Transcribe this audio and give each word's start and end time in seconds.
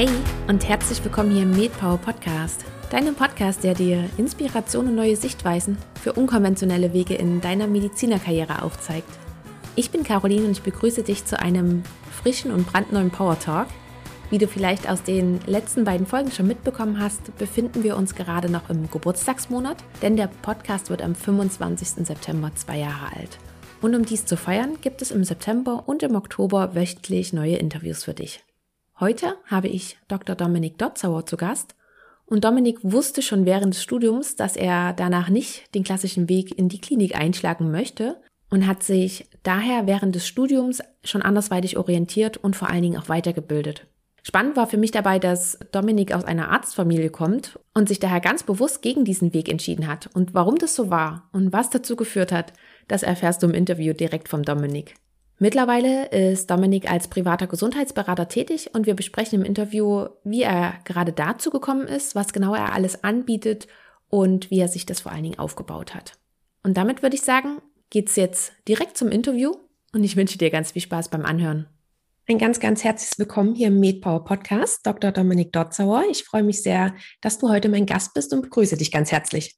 Hey 0.00 0.08
und 0.48 0.66
herzlich 0.66 1.04
willkommen 1.04 1.30
hier 1.30 1.42
im 1.42 1.50
MedPower 1.50 1.98
Podcast, 1.98 2.64
deinem 2.88 3.14
Podcast, 3.14 3.62
der 3.62 3.74
dir 3.74 4.08
Inspiration 4.16 4.86
und 4.88 4.94
neue 4.94 5.14
Sichtweisen 5.14 5.76
für 6.02 6.14
unkonventionelle 6.14 6.94
Wege 6.94 7.16
in 7.16 7.42
deiner 7.42 7.66
Medizinerkarriere 7.66 8.62
aufzeigt. 8.62 9.10
Ich 9.76 9.90
bin 9.90 10.02
Caroline 10.02 10.46
und 10.46 10.52
ich 10.52 10.62
begrüße 10.62 11.02
dich 11.02 11.26
zu 11.26 11.38
einem 11.38 11.82
frischen 12.10 12.50
und 12.50 12.66
brandneuen 12.66 13.10
Power 13.10 13.38
Talk. 13.38 13.66
Wie 14.30 14.38
du 14.38 14.48
vielleicht 14.48 14.88
aus 14.88 15.02
den 15.02 15.38
letzten 15.44 15.84
beiden 15.84 16.06
Folgen 16.06 16.32
schon 16.32 16.46
mitbekommen 16.46 16.98
hast, 16.98 17.36
befinden 17.36 17.84
wir 17.84 17.98
uns 17.98 18.14
gerade 18.14 18.48
noch 18.48 18.70
im 18.70 18.90
Geburtstagsmonat, 18.90 19.76
denn 20.00 20.16
der 20.16 20.30
Podcast 20.40 20.88
wird 20.88 21.02
am 21.02 21.14
25. 21.14 22.06
September 22.06 22.50
zwei 22.54 22.78
Jahre 22.78 23.14
alt. 23.18 23.38
Und 23.82 23.94
um 23.94 24.06
dies 24.06 24.24
zu 24.24 24.38
feiern, 24.38 24.78
gibt 24.80 25.02
es 25.02 25.10
im 25.10 25.24
September 25.24 25.82
und 25.84 26.02
im 26.02 26.14
Oktober 26.14 26.74
wöchentlich 26.74 27.34
neue 27.34 27.56
Interviews 27.56 28.04
für 28.04 28.14
dich. 28.14 28.42
Heute 29.00 29.36
habe 29.46 29.68
ich 29.68 29.96
Dr. 30.08 30.36
Dominik 30.36 30.76
Dotzauer 30.76 31.24
zu 31.24 31.38
Gast 31.38 31.74
und 32.26 32.44
Dominik 32.44 32.80
wusste 32.82 33.22
schon 33.22 33.46
während 33.46 33.72
des 33.72 33.82
Studiums, 33.82 34.36
dass 34.36 34.56
er 34.56 34.92
danach 34.92 35.30
nicht 35.30 35.74
den 35.74 35.84
klassischen 35.84 36.28
Weg 36.28 36.58
in 36.58 36.68
die 36.68 36.82
Klinik 36.82 37.16
einschlagen 37.16 37.70
möchte 37.70 38.20
und 38.50 38.66
hat 38.66 38.82
sich 38.82 39.26
daher 39.42 39.86
während 39.86 40.14
des 40.14 40.28
Studiums 40.28 40.82
schon 41.02 41.22
andersweitig 41.22 41.78
orientiert 41.78 42.36
und 42.36 42.56
vor 42.56 42.68
allen 42.68 42.82
Dingen 42.82 43.00
auch 43.00 43.08
weitergebildet. 43.08 43.86
Spannend 44.22 44.54
war 44.56 44.66
für 44.66 44.76
mich 44.76 44.90
dabei, 44.90 45.18
dass 45.18 45.58
Dominik 45.72 46.12
aus 46.12 46.24
einer 46.24 46.50
Arztfamilie 46.50 47.08
kommt 47.08 47.58
und 47.72 47.88
sich 47.88 48.00
daher 48.00 48.20
ganz 48.20 48.42
bewusst 48.42 48.82
gegen 48.82 49.06
diesen 49.06 49.32
Weg 49.32 49.48
entschieden 49.48 49.86
hat. 49.86 50.10
Und 50.12 50.34
warum 50.34 50.56
das 50.56 50.74
so 50.76 50.90
war 50.90 51.30
und 51.32 51.54
was 51.54 51.70
dazu 51.70 51.96
geführt 51.96 52.32
hat, 52.32 52.52
das 52.86 53.02
erfährst 53.02 53.42
du 53.42 53.46
im 53.46 53.54
Interview 53.54 53.94
direkt 53.94 54.28
vom 54.28 54.42
Dominik. 54.42 54.94
Mittlerweile 55.42 56.10
ist 56.10 56.50
Dominik 56.50 56.90
als 56.90 57.08
privater 57.08 57.46
Gesundheitsberater 57.46 58.28
tätig 58.28 58.74
und 58.74 58.84
wir 58.84 58.94
besprechen 58.94 59.40
im 59.40 59.46
Interview, 59.46 60.08
wie 60.22 60.42
er 60.42 60.74
gerade 60.84 61.14
dazu 61.14 61.48
gekommen 61.48 61.86
ist, 61.86 62.14
was 62.14 62.34
genau 62.34 62.54
er 62.54 62.74
alles 62.74 63.04
anbietet 63.04 63.66
und 64.10 64.50
wie 64.50 64.58
er 64.58 64.68
sich 64.68 64.84
das 64.84 65.00
vor 65.00 65.12
allen 65.12 65.22
Dingen 65.22 65.38
aufgebaut 65.38 65.94
hat. 65.94 66.12
Und 66.62 66.76
damit 66.76 67.02
würde 67.02 67.16
ich 67.16 67.22
sagen, 67.22 67.62
geht's 67.88 68.16
jetzt 68.16 68.52
direkt 68.68 68.98
zum 68.98 69.08
Interview 69.08 69.54
und 69.94 70.04
ich 70.04 70.14
wünsche 70.14 70.36
dir 70.36 70.50
ganz 70.50 70.72
viel 70.72 70.82
Spaß 70.82 71.08
beim 71.08 71.24
Anhören. 71.24 71.66
Ein 72.28 72.36
ganz, 72.36 72.60
ganz 72.60 72.84
herzliches 72.84 73.18
Willkommen 73.18 73.54
hier 73.54 73.68
im 73.68 73.80
MedPower 73.80 74.26
Podcast, 74.26 74.86
Dr. 74.86 75.10
Dominik 75.10 75.52
Dotzauer. 75.52 76.04
Ich 76.10 76.22
freue 76.24 76.42
mich 76.42 76.62
sehr, 76.62 76.94
dass 77.22 77.38
du 77.38 77.48
heute 77.48 77.70
mein 77.70 77.86
Gast 77.86 78.12
bist 78.12 78.34
und 78.34 78.42
begrüße 78.42 78.76
dich 78.76 78.92
ganz 78.92 79.10
herzlich. 79.10 79.56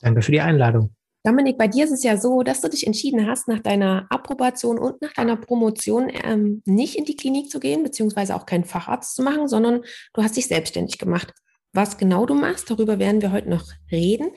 Danke 0.00 0.22
für 0.22 0.30
die 0.30 0.40
Einladung. 0.40 0.94
Dominik, 1.26 1.56
bei 1.56 1.68
dir 1.68 1.86
ist 1.86 1.90
es 1.90 2.02
ja 2.02 2.18
so, 2.18 2.42
dass 2.42 2.60
du 2.60 2.68
dich 2.68 2.86
entschieden 2.86 3.26
hast, 3.26 3.48
nach 3.48 3.60
deiner 3.60 4.06
Approbation 4.10 4.78
und 4.78 5.00
nach 5.00 5.14
deiner 5.14 5.36
Promotion 5.36 6.10
ähm, 6.10 6.62
nicht 6.66 6.96
in 6.96 7.06
die 7.06 7.16
Klinik 7.16 7.50
zu 7.50 7.60
gehen, 7.60 7.82
beziehungsweise 7.82 8.36
auch 8.36 8.44
keinen 8.44 8.64
Facharzt 8.64 9.16
zu 9.16 9.22
machen, 9.22 9.48
sondern 9.48 9.82
du 10.12 10.22
hast 10.22 10.36
dich 10.36 10.48
selbstständig 10.48 10.98
gemacht. 10.98 11.32
Was 11.72 11.96
genau 11.96 12.26
du 12.26 12.34
machst, 12.34 12.70
darüber 12.70 12.98
werden 12.98 13.22
wir 13.22 13.32
heute 13.32 13.48
noch 13.48 13.64
reden. 13.90 14.32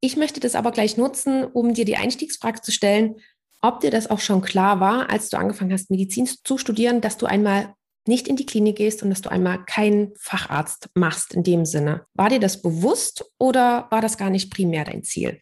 Ich 0.00 0.18
möchte 0.18 0.38
das 0.38 0.54
aber 0.54 0.70
gleich 0.70 0.98
nutzen, 0.98 1.44
um 1.44 1.72
dir 1.72 1.86
die 1.86 1.96
Einstiegsfrage 1.96 2.60
zu 2.60 2.72
stellen, 2.72 3.16
ob 3.62 3.80
dir 3.80 3.90
das 3.90 4.10
auch 4.10 4.20
schon 4.20 4.42
klar 4.42 4.80
war, 4.80 5.08
als 5.08 5.30
du 5.30 5.38
angefangen 5.38 5.72
hast, 5.72 5.90
Medizin 5.90 6.26
zu 6.26 6.58
studieren, 6.58 7.00
dass 7.00 7.16
du 7.16 7.24
einmal 7.24 7.74
nicht 8.06 8.28
in 8.28 8.36
die 8.36 8.46
Klinik 8.46 8.76
gehst 8.76 9.02
und 9.02 9.08
dass 9.08 9.22
du 9.22 9.30
einmal 9.30 9.64
keinen 9.64 10.12
Facharzt 10.18 10.90
machst 10.94 11.32
in 11.32 11.42
dem 11.42 11.64
Sinne. 11.64 12.04
War 12.12 12.28
dir 12.28 12.38
das 12.38 12.60
bewusst 12.60 13.24
oder 13.38 13.88
war 13.90 14.02
das 14.02 14.18
gar 14.18 14.28
nicht 14.28 14.52
primär 14.52 14.84
dein 14.84 15.02
Ziel? 15.02 15.40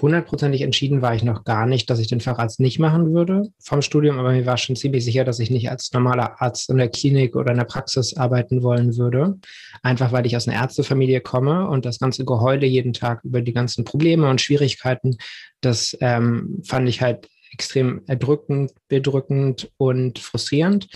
Hundertprozentig 0.00 0.62
entschieden 0.62 1.02
war 1.02 1.14
ich 1.14 1.22
noch 1.22 1.44
gar 1.44 1.66
nicht, 1.66 1.90
dass 1.90 1.98
ich 1.98 2.06
den 2.06 2.20
Facharzt 2.20 2.60
nicht 2.60 2.78
machen 2.78 3.12
würde 3.12 3.50
vom 3.62 3.82
Studium, 3.82 4.18
aber 4.18 4.32
mir 4.32 4.46
war 4.46 4.56
schon 4.56 4.74
ziemlich 4.74 5.04
sicher, 5.04 5.24
dass 5.24 5.38
ich 5.38 5.50
nicht 5.50 5.70
als 5.70 5.92
normaler 5.92 6.40
Arzt 6.40 6.70
in 6.70 6.78
der 6.78 6.88
Klinik 6.88 7.36
oder 7.36 7.52
in 7.52 7.58
der 7.58 7.64
Praxis 7.64 8.16
arbeiten 8.16 8.62
wollen 8.62 8.96
würde. 8.96 9.38
Einfach 9.82 10.10
weil 10.12 10.26
ich 10.26 10.36
aus 10.36 10.48
einer 10.48 10.60
Ärztefamilie 10.60 11.20
komme 11.20 11.68
und 11.68 11.84
das 11.84 11.98
ganze 11.98 12.24
Geheule 12.24 12.66
jeden 12.66 12.94
Tag 12.94 13.22
über 13.24 13.42
die 13.42 13.52
ganzen 13.52 13.84
Probleme 13.84 14.28
und 14.30 14.40
Schwierigkeiten, 14.40 15.16
das 15.60 15.96
ähm, 16.00 16.62
fand 16.64 16.88
ich 16.88 17.02
halt 17.02 17.28
extrem 17.52 18.02
erdrückend, 18.06 18.72
bedrückend 18.88 19.70
und 19.76 20.18
frustrierend. 20.18 20.88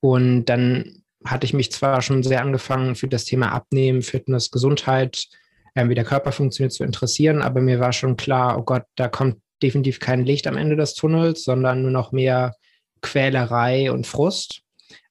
Und 0.00 0.44
dann 0.46 1.02
hatte 1.24 1.46
ich 1.46 1.54
mich 1.54 1.72
zwar 1.72 2.02
schon 2.02 2.22
sehr 2.22 2.42
angefangen 2.42 2.96
für 2.96 3.08
das 3.08 3.24
Thema 3.24 3.52
Abnehmen, 3.52 4.02
Fitness, 4.02 4.50
Gesundheit, 4.50 5.28
ähm, 5.74 5.88
wie 5.88 5.94
der 5.94 6.04
Körper 6.04 6.32
funktioniert, 6.32 6.72
zu 6.72 6.84
interessieren. 6.84 7.42
Aber 7.42 7.60
mir 7.60 7.80
war 7.80 7.92
schon 7.92 8.16
klar, 8.16 8.58
oh 8.58 8.62
Gott, 8.62 8.84
da 8.96 9.08
kommt 9.08 9.36
definitiv 9.62 10.00
kein 10.00 10.24
Licht 10.24 10.46
am 10.46 10.56
Ende 10.56 10.76
des 10.76 10.94
Tunnels, 10.94 11.44
sondern 11.44 11.82
nur 11.82 11.90
noch 11.90 12.12
mehr 12.12 12.54
Quälerei 13.00 13.90
und 13.90 14.06
Frust. 14.06 14.62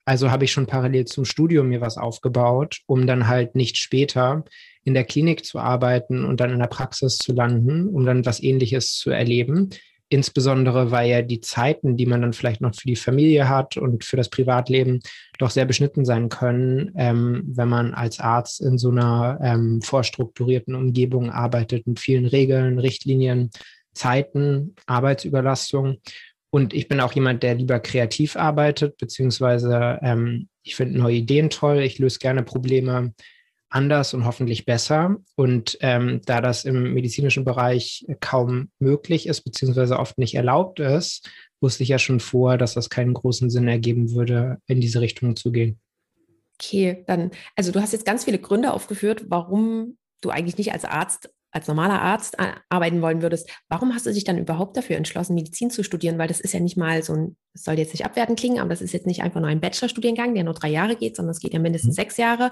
Also 0.06 0.32
habe 0.32 0.46
ich 0.46 0.52
schon 0.52 0.66
parallel 0.66 1.06
zum 1.06 1.26
Studium 1.26 1.70
mir 1.70 1.82
was 1.82 1.98
aufgebaut, 1.98 2.80
um 2.88 3.06
dann 3.06 3.28
halt 3.28 3.56
nicht 3.56 3.78
später 3.78 4.44
in 4.84 4.94
der 4.94 5.04
Klinik 5.04 5.46
zu 5.46 5.60
arbeiten 5.60 6.26
und 6.26 6.40
dann 6.40 6.52
in 6.52 6.60
der 6.60 6.68
Praxis 6.68 7.18
zu 7.18 7.34
landen, 7.34 7.88
um 7.88 8.06
dann 8.06 8.26
was 8.26 8.42
Ähnliches 8.42 8.96
zu 8.96 9.12
erleben. 9.12 9.70
Insbesondere, 10.14 10.92
weil 10.92 11.10
ja 11.10 11.22
die 11.22 11.40
Zeiten, 11.40 11.96
die 11.96 12.06
man 12.06 12.22
dann 12.22 12.34
vielleicht 12.34 12.60
noch 12.60 12.76
für 12.76 12.86
die 12.86 12.98
Familie 12.98 13.48
hat 13.48 13.78
und 13.78 14.04
für 14.04 14.18
das 14.18 14.30
Privatleben, 14.30 15.00
doch 15.40 15.50
sehr 15.50 15.64
beschnitten 15.64 16.04
sein 16.04 16.28
können, 16.28 16.92
ähm, 16.98 17.44
wenn 17.46 17.70
man 17.70 17.94
als 17.94 18.20
Arzt 18.20 18.60
in 18.60 18.78
so 18.78 18.90
einer 18.90 19.40
ähm, 19.42 19.82
vorstrukturierten 19.82 20.76
Umgebung 20.76 21.30
arbeitet 21.30 21.88
mit 21.88 22.02
vielen 22.02 22.26
Regeln, 22.26 22.78
Richtlinien, 22.78 23.52
Zeiten, 23.94 24.76
Arbeitsüberlastung. 24.86 26.02
Und 26.50 26.74
ich 26.74 26.90
bin 26.90 27.00
auch 27.00 27.14
jemand, 27.14 27.42
der 27.42 27.56
lieber 27.56 27.80
kreativ 27.80 28.36
arbeitet, 28.36 28.98
beziehungsweise 28.98 29.98
ähm, 30.02 30.50
ich 30.62 30.76
finde 30.76 31.00
neue 31.00 31.16
Ideen 31.16 31.50
toll, 31.50 31.80
ich 31.80 32.00
löse 32.00 32.20
gerne 32.20 32.44
Probleme 32.44 33.14
anders 33.72 34.14
und 34.14 34.26
hoffentlich 34.26 34.66
besser. 34.66 35.18
Und 35.36 35.78
ähm, 35.82 36.22
da 36.26 36.42
das 36.42 36.66
im 36.66 36.94
medizinischen 36.94 37.46
Bereich 37.46 38.06
kaum 38.20 38.70
möglich 38.80 39.28
ist, 39.28 39.42
beziehungsweise 39.42 39.98
oft 39.98 40.18
nicht 40.18 40.36
erlaubt 40.36 40.80
ist, 40.80 41.30
wusste 41.62 41.84
ich 41.84 41.90
ja 41.90 42.00
schon 42.00 42.20
vor, 42.20 42.58
dass 42.58 42.74
das 42.74 42.90
keinen 42.90 43.14
großen 43.14 43.50
Sinn 43.50 43.68
ergeben 43.68 44.12
würde, 44.12 44.60
in 44.68 44.82
diese 44.82 45.02
Richtung 45.02 45.36
zu 45.36 45.52
gehen. 45.52 45.80
Okay, 46.60 47.04
dann, 47.08 47.32
also 47.56 47.72
du 47.72 47.82
hast 47.82 47.94
jetzt 47.94 48.06
ganz 48.06 48.26
viele 48.26 48.40
Gründe 48.40 48.74
aufgeführt, 48.74 49.26
warum 49.30 49.98
du 50.22 50.30
eigentlich 50.30 50.58
nicht 50.58 50.74
als 50.74 50.86
Arzt, 50.86 51.34
als 51.52 51.68
normaler 51.68 52.02
Arzt 52.02 52.38
arbeiten 52.70 53.02
wollen 53.02 53.22
würdest. 53.22 53.50
Warum 53.68 53.94
hast 53.94 54.06
du 54.06 54.14
dich 54.14 54.24
dann 54.24 54.38
überhaupt 54.38 54.78
dafür 54.78 54.96
entschlossen, 54.96 55.34
Medizin 55.34 55.72
zu 55.72 55.84
studieren? 55.84 56.18
Weil 56.18 56.28
das 56.28 56.40
ist 56.40 56.54
ja 56.54 56.60
nicht 56.60 56.78
mal 56.78 57.04
so 57.04 57.14
ein, 57.14 57.36
es 57.54 57.64
soll 57.64 57.78
jetzt 57.78 57.94
nicht 57.94 58.06
abwertend 58.06 58.40
klingen, 58.40 58.60
aber 58.60 58.70
das 58.70 58.82
ist 58.82 58.94
jetzt 58.94 59.08
nicht 59.08 59.24
einfach 59.24 59.42
nur 59.42 59.50
ein 59.50 59.60
Bachelorstudiengang, 59.60 60.36
der 60.36 60.44
nur 60.44 60.54
drei 60.54 60.70
Jahre 60.70 60.96
geht, 60.96 61.16
sondern 61.16 61.32
es 61.32 61.40
geht 61.40 61.54
ja 61.54 61.60
mindestens 61.60 61.94
mhm. 61.94 62.02
sechs 62.02 62.18
Jahre. 62.18 62.52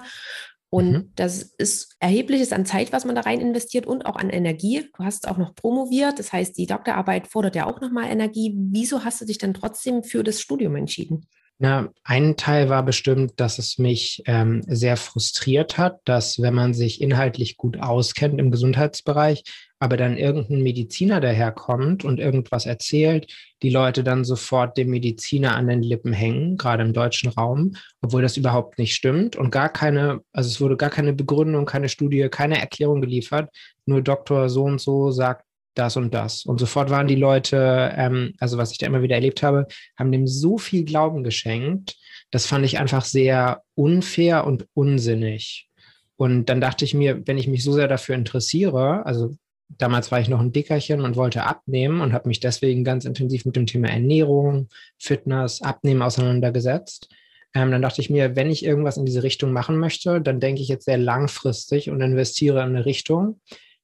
Und 0.70 0.92
mhm. 0.92 1.12
das 1.16 1.42
ist 1.42 1.96
erhebliches 1.98 2.52
an 2.52 2.64
Zeit, 2.64 2.92
was 2.92 3.04
man 3.04 3.16
da 3.16 3.22
rein 3.22 3.40
investiert 3.40 3.86
und 3.86 4.06
auch 4.06 4.16
an 4.16 4.30
Energie. 4.30 4.88
Du 4.96 5.04
hast 5.04 5.26
auch 5.26 5.36
noch 5.36 5.54
promoviert, 5.54 6.18
das 6.20 6.32
heißt, 6.32 6.56
die 6.56 6.66
Doktorarbeit 6.66 7.26
fordert 7.26 7.56
ja 7.56 7.66
auch 7.66 7.80
nochmal 7.80 8.08
Energie. 8.10 8.54
Wieso 8.56 9.04
hast 9.04 9.20
du 9.20 9.24
dich 9.24 9.38
dann 9.38 9.52
trotzdem 9.52 10.04
für 10.04 10.22
das 10.22 10.40
Studium 10.40 10.76
entschieden? 10.76 11.26
Na, 11.62 11.90
ein 12.04 12.36
Teil 12.38 12.70
war 12.70 12.82
bestimmt, 12.82 13.32
dass 13.36 13.58
es 13.58 13.76
mich 13.76 14.22
ähm, 14.26 14.62
sehr 14.66 14.96
frustriert 14.96 15.76
hat, 15.76 16.00
dass 16.06 16.40
wenn 16.40 16.54
man 16.54 16.72
sich 16.72 17.02
inhaltlich 17.02 17.58
gut 17.58 17.78
auskennt 17.80 18.40
im 18.40 18.50
Gesundheitsbereich, 18.50 19.44
aber 19.80 19.96
dann 19.96 20.18
irgendein 20.18 20.62
Mediziner 20.62 21.20
daherkommt 21.20 22.04
und 22.04 22.20
irgendwas 22.20 22.66
erzählt, 22.66 23.32
die 23.62 23.70
Leute 23.70 24.04
dann 24.04 24.24
sofort 24.24 24.76
dem 24.76 24.90
Mediziner 24.90 25.56
an 25.56 25.66
den 25.66 25.82
Lippen 25.82 26.12
hängen, 26.12 26.58
gerade 26.58 26.82
im 26.84 26.92
deutschen 26.92 27.30
Raum, 27.30 27.72
obwohl 28.02 28.20
das 28.20 28.36
überhaupt 28.36 28.78
nicht 28.78 28.94
stimmt 28.94 29.36
und 29.36 29.50
gar 29.50 29.70
keine, 29.70 30.20
also 30.32 30.48
es 30.48 30.60
wurde 30.60 30.76
gar 30.76 30.90
keine 30.90 31.14
Begründung, 31.14 31.64
keine 31.64 31.88
Studie, 31.88 32.28
keine 32.30 32.60
Erklärung 32.60 33.00
geliefert, 33.00 33.50
nur 33.86 34.02
Doktor 34.02 34.50
so 34.50 34.64
und 34.64 34.80
so 34.80 35.10
sagt 35.10 35.44
das 35.74 35.96
und 35.96 36.12
das. 36.12 36.44
Und 36.44 36.60
sofort 36.60 36.90
waren 36.90 37.08
die 37.08 37.14
Leute, 37.14 37.92
ähm, 37.96 38.34
also 38.38 38.58
was 38.58 38.72
ich 38.72 38.78
da 38.78 38.86
immer 38.86 39.02
wieder 39.02 39.14
erlebt 39.14 39.42
habe, 39.42 39.66
haben 39.98 40.12
dem 40.12 40.26
so 40.26 40.58
viel 40.58 40.84
Glauben 40.84 41.24
geschenkt. 41.24 41.96
Das 42.30 42.46
fand 42.46 42.66
ich 42.66 42.78
einfach 42.78 43.04
sehr 43.04 43.62
unfair 43.74 44.46
und 44.46 44.66
unsinnig. 44.74 45.68
Und 46.16 46.46
dann 46.50 46.60
dachte 46.60 46.84
ich 46.84 46.92
mir, 46.92 47.26
wenn 47.26 47.38
ich 47.38 47.48
mich 47.48 47.64
so 47.64 47.72
sehr 47.72 47.88
dafür 47.88 48.14
interessiere, 48.14 49.06
also 49.06 49.36
damals 49.78 50.10
war 50.10 50.20
ich 50.20 50.28
noch 50.28 50.40
ein 50.40 50.52
Dickerchen 50.52 51.00
und 51.02 51.16
wollte 51.16 51.44
abnehmen 51.44 52.00
und 52.00 52.12
habe 52.12 52.28
mich 52.28 52.40
deswegen 52.40 52.84
ganz 52.84 53.04
intensiv 53.04 53.44
mit 53.44 53.56
dem 53.56 53.66
Thema 53.66 53.88
Ernährung, 53.88 54.68
Fitness, 54.98 55.62
Abnehmen 55.62 56.02
auseinandergesetzt. 56.02 57.08
Ähm, 57.54 57.70
dann 57.70 57.82
dachte 57.82 58.00
ich 58.00 58.10
mir, 58.10 58.36
wenn 58.36 58.50
ich 58.50 58.64
irgendwas 58.64 58.96
in 58.96 59.06
diese 59.06 59.22
Richtung 59.22 59.52
machen 59.52 59.78
möchte, 59.78 60.20
dann 60.20 60.40
denke 60.40 60.62
ich 60.62 60.68
jetzt 60.68 60.84
sehr 60.84 60.98
langfristig 60.98 61.90
und 61.90 62.00
investiere 62.00 62.62
in 62.62 62.70
eine 62.70 62.86
Richtung, 62.86 63.40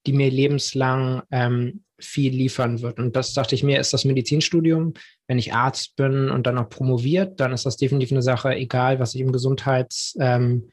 die 0.06 0.12
mir 0.12 0.30
lebenslang 0.30 1.22
ähm, 1.30 1.82
viel 1.98 2.32
liefern 2.32 2.82
wird. 2.82 2.98
Und 2.98 3.16
das 3.16 3.32
dachte 3.32 3.54
ich 3.54 3.62
mir, 3.62 3.80
ist 3.80 3.92
das 3.92 4.04
Medizinstudium. 4.04 4.94
Wenn 5.26 5.38
ich 5.38 5.54
Arzt 5.54 5.96
bin 5.96 6.30
und 6.30 6.46
dann 6.46 6.56
noch 6.56 6.68
promoviert, 6.68 7.40
dann 7.40 7.52
ist 7.52 7.66
das 7.66 7.76
definitiv 7.76 8.12
eine 8.12 8.22
Sache, 8.22 8.50
egal 8.50 9.00
was 9.00 9.14
ich 9.14 9.20
im 9.20 9.32
Gesundheitsmedizinbereich, 9.32 10.62
ähm, 10.64 10.70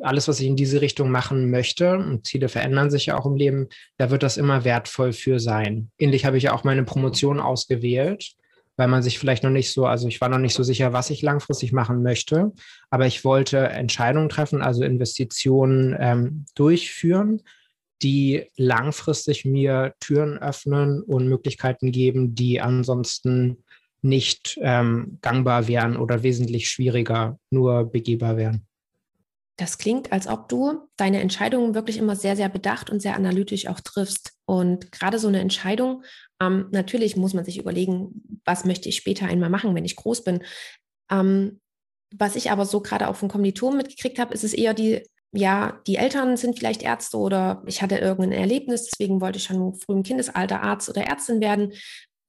alles, 0.00 0.28
was 0.28 0.40
ich 0.40 0.46
in 0.46 0.56
diese 0.56 0.80
Richtung 0.80 1.10
machen 1.10 1.50
möchte, 1.50 1.96
und 1.96 2.26
Ziele 2.26 2.48
verändern 2.48 2.90
sich 2.90 3.06
ja 3.06 3.18
auch 3.18 3.26
im 3.26 3.36
Leben, 3.36 3.68
da 3.96 4.10
wird 4.10 4.22
das 4.22 4.36
immer 4.36 4.64
wertvoll 4.64 5.12
für 5.12 5.40
sein. 5.40 5.90
Ähnlich 5.98 6.24
habe 6.24 6.36
ich 6.36 6.44
ja 6.44 6.52
auch 6.54 6.64
meine 6.64 6.84
Promotion 6.84 7.40
ausgewählt, 7.40 8.34
weil 8.76 8.88
man 8.88 9.02
sich 9.02 9.18
vielleicht 9.18 9.44
noch 9.44 9.50
nicht 9.50 9.72
so, 9.72 9.86
also 9.86 10.08
ich 10.08 10.20
war 10.20 10.28
noch 10.28 10.38
nicht 10.38 10.54
so 10.54 10.62
sicher, 10.62 10.92
was 10.92 11.10
ich 11.10 11.22
langfristig 11.22 11.72
machen 11.72 12.02
möchte, 12.02 12.52
aber 12.90 13.06
ich 13.06 13.24
wollte 13.24 13.58
Entscheidungen 13.58 14.28
treffen, 14.28 14.62
also 14.62 14.82
Investitionen 14.82 15.96
ähm, 15.98 16.44
durchführen, 16.54 17.42
die 18.02 18.50
langfristig 18.56 19.44
mir 19.44 19.94
Türen 20.00 20.38
öffnen 20.38 21.02
und 21.02 21.28
Möglichkeiten 21.28 21.92
geben, 21.92 22.34
die 22.34 22.60
ansonsten 22.60 23.63
nicht 24.04 24.58
ähm, 24.62 25.18
gangbar 25.22 25.66
wären 25.66 25.96
oder 25.96 26.22
wesentlich 26.22 26.68
schwieriger 26.68 27.38
nur 27.50 27.84
begehbar 27.84 28.36
wären. 28.36 28.66
Das 29.56 29.78
klingt, 29.78 30.12
als 30.12 30.26
ob 30.26 30.48
du 30.48 30.88
deine 30.96 31.20
Entscheidungen 31.20 31.74
wirklich 31.74 31.96
immer 31.96 32.16
sehr, 32.16 32.36
sehr 32.36 32.48
bedacht 32.48 32.90
und 32.90 33.00
sehr 33.00 33.14
analytisch 33.14 33.68
auch 33.68 33.80
triffst. 33.80 34.32
Und 34.46 34.90
gerade 34.90 35.18
so 35.18 35.28
eine 35.28 35.40
Entscheidung, 35.40 36.02
ähm, 36.40 36.66
natürlich 36.72 37.16
muss 37.16 37.34
man 37.34 37.44
sich 37.44 37.58
überlegen, 37.58 38.40
was 38.44 38.64
möchte 38.64 38.88
ich 38.88 38.96
später 38.96 39.26
einmal 39.26 39.50
machen, 39.50 39.74
wenn 39.74 39.84
ich 39.84 39.96
groß 39.96 40.24
bin. 40.24 40.42
Ähm, 41.10 41.60
was 42.16 42.36
ich 42.36 42.50
aber 42.50 42.66
so 42.66 42.80
gerade 42.80 43.08
auch 43.08 43.16
von 43.16 43.28
Kommilitonen 43.28 43.78
mitgekriegt 43.78 44.18
habe, 44.18 44.34
ist 44.34 44.44
es 44.44 44.54
eher 44.54 44.74
die, 44.74 45.02
ja, 45.32 45.80
die 45.86 45.96
Eltern 45.96 46.36
sind 46.36 46.58
vielleicht 46.58 46.82
Ärzte 46.82 47.16
oder 47.16 47.62
ich 47.66 47.80
hatte 47.80 47.96
irgendein 47.96 48.38
Erlebnis, 48.38 48.86
deswegen 48.86 49.20
wollte 49.20 49.38
ich 49.38 49.44
schon 49.44 49.74
früh 49.74 49.94
im 49.94 50.02
Kindesalter 50.02 50.62
Arzt 50.62 50.88
oder 50.88 51.02
Ärztin 51.02 51.40
werden. 51.40 51.72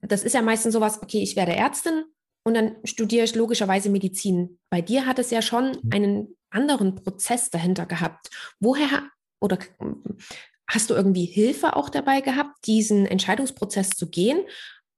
Das 0.08 0.24
ist 0.24 0.34
ja 0.34 0.42
meistens 0.42 0.74
sowas, 0.74 1.02
okay, 1.02 1.22
ich 1.22 1.36
werde 1.36 1.56
Ärztin 1.56 2.04
und 2.44 2.54
dann 2.54 2.76
studiere 2.84 3.26
ich 3.26 3.36
logischerweise 3.36 3.90
Medizin. 3.90 4.60
Bei 4.70 4.82
dir 4.82 5.06
hat 5.06 5.20
es 5.20 5.32
ja 5.32 5.42
schon 5.42 5.72
mhm. 5.72 5.90
einen 5.92 6.38
anderen 6.50 6.96
Prozess 6.96 7.50
dahinter 7.50 7.86
gehabt. 7.86 8.30
Woher 8.60 9.10
oder 9.42 9.58
hast 10.68 10.90
du 10.90 10.94
irgendwie 10.94 11.26
Hilfe 11.26 11.76
auch 11.76 11.90
dabei 11.90 12.22
gehabt, 12.22 12.66
diesen 12.66 13.06
Entscheidungsprozess 13.06 13.90
zu 13.92 14.10
gehen? 14.10 14.40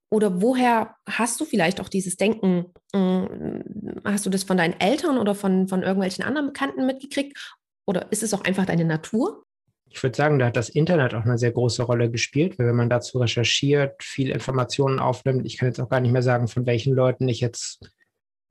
Oder 0.09 0.41
woher 0.41 0.95
hast 1.07 1.39
du 1.41 1.45
vielleicht 1.45 1.81
auch 1.81 1.89
dieses 1.89 2.15
Denken? 2.15 2.73
Hm, 2.95 4.01
hast 4.05 4.25
du 4.25 4.29
das 4.29 4.43
von 4.43 4.57
deinen 4.57 4.79
Eltern 4.79 5.17
oder 5.17 5.35
von, 5.35 5.67
von 5.67 5.83
irgendwelchen 5.83 6.23
anderen 6.23 6.47
Bekannten 6.47 6.85
mitgekriegt? 6.85 7.37
Oder 7.85 8.11
ist 8.11 8.23
es 8.23 8.33
auch 8.33 8.43
einfach 8.43 8.65
deine 8.65 8.85
Natur? 8.85 9.43
Ich 9.89 10.01
würde 10.03 10.15
sagen, 10.15 10.39
da 10.39 10.47
hat 10.47 10.57
das 10.57 10.69
Internet 10.69 11.13
auch 11.13 11.23
eine 11.23 11.37
sehr 11.37 11.51
große 11.51 11.83
Rolle 11.83 12.11
gespielt, 12.11 12.59
weil 12.59 12.67
wenn 12.67 12.75
man 12.75 12.89
dazu 12.89 13.19
recherchiert, 13.19 14.03
viel 14.03 14.29
Informationen 14.29 14.99
aufnimmt, 14.99 15.45
ich 15.45 15.57
kann 15.57 15.69
jetzt 15.69 15.79
auch 15.79 15.89
gar 15.89 15.99
nicht 15.99 16.11
mehr 16.11 16.23
sagen, 16.23 16.47
von 16.47 16.65
welchen 16.65 16.93
Leuten 16.93 17.27
ich 17.27 17.39
jetzt 17.39 17.79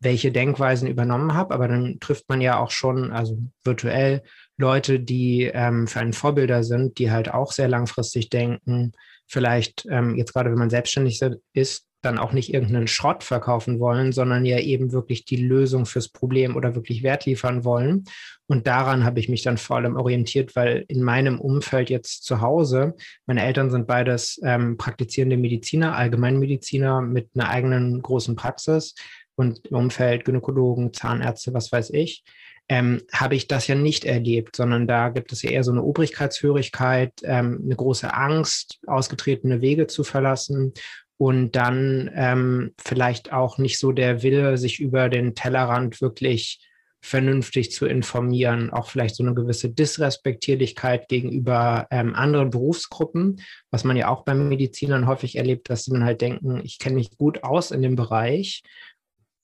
welche 0.01 0.31
Denkweisen 0.31 0.89
übernommen 0.89 1.35
habe, 1.35 1.55
aber 1.55 1.69
dann 1.69 1.99
trifft 2.01 2.29
man 2.29 2.41
ja 2.41 2.59
auch 2.59 2.71
schon, 2.71 3.13
also 3.13 3.39
virtuell, 3.65 4.23
Leute, 4.59 5.01
die 5.01 5.45
ähm, 5.45 5.87
für 5.87 6.01
einen 6.01 6.13
Vorbilder 6.13 6.65
sind, 6.65 6.99
die 6.99 7.11
halt 7.11 7.33
auch 7.33 7.53
sehr 7.53 7.69
langfristig 7.69 8.29
denken, 8.29 8.93
vielleicht 9.27 9.87
ähm, 9.91 10.15
jetzt 10.17 10.33
gerade, 10.33 10.51
wenn 10.51 10.59
man 10.59 10.71
selbstständig 10.71 11.21
ist, 11.53 11.86
dann 12.03 12.19
auch 12.19 12.33
nicht 12.33 12.53
irgendeinen 12.53 12.87
Schrott 12.87 13.25
verkaufen 13.25 13.81
wollen, 13.81 14.13
sondern 14.13 14.45
ja 14.45 14.59
eben 14.59 14.93
wirklich 14.93 15.25
die 15.25 15.37
Lösung 15.37 15.87
fürs 15.87 16.09
Problem 16.09 16.57
oder 16.57 16.75
wirklich 16.75 17.03
Wert 17.03 17.27
liefern 17.27 17.65
wollen. 17.65 18.05
Und 18.47 18.67
daran 18.67 19.05
habe 19.05 19.19
ich 19.19 19.29
mich 19.29 19.43
dann 19.43 19.59
vor 19.59 19.77
allem 19.77 19.97
orientiert, 19.97 20.55
weil 20.55 20.85
in 20.89 21.03
meinem 21.03 21.41
Umfeld 21.41 21.91
jetzt 21.91 22.25
zu 22.25 22.41
Hause, 22.41 22.95
meine 23.27 23.45
Eltern 23.45 23.71
sind 23.71 23.87
beides 23.87 24.41
ähm, 24.45 24.77
praktizierende 24.77 25.37
Mediziner, 25.37 25.97
Allgemeinmediziner 25.97 27.01
mit 27.01 27.31
einer 27.35 27.49
eigenen 27.49 28.03
großen 28.03 28.37
Praxis 28.37 28.95
und 29.35 29.67
im 29.67 29.77
Umfeld 29.77 30.25
Gynäkologen, 30.25 30.93
Zahnärzte, 30.93 31.55
was 31.55 31.73
weiß 31.73 31.91
ich, 31.91 32.25
ähm, 32.69 33.03
habe 33.13 33.37
ich 33.37 33.47
das 33.47 33.69
ja 33.69 33.75
nicht 33.75 34.05
erlebt, 34.05 34.57
sondern 34.57 34.89
da 34.89 35.09
gibt 35.09 35.33
es 35.33 35.43
ja 35.43 35.51
eher 35.51 35.63
so 35.63 35.71
eine 35.71 35.83
Obrigkeitshörigkeit, 35.83 37.13
ähm, 37.23 37.63
eine 37.65 37.77
große 37.77 38.13
Angst, 38.13 38.81
ausgetretene 38.87 39.61
Wege 39.61 39.87
zu 39.87 40.03
verlassen 40.03 40.73
und 41.19 41.53
dann 41.53 42.11
ähm, 42.15 42.73
vielleicht 42.79 43.33
auch 43.33 43.59
nicht 43.59 43.79
so 43.79 43.93
der 43.93 44.23
Wille, 44.23 44.59
sich 44.59 44.81
über 44.81 45.09
den 45.09 45.35
Tellerrand 45.35 46.01
wirklich 46.01 46.61
vernünftig 47.01 47.71
zu 47.71 47.87
informieren, 47.87 48.71
auch 48.71 48.89
vielleicht 48.89 49.15
so 49.15 49.23
eine 49.23 49.35
gewisse 49.35 49.71
Disrespektierlichkeit 49.71 51.09
gegenüber 51.09 51.87
ähm, 51.91 52.15
anderen 52.15 52.51
Berufsgruppen, 52.51 53.41
was 53.71 53.85
man 53.85 53.97
ja 53.97 54.09
auch 54.09 54.25
bei 54.25 54.35
Medizinern 54.35 55.07
häufig 55.07 55.37
erlebt, 55.37 55.71
dass 55.71 55.85
sie 55.85 55.93
dann 55.93 56.05
halt 56.05 56.21
denken, 56.21 56.61
ich 56.65 56.79
kenne 56.79 56.97
mich 56.97 57.17
gut 57.17 57.45
aus 57.45 57.71
in 57.71 57.83
dem 57.83 57.95
Bereich 57.95 58.63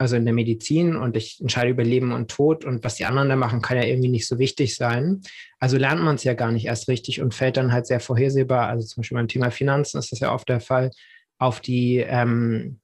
also 0.03 0.17
in 0.17 0.25
der 0.25 0.35
Medizin 0.35 0.97
und 0.97 1.17
ich 1.17 1.41
entscheide 1.41 1.71
über 1.71 1.85
Leben 1.85 2.13
und 2.13 2.31
Tod 2.31 2.65
und 2.65 2.85
was 2.85 2.97
die 2.97 3.05
anderen 3.05 3.29
da 3.29 3.37
machen, 3.37 3.63
kann 3.63 3.77
ja 3.77 3.85
irgendwie 3.85 4.09
nicht 4.09 4.27
so 4.27 4.39
wichtig 4.39 4.75
sein. 4.75 5.23
Also 5.61 5.77
lernt 5.79 6.03
man 6.03 6.17
es 6.17 6.25
ja 6.25 6.35
gar 6.35 6.51
nicht 6.51 6.67
erst 6.67 6.89
richtig 6.89 7.21
und 7.23 7.35
fällt 7.35 7.57
dann 7.57 7.73
halt 7.73 7.87
sehr 7.87 8.01
vorhersehbar, 8.01 8.69
also 8.69 8.87
zum 8.87 9.01
Beispiel 9.01 9.17
beim 9.17 9.29
Thema 9.29 9.51
Finanzen 9.51 9.99
ist 9.99 10.11
das 10.11 10.21
ja 10.21 10.35
oft 10.35 10.49
der 10.49 10.61
Fall, 10.61 10.91
auf 11.43 11.61
die, 11.61 11.99
ähm, 11.99 12.79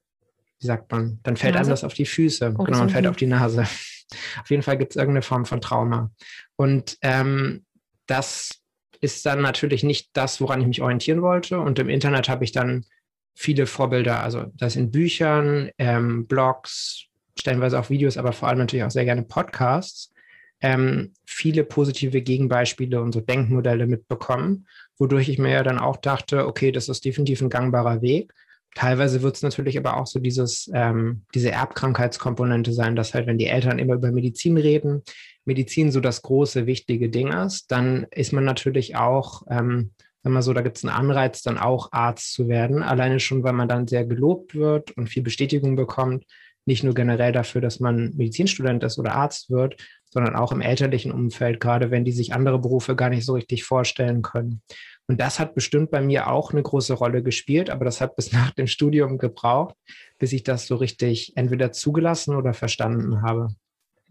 wie 0.59 0.67
sagt 0.67 0.91
man, 0.91 1.19
dann 1.23 1.37
fällt 1.37 1.55
Nase? 1.55 1.67
einem 1.67 1.71
das 1.71 1.83
auf 1.83 1.93
die 1.93 2.05
Füße, 2.05 2.53
oh, 2.57 2.63
genau, 2.63 2.79
man 2.79 2.89
fällt 2.89 3.07
auf 3.07 3.15
die 3.15 3.25
Nase. 3.25 3.61
auf 4.41 4.49
jeden 4.49 4.63
Fall 4.63 4.77
gibt 4.77 4.91
es 4.91 4.95
irgendeine 4.97 5.21
Form 5.21 5.45
von 5.45 5.61
Trauma. 5.61 6.11
Und 6.55 6.97
ähm, 7.01 7.65
das 8.05 8.61
ist 9.01 9.25
dann 9.25 9.41
natürlich 9.41 9.83
nicht 9.83 10.09
das, 10.13 10.41
woran 10.41 10.59
ich 10.59 10.67
mich 10.67 10.81
orientieren 10.81 11.21
wollte. 11.21 11.59
Und 11.59 11.79
im 11.79 11.89
Internet 11.89 12.27
habe 12.27 12.43
ich 12.43 12.51
dann 12.51 12.85
viele 13.33 13.65
Vorbilder, 13.65 14.21
also 14.21 14.47
das 14.55 14.75
in 14.75 14.91
Büchern, 14.91 15.69
ähm, 15.77 16.27
Blogs, 16.27 17.05
stellenweise 17.39 17.79
auch 17.79 17.89
Videos, 17.89 18.17
aber 18.17 18.33
vor 18.33 18.49
allem 18.49 18.57
natürlich 18.57 18.83
auch 18.83 18.91
sehr 18.91 19.05
gerne 19.05 19.23
Podcasts, 19.23 20.13
ähm, 20.59 21.13
viele 21.25 21.63
positive 21.63 22.21
Gegenbeispiele 22.21 23.01
und 23.01 23.13
so 23.13 23.21
Denkmodelle 23.21 23.87
mitbekommen, 23.87 24.67
wodurch 24.97 25.29
ich 25.29 25.37
mir 25.37 25.51
ja 25.51 25.63
dann 25.63 25.79
auch 25.79 25.95
dachte, 25.95 26.45
okay, 26.45 26.73
das 26.73 26.89
ist 26.89 27.05
definitiv 27.05 27.41
ein 27.41 27.49
gangbarer 27.49 28.01
Weg. 28.01 28.33
Teilweise 28.75 29.21
wird 29.21 29.35
es 29.35 29.41
natürlich 29.41 29.77
aber 29.77 29.97
auch 29.97 30.07
so 30.07 30.19
dieses, 30.19 30.69
ähm, 30.73 31.23
diese 31.33 31.51
Erbkrankheitskomponente 31.51 32.71
sein, 32.71 32.95
dass 32.95 33.13
halt, 33.13 33.27
wenn 33.27 33.37
die 33.37 33.47
Eltern 33.47 33.79
immer 33.79 33.95
über 33.95 34.11
Medizin 34.11 34.57
reden, 34.57 35.03
Medizin 35.45 35.91
so 35.91 35.99
das 35.99 36.21
große, 36.21 36.65
wichtige 36.65 37.09
Ding 37.09 37.33
ist, 37.33 37.71
dann 37.71 38.05
ist 38.11 38.31
man 38.31 38.43
natürlich 38.43 38.95
auch, 38.95 39.43
ähm, 39.49 39.91
wenn 40.23 40.33
man 40.33 40.43
so, 40.43 40.53
da 40.53 40.61
gibt 40.61 40.77
es 40.77 40.85
einen 40.85 40.93
Anreiz, 40.93 41.41
dann 41.41 41.57
auch 41.57 41.91
Arzt 41.91 42.33
zu 42.33 42.47
werden. 42.47 42.83
Alleine 42.83 43.19
schon, 43.19 43.43
weil 43.43 43.53
man 43.53 43.67
dann 43.67 43.87
sehr 43.87 44.05
gelobt 44.05 44.53
wird 44.53 44.91
und 44.91 45.07
viel 45.07 45.23
Bestätigung 45.23 45.75
bekommt, 45.75 46.25
nicht 46.65 46.83
nur 46.83 46.93
generell 46.93 47.31
dafür, 47.31 47.61
dass 47.61 47.79
man 47.79 48.13
Medizinstudent 48.15 48.83
ist 48.83 48.99
oder 48.99 49.15
Arzt 49.15 49.49
wird, 49.49 49.77
sondern 50.11 50.35
auch 50.35 50.51
im 50.51 50.61
elterlichen 50.61 51.11
Umfeld, 51.11 51.59
gerade 51.59 51.89
wenn 51.89 52.05
die 52.05 52.11
sich 52.11 52.33
andere 52.33 52.59
Berufe 52.59 52.95
gar 52.95 53.09
nicht 53.09 53.25
so 53.25 53.33
richtig 53.33 53.63
vorstellen 53.63 54.21
können. 54.21 54.61
Und 55.09 55.19
das 55.19 55.39
hat 55.39 55.55
bestimmt 55.55 55.89
bei 55.89 56.01
mir 56.01 56.29
auch 56.29 56.51
eine 56.53 56.61
große 56.61 56.93
Rolle 56.93 57.23
gespielt, 57.23 57.71
aber 57.71 57.83
das 57.83 57.99
hat 57.99 58.15
bis 58.15 58.31
nach 58.31 58.51
dem 58.51 58.67
Studium 58.67 59.17
gebraucht, 59.17 59.75
bis 60.19 60.31
ich 60.33 60.43
das 60.43 60.67
so 60.67 60.75
richtig 60.75 61.35
entweder 61.35 61.71
zugelassen 61.71 62.35
oder 62.35 62.53
verstanden 62.53 63.23
habe. 63.23 63.47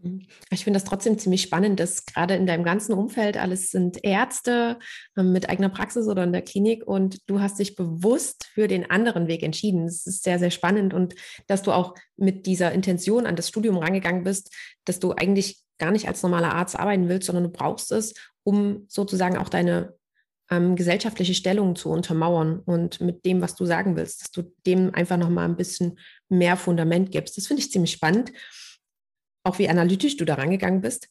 Mhm. 0.01 0.27
Ich 0.51 0.65
finde 0.65 0.77
das 0.77 0.83
trotzdem 0.83 1.17
ziemlich 1.17 1.41
spannend, 1.41 1.79
dass 1.79 2.05
gerade 2.05 2.35
in 2.35 2.45
deinem 2.45 2.65
ganzen 2.65 2.91
Umfeld 2.91 3.37
alles 3.37 3.71
sind 3.71 4.03
Ärzte 4.03 4.77
ähm, 5.17 5.31
mit 5.31 5.49
eigener 5.49 5.69
Praxis 5.69 6.05
oder 6.07 6.25
in 6.25 6.33
der 6.33 6.41
Klinik 6.41 6.85
und 6.85 7.19
du 7.27 7.39
hast 7.39 7.59
dich 7.59 7.75
bewusst 7.75 8.49
für 8.53 8.67
den 8.67 8.91
anderen 8.91 9.27
Weg 9.27 9.41
entschieden. 9.41 9.85
Das 9.85 10.05
ist 10.05 10.23
sehr, 10.23 10.37
sehr 10.37 10.51
spannend 10.51 10.93
und 10.93 11.15
dass 11.47 11.63
du 11.63 11.71
auch 11.71 11.95
mit 12.17 12.45
dieser 12.45 12.73
Intention 12.73 13.25
an 13.25 13.37
das 13.37 13.47
Studium 13.47 13.77
rangegangen 13.77 14.25
bist, 14.25 14.53
dass 14.83 14.99
du 14.99 15.13
eigentlich 15.13 15.61
gar 15.77 15.91
nicht 15.91 16.09
als 16.09 16.23
normaler 16.23 16.53
Arzt 16.53 16.77
arbeiten 16.77 17.07
willst, 17.07 17.27
sondern 17.27 17.45
du 17.45 17.51
brauchst 17.51 17.93
es, 17.93 18.15
um 18.43 18.83
sozusagen 18.89 19.37
auch 19.37 19.47
deine 19.47 19.97
ähm, 20.51 20.75
gesellschaftliche 20.75 21.33
Stellung 21.33 21.75
zu 21.75 21.89
untermauern 21.89 22.59
und 22.59 23.01
mit 23.01 23.25
dem, 23.25 23.41
was 23.41 23.55
du 23.55 23.65
sagen 23.65 23.95
willst, 23.95 24.21
dass 24.21 24.31
du 24.31 24.51
dem 24.65 24.93
einfach 24.95 25.17
nochmal 25.17 25.45
ein 25.45 25.57
bisschen 25.57 25.99
mehr 26.27 26.57
Fundament 26.57 27.11
gibst. 27.11 27.37
Das 27.37 27.47
finde 27.47 27.61
ich 27.61 27.71
ziemlich 27.71 27.91
spannend 27.91 28.31
auch 29.43 29.59
wie 29.59 29.69
analytisch 29.69 30.17
du 30.17 30.25
da 30.25 30.35
rangegangen 30.35 30.81
bist. 30.81 31.09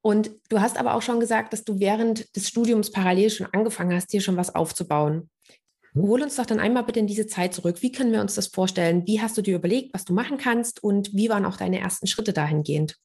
Und 0.00 0.30
du 0.48 0.60
hast 0.60 0.76
aber 0.76 0.94
auch 0.94 1.02
schon 1.02 1.20
gesagt, 1.20 1.52
dass 1.52 1.64
du 1.64 1.80
während 1.80 2.34
des 2.36 2.48
Studiums 2.48 2.90
parallel 2.90 3.30
schon 3.30 3.46
angefangen 3.52 3.94
hast, 3.94 4.10
hier 4.10 4.20
schon 4.20 4.36
was 4.36 4.54
aufzubauen. 4.54 5.30
Mhm. 5.94 6.02
Hol 6.02 6.22
uns 6.22 6.36
doch 6.36 6.46
dann 6.46 6.60
einmal 6.60 6.84
bitte 6.84 7.00
in 7.00 7.06
diese 7.06 7.26
Zeit 7.26 7.54
zurück. 7.54 7.80
Wie 7.80 7.92
können 7.92 8.12
wir 8.12 8.20
uns 8.20 8.34
das 8.34 8.48
vorstellen? 8.48 9.06
Wie 9.06 9.20
hast 9.20 9.38
du 9.38 9.42
dir 9.42 9.56
überlegt, 9.56 9.94
was 9.94 10.04
du 10.04 10.12
machen 10.12 10.36
kannst 10.36 10.82
und 10.82 11.14
wie 11.14 11.30
waren 11.30 11.46
auch 11.46 11.56
deine 11.56 11.78
ersten 11.78 12.06
Schritte 12.06 12.32
dahingehend? 12.32 12.96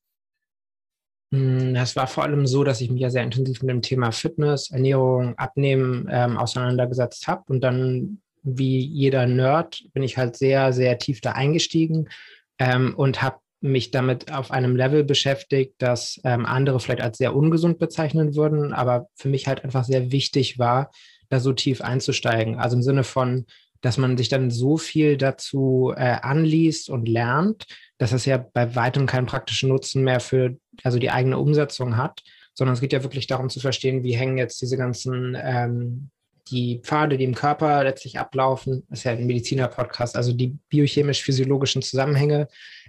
Hm, 1.32 1.76
es 1.76 1.96
war 1.96 2.08
vor 2.08 2.24
allem 2.24 2.48
so, 2.48 2.64
dass 2.64 2.82
ich 2.82 2.90
mich 2.90 3.02
ja 3.02 3.10
sehr 3.10 3.24
intensiv 3.24 3.62
mit 3.62 3.70
dem 3.70 3.82
Thema 3.82 4.12
Fitness, 4.12 4.72
Ernährung, 4.72 5.38
Abnehmen 5.38 6.08
ähm, 6.12 6.38
auseinandergesetzt 6.38 7.28
habe. 7.28 7.44
Und 7.48 7.62
dann, 7.62 8.22
wie 8.42 8.80
jeder 8.80 9.26
Nerd, 9.28 9.84
bin 9.94 10.04
ich 10.04 10.18
halt 10.18 10.36
sehr, 10.36 10.74
sehr 10.74 10.98
tief 10.98 11.22
da 11.22 11.34
eingestiegen 11.34 12.10
ähm, 12.58 12.96
und 12.96 13.22
habe 13.22 13.38
mich 13.62 13.92
damit 13.92 14.32
auf 14.32 14.52
einem 14.52 14.76
Level 14.76 15.04
beschäftigt, 15.04 15.76
das 15.80 16.20
ähm, 16.24 16.46
andere 16.46 16.80
vielleicht 16.80 17.02
als 17.02 17.18
sehr 17.18 17.36
ungesund 17.36 17.78
bezeichnen 17.78 18.36
würden, 18.36 18.74
aber 18.74 19.08
für 19.16 19.28
mich 19.28 19.48
halt 19.48 19.64
einfach 19.64 19.84
sehr 19.84 20.12
wichtig 20.12 20.58
war, 20.60 20.92
da 21.30 21.40
so 21.40 21.52
tief 21.54 21.82
einzusteigen. 21.82 22.58
Also 22.58 22.78
im 22.78 22.84
Sinne 22.84 23.04
von, 23.04 23.46
dass 23.82 23.98
man 23.98 24.18
sich 24.18 24.30
dann 24.30 24.52
so 24.52 24.78
viel 24.78 25.18
dazu 25.18 25.94
äh, 25.96 26.18
anliest 26.22 26.90
und 26.90 27.08
lernt, 27.08 27.66
dass 27.98 28.12
es 28.12 28.26
ja 28.26 28.38
bei 28.38 28.76
weitem 28.76 29.06
keinen 29.06 29.26
praktischen 29.26 29.70
Nutzen 29.70 30.04
mehr 30.04 30.20
für 30.20 30.58
also 30.84 31.00
die 31.00 31.12
eigene 31.12 31.38
Umsetzung 31.38 31.98
hat, 31.98 32.22
sondern 32.54 32.74
es 32.74 32.82
geht 32.82 32.94
ja 32.94 33.04
wirklich 33.04 33.28
darum 33.28 33.50
zu 33.50 33.60
verstehen, 33.60 34.04
wie 34.04 34.16
hängen 34.16 34.38
jetzt 34.38 34.62
diese 34.62 34.78
ganzen 34.78 35.38
ähm, 35.42 36.10
die 36.52 36.80
Pfade, 36.84 37.18
die 37.18 37.24
im 37.24 37.36
Körper 37.36 37.84
letztlich 37.84 38.20
ablaufen, 38.20 38.84
das 38.90 39.00
ist 39.00 39.04
ja 39.06 39.12
ein 39.12 39.28
Mediziner-Podcast, 39.28 40.16
also 40.16 40.34
die 40.34 40.58
biochemisch-physiologischen 40.70 41.82
Zusammenhänge, 41.82 42.48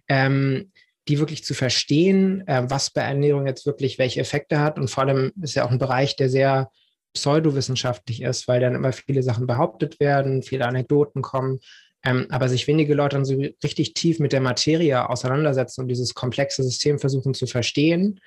ähm, 0.08 0.72
die 1.08 1.18
wirklich 1.18 1.44
zu 1.44 1.54
verstehen, 1.54 2.46
äh, 2.46 2.62
was 2.68 2.90
bei 2.90 3.02
Ernährung 3.02 3.46
jetzt 3.46 3.66
wirklich 3.66 3.98
welche 3.98 4.20
Effekte 4.20 4.60
hat. 4.60 4.78
Und 4.78 4.88
vor 4.88 5.04
allem 5.04 5.32
ist 5.42 5.54
ja 5.54 5.64
auch 5.64 5.70
ein 5.70 5.78
Bereich, 5.78 6.16
der 6.16 6.30
sehr 6.30 6.70
pseudowissenschaftlich 7.12 8.22
ist, 8.22 8.48
weil 8.48 8.60
dann 8.60 8.74
immer 8.74 8.92
viele 8.92 9.22
Sachen 9.22 9.46
behauptet 9.46 10.00
werden, 10.00 10.42
viele 10.42 10.66
Anekdoten 10.66 11.22
kommen, 11.22 11.60
ähm, 12.04 12.26
aber 12.30 12.48
sich 12.48 12.66
wenige 12.66 12.94
Leute 12.94 13.16
dann 13.16 13.24
so 13.24 13.42
richtig 13.62 13.94
tief 13.94 14.18
mit 14.20 14.32
der 14.32 14.40
Materie 14.40 15.08
auseinandersetzen 15.08 15.82
und 15.82 15.88
dieses 15.88 16.14
komplexe 16.14 16.62
System 16.62 16.98
versuchen 16.98 17.34
zu 17.34 17.46
verstehen, 17.46 18.20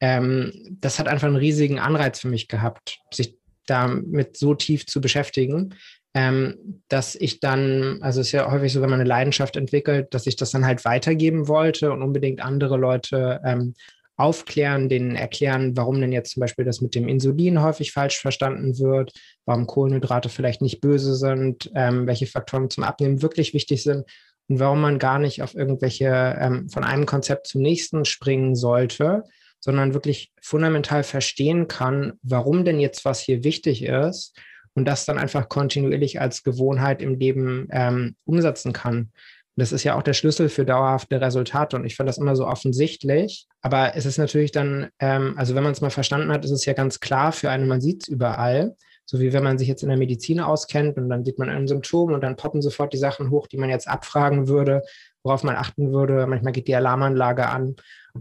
ähm, 0.00 0.52
das 0.80 0.98
hat 0.98 1.08
einfach 1.08 1.28
einen 1.28 1.36
riesigen 1.36 1.78
Anreiz 1.78 2.20
für 2.20 2.28
mich 2.28 2.48
gehabt, 2.48 3.00
sich 3.12 3.36
damit 3.66 4.36
so 4.36 4.54
tief 4.54 4.86
zu 4.86 5.00
beschäftigen, 5.00 5.74
ähm, 6.14 6.82
dass 6.88 7.14
ich 7.14 7.38
dann, 7.38 8.02
also 8.02 8.20
es 8.20 8.28
ist 8.28 8.32
ja 8.32 8.50
häufig 8.50 8.72
so, 8.72 8.82
wenn 8.82 8.90
man 8.90 9.00
eine 9.00 9.08
Leidenschaft 9.08 9.56
entwickelt, 9.56 10.12
dass 10.12 10.26
ich 10.26 10.36
das 10.36 10.50
dann 10.50 10.66
halt 10.66 10.84
weitergeben 10.84 11.46
wollte 11.46 11.92
und 11.92 12.02
unbedingt 12.02 12.40
andere 12.40 12.76
Leute 12.76 13.40
ähm, 13.44 13.74
aufklären, 14.20 14.88
denen 14.88 15.16
erklären, 15.16 15.76
warum 15.76 16.00
denn 16.00 16.12
jetzt 16.12 16.32
zum 16.32 16.40
Beispiel 16.40 16.64
das 16.64 16.80
mit 16.80 16.94
dem 16.94 17.08
Insulin 17.08 17.62
häufig 17.62 17.92
falsch 17.92 18.18
verstanden 18.18 18.78
wird, 18.78 19.12
warum 19.46 19.66
Kohlenhydrate 19.66 20.28
vielleicht 20.28 20.62
nicht 20.62 20.80
böse 20.80 21.16
sind, 21.16 21.70
ähm, 21.74 22.06
welche 22.06 22.26
Faktoren 22.26 22.70
zum 22.70 22.84
Abnehmen 22.84 23.22
wirklich 23.22 23.54
wichtig 23.54 23.82
sind 23.82 24.04
und 24.48 24.60
warum 24.60 24.80
man 24.80 24.98
gar 24.98 25.18
nicht 25.18 25.42
auf 25.42 25.54
irgendwelche 25.54 26.36
ähm, 26.40 26.68
von 26.68 26.84
einem 26.84 27.06
Konzept 27.06 27.46
zum 27.46 27.62
nächsten 27.62 28.04
springen 28.04 28.54
sollte, 28.54 29.24
sondern 29.60 29.94
wirklich 29.94 30.32
fundamental 30.40 31.02
verstehen 31.02 31.68
kann, 31.68 32.14
warum 32.22 32.64
denn 32.64 32.80
jetzt 32.80 33.04
was 33.04 33.20
hier 33.20 33.44
wichtig 33.44 33.84
ist 33.84 34.36
und 34.74 34.86
das 34.86 35.04
dann 35.04 35.18
einfach 35.18 35.48
kontinuierlich 35.48 36.20
als 36.20 36.42
Gewohnheit 36.42 37.02
im 37.02 37.14
Leben 37.14 37.68
ähm, 37.70 38.16
umsetzen 38.24 38.72
kann. 38.72 39.12
Das 39.60 39.72
ist 39.72 39.84
ja 39.84 39.96
auch 39.96 40.02
der 40.02 40.14
Schlüssel 40.14 40.48
für 40.48 40.64
dauerhafte 40.64 41.20
Resultate. 41.20 41.76
Und 41.76 41.84
ich 41.84 41.96
fand 41.96 42.08
das 42.08 42.18
immer 42.18 42.34
so 42.34 42.46
offensichtlich. 42.46 43.46
Aber 43.60 43.94
es 43.94 44.06
ist 44.06 44.18
natürlich 44.18 44.52
dann, 44.52 44.88
ähm, 44.98 45.34
also 45.36 45.54
wenn 45.54 45.62
man 45.62 45.72
es 45.72 45.80
mal 45.80 45.90
verstanden 45.90 46.32
hat, 46.32 46.44
ist 46.44 46.50
es 46.50 46.64
ja 46.64 46.72
ganz 46.72 47.00
klar 47.00 47.32
für 47.32 47.50
einen, 47.50 47.68
man 47.68 47.80
sieht 47.80 48.02
es 48.02 48.08
überall. 48.08 48.74
So 49.04 49.18
wie 49.18 49.32
wenn 49.32 49.42
man 49.42 49.58
sich 49.58 49.66
jetzt 49.66 49.82
in 49.82 49.88
der 49.88 49.98
Medizin 49.98 50.38
auskennt 50.38 50.96
und 50.96 51.08
dann 51.08 51.24
sieht 51.24 51.38
man 51.38 51.50
ein 51.50 51.66
Symptom 51.66 52.12
und 52.12 52.22
dann 52.22 52.36
poppen 52.36 52.62
sofort 52.62 52.92
die 52.92 52.98
Sachen 52.98 53.30
hoch, 53.30 53.48
die 53.48 53.56
man 53.56 53.68
jetzt 53.68 53.88
abfragen 53.88 54.46
würde, 54.46 54.82
worauf 55.24 55.42
man 55.42 55.56
achten 55.56 55.92
würde. 55.92 56.26
Manchmal 56.28 56.52
geht 56.52 56.68
die 56.68 56.76
Alarmanlage 56.76 57.48
an. 57.48 57.74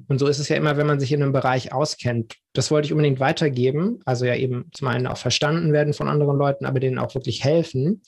Und 0.08 0.20
so 0.20 0.28
ist 0.28 0.40
es 0.40 0.50
ja 0.50 0.56
immer, 0.56 0.78
wenn 0.78 0.88
man 0.88 1.00
sich 1.00 1.12
in 1.12 1.22
einem 1.22 1.32
Bereich 1.32 1.72
auskennt. 1.74 2.36
Das 2.54 2.72
wollte 2.72 2.88
ich 2.88 2.92
unbedingt 2.92 3.20
weitergeben. 3.20 4.00
Also 4.06 4.26
ja 4.26 4.36
eben 4.36 4.70
zum 4.74 4.88
einen 4.88 5.08
auch 5.08 5.18
verstanden 5.18 5.74
werden 5.74 5.94
von 5.94 6.08
anderen 6.08 6.38
Leuten, 6.38 6.66
aber 6.66 6.80
denen 6.80 6.98
auch 6.98 7.14
wirklich 7.14 7.44
helfen. 7.44 8.02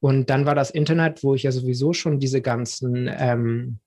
Und 0.00 0.30
dann 0.30 0.46
war 0.46 0.54
das 0.54 0.70
Internet, 0.70 1.24
wo 1.24 1.34
ich 1.34 1.42
ja 1.42 1.52
sowieso 1.52 1.92
schon 1.92 2.20
diese 2.20 2.40
ganzen 2.40 3.10
ähm, 3.12 3.78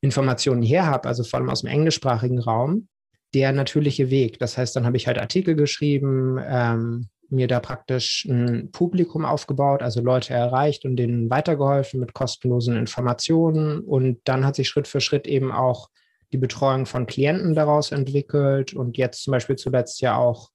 Informationen 0.00 0.62
her 0.62 0.86
habe, 0.86 1.08
also 1.08 1.24
vor 1.24 1.40
allem 1.40 1.50
aus 1.50 1.62
dem 1.62 1.70
englischsprachigen 1.70 2.38
Raum, 2.38 2.88
der 3.34 3.52
natürliche 3.52 4.10
Weg. 4.10 4.38
Das 4.38 4.56
heißt, 4.56 4.74
dann 4.76 4.86
habe 4.86 4.96
ich 4.96 5.06
halt 5.06 5.18
Artikel 5.18 5.54
geschrieben, 5.54 6.38
ähm, 6.42 7.08
mir 7.28 7.46
da 7.46 7.60
praktisch 7.60 8.24
ein 8.28 8.70
Publikum 8.72 9.24
aufgebaut, 9.24 9.82
also 9.82 10.00
Leute 10.00 10.34
erreicht 10.34 10.84
und 10.84 10.96
denen 10.96 11.30
weitergeholfen 11.30 12.00
mit 12.00 12.12
kostenlosen 12.12 12.76
Informationen. 12.76 13.80
Und 13.80 14.20
dann 14.24 14.44
hat 14.44 14.56
sich 14.56 14.68
Schritt 14.68 14.88
für 14.88 15.00
Schritt 15.00 15.26
eben 15.26 15.52
auch 15.52 15.90
die 16.32 16.38
Betreuung 16.38 16.86
von 16.86 17.06
Klienten 17.06 17.54
daraus 17.54 17.92
entwickelt 17.92 18.74
und 18.74 18.96
jetzt 18.96 19.22
zum 19.22 19.32
Beispiel 19.32 19.56
zuletzt 19.56 20.00
ja 20.00 20.16
auch 20.16 20.50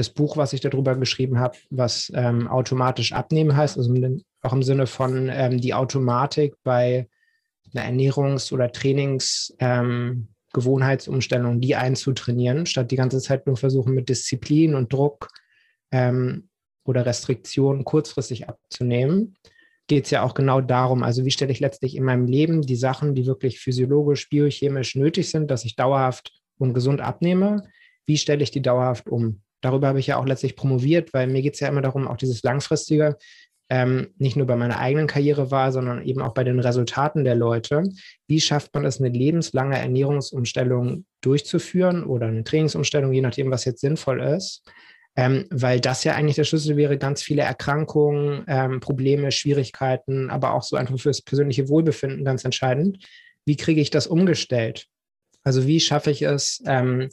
das 0.00 0.10
Buch, 0.10 0.36
was 0.36 0.52
ich 0.54 0.60
darüber 0.60 0.96
geschrieben 0.96 1.38
habe, 1.38 1.56
was 1.68 2.10
ähm, 2.14 2.48
automatisch 2.48 3.12
abnehmen 3.12 3.56
heißt, 3.56 3.76
also 3.76 3.94
auch 4.42 4.52
im 4.52 4.62
Sinne 4.62 4.86
von 4.86 5.28
ähm, 5.30 5.60
die 5.60 5.74
Automatik 5.74 6.54
bei 6.64 7.08
einer 7.74 7.84
Ernährungs- 7.84 8.50
oder 8.52 8.72
Trainingsgewohnheitsumstellung, 8.72 11.54
ähm, 11.54 11.60
die 11.60 11.76
einzutrainieren, 11.76 12.64
statt 12.66 12.90
die 12.90 12.96
ganze 12.96 13.20
Zeit 13.20 13.46
nur 13.46 13.58
versuchen, 13.58 13.94
mit 13.94 14.08
Disziplin 14.08 14.74
und 14.74 14.90
Druck 14.92 15.28
ähm, 15.92 16.48
oder 16.84 17.04
Restriktionen 17.04 17.84
kurzfristig 17.84 18.48
abzunehmen, 18.48 19.36
geht 19.86 20.06
es 20.06 20.10
ja 20.10 20.22
auch 20.22 20.32
genau 20.34 20.62
darum, 20.62 21.02
also 21.02 21.26
wie 21.26 21.30
stelle 21.30 21.52
ich 21.52 21.60
letztlich 21.60 21.94
in 21.94 22.04
meinem 22.04 22.26
Leben 22.26 22.62
die 22.62 22.76
Sachen, 22.76 23.14
die 23.14 23.26
wirklich 23.26 23.60
physiologisch, 23.60 24.30
biochemisch 24.30 24.94
nötig 24.94 25.30
sind, 25.30 25.50
dass 25.50 25.66
ich 25.66 25.76
dauerhaft 25.76 26.32
und 26.58 26.72
gesund 26.72 27.02
abnehme, 27.02 27.68
wie 28.06 28.16
stelle 28.16 28.42
ich 28.42 28.50
die 28.50 28.62
dauerhaft 28.62 29.08
um? 29.08 29.42
Darüber 29.60 29.88
habe 29.88 30.00
ich 30.00 30.06
ja 30.06 30.16
auch 30.16 30.26
letztlich 30.26 30.56
promoviert, 30.56 31.12
weil 31.12 31.26
mir 31.26 31.42
geht 31.42 31.54
es 31.54 31.60
ja 31.60 31.68
immer 31.68 31.82
darum, 31.82 32.08
auch 32.08 32.16
dieses 32.16 32.42
langfristige, 32.42 33.16
ähm, 33.68 34.08
nicht 34.18 34.36
nur 34.36 34.46
bei 34.46 34.56
meiner 34.56 34.78
eigenen 34.78 35.06
Karriere 35.06 35.50
war, 35.50 35.70
sondern 35.70 36.02
eben 36.02 36.20
auch 36.20 36.34
bei 36.34 36.44
den 36.44 36.58
Resultaten 36.58 37.24
der 37.24 37.36
Leute. 37.36 37.84
Wie 38.26 38.40
schafft 38.40 38.74
man 38.74 38.84
es, 38.84 39.00
eine 39.00 39.10
lebenslange 39.10 39.78
Ernährungsumstellung 39.78 41.04
durchzuführen 41.20 42.04
oder 42.04 42.26
eine 42.26 42.42
Trainingsumstellung, 42.42 43.12
je 43.12 43.20
nachdem, 43.20 43.50
was 43.50 43.64
jetzt 43.64 43.80
sinnvoll 43.80 44.22
ist? 44.22 44.64
Ähm, 45.16 45.46
weil 45.50 45.80
das 45.80 46.04
ja 46.04 46.14
eigentlich 46.14 46.36
der 46.36 46.44
Schlüssel 46.44 46.76
wäre, 46.76 46.96
ganz 46.96 47.22
viele 47.22 47.42
Erkrankungen, 47.42 48.44
ähm, 48.46 48.80
Probleme, 48.80 49.32
Schwierigkeiten, 49.32 50.30
aber 50.30 50.54
auch 50.54 50.62
so 50.62 50.76
einfach 50.76 50.98
fürs 50.98 51.22
persönliche 51.22 51.68
Wohlbefinden 51.68 52.24
ganz 52.24 52.44
entscheidend. 52.44 52.98
Wie 53.44 53.56
kriege 53.56 53.80
ich 53.80 53.90
das 53.90 54.06
umgestellt? 54.06 54.86
Also 55.42 55.66
wie 55.66 55.80
schaffe 55.80 56.10
ich 56.10 56.22
es, 56.22 56.62
ähm, 56.66 57.08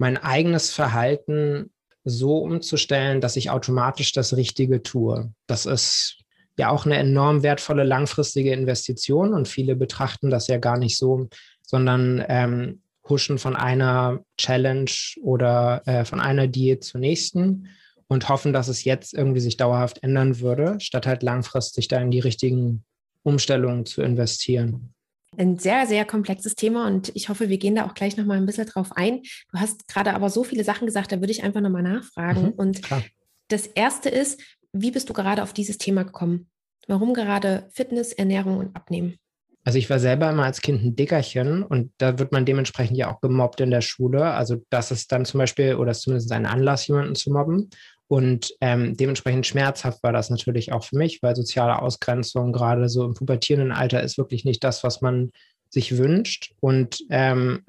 mein 0.00 0.16
eigenes 0.16 0.70
Verhalten 0.70 1.70
so 2.04 2.38
umzustellen, 2.38 3.20
dass 3.20 3.36
ich 3.36 3.50
automatisch 3.50 4.12
das 4.12 4.34
Richtige 4.34 4.82
tue? 4.82 5.30
Das 5.46 5.66
ist 5.66 6.16
ja 6.56 6.70
auch 6.70 6.86
eine 6.86 6.96
enorm 6.96 7.42
wertvolle 7.42 7.84
langfristige 7.84 8.52
Investition 8.52 9.34
und 9.34 9.46
viele 9.46 9.76
betrachten 9.76 10.30
das 10.30 10.46
ja 10.46 10.56
gar 10.56 10.78
nicht 10.78 10.96
so, 10.96 11.28
sondern 11.60 12.24
ähm, 12.28 12.80
pushen 13.02 13.36
von 13.36 13.54
einer 13.54 14.24
Challenge 14.38 14.90
oder 15.22 15.82
äh, 15.84 16.06
von 16.06 16.18
einer 16.18 16.46
Diät 16.46 16.82
zur 16.82 17.00
nächsten 17.00 17.68
und 18.08 18.30
hoffen, 18.30 18.54
dass 18.54 18.68
es 18.68 18.84
jetzt 18.84 19.12
irgendwie 19.12 19.40
sich 19.40 19.58
dauerhaft 19.58 20.02
ändern 20.02 20.40
würde, 20.40 20.76
statt 20.80 21.06
halt 21.06 21.22
langfristig 21.22 21.88
da 21.88 22.00
in 22.00 22.10
die 22.10 22.20
richtigen 22.20 22.84
Umstellungen 23.22 23.84
zu 23.84 24.00
investieren. 24.00 24.94
Ein 25.40 25.58
sehr, 25.58 25.86
sehr 25.86 26.04
komplexes 26.04 26.54
Thema 26.54 26.86
und 26.86 27.12
ich 27.14 27.30
hoffe, 27.30 27.48
wir 27.48 27.56
gehen 27.56 27.74
da 27.74 27.86
auch 27.86 27.94
gleich 27.94 28.18
nochmal 28.18 28.36
ein 28.36 28.44
bisschen 28.44 28.66
drauf 28.66 28.92
ein. 28.94 29.22
Du 29.50 29.58
hast 29.58 29.88
gerade 29.88 30.12
aber 30.12 30.28
so 30.28 30.44
viele 30.44 30.64
Sachen 30.64 30.84
gesagt, 30.84 31.12
da 31.12 31.20
würde 31.20 31.32
ich 31.32 31.42
einfach 31.42 31.62
nochmal 31.62 31.82
nachfragen. 31.82 32.42
Mhm, 32.42 32.50
und 32.50 32.82
klar. 32.82 33.02
das 33.48 33.66
erste 33.66 34.10
ist, 34.10 34.38
wie 34.74 34.90
bist 34.90 35.08
du 35.08 35.14
gerade 35.14 35.42
auf 35.42 35.54
dieses 35.54 35.78
Thema 35.78 36.02
gekommen? 36.02 36.50
Warum 36.88 37.14
gerade 37.14 37.70
Fitness, 37.72 38.12
Ernährung 38.12 38.58
und 38.58 38.76
Abnehmen? 38.76 39.16
Also 39.64 39.78
ich 39.78 39.88
war 39.88 39.98
selber 39.98 40.28
immer 40.28 40.44
als 40.44 40.60
Kind 40.60 40.84
ein 40.84 40.94
Dickerchen 40.94 41.62
und 41.62 41.90
da 41.96 42.18
wird 42.18 42.32
man 42.32 42.44
dementsprechend 42.44 42.98
ja 42.98 43.10
auch 43.10 43.22
gemobbt 43.22 43.62
in 43.62 43.70
der 43.70 43.80
Schule. 43.80 44.24
Also 44.24 44.62
das 44.68 44.90
ist 44.90 45.10
dann 45.10 45.24
zum 45.24 45.38
Beispiel, 45.38 45.76
oder 45.76 45.92
ist 45.92 46.02
zumindest 46.02 46.32
ein 46.32 46.44
Anlass, 46.44 46.86
jemanden 46.86 47.14
zu 47.14 47.32
mobben. 47.32 47.70
Und 48.10 48.56
ähm, 48.60 48.96
dementsprechend 48.96 49.46
schmerzhaft 49.46 50.02
war 50.02 50.12
das 50.12 50.30
natürlich 50.30 50.72
auch 50.72 50.82
für 50.82 50.98
mich, 50.98 51.22
weil 51.22 51.36
soziale 51.36 51.80
Ausgrenzung 51.80 52.50
gerade 52.50 52.88
so 52.88 53.04
im 53.04 53.14
pubertierenden 53.14 53.70
Alter 53.70 54.02
ist 54.02 54.18
wirklich 54.18 54.44
nicht 54.44 54.64
das, 54.64 54.82
was 54.82 55.00
man 55.00 55.30
sich 55.68 55.96
wünscht. 55.96 56.52
Und 56.58 57.04
ähm, 57.10 57.64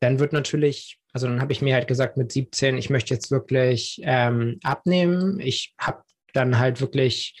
dann 0.00 0.18
wird 0.18 0.32
natürlich, 0.32 0.98
also 1.12 1.26
dann 1.26 1.42
habe 1.42 1.52
ich 1.52 1.60
mir 1.60 1.74
halt 1.74 1.88
gesagt 1.88 2.16
mit 2.16 2.32
17, 2.32 2.78
ich 2.78 2.88
möchte 2.88 3.12
jetzt 3.12 3.30
wirklich 3.30 4.00
ähm, 4.04 4.60
abnehmen. 4.62 5.38
Ich 5.40 5.74
habe 5.78 6.00
dann 6.32 6.58
halt 6.58 6.80
wirklich 6.80 7.38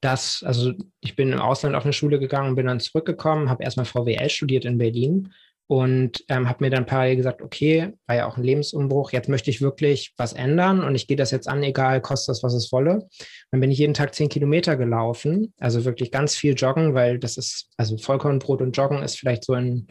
das, 0.00 0.44
also 0.46 0.74
ich 1.00 1.16
bin 1.16 1.32
im 1.32 1.40
Ausland 1.40 1.74
auf 1.74 1.82
eine 1.82 1.92
Schule 1.92 2.20
gegangen 2.20 2.54
bin 2.54 2.66
dann 2.66 2.78
zurückgekommen, 2.78 3.50
habe 3.50 3.64
erstmal 3.64 3.86
VWL 3.86 4.30
studiert 4.30 4.64
in 4.64 4.78
Berlin 4.78 5.32
und 5.68 6.24
ähm, 6.28 6.48
habe 6.48 6.64
mir 6.64 6.70
dann 6.70 6.86
parallel 6.86 7.16
gesagt, 7.16 7.42
okay, 7.42 7.92
war 8.06 8.16
ja 8.16 8.26
auch 8.26 8.38
ein 8.38 8.42
Lebensumbruch, 8.42 9.12
jetzt 9.12 9.28
möchte 9.28 9.50
ich 9.50 9.60
wirklich 9.60 10.14
was 10.16 10.32
ändern 10.32 10.82
und 10.82 10.94
ich 10.94 11.06
gehe 11.06 11.16
das 11.16 11.30
jetzt 11.30 11.46
an, 11.46 11.62
egal, 11.62 12.00
kostet 12.00 12.30
das, 12.30 12.42
was 12.42 12.54
es 12.54 12.72
wolle. 12.72 13.06
Dann 13.50 13.60
bin 13.60 13.70
ich 13.70 13.78
jeden 13.78 13.92
Tag 13.92 14.14
zehn 14.14 14.30
Kilometer 14.30 14.76
gelaufen, 14.76 15.52
also 15.60 15.84
wirklich 15.84 16.10
ganz 16.10 16.34
viel 16.34 16.54
joggen, 16.54 16.94
weil 16.94 17.18
das 17.18 17.36
ist, 17.36 17.68
also 17.76 17.98
Vollkornbrot 17.98 18.62
und 18.62 18.76
Joggen 18.76 19.02
ist 19.02 19.18
vielleicht 19.18 19.44
so 19.44 19.54
in 19.54 19.88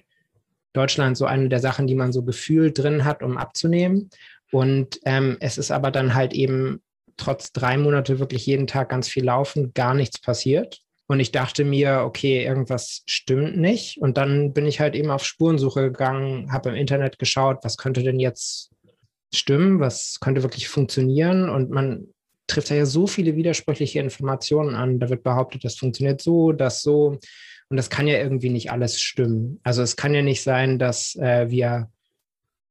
Deutschland 0.73 1.15
so 1.15 1.25
eine 1.25 1.47
der 1.47 1.59
Sachen, 1.59 1.85
die 1.85 1.95
man 1.95 2.11
so 2.11 2.23
gefühlt 2.23 2.79
drin 2.79 3.05
hat, 3.05 3.21
um 3.21 3.37
abzunehmen. 3.37 4.09
Und 4.51 4.99
ähm, 5.05 5.37
es 5.39 5.59
ist 5.59 5.71
aber 5.71 5.91
dann 5.91 6.15
halt 6.15 6.33
eben 6.33 6.81
trotz 7.17 7.51
drei 7.51 7.77
Monate 7.77 8.19
wirklich 8.19 8.45
jeden 8.47 8.65
Tag 8.67 8.89
ganz 8.89 9.07
viel 9.07 9.25
laufen, 9.25 9.73
gar 9.73 9.93
nichts 9.93 10.19
passiert. 10.19 10.81
Und 11.07 11.21
ich 11.21 11.31
dachte 11.31 11.63
mir, 11.63 12.03
okay, 12.05 12.43
irgendwas 12.43 13.03
stimmt 13.05 13.57
nicht. 13.57 13.97
Und 13.99 14.17
dann 14.17 14.53
bin 14.53 14.65
ich 14.65 14.81
halt 14.81 14.93
eben 14.93 15.09
auf 15.09 15.23
Spurensuche 15.23 15.83
gegangen, 15.83 16.51
habe 16.51 16.69
im 16.69 16.75
Internet 16.75 17.17
geschaut, 17.17 17.59
was 17.63 17.77
könnte 17.77 18.03
denn 18.03 18.19
jetzt 18.19 18.71
stimmen, 19.33 19.79
was 19.79 20.19
könnte 20.19 20.43
wirklich 20.43 20.67
funktionieren. 20.67 21.49
Und 21.49 21.69
man 21.69 22.07
trifft 22.47 22.69
ja 22.69 22.85
so 22.85 23.07
viele 23.07 23.35
widersprüchliche 23.35 23.99
Informationen 23.99 24.75
an. 24.75 24.99
Da 24.99 25.09
wird 25.09 25.23
behauptet, 25.23 25.63
das 25.63 25.75
funktioniert 25.75 26.21
so, 26.21 26.51
das 26.51 26.81
so. 26.81 27.17
Und 27.69 27.77
das 27.77 27.89
kann 27.89 28.07
ja 28.07 28.17
irgendwie 28.17 28.49
nicht 28.49 28.71
alles 28.71 28.99
stimmen. 28.99 29.59
Also 29.63 29.81
es 29.81 29.95
kann 29.95 30.13
ja 30.13 30.21
nicht 30.21 30.43
sein, 30.43 30.77
dass 30.77 31.15
äh, 31.15 31.49
wir 31.49 31.89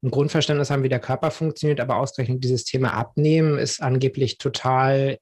ein 0.02 0.10
Grundverständnis 0.10 0.70
haben, 0.70 0.82
wie 0.82 0.88
der 0.88 1.00
Körper 1.00 1.30
funktioniert, 1.30 1.80
aber 1.80 1.96
ausgerechnet 1.96 2.44
dieses 2.44 2.64
Thema 2.64 2.92
Abnehmen 2.92 3.58
ist 3.58 3.82
angeblich 3.82 4.38
total 4.38 5.18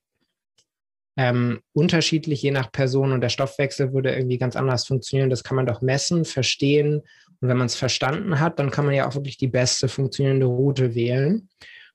ähm, 1.17 1.61
unterschiedlich 1.73 2.43
je 2.43 2.51
nach 2.51 2.73
Person 2.73 3.13
und 3.13 3.21
der 3.21 3.29
Stoffwechsel 3.29 3.93
würde 3.93 4.15
irgendwie 4.15 4.39
ganz 4.39 4.57
anders 4.57 4.87
funktionieren. 4.87 5.31
Das 5.31 5.45
kann 5.45 5.57
man 5.57 5.67
doch 5.67 5.81
messen, 5.81 6.25
verstehen. 6.25 7.03
Und 7.41 7.49
wenn 7.49 7.57
man 7.57 7.67
es 7.67 7.77
verstanden 7.77 8.41
hat, 8.41 8.59
dann 8.59 8.71
kann 8.71 8.85
man 8.85 8.95
ja 8.95 9.09
auch 9.09 9.15
wirklich 9.15 9.37
die 9.37 9.49
beste 9.49 9.89
funktionierende 9.89 10.47
Route 10.47 10.95
wählen. 10.95 11.49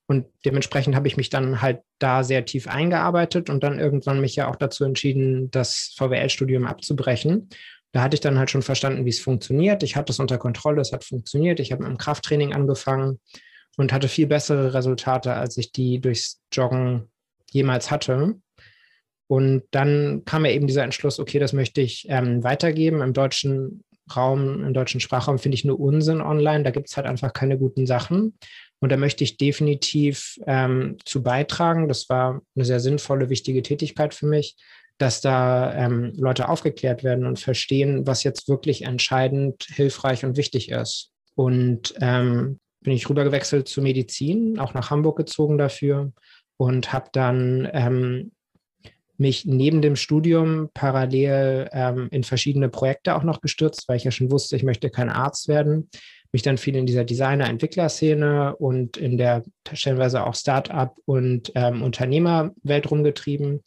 Und 0.07 0.25
dementsprechend 0.43 0.95
habe 0.95 1.07
ich 1.07 1.17
mich 1.17 1.29
dann 1.29 1.61
halt 1.61 1.81
da 1.99 2.23
sehr 2.23 2.43
tief 2.43 2.67
eingearbeitet 2.67 3.49
und 3.49 3.63
dann 3.63 3.77
irgendwann 3.77 4.21
mich 4.21 4.35
ja 4.35 4.49
auch 4.49 4.55
dazu 4.55 4.83
entschieden, 4.83 5.51
das 5.51 5.93
VWL-Studium 5.97 6.65
abzubrechen. 6.65 7.49
Da 7.91 8.01
hatte 8.01 8.15
ich 8.15 8.21
dann 8.21 8.39
halt 8.39 8.49
schon 8.49 8.61
verstanden, 8.61 9.05
wie 9.05 9.09
es 9.09 9.19
funktioniert. 9.19 9.83
Ich 9.83 9.95
hatte 9.95 10.11
es 10.11 10.19
unter 10.19 10.37
Kontrolle, 10.37 10.81
es 10.81 10.91
hat 10.93 11.03
funktioniert. 11.03 11.59
Ich 11.59 11.71
habe 11.71 11.83
mit 11.83 11.91
dem 11.91 11.97
Krafttraining 11.97 12.53
angefangen 12.53 13.19
und 13.77 13.93
hatte 13.93 14.07
viel 14.07 14.27
bessere 14.27 14.73
Resultate, 14.73 15.33
als 15.33 15.57
ich 15.57 15.71
die 15.71 15.99
durchs 15.99 16.41
Joggen 16.51 17.11
jemals 17.51 17.91
hatte. 17.91 18.35
Und 19.29 19.61
dann 19.69 20.23
kam 20.25 20.41
mir 20.41 20.53
eben 20.53 20.65
dieser 20.65 20.83
Entschluss, 20.83 21.19
okay, 21.19 21.37
das 21.37 21.53
möchte 21.53 21.81
ich 21.81 22.07
ähm, 22.09 22.43
weitergeben. 22.43 23.01
Im 23.01 23.13
deutschen 23.13 23.83
Raum, 24.15 24.63
im 24.63 24.73
deutschen 24.73 24.99
Sprachraum 24.99 25.37
finde 25.37 25.53
ich 25.53 25.63
nur 25.63 25.79
Unsinn 25.79 26.19
online. 26.19 26.63
Da 26.63 26.71
gibt 26.71 26.89
es 26.89 26.97
halt 26.97 27.05
einfach 27.05 27.31
keine 27.31 27.55
guten 27.59 27.85
Sachen. 27.85 28.33
Und 28.79 28.91
da 28.91 28.97
möchte 28.97 29.23
ich 29.23 29.37
definitiv 29.37 30.39
ähm, 30.47 30.97
zu 31.05 31.21
beitragen. 31.21 31.87
Das 31.87 32.09
war 32.09 32.41
eine 32.55 32.65
sehr 32.65 32.79
sinnvolle, 32.79 33.29
wichtige 33.29 33.61
Tätigkeit 33.61 34.15
für 34.15 34.25
mich, 34.25 34.55
dass 34.97 35.21
da 35.21 35.75
ähm, 35.75 36.11
Leute 36.17 36.49
aufgeklärt 36.49 37.03
werden 37.03 37.27
und 37.27 37.39
verstehen, 37.39 38.07
was 38.07 38.23
jetzt 38.23 38.49
wirklich 38.49 38.81
entscheidend, 38.81 39.63
hilfreich 39.69 40.25
und 40.25 40.37
wichtig 40.37 40.69
ist. 40.69 41.11
Und 41.35 41.93
ähm, 42.01 42.59
bin 42.81 42.93
ich 42.93 43.07
rübergewechselt 43.07 43.67
zur 43.67 43.83
Medizin, 43.83 44.57
auch 44.57 44.73
nach 44.73 44.89
Hamburg 44.89 45.17
gezogen 45.17 45.59
dafür 45.59 46.13
und 46.57 46.91
habe 46.91 47.09
dann 47.13 47.69
ähm, 47.73 48.31
mich 49.19 49.45
neben 49.45 49.81
dem 49.81 49.95
Studium 49.95 50.69
parallel 50.73 51.69
ähm, 51.73 52.07
in 52.11 52.23
verschiedene 52.23 52.69
Projekte 52.69 53.15
auch 53.15 53.23
noch 53.23 53.41
gestürzt, 53.41 53.87
weil 53.87 53.97
ich 53.97 54.05
ja 54.05 54.11
schon 54.11 54.31
wusste, 54.31 54.55
ich 54.55 54.63
möchte 54.63 54.89
kein 54.89 55.09
Arzt 55.09 55.47
werden. 55.47 55.89
Mich 56.31 56.41
dann 56.41 56.57
viel 56.57 56.75
in 56.75 56.85
dieser 56.85 57.03
Designer-Entwickler-Szene 57.03 58.55
und 58.55 58.97
in 58.97 59.17
der 59.17 59.43
stellenweise 59.73 60.25
auch 60.25 60.35
Start-up 60.35 60.95
und 61.05 61.51
ähm, 61.55 61.81
Unternehmerwelt 61.81 62.89
rumgetrieben 62.89 63.61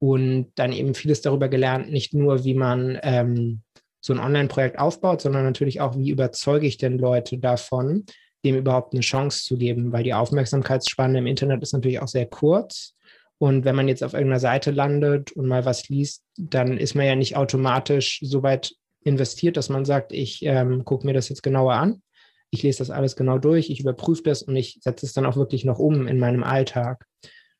und 0.00 0.48
dann 0.56 0.72
eben 0.72 0.94
vieles 0.94 1.22
darüber 1.22 1.48
gelernt, 1.48 1.90
nicht 1.90 2.12
nur, 2.12 2.44
wie 2.44 2.54
man 2.54 2.98
ähm, 3.02 3.62
so 4.00 4.12
ein 4.12 4.18
Online-Projekt 4.18 4.78
aufbaut, 4.78 5.22
sondern 5.22 5.44
natürlich 5.44 5.80
auch, 5.80 5.96
wie 5.96 6.10
überzeuge 6.10 6.66
ich 6.66 6.78
denn 6.78 6.98
Leute 6.98 7.38
davon, 7.38 8.04
dem 8.44 8.56
überhaupt 8.56 8.92
eine 8.92 9.02
Chance 9.02 9.44
zu 9.44 9.56
geben, 9.56 9.92
weil 9.92 10.02
die 10.02 10.14
Aufmerksamkeitsspanne 10.14 11.18
im 11.18 11.26
Internet 11.26 11.62
ist 11.62 11.72
natürlich 11.72 12.00
auch 12.00 12.08
sehr 12.08 12.26
kurz 12.26 12.96
und 13.40 13.64
wenn 13.64 13.74
man 13.74 13.88
jetzt 13.88 14.04
auf 14.04 14.12
irgendeiner 14.12 14.38
Seite 14.38 14.70
landet 14.70 15.32
und 15.32 15.46
mal 15.46 15.64
was 15.64 15.88
liest, 15.88 16.22
dann 16.36 16.76
ist 16.76 16.94
man 16.94 17.06
ja 17.06 17.16
nicht 17.16 17.38
automatisch 17.38 18.20
so 18.22 18.42
weit 18.42 18.74
investiert, 19.02 19.56
dass 19.56 19.70
man 19.70 19.86
sagt, 19.86 20.12
ich 20.12 20.44
ähm, 20.44 20.84
gucke 20.84 21.06
mir 21.06 21.14
das 21.14 21.30
jetzt 21.30 21.42
genauer 21.42 21.72
an. 21.72 22.02
Ich 22.50 22.62
lese 22.62 22.80
das 22.80 22.90
alles 22.90 23.16
genau 23.16 23.38
durch, 23.38 23.70
ich 23.70 23.80
überprüfe 23.80 24.24
das 24.24 24.42
und 24.42 24.56
ich 24.56 24.78
setze 24.82 25.06
es 25.06 25.14
dann 25.14 25.24
auch 25.24 25.36
wirklich 25.36 25.64
noch 25.64 25.78
um 25.78 26.06
in 26.06 26.18
meinem 26.18 26.44
Alltag. 26.44 27.06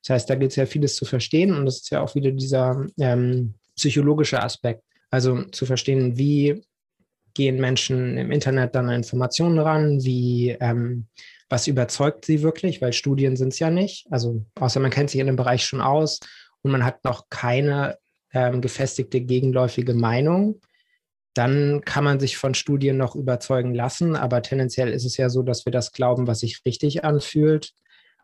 Das 0.02 0.10
heißt, 0.10 0.28
da 0.28 0.34
gilt 0.34 0.50
es 0.50 0.56
ja 0.56 0.66
vieles 0.66 0.96
zu 0.96 1.06
verstehen 1.06 1.54
und 1.54 1.64
das 1.64 1.76
ist 1.76 1.90
ja 1.90 2.02
auch 2.02 2.14
wieder 2.14 2.30
dieser 2.30 2.86
ähm, 2.98 3.54
psychologische 3.74 4.42
Aspekt. 4.42 4.82
Also 5.08 5.44
zu 5.44 5.64
verstehen, 5.64 6.18
wie 6.18 6.62
gehen 7.32 7.58
Menschen 7.58 8.18
im 8.18 8.30
Internet 8.32 8.74
dann 8.74 8.90
an 8.90 8.96
Informationen 8.96 9.58
ran, 9.58 10.04
wie 10.04 10.50
ähm, 10.60 11.06
was 11.50 11.66
überzeugt 11.66 12.24
sie 12.24 12.42
wirklich, 12.42 12.80
weil 12.80 12.92
Studien 12.92 13.36
sind 13.36 13.52
es 13.52 13.58
ja 13.58 13.70
nicht. 13.70 14.06
Also 14.10 14.46
außer 14.58 14.80
man 14.80 14.90
kennt 14.90 15.10
sich 15.10 15.20
in 15.20 15.26
dem 15.26 15.36
Bereich 15.36 15.64
schon 15.64 15.80
aus 15.80 16.20
und 16.62 16.70
man 16.70 16.84
hat 16.84 17.04
noch 17.04 17.28
keine 17.28 17.98
ähm, 18.32 18.60
gefestigte 18.60 19.20
gegenläufige 19.20 19.92
Meinung, 19.92 20.60
dann 21.34 21.82
kann 21.84 22.04
man 22.04 22.20
sich 22.20 22.36
von 22.36 22.54
Studien 22.54 22.96
noch 22.96 23.16
überzeugen 23.16 23.74
lassen. 23.74 24.16
Aber 24.16 24.42
tendenziell 24.42 24.92
ist 24.92 25.04
es 25.04 25.16
ja 25.16 25.28
so, 25.28 25.42
dass 25.42 25.64
wir 25.64 25.72
das 25.72 25.92
glauben, 25.92 26.26
was 26.26 26.40
sich 26.40 26.62
richtig 26.64 27.04
anfühlt. 27.04 27.72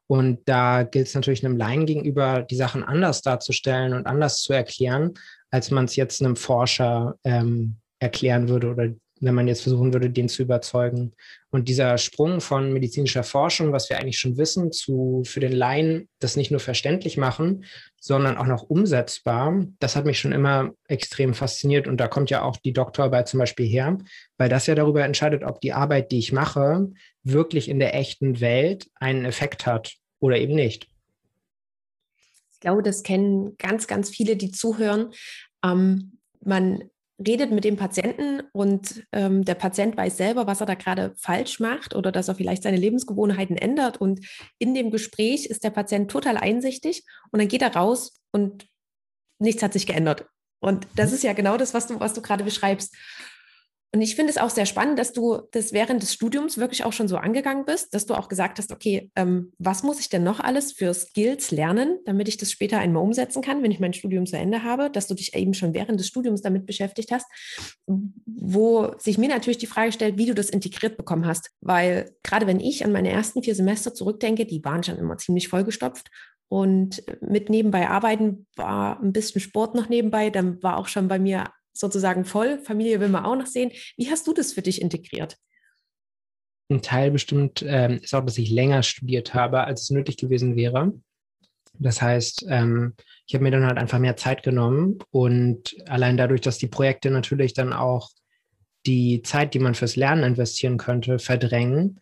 Und 0.09 0.49
da 0.49 0.85
gilt 0.85 1.09
es 1.09 1.15
natürlich 1.15 1.45
einem 1.45 1.57
Laien 1.57 1.87
gegenüber, 1.87 2.43
die 2.43 2.57
Sachen 2.57 2.85
anders 2.85 3.23
darzustellen 3.23 3.93
und 3.93 4.07
anders 4.07 4.41
zu 4.41 4.53
erklären, 4.53 5.15
als 5.51 5.73
man 5.73 5.87
es 5.87 5.97
jetzt 5.97 6.23
einem 6.23 6.37
Forscher 6.37 7.17
ähm, 7.25 7.77
erklären 7.99 8.49
würde 8.49 8.71
oder 8.71 8.89
wenn 9.21 9.35
man 9.35 9.49
jetzt 9.49 9.63
versuchen 9.63 9.93
würde, 9.93 10.11
den 10.11 10.29
zu 10.29 10.43
überzeugen. 10.43 11.13
Und 11.51 11.69
dieser 11.69 11.97
Sprung 11.97 12.41
von 12.41 12.73
medizinischer 12.73 13.23
Forschung, 13.23 13.73
was 13.73 13.89
wir 13.89 13.99
eigentlich 13.99 14.19
schon 14.19 14.37
wissen, 14.37 14.73
zu 14.73 15.23
für 15.25 15.41
den 15.41 15.53
Laien 15.53 16.09
das 16.19 16.37
nicht 16.37 16.51
nur 16.51 16.61
verständlich 16.61 17.17
machen, 17.17 17.65
sondern 17.99 18.37
auch 18.37 18.47
noch 18.47 18.65
umsetzbar, 18.65 19.67
das 19.79 19.97
hat 19.97 20.05
mich 20.05 20.19
schon 20.19 20.33
immer 20.33 20.73
extrem 20.87 21.33
fasziniert. 21.33 21.89
Und 21.89 21.99
da 21.99 22.09
kommt 22.09 22.31
ja 22.31 22.43
auch 22.43 22.57
die 22.59 22.73
Doktorarbeit 22.73 23.29
zum 23.29 23.41
Beispiel 23.41 23.67
her, 23.67 23.97
weil 24.37 24.49
das 24.49 24.67
ja 24.67 24.75
darüber 24.75 25.05
entscheidet, 25.05 25.45
ob 25.45 25.61
die 25.61 25.73
Arbeit, 25.73 26.13
die 26.13 26.19
ich 26.19 26.33
mache, 26.33 26.91
wirklich 27.23 27.69
in 27.69 27.79
der 27.79 27.95
echten 27.95 28.41
Welt 28.41 28.89
einen 28.97 29.25
Effekt 29.25 29.67
hat 29.67 29.95
oder 30.21 30.37
eben 30.37 30.55
nicht. 30.55 30.89
Ich 32.53 32.61
glaube, 32.61 32.83
das 32.83 33.03
kennen 33.03 33.57
ganz, 33.59 33.87
ganz 33.87 34.11
viele, 34.11 34.37
die 34.37 34.51
zuhören. 34.51 35.13
Ähm, 35.65 36.19
man 36.45 36.83
redet 37.25 37.51
mit 37.51 37.65
dem 37.65 37.77
Patienten 37.77 38.43
und 38.53 39.07
ähm, 39.13 39.45
der 39.45 39.55
Patient 39.55 39.97
weiß 39.97 40.17
selber, 40.17 40.47
was 40.47 40.61
er 40.61 40.67
da 40.67 40.75
gerade 40.75 41.15
falsch 41.17 41.61
macht 41.61 41.95
oder 41.95 42.13
dass 42.13 42.29
er 42.29 42.35
vielleicht 42.35 42.63
seine 42.63 42.77
Lebensgewohnheiten 42.77 43.57
ändert. 43.57 44.01
Und 44.01 44.27
in 44.59 44.75
dem 44.75 44.91
Gespräch 44.91 45.47
ist 45.47 45.65
der 45.65 45.71
Patient 45.71 46.11
total 46.11 46.37
einsichtig 46.37 47.05
und 47.31 47.41
dann 47.41 47.49
geht 47.49 47.63
er 47.63 47.75
raus 47.75 48.21
und 48.33 48.67
nichts 49.39 49.63
hat 49.63 49.73
sich 49.73 49.87
geändert. 49.87 50.27
Und 50.61 50.87
das 50.97 51.11
mhm. 51.11 51.15
ist 51.17 51.23
ja 51.25 51.33
genau 51.33 51.57
das, 51.57 51.75
was 51.75 51.87
du, 51.87 52.01
was 52.01 52.13
du 52.13 52.23
gerade 52.23 52.45
beschreibst. 52.45 52.95
Und 53.93 54.03
ich 54.03 54.15
finde 54.15 54.31
es 54.31 54.37
auch 54.37 54.51
sehr 54.51 54.67
spannend, 54.67 54.99
dass 54.99 55.13
du 55.13 55.41
das 55.53 55.73
während 55.73 56.03
des 56.03 56.13
Studiums 56.13 56.59
wirklich 56.59 56.85
auch 56.85 56.93
schon 56.93 57.09
so 57.09 57.17
angegangen 57.17 57.65
bist, 57.65 57.95
dass 57.95 58.05
du 58.05 58.15
auch 58.15 58.29
gesagt 58.29 58.59
hast, 58.59 58.71
okay, 58.73 59.11
ähm, 59.17 59.53
was 59.59 59.83
muss 59.83 60.01
ich 60.01 60.09
denn 60.09 60.23
noch 60.23 60.41
alles 60.41 60.73
für 60.73 60.93
Skills 60.93 61.51
lernen, 61.51 61.99
damit 62.05 62.29
ich 62.29 62.37
das 62.37 62.51
später 62.51 62.79
einmal 62.79 63.03
umsetzen 63.03 63.43
kann, 63.43 63.63
wenn 63.63 63.71
ich 63.71 63.81
mein 63.81 63.95
Studium 63.95 64.27
zu 64.27 64.37
Ende 64.37 64.65
habe, 64.65 64.91
dass 64.91 65.07
du 65.07 65.15
dich 65.15 65.35
eben 65.35 65.55
schon 65.55 65.73
während 65.73 65.99
des 65.99 66.09
Studiums 66.09 66.43
damit 66.43 66.67
beschäftigt 66.67 67.11
hast, 67.11 67.27
wo 67.87 68.93
sich 68.99 69.19
mir 69.19 69.29
natürlich 69.29 69.59
die 69.59 69.67
Frage 69.67 69.93
stellt, 69.93 70.19
wie 70.19 70.27
du 70.27 70.35
das 70.35 70.51
integriert 70.51 70.97
bekommen 70.97 71.25
hast. 71.25 71.51
Weil 71.61 72.13
gerade 72.23 72.47
wenn 72.47 72.61
ich 72.61 72.85
an 72.85 72.93
meine 72.93 73.11
ersten 73.11 73.43
vier 73.43 73.55
Semester 73.55 73.95
zurückdenke, 73.95 74.45
die 74.45 74.63
waren 74.65 74.83
schon 74.83 74.99
immer 74.99 75.17
ziemlich 75.17 75.49
vollgestopft 75.49 76.11
und 76.49 77.03
mit 77.21 77.51
nebenbei 77.51 77.89
arbeiten 77.89 78.47
war 78.57 79.01
ein 79.01 79.13
bisschen 79.13 79.41
Sport 79.41 79.75
noch 79.75 79.89
nebenbei. 79.89 80.31
Dann 80.31 80.63
war 80.63 80.77
auch 80.77 80.87
schon 80.87 81.09
bei 81.09 81.19
mir 81.19 81.47
sozusagen 81.79 82.25
voll. 82.25 82.59
Familie 82.61 83.01
will 83.01 83.09
man 83.09 83.25
auch 83.25 83.37
noch 83.37 83.47
sehen. 83.47 83.71
Wie 83.97 84.11
hast 84.11 84.27
du 84.27 84.33
das 84.33 84.53
für 84.53 84.63
dich 84.63 84.81
integriert? 84.81 85.37
Ein 86.69 86.83
Teil 86.83 87.11
bestimmt 87.11 87.65
ähm, 87.67 88.01
ist 88.03 88.15
auch, 88.15 88.25
dass 88.25 88.39
ich 88.39 88.51
länger 88.51 88.83
studiert 88.83 89.35
habe, 89.35 89.65
als 89.65 89.83
es 89.83 89.91
nötig 89.91 90.17
gewesen 90.17 90.57
wäre. 90.57 90.93
Das 91.79 92.03
heißt, 92.03 92.47
ähm, 92.49 92.95
ich 93.27 93.35
habe 93.35 93.45
mir 93.45 93.51
dann 93.51 93.67
halt 93.67 93.79
einfach 93.79 93.99
mehr 93.99 94.17
Zeit 94.17 94.43
genommen 94.43 94.99
und 95.11 95.77
allein 95.89 96.17
dadurch, 96.17 96.41
dass 96.41 96.59
die 96.59 96.69
Projekte 96.69 97.11
natürlich 97.11 97.55
dann 97.55 97.73
auch 97.73 98.11
die 98.87 99.23
Zeit, 99.23 99.55
die 99.55 99.59
man 99.59 99.75
fürs 99.75 99.97
Lernen 99.97 100.25
investieren 100.25 100.79
könnte, 100.79 101.19
verdrängen, 101.19 102.01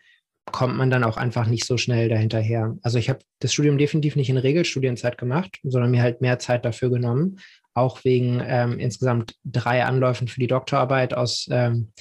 kommt 0.52 0.76
man 0.76 0.90
dann 0.90 1.04
auch 1.04 1.16
einfach 1.16 1.46
nicht 1.46 1.66
so 1.66 1.76
schnell 1.76 2.08
dahinterher. 2.08 2.76
Also 2.82 2.98
ich 2.98 3.08
habe 3.08 3.20
das 3.40 3.52
Studium 3.52 3.78
definitiv 3.78 4.16
nicht 4.16 4.28
in 4.28 4.37
Regelstudienzeit 4.37 5.16
gemacht, 5.18 5.58
sondern 5.62 5.90
mir 5.90 6.02
halt 6.02 6.20
mehr 6.20 6.38
Zeit 6.38 6.64
dafür 6.64 6.90
genommen 6.90 7.38
auch 7.74 8.04
wegen 8.04 8.40
ähm, 8.44 8.78
insgesamt 8.78 9.34
drei 9.44 9.84
Anläufen 9.84 10.28
für 10.28 10.40
die 10.40 10.46
Doktorarbeit 10.46 11.14
aus 11.14 11.46
ähm, 11.50 11.92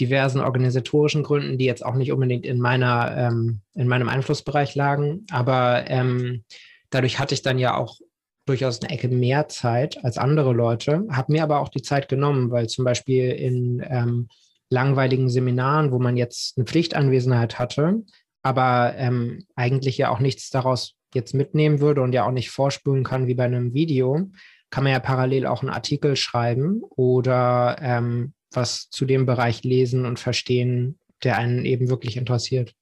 diversen 0.00 0.40
organisatorischen 0.40 1.22
Gründen, 1.22 1.58
die 1.58 1.64
jetzt 1.64 1.84
auch 1.84 1.94
nicht 1.94 2.12
unbedingt 2.12 2.46
in 2.46 2.60
meiner 2.60 3.16
ähm, 3.16 3.60
in 3.74 3.88
meinem 3.88 4.08
Einflussbereich 4.08 4.74
lagen. 4.74 5.26
Aber 5.30 5.84
ähm, 5.88 6.44
dadurch 6.90 7.18
hatte 7.18 7.34
ich 7.34 7.42
dann 7.42 7.58
ja 7.58 7.76
auch 7.76 7.98
durchaus 8.46 8.80
eine 8.80 8.90
Ecke 8.90 9.08
mehr 9.08 9.48
Zeit 9.48 10.02
als 10.04 10.16
andere 10.16 10.52
Leute, 10.52 11.04
habe 11.10 11.32
mir 11.32 11.42
aber 11.42 11.60
auch 11.60 11.68
die 11.68 11.82
Zeit 11.82 12.08
genommen, 12.08 12.50
weil 12.50 12.68
zum 12.68 12.84
Beispiel 12.84 13.30
in 13.30 13.84
ähm, 13.86 14.28
langweiligen 14.70 15.28
Seminaren, 15.28 15.92
wo 15.92 15.98
man 15.98 16.16
jetzt 16.16 16.56
eine 16.56 16.66
Pflichtanwesenheit 16.66 17.58
hatte, 17.58 18.02
aber 18.42 18.94
ähm, 18.96 19.44
eigentlich 19.54 19.98
ja 19.98 20.10
auch 20.10 20.20
nichts 20.20 20.50
daraus 20.50 20.94
jetzt 21.14 21.34
mitnehmen 21.34 21.80
würde 21.80 22.02
und 22.02 22.12
ja 22.12 22.26
auch 22.26 22.32
nicht 22.32 22.50
vorspulen 22.50 23.04
kann 23.04 23.26
wie 23.26 23.34
bei 23.34 23.44
einem 23.44 23.74
Video, 23.74 24.30
kann 24.70 24.84
man 24.84 24.92
ja 24.92 25.00
parallel 25.00 25.46
auch 25.46 25.62
einen 25.62 25.70
Artikel 25.70 26.16
schreiben 26.16 26.82
oder 26.82 27.76
ähm, 27.80 28.34
was 28.52 28.88
zu 28.90 29.04
dem 29.04 29.26
Bereich 29.26 29.62
lesen 29.64 30.06
und 30.06 30.18
verstehen, 30.18 30.98
der 31.22 31.36
einen 31.36 31.64
eben 31.64 31.88
wirklich 31.88 32.16
interessiert. 32.16 32.74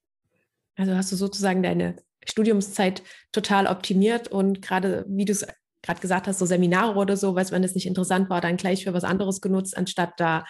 Also 0.77 0.95
hast 0.95 1.11
du 1.13 1.17
sozusagen 1.17 1.63
deine 1.63 1.97
Studiumszeit 2.25 3.03
total 3.33 3.67
optimiert 3.67 4.29
und 4.29 4.63
gerade, 4.63 5.05
wie 5.09 5.25
du 5.25 5.33
es 5.33 5.47
gerade 5.83 6.01
gesagt 6.01 6.27
hast, 6.27 6.39
so 6.39 6.47
Seminare 6.47 6.99
oder 6.99 7.17
so, 7.17 7.35
weil 7.35 7.51
wenn 7.51 7.65
es 7.65 7.75
nicht 7.75 7.87
interessant 7.87 8.29
war, 8.29 8.41
dann 8.41 8.57
gleich 8.57 8.85
für 8.85 8.93
was 8.93 9.05
anderes 9.05 9.41
genutzt, 9.41 9.77
anstatt 9.77 10.15
da, 10.19 10.45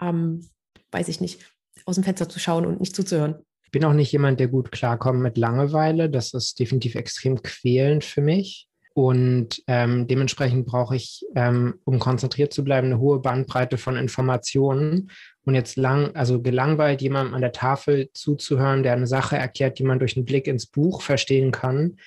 ähm, 0.00 0.48
weiß 0.90 1.08
ich 1.08 1.20
nicht, 1.20 1.40
aus 1.84 1.96
dem 1.96 2.04
Fenster 2.04 2.28
zu 2.28 2.38
schauen 2.38 2.66
und 2.66 2.80
nicht 2.80 2.96
zuzuhören. 2.96 3.36
Ich 3.64 3.70
bin 3.70 3.84
auch 3.84 3.92
nicht 3.92 4.10
jemand, 4.12 4.40
der 4.40 4.48
gut 4.48 4.72
klarkommt 4.72 5.20
mit 5.20 5.36
Langeweile. 5.36 6.08
Das 6.08 6.32
ist 6.32 6.58
definitiv 6.58 6.94
extrem 6.94 7.42
quälend 7.42 8.02
für 8.02 8.22
mich. 8.22 8.67
Und 8.98 9.62
ähm, 9.68 10.08
dementsprechend 10.08 10.66
brauche 10.66 10.96
ich, 10.96 11.24
ähm, 11.36 11.74
um 11.84 12.00
konzentriert 12.00 12.52
zu 12.52 12.64
bleiben, 12.64 12.88
eine 12.88 12.98
hohe 12.98 13.20
Bandbreite 13.20 13.78
von 13.78 13.96
Informationen. 13.96 15.12
Und 15.44 15.54
jetzt 15.54 15.76
lang, 15.76 16.16
also 16.16 16.42
gelangweilt 16.42 17.00
jemandem 17.00 17.34
an 17.34 17.40
der 17.40 17.52
Tafel 17.52 18.10
zuzuhören, 18.12 18.82
der 18.82 18.94
eine 18.94 19.06
Sache 19.06 19.36
erklärt, 19.36 19.78
die 19.78 19.84
man 19.84 20.00
durch 20.00 20.16
einen 20.16 20.24
Blick 20.24 20.48
ins 20.48 20.66
Buch 20.66 21.00
verstehen 21.00 21.52
kann, 21.52 21.98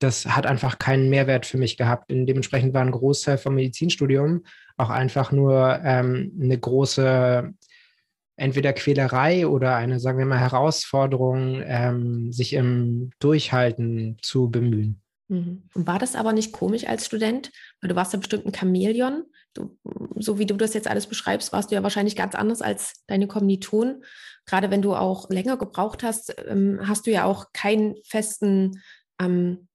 das 0.00 0.26
hat 0.26 0.44
einfach 0.44 0.80
keinen 0.80 1.08
Mehrwert 1.08 1.46
für 1.46 1.56
mich 1.56 1.76
gehabt. 1.76 2.10
Und 2.10 2.26
dementsprechend 2.26 2.74
war 2.74 2.82
ein 2.82 2.90
Großteil 2.90 3.38
vom 3.38 3.54
Medizinstudium 3.54 4.42
auch 4.76 4.90
einfach 4.90 5.30
nur 5.30 5.78
ähm, 5.84 6.36
eine 6.42 6.58
große 6.58 7.54
entweder 8.34 8.72
Quälerei 8.72 9.46
oder 9.46 9.76
eine, 9.76 10.00
sagen 10.00 10.18
wir 10.18 10.26
mal, 10.26 10.40
Herausforderung, 10.40 11.62
ähm, 11.64 12.32
sich 12.32 12.54
im 12.54 13.12
Durchhalten 13.20 14.16
zu 14.20 14.50
bemühen. 14.50 14.99
Mhm. 15.30 15.62
War 15.74 16.00
das 16.00 16.16
aber 16.16 16.32
nicht 16.32 16.52
komisch 16.52 16.88
als 16.88 17.06
Student? 17.06 17.52
Weil 17.80 17.88
du 17.88 17.94
warst 17.94 18.12
ja 18.12 18.18
bestimmt 18.18 18.46
ein 18.46 18.54
Chamäleon. 18.54 19.22
Du, 19.54 19.78
so 20.16 20.40
wie 20.40 20.46
du 20.46 20.56
das 20.56 20.74
jetzt 20.74 20.88
alles 20.88 21.06
beschreibst, 21.06 21.52
warst 21.52 21.70
du 21.70 21.76
ja 21.76 21.84
wahrscheinlich 21.84 22.16
ganz 22.16 22.34
anders 22.34 22.60
als 22.62 23.04
deine 23.06 23.28
Kommilitonen. 23.28 24.04
Gerade 24.44 24.72
wenn 24.72 24.82
du 24.82 24.94
auch 24.94 25.30
länger 25.30 25.56
gebraucht 25.56 26.02
hast, 26.02 26.34
ähm, 26.48 26.80
hast 26.82 27.06
du 27.06 27.12
ja 27.12 27.24
auch 27.24 27.52
keinen 27.52 27.94
festen, 28.04 28.82
ähm, 29.20 29.68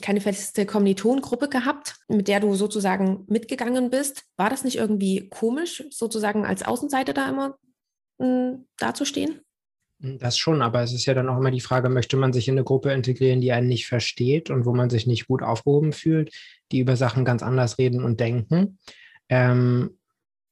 keine 0.00 0.22
feste 0.22 0.64
Kommilitonengruppe 0.64 1.50
gehabt, 1.50 1.96
mit 2.08 2.26
der 2.26 2.40
du 2.40 2.54
sozusagen 2.54 3.26
mitgegangen 3.28 3.90
bist. 3.90 4.24
War 4.38 4.48
das 4.48 4.64
nicht 4.64 4.76
irgendwie 4.76 5.28
komisch, 5.28 5.84
sozusagen 5.90 6.46
als 6.46 6.62
Außenseiter 6.62 7.12
da 7.12 7.28
immer 7.28 7.58
äh, 8.20 8.52
dazustehen? 8.78 9.42
Das 10.04 10.36
schon, 10.36 10.60
aber 10.60 10.82
es 10.82 10.92
ist 10.92 11.06
ja 11.06 11.14
dann 11.14 11.28
auch 11.30 11.38
immer 11.38 11.50
die 11.50 11.60
Frage, 11.60 11.88
möchte 11.88 12.18
man 12.18 12.32
sich 12.32 12.46
in 12.46 12.54
eine 12.54 12.64
Gruppe 12.64 12.92
integrieren, 12.92 13.40
die 13.40 13.52
einen 13.52 13.68
nicht 13.68 13.86
versteht 13.86 14.50
und 14.50 14.66
wo 14.66 14.74
man 14.74 14.90
sich 14.90 15.06
nicht 15.06 15.28
gut 15.28 15.42
aufgehoben 15.42 15.92
fühlt, 15.92 16.30
die 16.72 16.80
über 16.80 16.96
Sachen 16.96 17.24
ganz 17.24 17.42
anders 17.42 17.78
reden 17.78 18.04
und 18.04 18.20
denken, 18.20 18.78
ähm, 19.30 19.96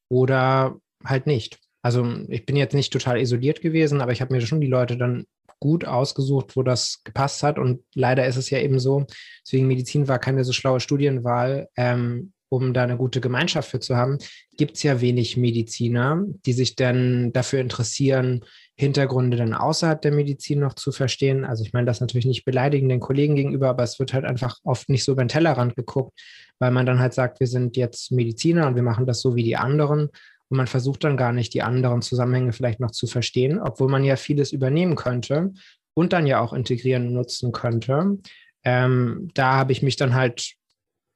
oder 0.08 0.76
halt 1.04 1.26
nicht. 1.26 1.58
Also 1.82 2.06
ich 2.28 2.46
bin 2.46 2.56
jetzt 2.56 2.74
nicht 2.74 2.92
total 2.92 3.20
isoliert 3.20 3.60
gewesen, 3.60 4.00
aber 4.00 4.12
ich 4.12 4.22
habe 4.22 4.32
mir 4.32 4.40
schon 4.40 4.60
die 4.60 4.68
Leute 4.68 4.96
dann 4.96 5.26
gut 5.58 5.84
ausgesucht, 5.84 6.56
wo 6.56 6.62
das 6.62 7.02
gepasst 7.04 7.42
hat. 7.42 7.58
Und 7.58 7.82
leider 7.94 8.26
ist 8.26 8.36
es 8.36 8.48
ja 8.50 8.58
eben 8.58 8.78
so, 8.78 9.06
deswegen 9.44 9.66
Medizin 9.66 10.08
war 10.08 10.18
keine 10.18 10.44
so 10.44 10.52
schlaue 10.52 10.80
Studienwahl. 10.80 11.68
Ähm, 11.76 12.32
um 12.52 12.74
da 12.74 12.82
eine 12.82 12.98
gute 12.98 13.22
Gemeinschaft 13.22 13.70
für 13.70 13.80
zu 13.80 13.96
haben, 13.96 14.18
gibt 14.58 14.76
es 14.76 14.82
ja 14.82 15.00
wenig 15.00 15.38
Mediziner, 15.38 16.22
die 16.44 16.52
sich 16.52 16.76
dann 16.76 17.32
dafür 17.32 17.60
interessieren, 17.60 18.44
Hintergründe 18.74 19.37
dann 19.37 19.54
außerhalb 19.54 20.00
der 20.00 20.12
Medizin 20.12 20.61
noch 20.61 20.74
zu 20.74 20.92
verstehen. 20.92 21.44
Also 21.44 21.62
ich 21.62 21.72
meine 21.72 21.87
das 21.87 22.00
natürlich 22.00 22.26
nicht 22.26 22.44
beleidigen 22.44 22.88
den 22.88 23.00
Kollegen 23.00 23.37
gegenüber, 23.37 23.68
aber 23.68 23.82
es 23.82 23.98
wird 23.98 24.12
halt 24.14 24.24
einfach 24.24 24.58
oft 24.64 24.88
nicht 24.88 25.04
so 25.04 25.12
über 25.12 25.24
den 25.24 25.28
Tellerrand 25.28 25.76
geguckt, 25.76 26.18
weil 26.58 26.70
man 26.70 26.87
dann 26.87 26.98
halt 26.98 27.12
sagt, 27.12 27.40
wir 27.40 27.46
sind 27.46 27.76
jetzt 27.76 28.12
Mediziner 28.12 28.66
und 28.66 28.74
wir 28.74 28.82
machen 28.82 29.06
das 29.06 29.20
so 29.20 29.37
wie 29.37 29.44
die 29.44 29.56
anderen. 29.56 30.08
Und 30.48 30.56
man 30.56 30.66
versucht 30.66 31.04
dann 31.04 31.16
gar 31.16 31.32
nicht, 31.32 31.54
die 31.54 31.62
anderen 31.62 32.02
Zusammenhänge 32.02 32.52
vielleicht 32.52 32.80
noch 32.80 32.90
zu 32.90 33.06
verstehen, 33.06 33.58
obwohl 33.58 33.88
man 33.88 34.04
ja 34.04 34.16
vieles 34.16 34.52
übernehmen 34.52 34.96
könnte 34.96 35.52
und 35.94 36.12
dann 36.12 36.26
ja 36.26 36.40
auch 36.40 36.52
integrieren 36.52 37.08
und 37.08 37.14
nutzen 37.14 37.52
könnte. 37.52 38.18
Ähm, 38.64 39.30
da 39.35 39.54
habe 39.54 39.72
ich 39.72 39.82
mich 39.82 39.96
dann 39.96 40.14
halt 40.14 40.54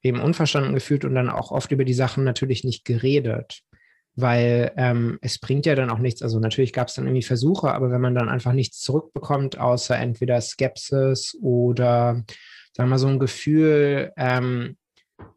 eben 0.03 0.21
unverstanden 0.21 0.75
gefühlt 0.75 1.05
und 1.05 1.15
dann 1.15 1.31
auch 1.31 1.51
oft 1.51 1.73
über 1.73 1.85
die 1.85 1.95
Sachen 1.95 2.25
natürlich 2.25 2.65
nicht 2.65 2.85
geredet, 2.85 3.63
weil 4.17 4.73
ähm, 4.77 5.19
es 5.21 5.39
bringt 5.39 5.67
ja 5.67 5.75
dann 5.75 5.91
auch 5.91 5.99
nichts. 5.99 6.23
Also 6.23 6.41
natürlich 6.41 6.73
gab 6.73 6.89
es 6.89 6.95
dann 6.95 7.07
irgendwie 7.07 7.23
Versuche, 7.23 7.73
aber 7.73 7.91
wenn 7.91 8.01
man 8.01 8.15
dann 8.15 8.31
einfach 8.31 8.53
nichts 8.53 8.81
zurückbekommt, 8.81 9.59
außer 9.59 9.97
entweder 9.97 10.41
Skepsis 10.41 11.37
oder 11.41 12.25
sagen 12.73 12.89
wir 12.89 12.95
mal 12.95 12.99
so 12.99 13.09
ein 13.09 13.19
Gefühl, 13.19 14.13
ähm, 14.17 14.77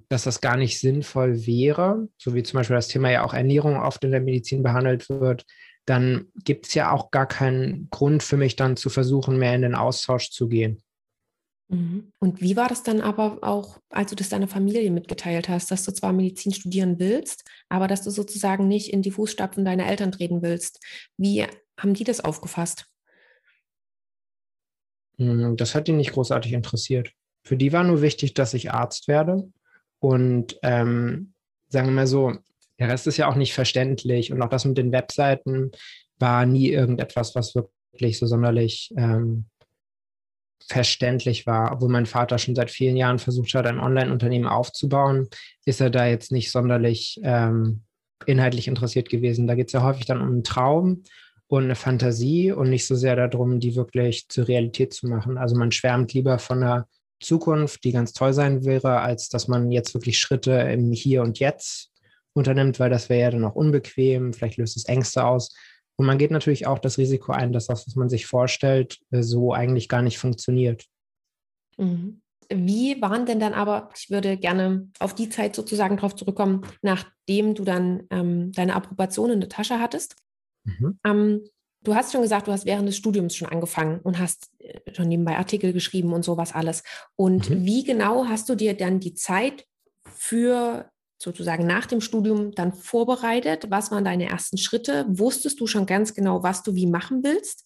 dass 0.07 0.23
das 0.23 0.41
gar 0.41 0.57
nicht 0.57 0.79
sinnvoll 0.79 1.45
wäre, 1.45 2.07
so 2.17 2.33
wie 2.33 2.43
zum 2.43 2.57
Beispiel 2.57 2.75
das 2.75 2.87
Thema 2.87 3.11
ja 3.11 3.23
auch 3.23 3.33
Ernährung 3.33 3.77
oft 3.77 4.03
in 4.03 4.11
der 4.11 4.21
Medizin 4.21 4.63
behandelt 4.63 5.09
wird, 5.09 5.45
dann 5.85 6.27
gibt 6.43 6.67
es 6.67 6.73
ja 6.73 6.91
auch 6.91 7.11
gar 7.11 7.27
keinen 7.27 7.89
Grund 7.89 8.23
für 8.23 8.37
mich 8.37 8.55
dann 8.55 8.77
zu 8.77 8.89
versuchen, 8.89 9.37
mehr 9.37 9.55
in 9.55 9.61
den 9.61 9.75
Austausch 9.75 10.31
zu 10.31 10.47
gehen. 10.47 10.81
Mhm. 11.69 12.11
Und 12.19 12.41
wie 12.41 12.55
war 12.55 12.67
das 12.67 12.83
dann 12.83 12.99
aber 12.99 13.39
auch, 13.41 13.79
als 13.89 14.09
du 14.09 14.15
das 14.15 14.29
deiner 14.29 14.47
Familie 14.47 14.89
mitgeteilt 14.91 15.49
hast, 15.49 15.69
dass 15.69 15.85
du 15.85 15.91
zwar 15.91 16.11
Medizin 16.13 16.51
studieren 16.51 16.99
willst, 16.99 17.43
aber 17.69 17.87
dass 17.87 18.03
du 18.03 18.09
sozusagen 18.09 18.67
nicht 18.67 18.91
in 18.91 19.03
die 19.03 19.11
Fußstapfen 19.11 19.63
deiner 19.63 19.87
Eltern 19.87 20.11
treten 20.11 20.41
willst? 20.41 20.83
Wie 21.17 21.45
haben 21.79 21.93
die 21.93 22.03
das 22.03 22.21
aufgefasst? 22.21 22.85
Hm, 25.17 25.57
das 25.57 25.75
hat 25.75 25.87
die 25.87 25.93
nicht 25.93 26.13
großartig 26.13 26.53
interessiert. 26.53 27.11
Für 27.43 27.55
die 27.55 27.71
war 27.71 27.83
nur 27.83 28.01
wichtig, 28.01 28.33
dass 28.33 28.55
ich 28.55 28.71
Arzt 28.71 29.07
werde. 29.07 29.51
Und 29.99 30.57
ähm, 30.63 31.33
sagen 31.67 31.87
wir 31.87 31.93
mal 31.93 32.07
so, 32.07 32.35
der 32.79 32.89
Rest 32.89 33.05
ist 33.05 33.17
ja 33.17 33.29
auch 33.29 33.35
nicht 33.35 33.53
verständlich. 33.53 34.31
Und 34.31 34.41
auch 34.41 34.49
das 34.49 34.65
mit 34.65 34.77
den 34.77 34.91
Webseiten 34.91 35.71
war 36.17 36.45
nie 36.47 36.69
irgendetwas, 36.69 37.35
was 37.35 37.53
wirklich 37.53 38.17
so 38.17 38.25
sonderlich 38.25 38.91
ähm, 38.97 39.45
verständlich 40.67 41.45
war. 41.45 41.71
Obwohl 41.71 41.89
mein 41.89 42.05
Vater 42.05 42.37
schon 42.37 42.55
seit 42.55 42.71
vielen 42.71 42.97
Jahren 42.97 43.19
versucht 43.19 43.53
hat, 43.53 43.65
ein 43.65 43.79
Online-Unternehmen 43.79 44.47
aufzubauen, 44.47 45.27
ist 45.65 45.81
er 45.81 45.89
da 45.89 46.05
jetzt 46.05 46.31
nicht 46.31 46.51
sonderlich 46.51 47.19
ähm, 47.23 47.83
inhaltlich 48.25 48.67
interessiert 48.67 49.09
gewesen. 49.09 49.47
Da 49.47 49.55
geht 49.55 49.67
es 49.67 49.73
ja 49.73 49.83
häufig 49.83 50.05
dann 50.05 50.21
um 50.21 50.27
einen 50.27 50.43
Traum 50.43 51.03
und 51.47 51.63
eine 51.63 51.75
Fantasie 51.75 52.51
und 52.51 52.69
nicht 52.69 52.85
so 52.85 52.95
sehr 52.95 53.15
darum, 53.15 53.59
die 53.59 53.75
wirklich 53.75 54.27
zur 54.29 54.47
Realität 54.47 54.93
zu 54.93 55.07
machen. 55.07 55.37
Also 55.37 55.55
man 55.55 55.71
schwärmt 55.71 56.13
lieber 56.13 56.37
von 56.37 56.61
einer 56.61 56.87
Zukunft, 57.19 57.83
die 57.83 57.91
ganz 57.91 58.13
toll 58.13 58.33
sein 58.33 58.65
wäre, 58.65 58.99
als 58.99 59.29
dass 59.29 59.47
man 59.47 59.71
jetzt 59.71 59.93
wirklich 59.93 60.19
Schritte 60.19 60.51
im 60.51 60.91
Hier 60.91 61.21
und 61.21 61.39
Jetzt 61.39 61.91
unternimmt, 62.33 62.79
weil 62.79 62.89
das 62.89 63.09
wäre 63.09 63.21
ja 63.21 63.31
dann 63.31 63.45
auch 63.45 63.55
unbequem, 63.55 64.33
vielleicht 64.33 64.57
löst 64.57 64.77
es 64.77 64.85
Ängste 64.85 65.25
aus. 65.25 65.53
Und 65.99 66.05
man 66.05 66.17
geht 66.17 66.31
natürlich 66.31 66.65
auch 66.65 66.79
das 66.79 66.97
Risiko 66.97 67.33
ein, 67.33 67.51
dass 67.51 67.67
das, 67.67 67.85
was 67.85 67.95
man 67.95 68.07
sich 68.07 68.25
vorstellt, 68.25 68.99
äh, 69.11 69.21
so 69.21 69.53
eigentlich 69.53 69.89
gar 69.89 70.01
nicht 70.01 70.17
funktioniert. 70.17 70.85
Mhm. 71.77 72.21
Wie 72.49 73.01
waren 73.01 73.25
denn 73.25 73.41
dann 73.41 73.53
aber, 73.53 73.89
ich 73.97 74.09
würde 74.09 74.37
gerne 74.37 74.87
auf 74.99 75.13
die 75.13 75.27
Zeit 75.27 75.57
sozusagen 75.57 75.97
drauf 75.97 76.15
zurückkommen, 76.15 76.61
nachdem 76.81 77.53
du 77.53 77.65
dann 77.65 78.03
ähm, 78.11 78.53
deine 78.53 78.75
Approbation 78.75 79.29
in 79.29 79.41
der 79.41 79.49
Tasche 79.49 79.81
hattest? 79.81 80.15
Mhm. 80.63 80.99
Ähm, 81.03 81.41
du 81.83 81.93
hast 81.93 82.13
schon 82.13 82.21
gesagt, 82.21 82.47
du 82.47 82.53
hast 82.53 82.65
während 82.65 82.87
des 82.87 82.95
Studiums 82.95 83.35
schon 83.35 83.49
angefangen 83.49 83.99
und 83.99 84.19
hast 84.19 84.51
äh, 84.59 84.79
schon 84.93 85.09
nebenbei 85.09 85.35
Artikel 85.35 85.73
geschrieben 85.73 86.13
und 86.13 86.23
sowas 86.23 86.53
alles. 86.53 86.83
Und 87.17 87.49
mhm. 87.49 87.65
wie 87.65 87.83
genau 87.83 88.25
hast 88.25 88.47
du 88.47 88.55
dir 88.55 88.73
dann 88.73 89.01
die 89.01 89.15
Zeit 89.15 89.65
für 90.05 90.89
sozusagen 91.21 91.67
nach 91.67 91.85
dem 91.85 92.01
Studium 92.01 92.51
dann 92.51 92.73
vorbereitet? 92.73 93.67
Was 93.69 93.91
waren 93.91 94.05
deine 94.05 94.29
ersten 94.29 94.57
Schritte? 94.57 95.05
Wusstest 95.09 95.59
du 95.59 95.67
schon 95.67 95.85
ganz 95.85 96.13
genau, 96.13 96.43
was 96.43 96.63
du 96.63 96.75
wie 96.75 96.87
machen 96.87 97.23
willst? 97.23 97.65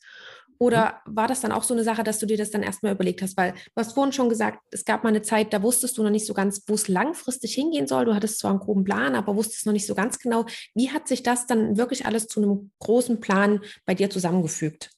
Oder 0.59 1.01
mhm. 1.05 1.15
war 1.15 1.27
das 1.27 1.41
dann 1.41 1.51
auch 1.51 1.63
so 1.63 1.73
eine 1.73 1.83
Sache, 1.83 2.03
dass 2.03 2.19
du 2.19 2.25
dir 2.25 2.37
das 2.37 2.51
dann 2.51 2.63
erstmal 2.63 2.93
überlegt 2.93 3.21
hast? 3.21 3.37
Weil 3.37 3.51
du 3.51 3.71
hast 3.75 3.93
vorhin 3.93 4.13
schon 4.13 4.29
gesagt, 4.29 4.59
es 4.71 4.85
gab 4.85 5.03
mal 5.03 5.09
eine 5.09 5.21
Zeit, 5.21 5.53
da 5.53 5.61
wusstest 5.61 5.97
du 5.97 6.03
noch 6.03 6.09
nicht 6.09 6.25
so 6.25 6.33
ganz, 6.33 6.63
wo 6.67 6.73
es 6.73 6.87
langfristig 6.87 7.53
hingehen 7.53 7.87
soll. 7.87 8.05
Du 8.05 8.15
hattest 8.15 8.39
zwar 8.39 8.51
einen 8.51 8.59
groben 8.59 8.83
Plan, 8.83 9.15
aber 9.15 9.35
wusstest 9.35 9.65
noch 9.65 9.73
nicht 9.73 9.87
so 9.87 9.95
ganz 9.95 10.19
genau. 10.19 10.45
Wie 10.73 10.91
hat 10.91 11.07
sich 11.07 11.23
das 11.23 11.47
dann 11.47 11.77
wirklich 11.77 12.05
alles 12.05 12.27
zu 12.27 12.41
einem 12.41 12.71
großen 12.79 13.19
Plan 13.19 13.61
bei 13.85 13.93
dir 13.93 14.09
zusammengefügt? 14.09 14.91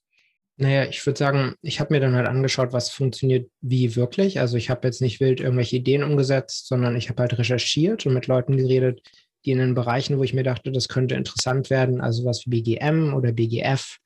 Naja, 0.58 0.86
ich 0.86 1.06
würde 1.06 1.20
sagen, 1.20 1.56
ich 1.62 1.82
habe 1.82 1.94
mir 1.94 2.00
dann 2.00 2.16
halt 2.16 2.28
angeschaut, 2.28 2.72
was 2.72 2.90
funktioniert 2.90 3.50
wie 3.60 3.96
wirklich. 3.98 4.40
Also 4.40 4.56
ich 4.56 4.70
habe 4.70 4.88
jetzt 4.88 5.02
nicht 5.02 5.20
wild 5.20 5.42
irgendwelche 5.42 5.76
Ideen 5.76 6.04
umgesetzt, 6.04 6.68
sondern 6.68 6.96
ich 6.96 7.10
habe 7.10 7.22
halt 7.22 7.38
recherchiert 7.38 8.06
und 8.06 8.14
mit 8.14 8.28
Leuten 8.28 8.56
geredet, 8.56 9.02
die 9.44 9.52
in 9.52 9.60
den 9.60 9.76
Bereichen, 9.76 10.18
wo 10.18 10.24
ich 10.24 10.34
mir 10.34 10.44
dachte, 10.44 10.72
das 10.72 10.88
könnte 10.88 11.16
interessant 11.16 11.70
werden, 11.70 12.00
also 12.00 12.24
was 12.24 12.46
wie 12.46 12.62
BGM 12.62 13.14
oder 13.14 13.34
BGF, 13.34 13.98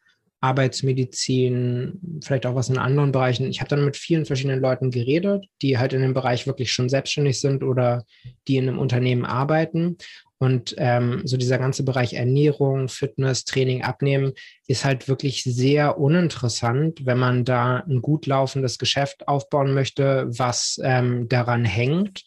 Arbeitsmedizin, 0.42 2.22
vielleicht 2.24 2.46
auch 2.46 2.56
was 2.56 2.70
in 2.70 2.78
anderen 2.78 3.12
Bereichen. 3.12 3.46
Ich 3.50 3.60
habe 3.60 3.70
dann 3.70 3.86
mit 3.86 3.98
vielen 3.98 4.26
verschiedenen 4.26 4.62
Leuten 4.62 4.90
geredet, 4.90 5.46
die 5.62 5.78
halt 5.78 5.94
in 5.94 6.02
dem 6.02 6.14
Bereich 6.14 6.48
wirklich 6.48 6.72
schon 6.72 6.90
selbstständig 6.90 7.40
sind 7.40 7.64
oder 7.64 8.06
die 8.48 8.58
in 8.58 8.70
einem 8.70 8.80
Unternehmen 8.80 9.26
arbeiten. 9.26 9.98
Und 10.40 10.74
ähm, 10.78 11.22
so 11.26 11.36
dieser 11.36 11.58
ganze 11.58 11.84
Bereich 11.84 12.14
Ernährung, 12.14 12.88
Fitness, 12.88 13.44
Training, 13.44 13.84
Abnehmen 13.84 14.34
ist 14.68 14.86
halt 14.86 15.10
wirklich 15.10 15.44
sehr 15.44 16.00
uninteressant, 16.00 17.06
wenn 17.06 17.18
man 17.18 17.44
da 17.44 17.84
ein 17.88 18.02
gut 18.02 18.26
laufendes 18.26 18.78
Geschäft 18.78 19.28
aufbauen 19.28 19.74
möchte, 19.74 20.28
was 20.30 20.80
ähm, 20.82 21.28
daran 21.28 21.66
hängt, 21.66 22.24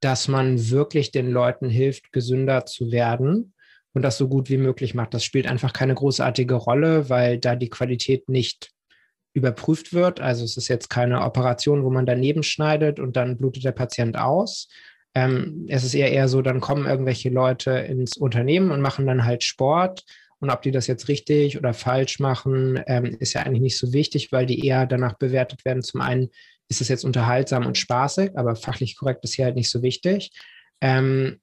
dass 0.00 0.28
man 0.28 0.68
wirklich 0.68 1.10
den 1.10 1.30
Leuten 1.30 1.70
hilft, 1.70 2.12
gesünder 2.12 2.66
zu 2.66 2.92
werden 2.92 3.54
und 3.94 4.02
das 4.02 4.18
so 4.18 4.28
gut 4.28 4.50
wie 4.50 4.58
möglich 4.58 4.94
macht. 4.94 5.14
Das 5.14 5.24
spielt 5.24 5.46
einfach 5.46 5.72
keine 5.72 5.94
großartige 5.94 6.54
Rolle, 6.54 7.08
weil 7.08 7.38
da 7.38 7.56
die 7.56 7.70
Qualität 7.70 8.28
nicht 8.28 8.72
überprüft 9.32 9.94
wird. 9.94 10.20
Also 10.20 10.44
es 10.44 10.58
ist 10.58 10.68
jetzt 10.68 10.90
keine 10.90 11.22
Operation, 11.22 11.82
wo 11.82 11.90
man 11.90 12.04
daneben 12.04 12.42
schneidet 12.42 13.00
und 13.00 13.16
dann 13.16 13.38
blutet 13.38 13.64
der 13.64 13.72
Patient 13.72 14.18
aus, 14.18 14.68
ähm, 15.14 15.66
es 15.68 15.84
ist 15.84 15.94
eher 15.94 16.12
eher 16.12 16.28
so, 16.28 16.42
dann 16.42 16.60
kommen 16.60 16.86
irgendwelche 16.86 17.30
Leute 17.30 17.70
ins 17.70 18.16
Unternehmen 18.16 18.70
und 18.70 18.80
machen 18.80 19.06
dann 19.06 19.24
halt 19.24 19.44
Sport. 19.44 20.04
Und 20.40 20.50
ob 20.50 20.62
die 20.62 20.72
das 20.72 20.88
jetzt 20.88 21.08
richtig 21.08 21.56
oder 21.56 21.72
falsch 21.72 22.18
machen, 22.18 22.80
ähm, 22.86 23.16
ist 23.20 23.32
ja 23.32 23.42
eigentlich 23.42 23.62
nicht 23.62 23.78
so 23.78 23.92
wichtig, 23.92 24.32
weil 24.32 24.46
die 24.46 24.66
eher 24.66 24.86
danach 24.86 25.14
bewertet 25.14 25.64
werden. 25.64 25.82
Zum 25.82 26.00
einen, 26.00 26.28
ist 26.68 26.80
es 26.80 26.88
jetzt 26.88 27.04
unterhaltsam 27.04 27.66
und 27.66 27.78
spaßig, 27.78 28.36
aber 28.36 28.56
fachlich 28.56 28.96
korrekt 28.96 29.24
ist 29.24 29.34
hier 29.34 29.44
halt 29.44 29.56
nicht 29.56 29.70
so 29.70 29.82
wichtig. 29.82 30.30
Ähm, 30.80 31.40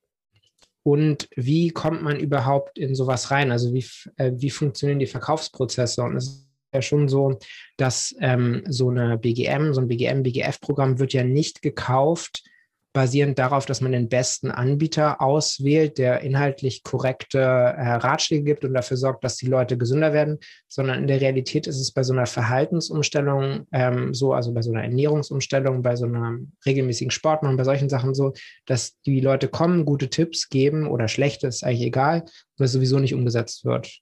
und 0.84 1.30
wie 1.36 1.70
kommt 1.70 2.02
man 2.02 2.20
überhaupt 2.20 2.80
in 2.80 2.96
sowas 2.96 3.32
rein? 3.32 3.52
Also 3.52 3.74
wie, 3.74 3.86
äh, 4.18 4.32
wie 4.36 4.50
funktionieren 4.50 5.00
die 5.00 5.08
Verkaufsprozesse? 5.08 6.02
Und 6.02 6.18
es 6.18 6.26
ist 6.26 6.50
ja 6.74 6.82
schon 6.82 7.08
so, 7.08 7.38
dass 7.78 8.16
ähm, 8.20 8.64
so 8.68 8.90
eine 8.90 9.18
BGM, 9.18 9.74
so 9.74 9.82
ein 9.82 9.88
BGM-BGF-Programm 9.88 10.98
wird 11.00 11.14
ja 11.14 11.24
nicht 11.24 11.62
gekauft, 11.62 12.44
basierend 12.94 13.40
darauf, 13.40 13.66
dass 13.66 13.82
man 13.82 13.92
den 13.92 14.10
besten 14.10 14.52
Anbieter 14.52 15.22
auswählt, 15.22 15.98
der 15.98 16.22
inhaltlich 16.22 16.84
korrekte 16.84 17.40
äh, 17.40 17.94
Ratschläge 17.94 18.44
gibt 18.44 18.66
und 18.66 18.74
dafür 18.74 18.98
sorgt, 18.98 19.24
dass 19.24 19.38
die 19.38 19.48
Leute 19.48 19.78
gesünder 19.78 20.14
werden, 20.14 20.40
sondern 20.68 21.00
in 21.00 21.08
der 21.08 21.22
Realität 21.22 21.68
ist 21.68 21.80
es 21.80 21.92
bei 21.92 22.04
so 22.04 22.14
einer 22.14 22.26
Verhaltensumstellung 22.26 23.68
ähm, 23.72 24.14
so, 24.14 24.34
also 24.34 24.54
bei 24.54 24.62
so 24.62 24.72
einer 24.72 24.84
Ernährungsumstellung, 24.84 25.82
bei 25.82 25.96
so 25.96 26.06
einer 26.06 26.38
regelmäßigen 26.66 27.12
Sport 27.12 27.44
und 27.44 27.58
bei 27.58 27.64
solchen 27.64 27.90
Sachen 27.90 28.14
so, 28.14 28.34
dass 28.66 29.00
die 29.02 29.22
Leute 29.22 29.48
kommen, 29.48 29.86
gute 29.86 30.10
Tipps 30.10 30.50
geben 30.50 30.88
oder 30.88 31.08
schlechte, 31.08 31.48
ist 31.48 31.64
eigentlich 31.64 31.88
egal, 31.88 32.26
weil 32.58 32.66
es 32.66 32.72
sowieso 32.72 33.00
nicht 33.00 33.14
umgesetzt 33.14 33.66
wird. 33.66 34.00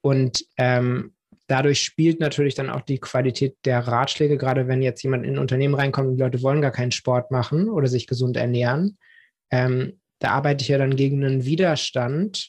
Und 0.00 0.44
ähm, 0.58 1.13
dadurch 1.46 1.80
spielt 1.82 2.20
natürlich 2.20 2.54
dann 2.54 2.70
auch 2.70 2.80
die 2.80 2.98
Qualität 2.98 3.56
der 3.64 3.80
Ratschläge, 3.80 4.38
gerade 4.38 4.68
wenn 4.68 4.82
jetzt 4.82 5.02
jemand 5.02 5.24
in 5.24 5.34
ein 5.34 5.38
Unternehmen 5.38 5.74
reinkommt 5.74 6.08
und 6.08 6.16
die 6.16 6.22
Leute 6.22 6.42
wollen 6.42 6.62
gar 6.62 6.70
keinen 6.70 6.92
Sport 6.92 7.30
machen 7.30 7.68
oder 7.68 7.86
sich 7.86 8.06
gesund 8.06 8.36
ernähren. 8.36 8.98
Ähm, 9.50 10.00
da 10.18 10.30
arbeite 10.30 10.62
ich 10.62 10.68
ja 10.68 10.78
dann 10.78 10.96
gegen 10.96 11.24
einen 11.24 11.44
Widerstand 11.44 12.48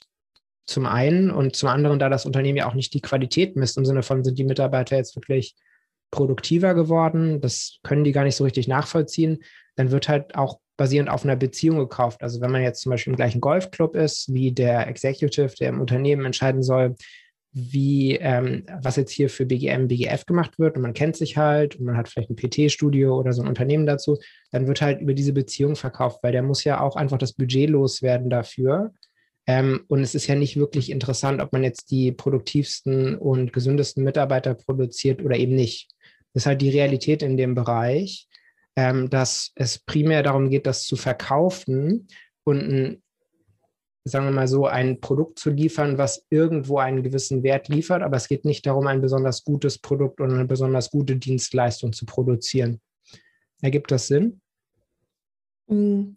zum 0.65 0.85
einen 0.85 1.29
und 1.29 1.55
zum 1.55 1.69
anderen, 1.69 1.99
da 1.99 2.09
das 2.09 2.25
Unternehmen 2.25 2.57
ja 2.57 2.67
auch 2.67 2.73
nicht 2.73 2.93
die 2.93 3.01
Qualität 3.01 3.55
misst, 3.55 3.77
im 3.77 3.85
Sinne 3.85 4.01
von, 4.01 4.23
sind 4.23 4.39
die 4.39 4.43
Mitarbeiter 4.43 4.95
jetzt 4.95 5.15
wirklich 5.15 5.55
produktiver 6.11 6.73
geworden, 6.73 7.41
das 7.41 7.79
können 7.83 8.03
die 8.03 8.13
gar 8.13 8.23
nicht 8.23 8.35
so 8.35 8.43
richtig 8.43 8.67
nachvollziehen, 8.67 9.43
dann 9.75 9.91
wird 9.91 10.07
halt 10.07 10.35
auch 10.35 10.59
basierend 10.77 11.09
auf 11.09 11.23
einer 11.23 11.35
Beziehung 11.35 11.77
gekauft. 11.77 12.23
Also 12.23 12.41
wenn 12.41 12.51
man 12.51 12.63
jetzt 12.63 12.81
zum 12.81 12.89
Beispiel 12.89 13.11
im 13.11 13.17
gleichen 13.17 13.41
Golfclub 13.41 13.95
ist, 13.95 14.33
wie 14.33 14.51
der 14.51 14.87
Executive, 14.87 15.53
der 15.59 15.69
im 15.69 15.81
Unternehmen 15.81 16.25
entscheiden 16.25 16.63
soll, 16.63 16.95
wie, 17.57 18.17
ähm, 18.17 18.65
was 18.81 18.97
jetzt 18.97 19.11
hier 19.11 19.29
für 19.29 19.45
BGM, 19.45 19.87
BGF 19.87 20.25
gemacht 20.25 20.59
wird 20.59 20.75
und 20.75 20.81
man 20.81 20.93
kennt 20.93 21.15
sich 21.15 21.37
halt 21.37 21.77
und 21.77 21.85
man 21.85 21.95
hat 21.95 22.09
vielleicht 22.09 22.29
ein 22.29 22.35
PT-Studio 22.35 23.17
oder 23.17 23.31
so 23.31 23.41
ein 23.41 23.47
Unternehmen 23.47 23.85
dazu, 23.85 24.17
dann 24.51 24.67
wird 24.67 24.81
halt 24.81 24.99
über 24.99 25.13
diese 25.13 25.31
Beziehung 25.31 25.77
verkauft, 25.77 26.19
weil 26.21 26.33
der 26.33 26.43
muss 26.43 26.65
ja 26.65 26.81
auch 26.81 26.97
einfach 26.97 27.17
das 27.17 27.31
Budget 27.31 27.69
loswerden 27.69 28.29
dafür. 28.29 28.91
Ähm, 29.47 29.85
und 29.87 30.01
es 30.01 30.15
ist 30.15 30.27
ja 30.27 30.35
nicht 30.35 30.57
wirklich 30.57 30.89
interessant, 30.91 31.41
ob 31.41 31.53
man 31.53 31.63
jetzt 31.63 31.91
die 31.91 32.11
produktivsten 32.11 33.17
und 33.17 33.53
gesündesten 33.53 34.03
Mitarbeiter 34.03 34.53
produziert 34.53 35.23
oder 35.23 35.37
eben 35.37 35.55
nicht. 35.55 35.89
Das 36.33 36.43
ist 36.43 36.47
halt 36.47 36.61
die 36.61 36.71
Realität 36.71 37.23
in 37.23 37.37
dem 37.37 37.55
Bereich, 37.55 38.27
ähm, 38.75 39.09
dass 39.09 39.53
es 39.55 39.79
primär 39.79 40.23
darum 40.23 40.49
geht, 40.49 40.67
das 40.67 40.83
zu 40.83 40.97
verkaufen 40.97 42.09
und 42.43 42.59
ein 42.59 43.03
sagen 44.05 44.25
wir 44.25 44.31
mal 44.31 44.47
so, 44.47 44.67
ein 44.67 45.01
Produkt 45.01 45.39
zu 45.39 45.49
liefern, 45.49 45.97
was 45.97 46.25
irgendwo 46.29 46.77
einen 46.77 47.01
gewissen 47.01 47.41
Wert 47.41 47.67
liefert, 47.69 48.03
aber 48.03 48.17
es 48.17 48.27
geht 48.27 48.45
nicht 48.45 48.65
darum, 48.65 48.85
ein 48.85 49.01
besonders 49.01 49.43
gutes 49.43 49.79
Produkt 49.79 50.21
oder 50.21 50.33
eine 50.33 50.45
besonders 50.45 50.91
gute 50.91 51.15
Dienstleistung 51.15 51.91
zu 51.91 52.05
produzieren. 52.05 52.79
Ergibt 53.61 53.91
das 53.91 54.07
Sinn? 54.07 54.41
Mm, 55.67 56.15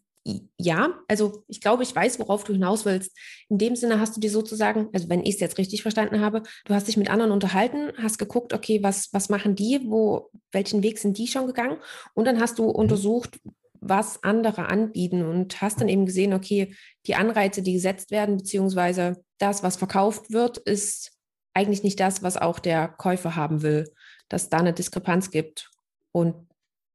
ja, 0.59 0.99
also 1.09 1.45
ich 1.49 1.63
glaube, 1.63 1.83
ich 1.83 1.97
weiß, 1.97 2.19
worauf 2.19 2.45
du 2.45 2.53
hinaus 2.53 2.85
willst. 2.85 3.17
In 3.49 3.57
dem 3.57 3.75
Sinne 3.75 3.99
hast 3.99 4.15
du 4.15 4.21
dir 4.21 4.31
sozusagen, 4.31 4.89
also 4.93 5.09
wenn 5.09 5.25
ich 5.25 5.37
es 5.37 5.41
jetzt 5.41 5.57
richtig 5.57 5.81
verstanden 5.81 6.21
habe, 6.21 6.43
du 6.67 6.75
hast 6.75 6.89
dich 6.89 6.99
mit 6.99 7.09
anderen 7.09 7.33
unterhalten, 7.33 7.93
hast 7.97 8.19
geguckt, 8.19 8.53
okay, 8.53 8.83
was, 8.83 9.09
was 9.13 9.31
machen 9.31 9.55
die, 9.55 9.81
wo, 9.85 10.31
welchen 10.53 10.83
Weg 10.83 10.99
sind 10.99 11.17
die 11.17 11.27
schon 11.27 11.47
gegangen? 11.47 11.79
Und 12.13 12.27
dann 12.27 12.39
hast 12.39 12.59
du 12.59 12.65
mhm. 12.65 12.75
untersucht, 12.75 13.41
was 13.81 14.23
andere 14.23 14.69
anbieten 14.69 15.23
und 15.23 15.61
hast 15.61 15.81
dann 15.81 15.89
eben 15.89 16.07
gesehen, 16.07 16.33
okay, 16.33 16.75
die 17.07 17.15
Anreize, 17.15 17.63
die 17.63 17.75
gesetzt 17.75 18.11
werden, 18.11 18.39
beziehungsweise 18.39 19.23
das, 19.39 19.63
was 19.63 19.77
verkauft 19.77 20.33
wird, 20.33 20.59
ist 20.59 21.13
eigentlich 21.55 21.83
nicht 21.83 22.01
das, 22.01 22.23
was 22.23 22.37
auch 22.37 22.59
der 22.59 22.89
Käufer 22.89 23.37
haben 23.37 23.63
will, 23.63 23.91
dass 24.29 24.49
da 24.49 24.59
eine 24.59 24.73
Diskrepanz 24.73 25.31
gibt. 25.31 25.71
Und 26.13 26.35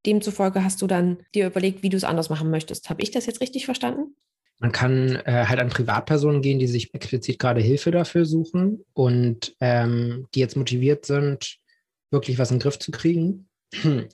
demzufolge 0.06 0.64
hast 0.64 0.82
du 0.82 0.88
dann 0.88 1.18
dir 1.34 1.48
überlegt, 1.48 1.84
wie 1.84 1.90
du 1.90 1.98
es 1.98 2.04
anders 2.04 2.30
machen 2.30 2.50
möchtest. 2.50 2.90
Habe 2.90 3.02
ich 3.02 3.12
das 3.12 3.26
jetzt 3.26 3.42
richtig 3.42 3.66
verstanden? 3.66 4.16
Man 4.60 4.72
kann 4.72 5.16
äh, 5.26 5.46
halt 5.48 5.60
an 5.60 5.70
Privatpersonen 5.70 6.42
gehen, 6.42 6.60
die 6.60 6.68
sich 6.68 6.94
explizit 6.94 7.40
gerade 7.40 7.62
Hilfe 7.62 7.92
dafür 7.92 8.26
suchen 8.26 8.86
und 8.94 9.56
ähm, 9.60 10.28
die 10.34 10.40
jetzt 10.40 10.56
motiviert 10.56 11.06
sind, 11.06 11.58
wirklich 12.12 12.38
was 12.38 12.52
in 12.52 12.58
den 12.58 12.62
Griff 12.62 12.80
zu 12.80 12.92
kriegen 12.92 13.50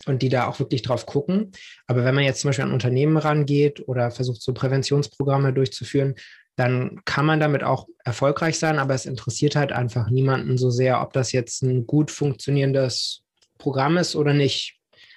und 0.06 0.22
die 0.22 0.30
da 0.30 0.48
auch 0.48 0.60
wirklich 0.60 0.82
drauf 0.82 1.06
gucken. 1.06 1.52
Aber 1.88 2.04
wenn 2.04 2.16
man 2.16 2.24
jetzt 2.24 2.42
zum 2.42 2.50
Beispiel 2.50 2.66
an 2.66 2.74
Unternehmen 2.74 3.18
rangeht 3.18 3.88
oder 3.88 4.12
versucht, 4.12 4.42
so 4.42 4.54
Präventionsprogramme 4.54 5.54
durchzuführen, 5.54 6.16
dann 6.56 7.00
kann 7.06 7.26
man 7.26 7.40
damit 7.40 7.64
auch 7.64 7.88
erfolgreich 8.04 8.60
sein, 8.60 8.80
aber 8.80 8.94
es 8.94 9.06
interessiert 9.06 9.56
halt 9.56 9.72
einfach 9.72 10.10
niemanden 10.10 10.58
so 10.58 10.70
sehr, 10.70 11.02
ob 11.02 11.14
das 11.14 11.32
jetzt 11.32 11.64
ein 11.64 11.88
gut 11.88 12.12
funktionierendes 12.12 13.24
Programm 13.58 13.98
ist 13.98 14.16
oder 14.16 14.34
nicht. 14.34 14.76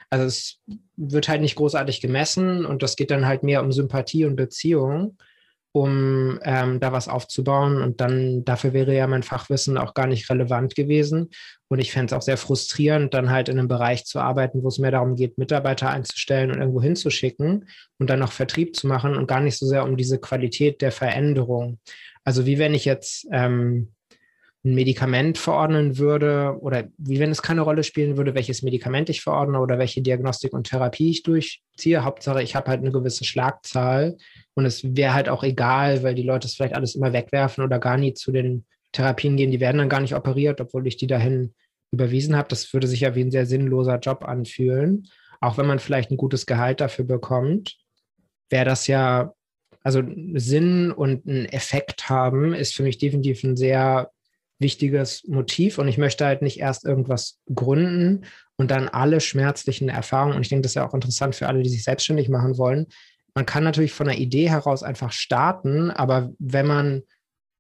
Also 0.09 0.27
es 0.27 0.61
wird 0.97 1.29
halt 1.29 1.41
nicht 1.41 1.57
großartig 1.57 2.01
gemessen 2.01 2.65
und 2.65 2.83
das 2.83 2.97
geht 2.97 3.11
dann 3.11 3.27
halt 3.27 3.43
mehr 3.43 3.63
um 3.63 3.73
Sympathie 3.73 4.25
und 4.25 4.37
Beziehung 4.37 5.17
um 5.73 6.39
ähm, 6.43 6.81
da 6.81 6.93
was 6.93 7.09
aufzubauen. 7.09 7.81
Und 7.81 8.01
dann 8.01 8.45
dafür 8.45 8.73
wäre 8.73 8.95
ja 8.95 9.07
mein 9.07 9.23
Fachwissen 9.23 9.79
auch 9.79 9.95
gar 9.95 10.07
nicht 10.07 10.29
relevant 10.31 10.75
gewesen. 10.75 11.31
Und 11.69 11.79
ich 11.79 11.93
fände 11.93 12.07
es 12.07 12.19
auch 12.19 12.23
sehr 12.23 12.37
frustrierend, 12.37 13.15
dann 13.15 13.31
halt 13.31 13.49
in 13.49 13.59
einem 13.59 13.69
Bereich 13.69 14.05
zu 14.05 14.21
arbeiten, 14.21 14.63
wo 14.63 14.69
es 14.69 14.79
mehr 14.79 14.91
darum 14.91 15.17
geht, 15.17 15.39
Mitarbeiter 15.39 15.89
einzustellen 15.89 16.51
und 16.51 16.59
irgendwo 16.59 16.83
hinzuschicken 16.83 17.67
und 17.99 18.11
dann 18.11 18.19
noch 18.19 18.33
Vertrieb 18.33 18.77
zu 18.77 18.87
machen 18.87 19.17
und 19.17 19.27
gar 19.27 19.41
nicht 19.41 19.59
so 19.59 19.67
sehr 19.67 19.85
um 19.85 19.97
diese 19.97 20.19
Qualität 20.19 20.83
der 20.83 20.93
Veränderung. 20.93 21.79
Also 22.25 22.45
wie 22.47 22.59
wenn 22.59 22.75
ich 22.75 22.85
jetzt 22.85 23.27
ähm, 23.33 23.93
ein 24.65 24.75
Medikament 24.75 25.39
verordnen 25.39 25.99
würde 25.99 26.57
oder 26.61 26.85
wie 26.97 27.19
wenn 27.19 27.31
es 27.31 27.43
keine 27.43 27.63
Rolle 27.63 27.83
spielen 27.83 28.17
würde, 28.17 28.35
welches 28.35 28.63
Medikament 28.63 29.09
ich 29.09 29.21
verordne 29.21 29.59
oder 29.59 29.79
welche 29.79 30.03
Diagnostik 30.03 30.53
und 30.53 30.69
Therapie 30.69 31.11
ich 31.11 31.25
durchziehe. 31.25 32.05
Hauptsache, 32.05 32.43
ich 32.43 32.55
habe 32.55 32.71
halt 32.71 32.81
eine 32.81 32.93
gewisse 32.93 33.25
Schlagzahl 33.25 34.17
und 34.55 34.65
es 34.65 34.85
wäre 34.97 35.15
halt 35.15 35.29
auch 35.29 35.43
egal, 35.43 36.05
weil 36.05 36.15
die 36.15 36.23
Leute 36.23 36.47
es 36.47 36.55
vielleicht 36.55 36.77
alles 36.77 36.95
immer 36.95 37.13
wegwerfen 37.13 37.65
oder 37.65 37.81
gar 37.81 37.97
nie 37.97 38.15
zu 38.15 38.31
den 38.31 38.65
Therapien 38.93 39.37
gehen. 39.37 39.51
Die 39.51 39.61
werden 39.61 39.79
dann 39.79 39.89
gar 39.89 40.01
nicht 40.01 40.15
operiert, 40.15 40.61
obwohl 40.61 40.87
ich 40.87 40.97
die 40.97 41.09
dahin 41.09 41.55
überwiesen 41.91 42.37
habe. 42.37 42.49
Das 42.49 42.73
würde 42.73 42.87
sich 42.87 43.01
ja 43.01 43.17
wie 43.17 43.23
ein 43.23 43.33
sehr 43.33 43.47
sinnloser 43.47 43.99
Job 43.99 44.25
anfühlen. 44.25 45.09
Auch 45.41 45.59
wenn 45.59 45.67
man 45.67 45.81
vielleicht 45.81 46.13
ein 46.13 46.17
gutes 46.17 46.47
Gehalt 46.47 46.81
dafür 46.81 47.05
bekommt, 47.05 47.79
wäre 48.49 48.65
das 48.65 48.87
ja, 48.87 49.33
also 49.83 50.03
Sinn 50.35 50.93
und 50.93 51.27
einen 51.27 51.47
Effekt 51.47 52.09
haben, 52.09 52.55
ist 52.55 52.77
für 52.77 52.85
mich 52.85 52.99
definitiv 52.99 53.43
ein 53.43 53.57
sehr 53.57 54.13
wichtiges 54.63 55.25
Motiv 55.27 55.79
und 55.79 55.89
ich 55.89 55.99
möchte 55.99 56.25
halt 56.25 56.43
nicht 56.43 56.59
erst 56.59 56.85
irgendwas 56.85 57.41
gründen 57.55 58.25
und 58.57 58.71
dann 58.71 58.89
alle 58.89 59.21
schmerzlichen 59.21 59.89
Erfahrungen, 59.89 60.37
und 60.37 60.43
ich 60.43 60.49
denke, 60.49 60.63
das 60.63 60.73
ist 60.73 60.77
ja 60.77 60.87
auch 60.87 60.95
interessant 60.95 61.35
für 61.35 61.49
alle, 61.49 61.63
die 61.63 61.71
sich 61.71 61.85
selbstständig 61.85 62.29
machen 62.29 62.59
wollen. 62.59 62.87
Man 63.35 63.47
kann 63.47 63.65
natürlich 63.65 63.93
von 63.93 64.09
einer 64.09 64.19
Idee 64.19 64.49
heraus 64.49 64.83
einfach 64.83 65.13
starten, 65.13 65.91
aber 65.91 66.33
wenn 66.39 66.67
man 66.67 67.03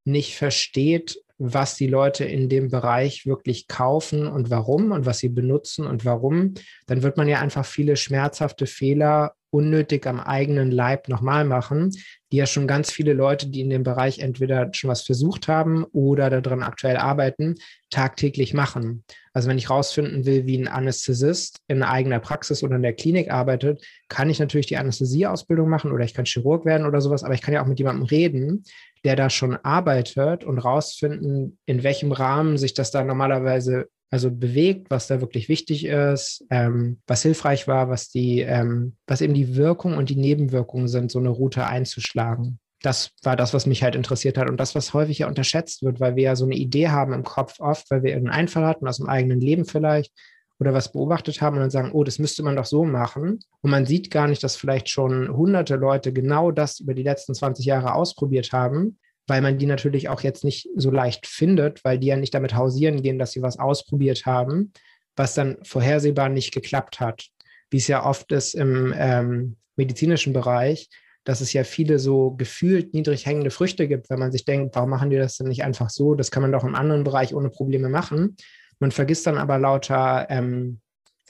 nicht 0.05 0.37
versteht, 0.37 1.19
was 1.38 1.77
die 1.77 1.87
Leute 1.87 2.25
in 2.25 2.49
dem 2.49 2.71
Bereich 2.71 3.27
wirklich 3.27 3.67
kaufen 3.67 4.29
und 4.29 4.51
warum 4.51 4.93
und 4.93 5.07
was 5.07 5.19
sie 5.19 5.29
benutzen 5.29 5.87
und 5.87 6.05
warum, 6.05 6.55
dann 6.87 7.03
wird 7.03 7.17
man 7.17 7.27
ja 7.27 7.41
einfach 7.41 7.65
viele 7.65 7.97
schmerzhafte 7.97 8.67
Fehler 8.67 9.35
unnötig 9.53 10.07
am 10.07 10.19
eigenen 10.19 10.71
Leib 10.71 11.09
nochmal 11.09 11.45
machen, 11.45 11.91
die 12.33 12.38
ja 12.38 12.47
schon 12.47 12.67
ganz 12.67 12.91
viele 12.91 13.12
Leute, 13.12 13.49
die 13.49 13.61
in 13.61 13.69
dem 13.69 13.83
Bereich 13.83 14.19
entweder 14.19 14.71
schon 14.73 14.88
was 14.88 15.03
versucht 15.03 15.47
haben 15.49 15.85
oder 15.93 16.31
daran 16.41 16.62
aktuell 16.62 16.97
arbeiten, 16.97 17.57
tagtäglich 17.91 18.55
machen. 18.55 19.05
Also 19.35 19.49
wenn 19.49 19.59
ich 19.59 19.69
rausfinden 19.69 20.25
will, 20.25 20.47
wie 20.47 20.57
ein 20.57 20.69
Anästhesist 20.69 21.59
in 21.69 21.83
eigener 21.83 22.21
Praxis 22.21 22.62
oder 22.62 22.77
in 22.77 22.83
der 22.83 22.95
Klinik 22.95 23.31
arbeitet, 23.31 23.85
kann 24.09 24.31
ich 24.31 24.38
natürlich 24.38 24.67
die 24.67 24.79
Anästhesieausbildung 24.79 25.69
machen 25.69 25.93
oder 25.93 26.05
ich 26.05 26.15
kann 26.15 26.25
Chirurg 26.25 26.65
werden 26.65 26.87
oder 26.87 27.03
sowas, 27.03 27.23
aber 27.23 27.35
ich 27.35 27.43
kann 27.43 27.53
ja 27.53 27.62
auch 27.62 27.69
mit 27.69 27.79
jemandem 27.79 28.05
reden, 28.05 28.65
der 29.05 29.17
da 29.17 29.29
schon 29.29 29.57
arbeitet 29.57 30.45
und 30.45 30.59
rausfinden, 30.59 31.59
in 31.67 31.83
welchem 31.83 32.12
Rahmen 32.12 32.57
sich 32.57 32.73
das 32.73 32.91
da 32.91 33.05
normalerweise 33.05 33.88
also 34.12 34.31
bewegt, 34.31 34.90
was 34.90 35.07
da 35.07 35.22
wirklich 35.22 35.48
wichtig 35.48 35.87
ist, 35.87 36.44
ähm, 36.51 37.01
was 37.07 37.22
hilfreich 37.22 37.66
war, 37.66 37.88
was 37.88 38.11
die, 38.11 38.40
ähm, 38.40 38.94
was 39.07 39.22
eben 39.22 39.33
die 39.33 39.57
Wirkung 39.57 39.96
und 39.96 40.11
die 40.11 40.16
Nebenwirkungen 40.16 40.87
sind, 40.87 41.11
so 41.11 41.18
eine 41.18 41.31
Route 41.31 41.66
einzuschlagen. 41.66 42.59
Das 42.83 43.12
war 43.22 43.37
das, 43.37 43.55
was 43.55 43.64
mich 43.64 43.83
halt 43.83 43.94
interessiert 43.94 44.37
hat 44.37 44.51
und 44.51 44.61
das, 44.61 44.75
was 44.75 44.92
häufig 44.92 45.20
ja 45.20 45.29
unterschätzt 45.29 45.83
wird, 45.83 45.98
weil 45.98 46.14
wir 46.14 46.25
ja 46.25 46.37
so 46.37 46.44
eine 46.44 46.57
Idee 46.57 46.88
haben 46.88 47.14
im 47.14 47.25
Kopf 47.25 47.59
oft, 47.59 47.90
weil 47.90 48.03
wir 48.03 48.11
irgendeinen 48.11 48.40
Einfall 48.40 48.66
hatten 48.66 48.87
aus 48.87 48.98
dem 48.98 49.09
eigenen 49.09 49.40
Leben 49.40 49.64
vielleicht 49.64 50.12
oder 50.61 50.75
was 50.75 50.92
beobachtet 50.92 51.40
haben 51.40 51.57
und 51.57 51.62
dann 51.62 51.70
sagen, 51.70 51.92
oh, 51.92 52.05
das 52.05 52.18
müsste 52.18 52.42
man 52.42 52.57
doch 52.57 52.66
so 52.66 52.85
machen. 52.85 53.40
Und 53.62 53.70
man 53.70 53.87
sieht 53.87 54.11
gar 54.11 54.29
nicht, 54.29 54.44
dass 54.44 54.57
vielleicht 54.57 54.90
schon 54.90 55.35
hunderte 55.35 55.77
Leute 55.77 56.12
genau 56.12 56.51
das 56.51 56.81
über 56.81 56.92
die 56.92 57.03
letzten 57.03 57.35
20 57.35 57.64
Jahre 57.64 57.94
ausprobiert 57.94 58.53
haben 58.53 58.98
weil 59.26 59.40
man 59.40 59.58
die 59.58 59.66
natürlich 59.66 60.08
auch 60.08 60.20
jetzt 60.22 60.44
nicht 60.44 60.68
so 60.76 60.90
leicht 60.90 61.26
findet, 61.26 61.85
weil 61.85 61.98
die 61.98 62.08
ja 62.08 62.16
nicht 62.16 62.35
damit 62.35 62.54
hausieren 62.54 63.02
gehen, 63.02 63.18
dass 63.18 63.32
sie 63.32 63.42
was 63.42 63.58
ausprobiert 63.58 64.26
haben, 64.26 64.72
was 65.16 65.35
dann 65.35 65.58
vorhersehbar 65.62 66.28
nicht 66.28 66.52
geklappt 66.52 67.00
hat. 67.00 67.26
wie 67.70 67.78
es 67.78 67.88
ja 67.88 68.04
oft 68.04 68.30
ist 68.32 68.54
im 68.54 68.92
ähm, 68.94 69.56
medizinischen 69.76 70.35
Bereich, 70.35 70.90
dass 71.24 71.40
es 71.40 71.52
ja 71.52 71.64
viele 71.64 71.98
so 71.98 72.32
gefühlt 72.32 72.92
niedrig 72.92 73.24
hängende 73.24 73.50
Früchte 73.50 73.88
gibt, 73.88 74.11
wenn 74.11 74.18
man 74.18 74.32
sich 74.32 74.44
denkt, 74.44 74.74
warum 74.74 74.90
machen 74.90 75.08
die 75.08 75.16
das 75.16 75.37
denn 75.37 75.48
nicht 75.48 75.64
einfach 75.64 75.88
so? 75.88 76.14
Das 76.14 76.30
kann 76.30 76.42
man 76.42 76.52
doch 76.52 76.64
im 76.64 76.74
anderen 76.74 77.04
Bereich 77.04 77.35
ohne 77.35 77.48
Probleme 77.48 77.88
machen. 77.88 78.37
Man 78.78 78.90
vergisst 78.90 79.26
dann 79.26 79.38
aber 79.38 79.58
lauter, 79.58 80.26
ähm, 80.28 80.80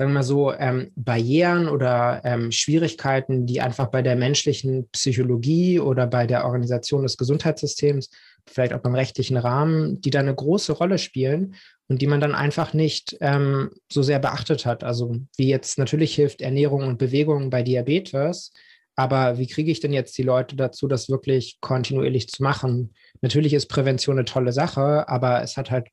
sagen 0.02 0.10
wir 0.10 0.18
mal 0.18 0.22
so, 0.24 0.52
ähm, 0.52 0.90
Barrieren 0.96 1.68
oder 1.68 2.22
ähm, 2.24 2.50
Schwierigkeiten, 2.50 3.46
die 3.46 3.60
einfach 3.60 3.86
bei 3.86 4.02
der 4.02 4.16
menschlichen 4.16 4.88
Psychologie 4.90 5.78
oder 5.78 6.08
bei 6.08 6.26
der 6.26 6.44
Organisation 6.44 7.04
des 7.04 7.16
Gesundheitssystems, 7.16 8.10
vielleicht 8.50 8.72
auch 8.72 8.80
beim 8.80 8.96
rechtlichen 8.96 9.36
Rahmen, 9.36 10.00
die 10.00 10.10
da 10.10 10.18
eine 10.18 10.34
große 10.34 10.72
Rolle 10.72 10.98
spielen 10.98 11.54
und 11.86 12.02
die 12.02 12.08
man 12.08 12.20
dann 12.20 12.34
einfach 12.34 12.74
nicht 12.74 13.16
ähm, 13.20 13.70
so 13.92 14.02
sehr 14.02 14.18
beachtet 14.18 14.66
hat. 14.66 14.82
Also 14.82 15.14
wie 15.36 15.46
jetzt 15.46 15.78
natürlich 15.78 16.16
hilft 16.16 16.42
Ernährung 16.42 16.82
und 16.82 16.98
Bewegung 16.98 17.48
bei 17.48 17.62
Diabetes, 17.62 18.52
aber 18.96 19.38
wie 19.38 19.46
kriege 19.46 19.70
ich 19.70 19.78
denn 19.78 19.92
jetzt 19.92 20.18
die 20.18 20.24
Leute 20.24 20.56
dazu, 20.56 20.88
das 20.88 21.08
wirklich 21.08 21.58
kontinuierlich 21.60 22.28
zu 22.28 22.42
machen? 22.42 22.92
Natürlich 23.20 23.54
ist 23.54 23.66
Prävention 23.66 24.18
eine 24.18 24.24
tolle 24.24 24.52
Sache, 24.52 25.08
aber 25.08 25.42
es 25.42 25.56
hat 25.56 25.70
halt 25.70 25.86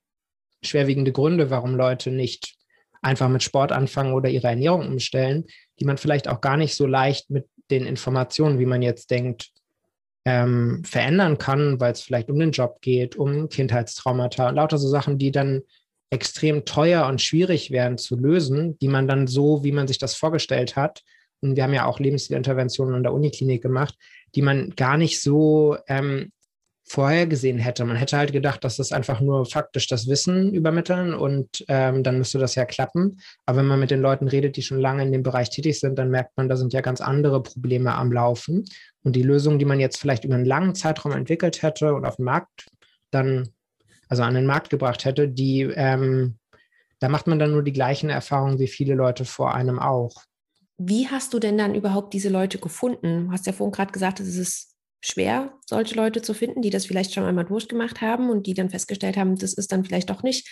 schwerwiegende 0.64 1.12
Gründe, 1.12 1.52
warum 1.52 1.76
Leute 1.76 2.10
nicht 2.10 2.59
einfach 3.02 3.30
mit 3.30 3.44
Sport 3.44 3.72
anfangen 3.72 4.14
oder 4.14 4.30
ihre 4.30 4.48
Ernährung 4.48 4.88
umstellen, 4.88 5.46
die 5.80 5.86
man 5.86 5.98
vielleicht 5.98 6.28
auch 6.28 6.42
gar 6.42 6.58
nicht 6.58 6.76
so 6.76 6.86
leicht 6.86 7.30
mit 7.30 7.46
den 7.72 7.86
Informationen, 7.86 8.60
wie 8.60 8.66
man 8.66 8.82
jetzt 8.82 9.12
denkt, 9.12 9.52
ähm, 10.26 10.84
verändern 10.86 11.38
kann, 11.38 11.80
weil 11.80 11.94
es 11.94 12.02
vielleicht 12.02 12.30
um 12.30 12.40
den 12.40 12.52
Job 12.52 12.82
geht, 12.82 13.16
um 13.16 13.50
Kindheitstraumata, 13.50 14.50
lauter 14.50 14.78
so 14.78 14.88
Sachen, 14.88 15.18
die 15.18 15.32
dann 15.32 15.62
extrem 16.10 16.66
teuer 16.66 17.06
und 17.08 17.22
schwierig 17.22 17.72
wären 17.72 17.98
zu 17.98 18.18
lösen, 18.18 18.78
die 18.80 18.88
man 18.88 19.08
dann 19.08 19.28
so, 19.28 19.64
wie 19.64 19.72
man 19.72 19.88
sich 19.88 19.98
das 19.98 20.16
vorgestellt 20.16 20.76
hat, 20.76 21.04
und 21.42 21.56
wir 21.56 21.64
haben 21.64 21.74
ja 21.74 21.86
auch 21.86 22.00
Lebensstilinterventionen 22.00 22.96
an 22.96 23.04
der 23.04 23.14
Uniklinik 23.14 23.62
gemacht, 23.62 23.96
die 24.36 24.42
man 24.42 24.72
gar 24.72 24.98
nicht 24.98 25.22
so 25.22 25.78
ähm, 25.88 26.32
vorher 26.90 27.28
gesehen 27.28 27.60
hätte. 27.60 27.86
Man 27.86 27.98
hätte 27.98 28.18
halt 28.18 28.34
gedacht, 28.34 28.64
dass 28.64 28.78
das 28.78 28.92
einfach 28.92 29.22
nur 29.22 29.46
faktisch 29.46 29.88
das 29.88 30.08
Wissen 30.08 30.56
übermitteln 30.56 31.14
und 31.14 31.64
ähm, 31.68 32.02
dann 32.02 32.18
müsste 32.18 32.40
das 32.40 32.56
ja 32.56 32.66
klappen. 32.66 33.20
Aber 33.46 33.60
wenn 33.60 33.68
man 33.68 33.80
mit 33.80 33.92
den 33.92 34.02
Leuten 34.02 34.28
redet, 34.28 34.58
die 34.58 34.64
schon 34.64 34.80
lange 34.80 35.04
in 35.04 35.12
dem 35.12 35.22
Bereich 35.22 35.52
tätig 35.52 35.80
sind, 35.80 36.00
dann 36.00 36.10
merkt 36.10 36.36
man, 36.36 36.50
da 36.50 36.58
sind 36.58 36.74
ja 36.74 36.82
ganz 36.82 37.00
andere 37.00 37.44
Probleme 37.44 37.94
am 37.94 38.12
Laufen. 38.12 38.66
Und 39.04 39.16
die 39.16 39.22
Lösung, 39.22 39.60
die 39.60 39.66
man 39.66 39.80
jetzt 39.80 39.98
vielleicht 39.98 40.26
über 40.26 40.34
einen 40.34 40.46
langen 40.46 40.74
Zeitraum 40.74 41.12
entwickelt 41.12 41.62
hätte 41.62 41.94
und 41.94 42.06
auf 42.06 42.16
den 42.16 42.26
Markt 42.26 42.66
dann, 43.12 43.50
also 44.08 44.24
an 44.24 44.34
den 44.34 44.48
Markt 44.48 44.72
gebracht 44.72 45.06
hätte, 45.06 45.30
die, 45.30 45.62
ähm, 45.62 46.40
da 47.00 47.08
macht 47.08 47.28
man 47.28 47.38
dann 47.38 47.52
nur 47.52 47.62
die 47.62 47.72
gleichen 47.72 48.10
Erfahrungen 48.10 48.58
wie 48.58 48.68
viele 48.68 48.96
Leute 48.96 49.26
vor 49.26 49.54
einem 49.54 49.78
auch. 49.78 50.24
Wie 50.80 51.08
hast 51.08 51.36
du 51.36 51.40
denn 51.40 51.58
dann 51.58 51.76
überhaupt 51.76 52.16
diese 52.16 52.30
Leute 52.30 52.58
gefunden? 52.58 53.28
Du 53.28 53.32
hast 53.32 53.46
ja 53.46 53.54
vorhin 53.54 53.74
gerade 53.74 53.92
gesagt, 53.92 54.20
es 54.22 54.36
ist 54.38 54.69
schwer, 55.02 55.54
solche 55.66 55.96
Leute 55.96 56.22
zu 56.22 56.34
finden, 56.34 56.62
die 56.62 56.70
das 56.70 56.86
vielleicht 56.86 57.14
schon 57.14 57.24
einmal 57.24 57.46
durchgemacht 57.46 58.02
haben 58.02 58.30
und 58.30 58.48
die 58.48 58.54
dann 58.54 58.70
festgestellt 58.70 59.18
haben, 59.18 59.38
das 59.38 59.54
ist 59.54 59.72
dann 59.72 59.86
vielleicht 59.86 60.10
doch 60.10 60.24
nicht 60.24 60.48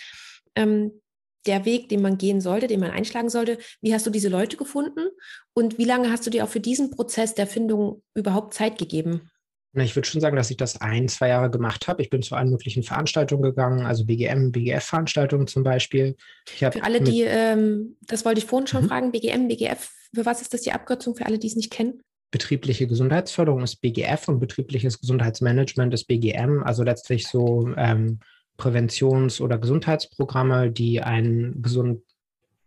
ähm, 0.54 1.00
der 1.46 1.64
Weg, 1.64 1.88
den 1.88 2.02
man 2.02 2.18
gehen 2.18 2.40
sollte, 2.40 2.66
den 2.66 2.80
man 2.80 2.90
einschlagen 2.90 3.30
sollte. 3.30 3.58
Wie 3.80 3.94
hast 3.94 4.06
du 4.06 4.10
diese 4.10 4.28
Leute 4.28 4.56
gefunden 4.56 5.08
und 5.54 5.78
wie 5.78 5.84
lange 5.84 6.10
hast 6.10 6.26
du 6.26 6.30
dir 6.30 6.44
auch 6.44 6.48
für 6.48 6.60
diesen 6.60 6.90
Prozess 6.90 7.34
der 7.34 7.46
Findung 7.46 8.02
überhaupt 8.14 8.54
Zeit 8.54 8.78
gegeben? 8.78 9.30
Na, 9.72 9.84
ich 9.84 9.94
würde 9.94 10.08
schon 10.08 10.20
sagen, 10.20 10.36
dass 10.36 10.50
ich 10.50 10.56
das 10.56 10.80
ein, 10.80 11.08
zwei 11.08 11.28
Jahre 11.28 11.50
gemacht 11.50 11.88
habe. 11.88 12.02
Ich 12.02 12.08
bin 12.08 12.22
zu 12.22 12.34
allen 12.34 12.50
möglichen 12.50 12.82
Veranstaltungen 12.82 13.42
gegangen, 13.42 13.84
also 13.84 14.06
BGM, 14.06 14.50
BGF-Veranstaltungen 14.50 15.46
zum 15.46 15.62
Beispiel. 15.62 16.16
für 16.46 16.82
alle, 16.82 17.02
die, 17.02 17.22
ähm, 17.22 17.96
das 18.00 18.24
wollte 18.24 18.38
ich 18.38 18.46
vorhin 18.46 18.66
schon 18.66 18.84
mhm. 18.84 18.88
fragen, 18.88 19.12
BGM, 19.12 19.46
BGF, 19.46 19.90
für 20.14 20.24
was 20.24 20.40
ist 20.40 20.54
das 20.54 20.62
die 20.62 20.72
Abkürzung 20.72 21.14
für 21.14 21.26
alle, 21.26 21.38
die 21.38 21.48
es 21.48 21.56
nicht 21.56 21.70
kennen? 21.70 22.02
Betriebliche 22.30 22.86
Gesundheitsförderung 22.86 23.62
ist 23.62 23.76
BGF 23.76 24.28
und 24.28 24.38
betriebliches 24.38 25.00
Gesundheitsmanagement 25.00 25.94
ist 25.94 26.04
BGM, 26.04 26.62
also 26.62 26.82
letztlich 26.82 27.26
so 27.26 27.70
ähm, 27.76 28.20
Präventions- 28.58 29.40
oder 29.40 29.58
Gesundheitsprogramme, 29.58 30.70
die 30.70 31.00
einen 31.00 31.62
gesund 31.62 32.02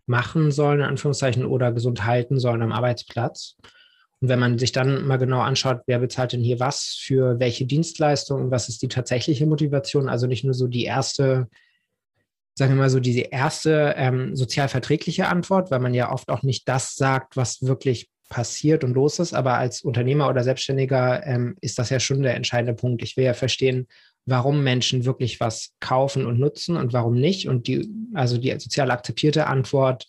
machen 0.07 0.51
sollen, 0.51 0.79
in 0.79 0.85
Anführungszeichen, 0.85 1.45
oder 1.45 1.71
gesund 1.71 2.05
halten 2.05 2.39
sollen 2.39 2.61
am 2.61 2.71
Arbeitsplatz. 2.71 3.57
Und 4.19 4.29
wenn 4.29 4.39
man 4.39 4.57
sich 4.57 4.71
dann 4.71 5.05
mal 5.05 5.17
genau 5.17 5.41
anschaut, 5.41 5.81
wer 5.85 5.99
bezahlt 5.99 6.33
denn 6.33 6.41
hier 6.41 6.59
was 6.59 6.97
für 6.99 7.39
welche 7.39 7.65
Dienstleistungen, 7.65 8.51
was 8.51 8.69
ist 8.69 8.81
die 8.81 8.87
tatsächliche 8.87 9.45
Motivation, 9.45 10.09
also 10.09 10.27
nicht 10.27 10.43
nur 10.43 10.53
so 10.53 10.67
die 10.67 10.85
erste 10.85 11.47
sagen 12.55 12.73
wir 12.73 12.81
mal 12.81 12.89
so, 12.89 12.99
diese 12.99 13.21
erste 13.21 13.93
ähm, 13.97 14.35
sozialverträgliche 14.35 15.27
Antwort, 15.27 15.71
weil 15.71 15.79
man 15.79 15.93
ja 15.93 16.11
oft 16.11 16.29
auch 16.29 16.43
nicht 16.43 16.67
das 16.67 16.95
sagt, 16.95 17.37
was 17.37 17.61
wirklich 17.65 18.09
passiert 18.31 18.83
und 18.83 18.93
los 18.93 19.19
ist. 19.19 19.33
Aber 19.33 19.55
als 19.55 19.81
Unternehmer 19.81 20.29
oder 20.29 20.43
Selbstständiger 20.43 21.27
ähm, 21.27 21.55
ist 21.61 21.77
das 21.77 21.91
ja 21.91 21.99
schon 21.99 22.23
der 22.23 22.35
entscheidende 22.35 22.73
Punkt. 22.73 23.03
Ich 23.03 23.17
will 23.17 23.25
ja 23.25 23.33
verstehen, 23.33 23.87
warum 24.25 24.63
Menschen 24.63 25.05
wirklich 25.05 25.39
was 25.39 25.73
kaufen 25.81 26.25
und 26.25 26.39
nutzen 26.39 26.77
und 26.77 26.93
warum 26.93 27.13
nicht. 27.13 27.47
Und 27.47 27.67
die, 27.67 27.87
also 28.13 28.37
die 28.37 28.57
sozial 28.57 28.89
akzeptierte 28.89 29.47
Antwort, 29.47 30.07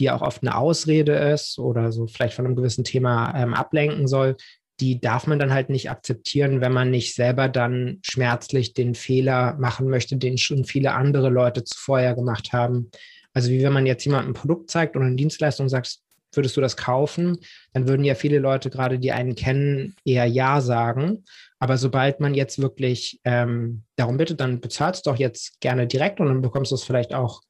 die 0.00 0.10
auch 0.10 0.20
oft 0.20 0.42
eine 0.42 0.56
Ausrede 0.56 1.12
ist 1.12 1.58
oder 1.58 1.92
so 1.92 2.06
vielleicht 2.06 2.34
von 2.34 2.44
einem 2.44 2.56
gewissen 2.56 2.84
Thema 2.84 3.32
ähm, 3.36 3.54
ablenken 3.54 4.08
soll, 4.08 4.36
die 4.80 5.00
darf 5.00 5.26
man 5.26 5.38
dann 5.38 5.52
halt 5.52 5.70
nicht 5.70 5.90
akzeptieren, 5.90 6.60
wenn 6.60 6.72
man 6.72 6.90
nicht 6.90 7.14
selber 7.14 7.48
dann 7.48 8.00
schmerzlich 8.02 8.74
den 8.74 8.94
Fehler 8.94 9.56
machen 9.60 9.88
möchte, 9.88 10.16
den 10.16 10.38
schon 10.38 10.64
viele 10.64 10.92
andere 10.92 11.28
Leute 11.28 11.62
zuvor 11.62 12.00
gemacht 12.14 12.52
haben. 12.52 12.90
Also 13.32 13.50
wie 13.50 13.62
wenn 13.62 13.74
man 13.74 13.86
jetzt 13.86 14.04
jemandem 14.04 14.30
ein 14.30 14.34
Produkt 14.34 14.70
zeigt 14.70 14.96
oder 14.96 15.04
eine 15.04 15.16
Dienstleistung 15.16 15.68
sagt, 15.68 15.98
würdest 16.32 16.56
du 16.56 16.60
das 16.60 16.76
kaufen, 16.76 17.38
dann 17.72 17.88
würden 17.88 18.04
ja 18.04 18.14
viele 18.14 18.38
Leute, 18.38 18.70
gerade 18.70 18.98
die 18.98 19.12
einen 19.12 19.34
kennen, 19.34 19.94
eher 20.04 20.26
Ja 20.26 20.60
sagen. 20.60 21.24
Aber 21.58 21.76
sobald 21.76 22.20
man 22.20 22.34
jetzt 22.34 22.60
wirklich 22.60 23.20
ähm, 23.24 23.84
darum 23.96 24.16
bittet, 24.16 24.40
dann 24.40 24.60
bezahlst 24.60 25.06
du 25.06 25.10
doch 25.10 25.18
jetzt 25.18 25.60
gerne 25.60 25.86
direkt 25.86 26.20
und 26.20 26.26
dann 26.26 26.42
bekommst 26.42 26.70
du 26.70 26.76
es 26.76 26.84
vielleicht 26.84 27.14
auch 27.14 27.42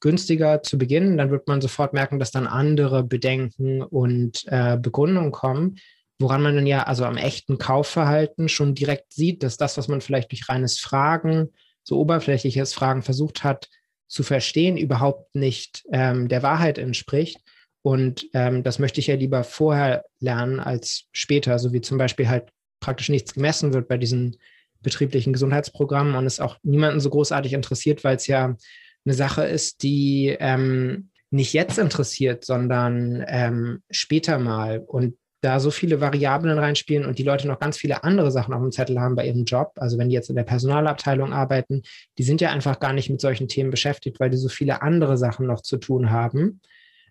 günstiger 0.00 0.62
zu 0.62 0.78
Beginn. 0.78 1.16
Dann 1.16 1.30
wird 1.30 1.46
man 1.46 1.60
sofort 1.60 1.92
merken, 1.92 2.18
dass 2.18 2.30
dann 2.30 2.46
andere 2.46 3.04
Bedenken 3.04 3.82
und 3.82 4.44
äh, 4.46 4.76
Begründungen 4.78 5.32
kommen, 5.32 5.76
woran 6.18 6.42
man 6.42 6.54
dann 6.54 6.66
ja 6.66 6.84
also 6.84 7.04
am 7.04 7.16
echten 7.16 7.58
Kaufverhalten 7.58 8.48
schon 8.48 8.74
direkt 8.74 9.12
sieht, 9.12 9.42
dass 9.42 9.56
das, 9.56 9.76
was 9.78 9.88
man 9.88 10.00
vielleicht 10.00 10.30
durch 10.32 10.48
reines 10.48 10.78
Fragen, 10.78 11.50
so 11.82 11.98
oberflächliches 11.98 12.74
Fragen 12.74 13.02
versucht 13.02 13.42
hat 13.42 13.68
zu 14.06 14.22
verstehen, 14.22 14.76
überhaupt 14.76 15.34
nicht 15.34 15.84
ähm, 15.92 16.28
der 16.28 16.42
Wahrheit 16.42 16.78
entspricht. 16.78 17.38
Und 17.82 18.26
ähm, 18.34 18.62
das 18.62 18.78
möchte 18.78 19.00
ich 19.00 19.06
ja 19.06 19.14
lieber 19.14 19.42
vorher 19.44 20.04
lernen 20.18 20.60
als 20.60 21.06
später, 21.12 21.58
so 21.58 21.72
wie 21.72 21.80
zum 21.80 21.98
Beispiel 21.98 22.28
halt 22.28 22.50
praktisch 22.80 23.08
nichts 23.08 23.34
gemessen 23.34 23.72
wird 23.72 23.88
bei 23.88 23.96
diesen 23.96 24.36
betrieblichen 24.82 25.32
Gesundheitsprogrammen 25.32 26.14
und 26.14 26.26
es 26.26 26.40
auch 26.40 26.56
niemanden 26.62 27.00
so 27.00 27.10
großartig 27.10 27.52
interessiert, 27.52 28.04
weil 28.04 28.16
es 28.16 28.26
ja 28.26 28.56
eine 29.04 29.14
Sache 29.14 29.44
ist, 29.44 29.82
die 29.82 30.36
ähm, 30.40 31.10
nicht 31.30 31.52
jetzt 31.52 31.78
interessiert, 31.78 32.44
sondern 32.44 33.24
ähm, 33.26 33.82
später 33.90 34.38
mal. 34.38 34.80
Und 34.80 35.16
da 35.42 35.58
so 35.58 35.70
viele 35.70 36.00
Variablen 36.00 36.58
reinspielen 36.58 37.06
und 37.06 37.18
die 37.18 37.22
Leute 37.22 37.48
noch 37.48 37.58
ganz 37.58 37.78
viele 37.78 38.04
andere 38.04 38.30
Sachen 38.30 38.52
auf 38.52 38.60
dem 38.60 38.72
Zettel 38.72 39.00
haben 39.00 39.16
bei 39.16 39.26
ihrem 39.26 39.44
Job, 39.44 39.72
also 39.76 39.96
wenn 39.96 40.10
die 40.10 40.14
jetzt 40.14 40.28
in 40.28 40.36
der 40.36 40.44
Personalabteilung 40.44 41.32
arbeiten, 41.32 41.82
die 42.18 42.24
sind 42.24 42.42
ja 42.42 42.50
einfach 42.50 42.78
gar 42.78 42.92
nicht 42.92 43.08
mit 43.08 43.22
solchen 43.22 43.48
Themen 43.48 43.70
beschäftigt, 43.70 44.20
weil 44.20 44.28
die 44.28 44.36
so 44.36 44.48
viele 44.48 44.82
andere 44.82 45.16
Sachen 45.16 45.46
noch 45.46 45.62
zu 45.62 45.78
tun 45.78 46.10
haben. 46.10 46.60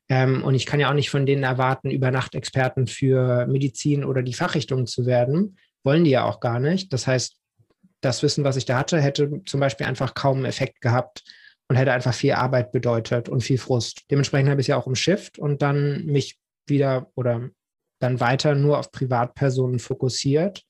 Ähm, 0.09 0.43
und 0.43 0.55
ich 0.55 0.65
kann 0.65 0.79
ja 0.79 0.89
auch 0.89 0.95
nicht 0.95 1.11
von 1.11 1.25
denen 1.25 1.43
erwarten, 1.43 1.91
über 1.91 2.11
Nacht 2.11 2.35
Experten 2.35 2.87
für 2.87 3.45
Medizin 3.47 4.03
oder 4.03 4.23
die 4.23 4.33
Fachrichtungen 4.33 4.87
zu 4.87 5.05
werden. 5.05 5.57
Wollen 5.83 6.03
die 6.03 6.11
ja 6.11 6.25
auch 6.25 6.39
gar 6.39 6.59
nicht. 6.59 6.91
Das 6.91 7.07
heißt, 7.07 7.37
das 8.01 8.23
Wissen, 8.23 8.43
was 8.43 8.55
ich 8.55 8.65
da 8.65 8.77
hatte, 8.77 8.99
hätte 8.99 9.41
zum 9.45 9.59
Beispiel 9.59 9.85
einfach 9.85 10.13
kaum 10.15 10.45
Effekt 10.45 10.81
gehabt 10.81 11.23
und 11.67 11.75
hätte 11.75 11.91
einfach 11.91 12.13
viel 12.13 12.33
Arbeit 12.33 12.71
bedeutet 12.71 13.29
und 13.29 13.41
viel 13.41 13.57
Frust. 13.57 14.03
Dementsprechend 14.09 14.49
habe 14.49 14.61
ich 14.61 14.67
ja 14.67 14.77
auch 14.77 14.87
im 14.87 14.95
Shift 14.95 15.37
und 15.37 15.61
dann 15.61 16.05
mich 16.05 16.39
wieder 16.67 17.11
oder 17.15 17.49
dann 17.99 18.19
weiter 18.19 18.55
nur 18.55 18.79
auf 18.79 18.91
Privatpersonen 18.91 19.79
fokussiert, 19.79 20.63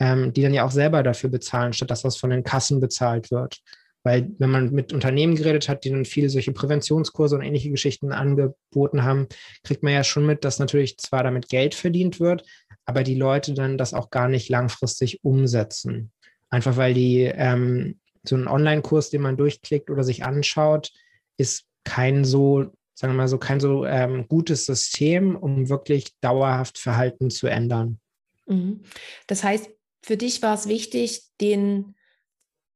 ähm, 0.00 0.32
die 0.32 0.42
dann 0.42 0.54
ja 0.54 0.64
auch 0.64 0.70
selber 0.70 1.02
dafür 1.02 1.30
bezahlen, 1.30 1.72
statt 1.72 1.90
dass 1.90 2.02
das 2.02 2.16
von 2.16 2.30
den 2.30 2.44
Kassen 2.44 2.80
bezahlt 2.80 3.30
wird. 3.30 3.60
Weil 4.04 4.30
wenn 4.38 4.50
man 4.50 4.70
mit 4.70 4.92
Unternehmen 4.92 5.34
geredet 5.34 5.68
hat, 5.68 5.84
die 5.84 5.90
dann 5.90 6.04
viele 6.04 6.30
solche 6.30 6.52
Präventionskurse 6.52 7.36
und 7.36 7.42
ähnliche 7.42 7.70
Geschichten 7.70 8.12
angeboten 8.12 9.02
haben, 9.02 9.26
kriegt 9.64 9.82
man 9.82 9.92
ja 9.92 10.04
schon 10.04 10.24
mit, 10.24 10.44
dass 10.44 10.58
natürlich 10.58 10.98
zwar 10.98 11.24
damit 11.24 11.48
Geld 11.48 11.74
verdient 11.74 12.20
wird, 12.20 12.44
aber 12.84 13.02
die 13.02 13.16
Leute 13.16 13.54
dann 13.54 13.76
das 13.76 13.94
auch 13.94 14.10
gar 14.10 14.28
nicht 14.28 14.48
langfristig 14.48 15.24
umsetzen. 15.24 16.12
Einfach 16.50 16.76
weil 16.76 16.94
die 16.94 17.22
ähm, 17.22 17.98
so 18.24 18.36
ein 18.36 18.48
Online-Kurs, 18.48 19.10
den 19.10 19.22
man 19.22 19.36
durchklickt 19.36 19.90
oder 19.90 20.04
sich 20.04 20.24
anschaut, 20.24 20.90
ist 21.36 21.64
kein 21.84 22.24
so 22.24 22.72
sagen 22.98 23.12
wir 23.12 23.18
mal 23.18 23.28
so, 23.28 23.38
kein 23.38 23.60
so 23.60 23.86
ähm, 23.86 24.26
gutes 24.26 24.66
System, 24.66 25.36
um 25.36 25.68
wirklich 25.68 26.18
dauerhaft 26.20 26.78
Verhalten 26.78 27.30
zu 27.30 27.46
ändern. 27.46 28.00
Mhm. 28.46 28.82
Das 29.28 29.44
heißt, 29.44 29.70
für 30.02 30.16
dich 30.16 30.42
war 30.42 30.54
es 30.54 30.66
wichtig, 30.66 31.22
den 31.40 31.94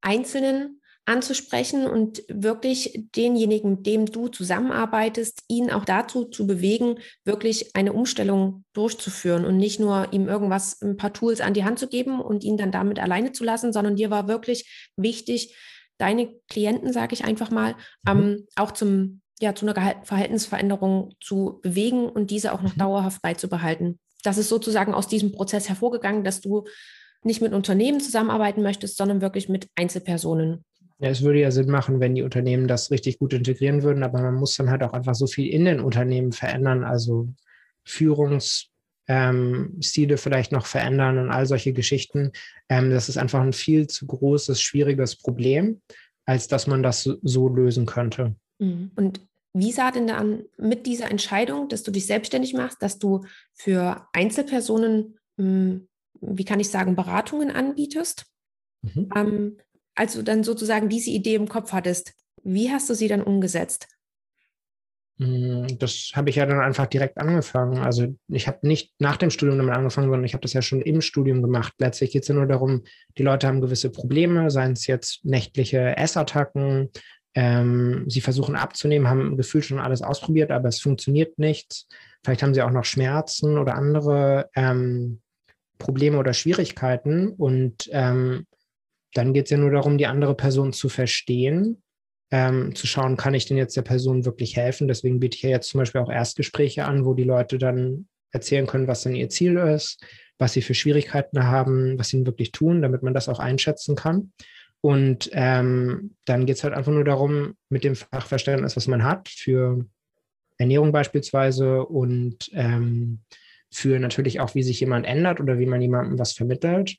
Einzelnen 0.01 0.81
anzusprechen 1.05 1.87
und 1.87 2.23
wirklich 2.29 3.09
denjenigen, 3.17 3.73
mit 3.73 3.87
dem 3.87 4.07
du 4.07 4.29
zusammenarbeitest, 4.29 5.43
ihn 5.49 5.71
auch 5.71 5.85
dazu 5.85 6.27
zu 6.27 6.47
bewegen, 6.47 6.99
wirklich 7.25 7.75
eine 7.75 7.93
Umstellung 7.93 8.65
durchzuführen 8.73 9.45
und 9.45 9.57
nicht 9.57 9.81
nur 9.81 10.13
ihm 10.13 10.29
irgendwas, 10.29 10.81
ein 10.81 10.97
paar 10.97 11.13
Tools 11.13 11.41
an 11.41 11.55
die 11.55 11.65
Hand 11.65 11.81
zu 11.81 11.89
geben 11.89 12.21
und 12.21 12.45
ihn 12.45 12.57
dann 12.57 12.71
damit 12.71 13.01
alleine 13.01 13.33
zu 13.33 13.43
lassen, 13.43 13.73
sondern 13.73 13.97
dir 13.97 14.11
war 14.11 14.29
wirklich 14.29 14.91
wichtig, 14.97 15.57
deine 15.99 16.33
Klienten, 16.49 16.93
sage 16.93 17.15
ich 17.15 17.25
einfach 17.25 17.51
mal, 17.51 17.75
mhm. 18.05 18.11
ähm, 18.11 18.47
auch 18.57 18.71
zum 18.71 19.21
ja, 19.41 19.57
zu 19.57 19.67
einer 19.67 20.05
Verhaltensveränderung 20.05 21.17
zu 21.21 21.59
bewegen 21.63 22.09
und 22.09 22.31
diese 22.31 22.53
auch 22.53 22.63
noch 22.63 22.77
mhm. 22.77 22.79
dauerhaft 22.79 23.23
beizubehalten. 23.23 23.99
Das 24.23 24.39
ist 24.39 24.49
sozusagen 24.49 24.95
aus 24.95 25.09
diesem 25.09 25.33
Prozess 25.33 25.69
hervorgegangen, 25.69 26.23
dass 26.23 26.41
du 26.41 26.65
nicht 27.25 27.43
mit 27.43 27.53
Unternehmen 27.53 28.01
zusammenarbeiten 28.01 28.63
möchtest, 28.63 28.97
sondern 28.97 29.21
wirklich 29.21 29.49
mit 29.49 29.69
Einzelpersonen. 29.75 30.65
Ja, 31.03 31.09
es 31.09 31.23
würde 31.23 31.41
ja 31.41 31.51
Sinn 31.51 31.71
machen, 31.71 32.01
wenn 32.01 32.15
die 32.15 32.23
Unternehmen 32.23 32.69
das 32.69 32.91
richtig 32.91 33.19
gut 33.19 33.33
integrieren 33.33 33.83
würden, 33.83 34.03
aber 34.03 34.23
man 34.23 34.35
muss 34.35 34.57
dann 34.57 34.71
halt 34.71 34.83
auch 34.83 34.93
einfach 34.93 35.15
so 35.15 35.27
viel 35.27 35.49
in 35.53 35.65
den 35.65 35.81
Unternehmen 35.81 36.33
verändern, 36.33 36.85
also 36.85 37.29
Führungsstile 37.85 38.69
ähm, 39.09 40.19
vielleicht 40.19 40.53
noch 40.53 40.67
verändern 40.67 41.19
und 41.19 41.31
all 41.31 41.47
solche 41.47 41.73
Geschichten. 41.73 42.31
Ähm, 42.69 42.91
das 42.91 43.09
ist 43.09 43.17
einfach 43.17 43.41
ein 43.41 43.53
viel 43.53 43.89
zu 43.89 44.07
großes, 44.07 44.61
schwieriges 44.63 45.17
Problem, 45.17 45.83
als 46.25 46.47
dass 46.47 46.67
man 46.67 46.83
das 46.83 47.03
so, 47.03 47.49
lösen 47.49 47.87
könnte. 47.87 48.37
Mhm. 48.61 48.93
Und 48.95 49.21
wie 49.55 49.73
sah 49.73 49.91
denn 49.91 50.07
dann 50.07 50.45
mit 50.57 50.87
dieser 50.87 51.11
Entscheidung, 51.11 51.69
dass 51.69 51.83
du 51.83 51.91
dich 51.91 52.07
selbstständig 52.07 52.55
machst, 52.55 52.81
dass 52.81 52.99
du 52.99 53.25
für 53.55 54.07
Einzelpersonen 54.13 55.19
hm, 55.37 55.89
wie 56.23 56.45
kann 56.45 56.61
ich 56.61 56.71
sagen, 56.71 56.97
Beratungen 56.97 57.51
anbietest. 57.51 58.27
Mhm. 58.83 59.11
Ähm, 59.15 59.57
als 59.95 60.15
du 60.15 60.23
dann 60.23 60.45
sozusagen 60.45 60.89
diese 60.89 61.11
Idee 61.11 61.35
im 61.35 61.49
Kopf 61.49 61.73
hattest, 61.73 62.15
wie 62.43 62.71
hast 62.71 62.89
du 62.91 62.95
sie 62.95 63.09
dann 63.09 63.23
umgesetzt? 63.23 63.87
Hm, 65.19 65.79
das 65.79 66.13
habe 66.15 66.31
ich 66.31 66.37
ja 66.37 66.47
dann 66.47 66.61
einfach 66.61 66.87
direkt 66.87 67.19
angefangen. 67.19 67.79
Also 67.79 68.15
ich 68.29 68.49
habe 68.49 68.67
nicht 68.67 68.93
nach 68.99 69.17
dem 69.17 69.31
Studium 69.31 69.59
damit 69.59 69.75
angefangen, 69.75 70.09
sondern 70.09 70.25
ich 70.25 70.35
habe 70.35 70.43
das 70.43 70.53
ja 70.53 70.63
schon 70.63 70.83
im 70.83 71.01
Studium 71.01 71.43
gemacht. 71.43 71.75
Letztlich 71.79 72.13
geht 72.13 72.23
es 72.23 72.29
ja 72.29 72.35
nur 72.35 72.47
darum, 72.47 72.83
die 73.19 73.23
Leute 73.23 73.47
haben 73.47 73.61
gewisse 73.61 73.91
Probleme, 73.91 74.51
seien 74.51 74.73
es 74.73 74.87
jetzt 74.87 75.25
nächtliche 75.25 75.97
Essattacken, 75.97 76.91
ähm, 77.35 78.05
sie 78.09 78.21
versuchen 78.21 78.57
abzunehmen, 78.57 79.09
haben 79.09 79.37
gefühlt 79.37 79.65
schon 79.65 79.79
alles 79.79 80.03
ausprobiert, 80.03 80.51
aber 80.51 80.69
es 80.69 80.81
funktioniert 80.81 81.39
nichts. 81.39 81.89
Vielleicht 82.25 82.43
haben 82.43 82.55
sie 82.55 82.63
auch 82.63 82.71
noch 82.71 82.85
Schmerzen 82.85 83.59
oder 83.59 83.75
andere 83.75 84.51
ähm, 84.55 85.21
Probleme 85.79 86.19
oder 86.19 86.33
Schwierigkeiten. 86.33 87.29
Und 87.29 87.89
ähm, 87.93 88.47
dann 89.15 89.33
geht 89.33 89.47
es 89.47 89.51
ja 89.51 89.57
nur 89.57 89.71
darum, 89.71 89.99
die 89.99 90.07
andere 90.07 90.35
Person 90.35 90.73
zu 90.73 90.89
verstehen, 90.89 91.83
ähm, 92.31 92.75
zu 92.75 92.87
schauen, 92.87 93.17
kann 93.17 93.35
ich 93.35 93.47
denn 93.47 93.59
jetzt 93.59 93.77
der 93.77 93.83
Person 93.83 94.25
wirklich 94.25 94.57
helfen. 94.57 94.89
Deswegen 94.89 95.21
biete 95.21 95.37
ich 95.37 95.43
ja 95.43 95.51
jetzt 95.51 95.69
zum 95.69 95.79
Beispiel 95.79 96.01
auch 96.01 96.11
Erstgespräche 96.11 96.85
an, 96.85 97.05
wo 97.05 97.15
die 97.15 97.25
Leute 97.25 97.59
dann 97.59 98.09
erzählen 98.33 98.67
können, 98.67 98.89
was 98.89 99.03
denn 99.03 99.15
ihr 99.15 99.29
Ziel 99.29 99.57
ist, 99.57 100.03
was 100.39 100.55
sie 100.55 100.63
für 100.63 100.75
Schwierigkeiten 100.75 101.45
haben, 101.45 101.99
was 101.99 102.09
sie 102.09 102.25
wirklich 102.25 102.51
tun, 102.51 102.81
damit 102.81 103.03
man 103.03 103.13
das 103.13 103.29
auch 103.29 103.39
einschätzen 103.39 103.97
kann. 103.97 104.33
Und 104.81 105.31
ähm, 105.33 106.17
dann 106.25 106.47
geht 106.47 106.57
es 106.57 106.65
halt 106.65 106.75
einfach 106.75 106.91
nur 106.91 107.05
darum, 107.05 107.55
mit 107.69 107.85
dem 107.85 107.95
Fachverständnis, 107.95 108.77
was 108.77 108.89
man 108.89 109.05
hat, 109.05 109.29
für 109.29 109.85
Ernährung 110.59 110.91
beispielsweise 110.91 111.85
und 111.85 112.51
ähm, 112.53 113.21
für 113.71 113.99
natürlich 113.99 114.41
auch, 114.41 114.55
wie 114.55 114.63
sich 114.63 114.81
jemand 114.81 115.07
ändert 115.07 115.41
oder 115.41 115.59
wie 115.59 115.67
man 115.67 115.81
jemandem 115.81 116.19
was 116.19 116.33
vermittelt, 116.33 116.97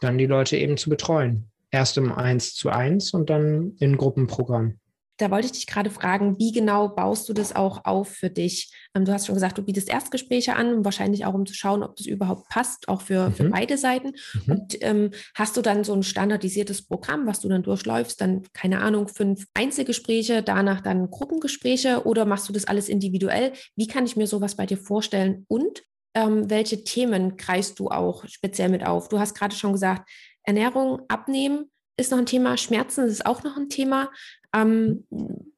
dann 0.00 0.18
die 0.18 0.26
Leute 0.26 0.56
eben 0.56 0.76
zu 0.76 0.90
betreuen. 0.90 1.49
Erst 1.70 1.96
im 1.98 2.12
Eins 2.12 2.54
zu 2.54 2.70
eins 2.70 3.12
und 3.12 3.30
dann 3.30 3.76
in 3.78 3.96
Gruppenprogramm. 3.96 4.80
Da 5.20 5.30
wollte 5.30 5.46
ich 5.46 5.52
dich 5.52 5.66
gerade 5.66 5.90
fragen, 5.90 6.38
wie 6.38 6.50
genau 6.50 6.88
baust 6.88 7.28
du 7.28 7.34
das 7.34 7.54
auch 7.54 7.84
auf 7.84 8.08
für 8.08 8.30
dich? 8.30 8.72
Ähm, 8.94 9.04
du 9.04 9.12
hast 9.12 9.26
schon 9.26 9.34
gesagt, 9.34 9.58
du 9.58 9.62
bietest 9.62 9.90
Erstgespräche 9.90 10.56
an, 10.56 10.82
wahrscheinlich 10.82 11.26
auch, 11.26 11.34
um 11.34 11.44
zu 11.44 11.52
schauen, 11.52 11.82
ob 11.82 11.94
das 11.96 12.06
überhaupt 12.06 12.48
passt, 12.48 12.88
auch 12.88 13.02
für, 13.02 13.28
mhm. 13.28 13.34
für 13.34 13.44
beide 13.50 13.76
Seiten. 13.76 14.12
Mhm. 14.32 14.52
Und 14.52 14.78
ähm, 14.80 15.10
hast 15.34 15.58
du 15.58 15.62
dann 15.62 15.84
so 15.84 15.92
ein 15.92 16.02
standardisiertes 16.02 16.86
Programm, 16.86 17.26
was 17.26 17.40
du 17.40 17.50
dann 17.50 17.62
durchläufst, 17.62 18.18
dann, 18.20 18.44
keine 18.54 18.80
Ahnung, 18.80 19.08
fünf 19.08 19.44
Einzelgespräche, 19.52 20.42
danach 20.42 20.80
dann 20.80 21.10
Gruppengespräche 21.10 22.06
oder 22.06 22.24
machst 22.24 22.48
du 22.48 22.54
das 22.54 22.64
alles 22.64 22.88
individuell? 22.88 23.52
Wie 23.76 23.86
kann 23.86 24.06
ich 24.06 24.16
mir 24.16 24.26
sowas 24.26 24.56
bei 24.56 24.64
dir 24.64 24.78
vorstellen? 24.78 25.44
Und 25.48 25.82
ähm, 26.14 26.48
welche 26.48 26.82
Themen 26.82 27.36
greifst 27.36 27.78
du 27.78 27.88
auch 27.88 28.26
speziell 28.26 28.70
mit 28.70 28.86
auf? 28.86 29.08
Du 29.08 29.18
hast 29.18 29.34
gerade 29.34 29.54
schon 29.54 29.72
gesagt, 29.72 30.08
Ernährung, 30.44 31.02
Abnehmen 31.08 31.70
ist 31.96 32.10
noch 32.10 32.18
ein 32.18 32.26
Thema, 32.26 32.56
Schmerzen 32.56 33.04
ist 33.04 33.26
auch 33.26 33.42
noch 33.42 33.56
ein 33.56 33.68
Thema. 33.68 34.10
Ähm, 34.54 35.06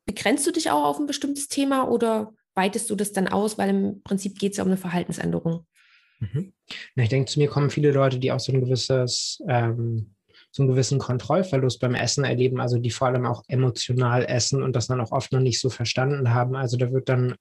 begrenzt 0.04 0.46
du 0.46 0.50
dich 0.50 0.70
auch 0.70 0.84
auf 0.84 0.98
ein 0.98 1.06
bestimmtes 1.06 1.48
Thema 1.48 1.88
oder 1.88 2.32
weitest 2.54 2.90
du 2.90 2.96
das 2.96 3.12
dann 3.12 3.28
aus, 3.28 3.58
weil 3.58 3.70
im 3.70 4.02
Prinzip 4.02 4.38
geht 4.38 4.52
es 4.52 4.58
ja 4.58 4.64
um 4.64 4.70
eine 4.70 4.76
Verhaltensänderung? 4.76 5.66
Mhm. 6.20 6.52
Ich 6.96 7.08
denke, 7.08 7.30
zu 7.30 7.38
mir 7.38 7.48
kommen 7.48 7.70
viele 7.70 7.92
Leute, 7.92 8.18
die 8.18 8.32
auch 8.32 8.40
so 8.40 8.52
ein 8.52 8.60
gewisses, 8.60 9.42
ähm, 9.48 10.14
so 10.50 10.62
einen 10.62 10.70
gewissen 10.70 10.98
Kontrollverlust 10.98 11.80
beim 11.80 11.94
Essen 11.94 12.24
erleben, 12.24 12.60
also 12.60 12.78
die 12.78 12.90
vor 12.90 13.08
allem 13.08 13.26
auch 13.26 13.42
emotional 13.48 14.24
essen 14.26 14.62
und 14.62 14.76
das 14.76 14.86
dann 14.86 15.00
auch 15.00 15.12
oft 15.12 15.32
noch 15.32 15.40
nicht 15.40 15.60
so 15.60 15.70
verstanden 15.70 16.34
haben. 16.34 16.54
Also 16.54 16.76
da 16.76 16.92
wird 16.92 17.08
dann 17.08 17.34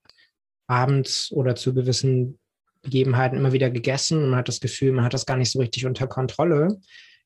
abends 0.68 1.32
oder 1.32 1.56
zu 1.56 1.74
gewissen 1.74 2.39
Begebenheiten 2.82 3.38
immer 3.38 3.52
wieder 3.52 3.70
gegessen 3.70 4.24
und 4.24 4.30
man 4.30 4.39
hat 4.39 4.48
das 4.48 4.60
Gefühl, 4.60 4.94
man 4.94 5.06
hat 5.06 5.14
das 5.14 5.26
gar 5.26 5.38
nicht 5.38 5.52
so 5.52 5.60
richtig 5.60 5.86
unter 5.86 6.08
Kontrolle. 6.08 6.80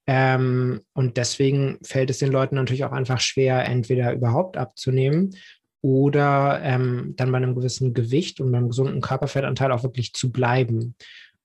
Ähm, 0.07 0.81
und 0.93 1.17
deswegen 1.17 1.79
fällt 1.83 2.09
es 2.09 2.19
den 2.19 2.31
Leuten 2.31 2.55
natürlich 2.55 2.85
auch 2.85 2.91
einfach 2.91 3.19
schwer, 3.19 3.65
entweder 3.65 4.13
überhaupt 4.13 4.57
abzunehmen 4.57 5.35
oder 5.81 6.61
ähm, 6.63 7.13
dann 7.15 7.31
bei 7.31 7.37
einem 7.37 7.55
gewissen 7.55 7.93
Gewicht 7.93 8.39
und 8.39 8.51
beim 8.51 8.69
gesunden 8.69 9.01
Körperfettanteil 9.01 9.71
auch 9.71 9.83
wirklich 9.83 10.13
zu 10.13 10.31
bleiben. 10.31 10.95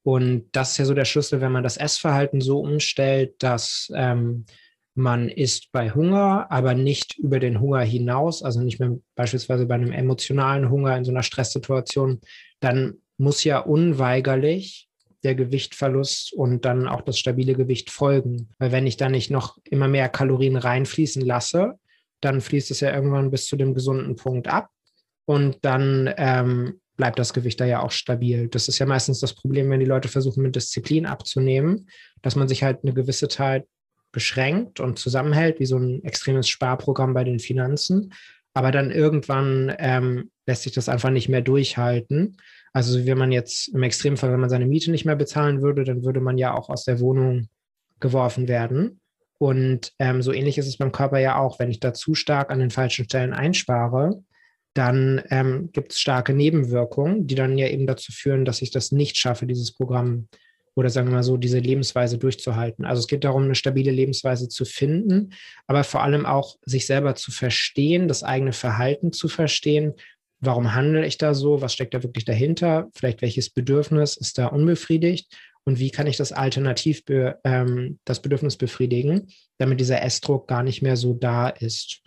Und 0.03 0.49
das 0.53 0.73
ist 0.73 0.79
ja 0.79 0.85
so 0.87 0.95
der 0.95 1.05
Schlüssel, 1.05 1.41
wenn 1.41 1.53
man 1.53 1.63
das 1.63 1.77
Essverhalten 1.77 2.41
so 2.41 2.61
umstellt, 2.61 3.35
dass 3.43 3.91
ähm, 3.95 4.47
man 4.95 5.29
isst 5.29 5.73
bei 5.73 5.91
Hunger, 5.91 6.47
aber 6.51 6.75
nicht 6.75 7.19
über 7.19 7.39
den 7.39 7.61
Hunger 7.61 7.81
hinaus, 7.81 8.43
also 8.43 8.61
nicht 8.61 8.81
mehr 8.81 8.97
beispielsweise 9.15 9.67
bei 9.67 9.75
einem 9.75 9.93
emotionalen 9.93 10.71
Hunger 10.71 10.97
in 10.97 11.05
so 11.05 11.11
einer 11.11 11.23
Stresssituation, 11.23 12.21
dann 12.61 12.95
muss 13.19 13.45
ja 13.45 13.59
unweigerlich 13.59 14.90
der 15.23 15.35
Gewichtverlust 15.35 16.33
und 16.33 16.65
dann 16.65 16.89
auch 16.89 17.03
das 17.03 17.19
stabile 17.19 17.55
Gewicht 17.55 17.91
folgen. 17.91 18.49
Weil 18.59 18.73
wenn 18.73 18.87
ich 18.87 18.97
da 18.97 19.09
nicht 19.09 19.31
noch 19.31 19.59
immer 19.65 19.89
mehr 19.89 20.09
Kalorien 20.09 20.57
reinfließen 20.57 21.23
lasse, 21.23 21.75
dann 22.21 22.41
fließt 22.41 22.71
es 22.71 22.81
ja 22.81 22.95
irgendwann 22.95 23.31
bis 23.31 23.47
zu 23.47 23.57
dem 23.57 23.75
gesunden 23.75 24.17
Punkt 24.17 24.49
ab 24.49 24.69
und 25.27 25.59
dann 25.63 26.13
ähm, 26.17 26.81
bleibt 26.97 27.19
das 27.19 27.33
Gewicht 27.33 27.61
da 27.61 27.65
ja 27.65 27.81
auch 27.81 27.93
stabil. 27.93 28.49
Das 28.49 28.69
ist 28.69 28.79
ja 28.79 28.87
meistens 28.87 29.21
das 29.21 29.35
Problem, 29.35 29.71
wenn 29.71 29.81
die 29.81 29.87
Leute 29.87 30.09
versuchen, 30.09 30.43
mit 30.43 30.55
Disziplin 30.55 31.07
abzunehmen, 31.07 31.89
dass 32.21 32.37
man 32.37 32.47
sich 32.47 32.63
halt 32.63 32.81
eine 32.83 32.93
gewisse 32.93 33.29
Zeit 33.29 33.67
beschränkt 34.13 34.81
und 34.81 34.99
zusammenhält, 34.99 35.61
wie 35.61 35.67
so 35.67 35.79
ein 35.79 36.05
extremes 36.05 36.49
Sparprogramm 36.49 37.15
bei 37.15 37.25
den 37.25 37.39
Finanzen. 37.39 38.13
Aber 38.53 38.71
dann 38.71 38.91
irgendwann 38.91 39.75
ähm, 39.79 40.31
lässt 40.47 40.65
sich 40.65 40.73
das 40.73 40.89
einfach 40.89 41.11
nicht 41.11 41.29
mehr 41.29 41.41
durchhalten. 41.41 42.37
Also 42.73 43.05
wenn 43.05 43.19
man 43.19 43.33
jetzt 43.33 43.69
im 43.69 43.83
Extremfall, 43.83 44.33
wenn 44.33 44.41
man 44.41 44.51
seine 44.51 44.67
Miete 44.67 44.91
nicht 44.91 45.05
mehr 45.05 45.17
bezahlen 45.17 45.63
würde, 45.63 45.85
dann 45.85 46.05
würde 46.05 46.21
man 46.21 46.39
ja 46.39 46.55
auch 46.55 46.69
aus 46.69 46.85
der 46.85 47.01
Wohnung 47.01 47.49
geworfen 47.99 48.49
werden. 48.49 49.01
Und 49.39 49.93
ähm, 49.99 50.23
so 50.23 50.33
ähnlich 50.33 50.59
ist 50.59 50.67
es 50.67 50.77
beim 50.77 50.93
Körper 50.93 51.19
ja 51.19 51.39
auch. 51.39 51.59
Wenn 51.59 51.71
ich 51.71 51.81
da 51.81 51.95
zu 51.95 52.15
stark 52.15 52.51
an 52.51 52.59
den 52.59 52.71
falschen 52.71 53.07
Stellen 53.07 53.33
einspare, 53.33 54.23
dann 54.75 55.23
ähm, 55.31 55.71
gibt 55.73 55.93
es 55.93 56.01
starke 56.01 56.33
Nebenwirkungen, 56.33 57.27
die 57.27 57.35
dann 57.35 57.59
ja 57.59 57.67
eben 57.69 57.87
dazu 57.87 58.13
führen, 58.13 58.45
dass 58.45 58.63
ich 58.63 58.71
das 58.71 58.93
nicht 58.93 59.17
schaffe, 59.17 59.47
dieses 59.47 59.73
Programm 59.73 60.29
oder 60.77 60.89
sagen 60.89 61.09
wir 61.09 61.15
mal 61.15 61.23
so, 61.23 61.37
diese 61.37 61.59
Lebensweise 61.59 62.17
durchzuhalten. 62.19 62.85
Also 62.85 63.01
es 63.01 63.09
geht 63.09 63.25
darum, 63.25 63.45
eine 63.45 63.57
stabile 63.57 63.91
Lebensweise 63.91 64.49
zu 64.49 64.65
finden, 64.65 65.33
aber 65.67 65.85
vor 65.85 66.03
allem 66.03 66.27
auch 66.27 66.57
sich 66.65 66.87
selber 66.87 67.17
zu 67.17 67.33
verstehen, 67.33 68.07
das 68.07 68.23
eigene 68.23 68.53
Verhalten 68.53 69.13
zu 69.13 69.29
verstehen 69.29 69.95
warum 70.41 70.75
handle 70.75 71.07
ich 71.07 71.19
da 71.19 71.35
so, 71.35 71.61
was 71.61 71.73
steckt 71.73 71.95
da 71.95 72.03
wirklich 72.03 72.25
dahinter, 72.25 72.89
vielleicht 72.95 73.23
welches 73.23 73.51
Bedürfnis 73.51 74.17
ist 74.17 74.39
da 74.39 74.47
unbefriedigt 74.47 75.35
und 75.65 75.79
wie 75.79 75.91
kann 75.91 76.07
ich 76.07 76.17
das 76.17 76.33
alternativ 76.33 77.05
be, 77.05 77.39
ähm, 77.45 77.99
das 78.05 78.23
Bedürfnis 78.23 78.57
befriedigen, 78.57 79.29
damit 79.59 79.81
dieser 79.81 80.03
Essdruck 80.03 80.49
gar 80.49 80.63
nicht 80.63 80.83
mehr 80.83 80.97
so 80.97 81.15
da 81.15 81.49
ist. 81.49 82.03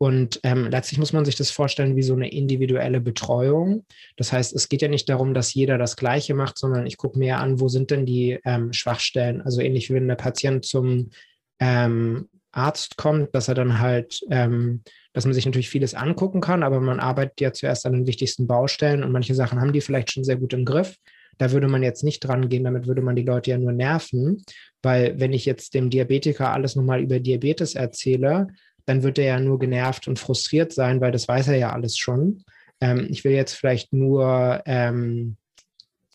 Und 0.00 0.38
ähm, 0.44 0.68
letztlich 0.70 0.98
muss 0.98 1.12
man 1.12 1.24
sich 1.24 1.34
das 1.34 1.50
vorstellen 1.50 1.96
wie 1.96 2.02
so 2.02 2.14
eine 2.14 2.30
individuelle 2.30 3.00
Betreuung. 3.00 3.84
Das 4.16 4.32
heißt, 4.32 4.54
es 4.54 4.68
geht 4.68 4.80
ja 4.80 4.88
nicht 4.88 5.08
darum, 5.08 5.34
dass 5.34 5.54
jeder 5.54 5.76
das 5.76 5.96
Gleiche 5.96 6.34
macht, 6.34 6.56
sondern 6.56 6.86
ich 6.86 6.96
gucke 6.96 7.18
mir 7.18 7.38
an, 7.38 7.58
wo 7.58 7.68
sind 7.68 7.90
denn 7.90 8.06
die 8.06 8.38
ähm, 8.44 8.72
Schwachstellen. 8.72 9.42
Also 9.42 9.60
ähnlich 9.60 9.90
wie 9.90 9.94
wenn 9.94 10.06
der 10.06 10.14
Patient 10.14 10.64
zum 10.64 11.10
ähm, 11.58 12.28
Arzt 12.52 12.96
kommt, 12.96 13.34
dass 13.34 13.48
er 13.48 13.54
dann 13.54 13.78
halt 13.78 14.20
ähm, 14.30 14.82
dass 15.18 15.24
man 15.24 15.34
sich 15.34 15.46
natürlich 15.46 15.68
vieles 15.68 15.94
angucken 15.94 16.40
kann, 16.40 16.62
aber 16.62 16.80
man 16.80 17.00
arbeitet 17.00 17.40
ja 17.40 17.52
zuerst 17.52 17.86
an 17.86 17.92
den 17.92 18.06
wichtigsten 18.06 18.46
Baustellen 18.46 19.02
und 19.02 19.10
manche 19.10 19.34
Sachen 19.34 19.60
haben 19.60 19.72
die 19.72 19.80
vielleicht 19.80 20.12
schon 20.12 20.22
sehr 20.22 20.36
gut 20.36 20.52
im 20.52 20.64
Griff. 20.64 20.96
Da 21.38 21.50
würde 21.50 21.66
man 21.66 21.82
jetzt 21.82 22.04
nicht 22.04 22.20
dran 22.20 22.48
gehen, 22.48 22.62
damit 22.62 22.86
würde 22.86 23.02
man 23.02 23.16
die 23.16 23.24
Leute 23.24 23.50
ja 23.50 23.58
nur 23.58 23.72
nerven, 23.72 24.44
weil 24.80 25.18
wenn 25.18 25.32
ich 25.32 25.44
jetzt 25.44 25.74
dem 25.74 25.90
Diabetiker 25.90 26.52
alles 26.52 26.76
nochmal 26.76 27.00
über 27.00 27.18
Diabetes 27.18 27.74
erzähle, 27.74 28.46
dann 28.86 29.02
wird 29.02 29.18
er 29.18 29.24
ja 29.24 29.40
nur 29.40 29.58
genervt 29.58 30.06
und 30.06 30.20
frustriert 30.20 30.72
sein, 30.72 31.00
weil 31.00 31.10
das 31.10 31.26
weiß 31.26 31.48
er 31.48 31.56
ja 31.56 31.72
alles 31.72 31.98
schon. 31.98 32.44
Ähm, 32.80 33.08
ich 33.10 33.24
will 33.24 33.32
jetzt 33.32 33.54
vielleicht 33.54 33.92
nur 33.92 34.62
ähm, 34.66 35.36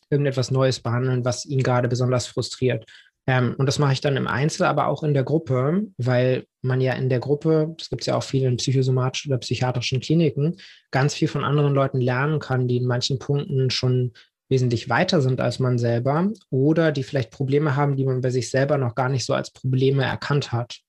irgendetwas 0.09 0.49
Neues 0.49 0.79
behandeln, 0.79 1.25
was 1.25 1.45
ihn 1.45 1.61
gerade 1.61 1.89
besonders 1.89 2.25
frustriert. 2.25 2.85
Ähm, 3.25 3.55
und 3.57 3.65
das 3.67 3.79
mache 3.79 3.93
ich 3.93 4.01
dann 4.01 4.17
im 4.17 4.27
Einzel, 4.27 4.65
aber 4.65 4.87
auch 4.87 5.03
in 5.03 5.13
der 5.13 5.23
Gruppe, 5.23 5.87
weil 5.97 6.45
man 6.61 6.81
ja 6.81 6.93
in 6.93 7.09
der 7.09 7.19
Gruppe, 7.19 7.73
das 7.77 7.89
gibt 7.89 8.01
es 8.01 8.07
ja 8.07 8.15
auch 8.15 8.23
viele 8.23 8.47
in 8.47 8.57
psychosomatischen 8.57 9.31
oder 9.31 9.39
psychiatrischen 9.39 10.01
Kliniken, 10.01 10.57
ganz 10.91 11.13
viel 11.13 11.27
von 11.27 11.43
anderen 11.43 11.73
Leuten 11.73 12.01
lernen 12.01 12.39
kann, 12.39 12.67
die 12.67 12.77
in 12.77 12.85
manchen 12.85 13.19
Punkten 13.19 13.69
schon 13.69 14.11
wesentlich 14.49 14.89
weiter 14.89 15.21
sind 15.21 15.41
als 15.41 15.59
man 15.59 15.77
selber 15.77 16.31
oder 16.49 16.91
die 16.91 17.03
vielleicht 17.03 17.31
Probleme 17.31 17.75
haben, 17.75 17.95
die 17.95 18.05
man 18.05 18.21
bei 18.21 18.29
sich 18.29 18.49
selber 18.49 18.77
noch 18.77 18.93
gar 18.93 19.09
nicht 19.09 19.25
so 19.25 19.33
als 19.33 19.51
Probleme 19.51 20.03
erkannt 20.03 20.51
hat. 20.51 20.79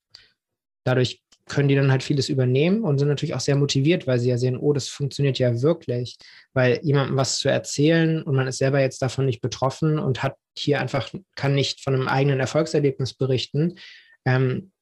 Dadurch 0.85 1.23
können 1.47 1.69
die 1.69 1.75
dann 1.75 1.91
halt 1.91 2.03
vieles 2.03 2.29
übernehmen 2.29 2.83
und 2.85 2.99
sind 2.99 3.09
natürlich 3.09 3.35
auch 3.35 3.41
sehr 3.41 3.57
motiviert, 3.57 4.07
weil 4.07 4.19
sie 4.19 4.31
ja 4.31 4.39
sehen, 4.39 4.57
oh, 4.57 4.73
das 4.73 4.89
funktioniert 4.89 5.39
ja 5.39 5.61
wirklich, 5.61 6.17
weil 6.55 6.81
jemandem 6.83 7.17
was 7.17 7.39
zu 7.39 7.49
erzählen 7.49 8.23
und 8.23 8.35
man 8.35 8.47
ist 8.47 8.59
selber 8.59 8.81
jetzt 8.81 9.03
davon 9.03 9.27
nicht 9.27 9.43
betroffen 9.43 9.99
und 9.99 10.23
hat 10.23 10.37
hier 10.57 10.81
einfach, 10.81 11.13
kann 11.35 11.55
nicht 11.55 11.83
von 11.83 11.95
einem 11.95 12.09
eigenen 12.09 12.41
Erfolgserlebnis 12.41 13.15
berichten. 13.15 13.77
Ähm, 14.25 14.73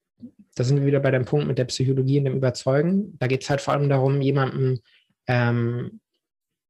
da 0.55 0.65
sind 0.65 0.79
wir 0.79 0.87
wieder 0.87 1.01
bei 1.01 1.11
dem 1.11 1.25
Punkt 1.25 1.49
mit 1.49 1.59
der 1.59 1.65
Psychologie 1.65 2.19
und 2.19 2.27
dem 2.27 2.37
Überzeugen. 2.37 3.19
Da 3.19 3.27
geht 3.27 3.43
es 3.43 3.51
halt 3.51 3.61
vor 3.61 3.75
allem 3.75 3.89
darum, 3.89 4.21
jemandem 4.21 4.81
ähm, 5.27 6.01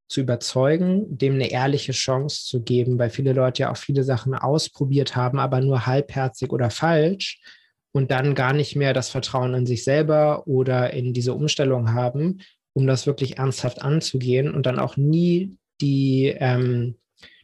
zu 0.08 0.20
überzeugen, 0.20 1.18
dem 1.18 1.34
eine 1.34 1.50
ehrliche 1.50 1.92
Chance 1.92 2.46
zu 2.46 2.62
geben, 2.62 2.98
weil 2.98 3.10
viele 3.10 3.32
Leute 3.32 3.62
ja 3.62 3.72
auch 3.72 3.76
viele 3.76 4.04
Sachen 4.04 4.34
ausprobiert 4.34 5.16
haben, 5.16 5.38
aber 5.38 5.60
nur 5.60 5.86
halbherzig 5.86 6.50
oder 6.50 6.70
falsch 6.70 7.40
und 7.92 8.10
dann 8.10 8.34
gar 8.34 8.52
nicht 8.52 8.74
mehr 8.74 8.94
das 8.94 9.10
Vertrauen 9.10 9.54
in 9.54 9.66
sich 9.66 9.84
selber 9.84 10.46
oder 10.46 10.92
in 10.92 11.12
diese 11.12 11.34
Umstellung 11.34 11.92
haben, 11.92 12.40
um 12.72 12.86
das 12.86 13.06
wirklich 13.06 13.38
ernsthaft 13.38 13.82
anzugehen 13.82 14.52
und 14.52 14.66
dann 14.66 14.78
auch 14.78 14.96
nie 14.96 15.58
die, 15.80 16.34
ähm, 16.38 16.96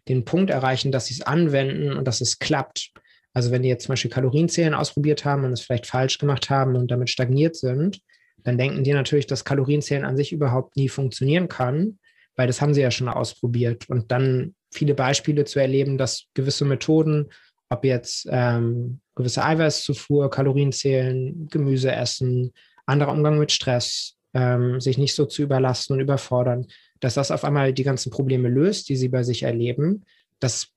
den 0.08 0.24
Punkt 0.24 0.50
erreichen, 0.50 0.90
dass 0.90 1.06
sie 1.06 1.14
es 1.14 1.22
anwenden 1.22 1.92
und 1.92 2.06
dass 2.06 2.20
es 2.20 2.38
klappt. 2.38 2.92
Also 3.34 3.50
wenn 3.50 3.62
die 3.62 3.68
jetzt 3.68 3.84
zum 3.84 3.92
Beispiel 3.92 4.10
Kalorienzählen 4.10 4.74
ausprobiert 4.74 5.24
haben 5.24 5.44
und 5.44 5.52
es 5.52 5.60
vielleicht 5.60 5.86
falsch 5.86 6.18
gemacht 6.18 6.48
haben 6.48 6.76
und 6.76 6.90
damit 6.90 7.10
stagniert 7.10 7.56
sind, 7.56 8.00
dann 8.42 8.56
denken 8.56 8.84
die 8.84 8.92
natürlich, 8.92 9.26
dass 9.26 9.44
Kalorienzählen 9.44 10.04
an 10.04 10.16
sich 10.16 10.32
überhaupt 10.32 10.76
nie 10.76 10.88
funktionieren 10.88 11.48
kann, 11.48 11.98
weil 12.36 12.46
das 12.46 12.60
haben 12.62 12.72
sie 12.72 12.80
ja 12.80 12.90
schon 12.90 13.08
ausprobiert. 13.08 13.88
Und 13.90 14.10
dann 14.10 14.54
viele 14.72 14.94
Beispiele 14.94 15.44
zu 15.44 15.58
erleben, 15.58 15.98
dass 15.98 16.24
gewisse 16.34 16.64
Methoden, 16.64 17.26
ob 17.70 17.84
jetzt 17.84 18.26
ähm, 18.30 19.00
gewisse 19.14 19.44
Eiweißzufuhr, 19.44 20.30
Kalorien 20.30 20.72
zählen, 20.72 21.48
Gemüse 21.48 21.92
essen, 21.92 22.52
anderer 22.86 23.12
Umgang 23.12 23.38
mit 23.38 23.52
Stress, 23.52 24.16
ähm, 24.34 24.80
sich 24.80 24.98
nicht 24.98 25.14
so 25.14 25.26
zu 25.26 25.42
überlasten 25.42 25.94
und 25.94 26.00
überfordern, 26.00 26.66
dass 27.00 27.14
das 27.14 27.30
auf 27.30 27.44
einmal 27.44 27.72
die 27.72 27.84
ganzen 27.84 28.10
Probleme 28.10 28.48
löst, 28.48 28.88
die 28.88 28.96
sie 28.96 29.08
bei 29.08 29.22
sich 29.22 29.42
erleben. 29.42 30.04
Das 30.40 30.68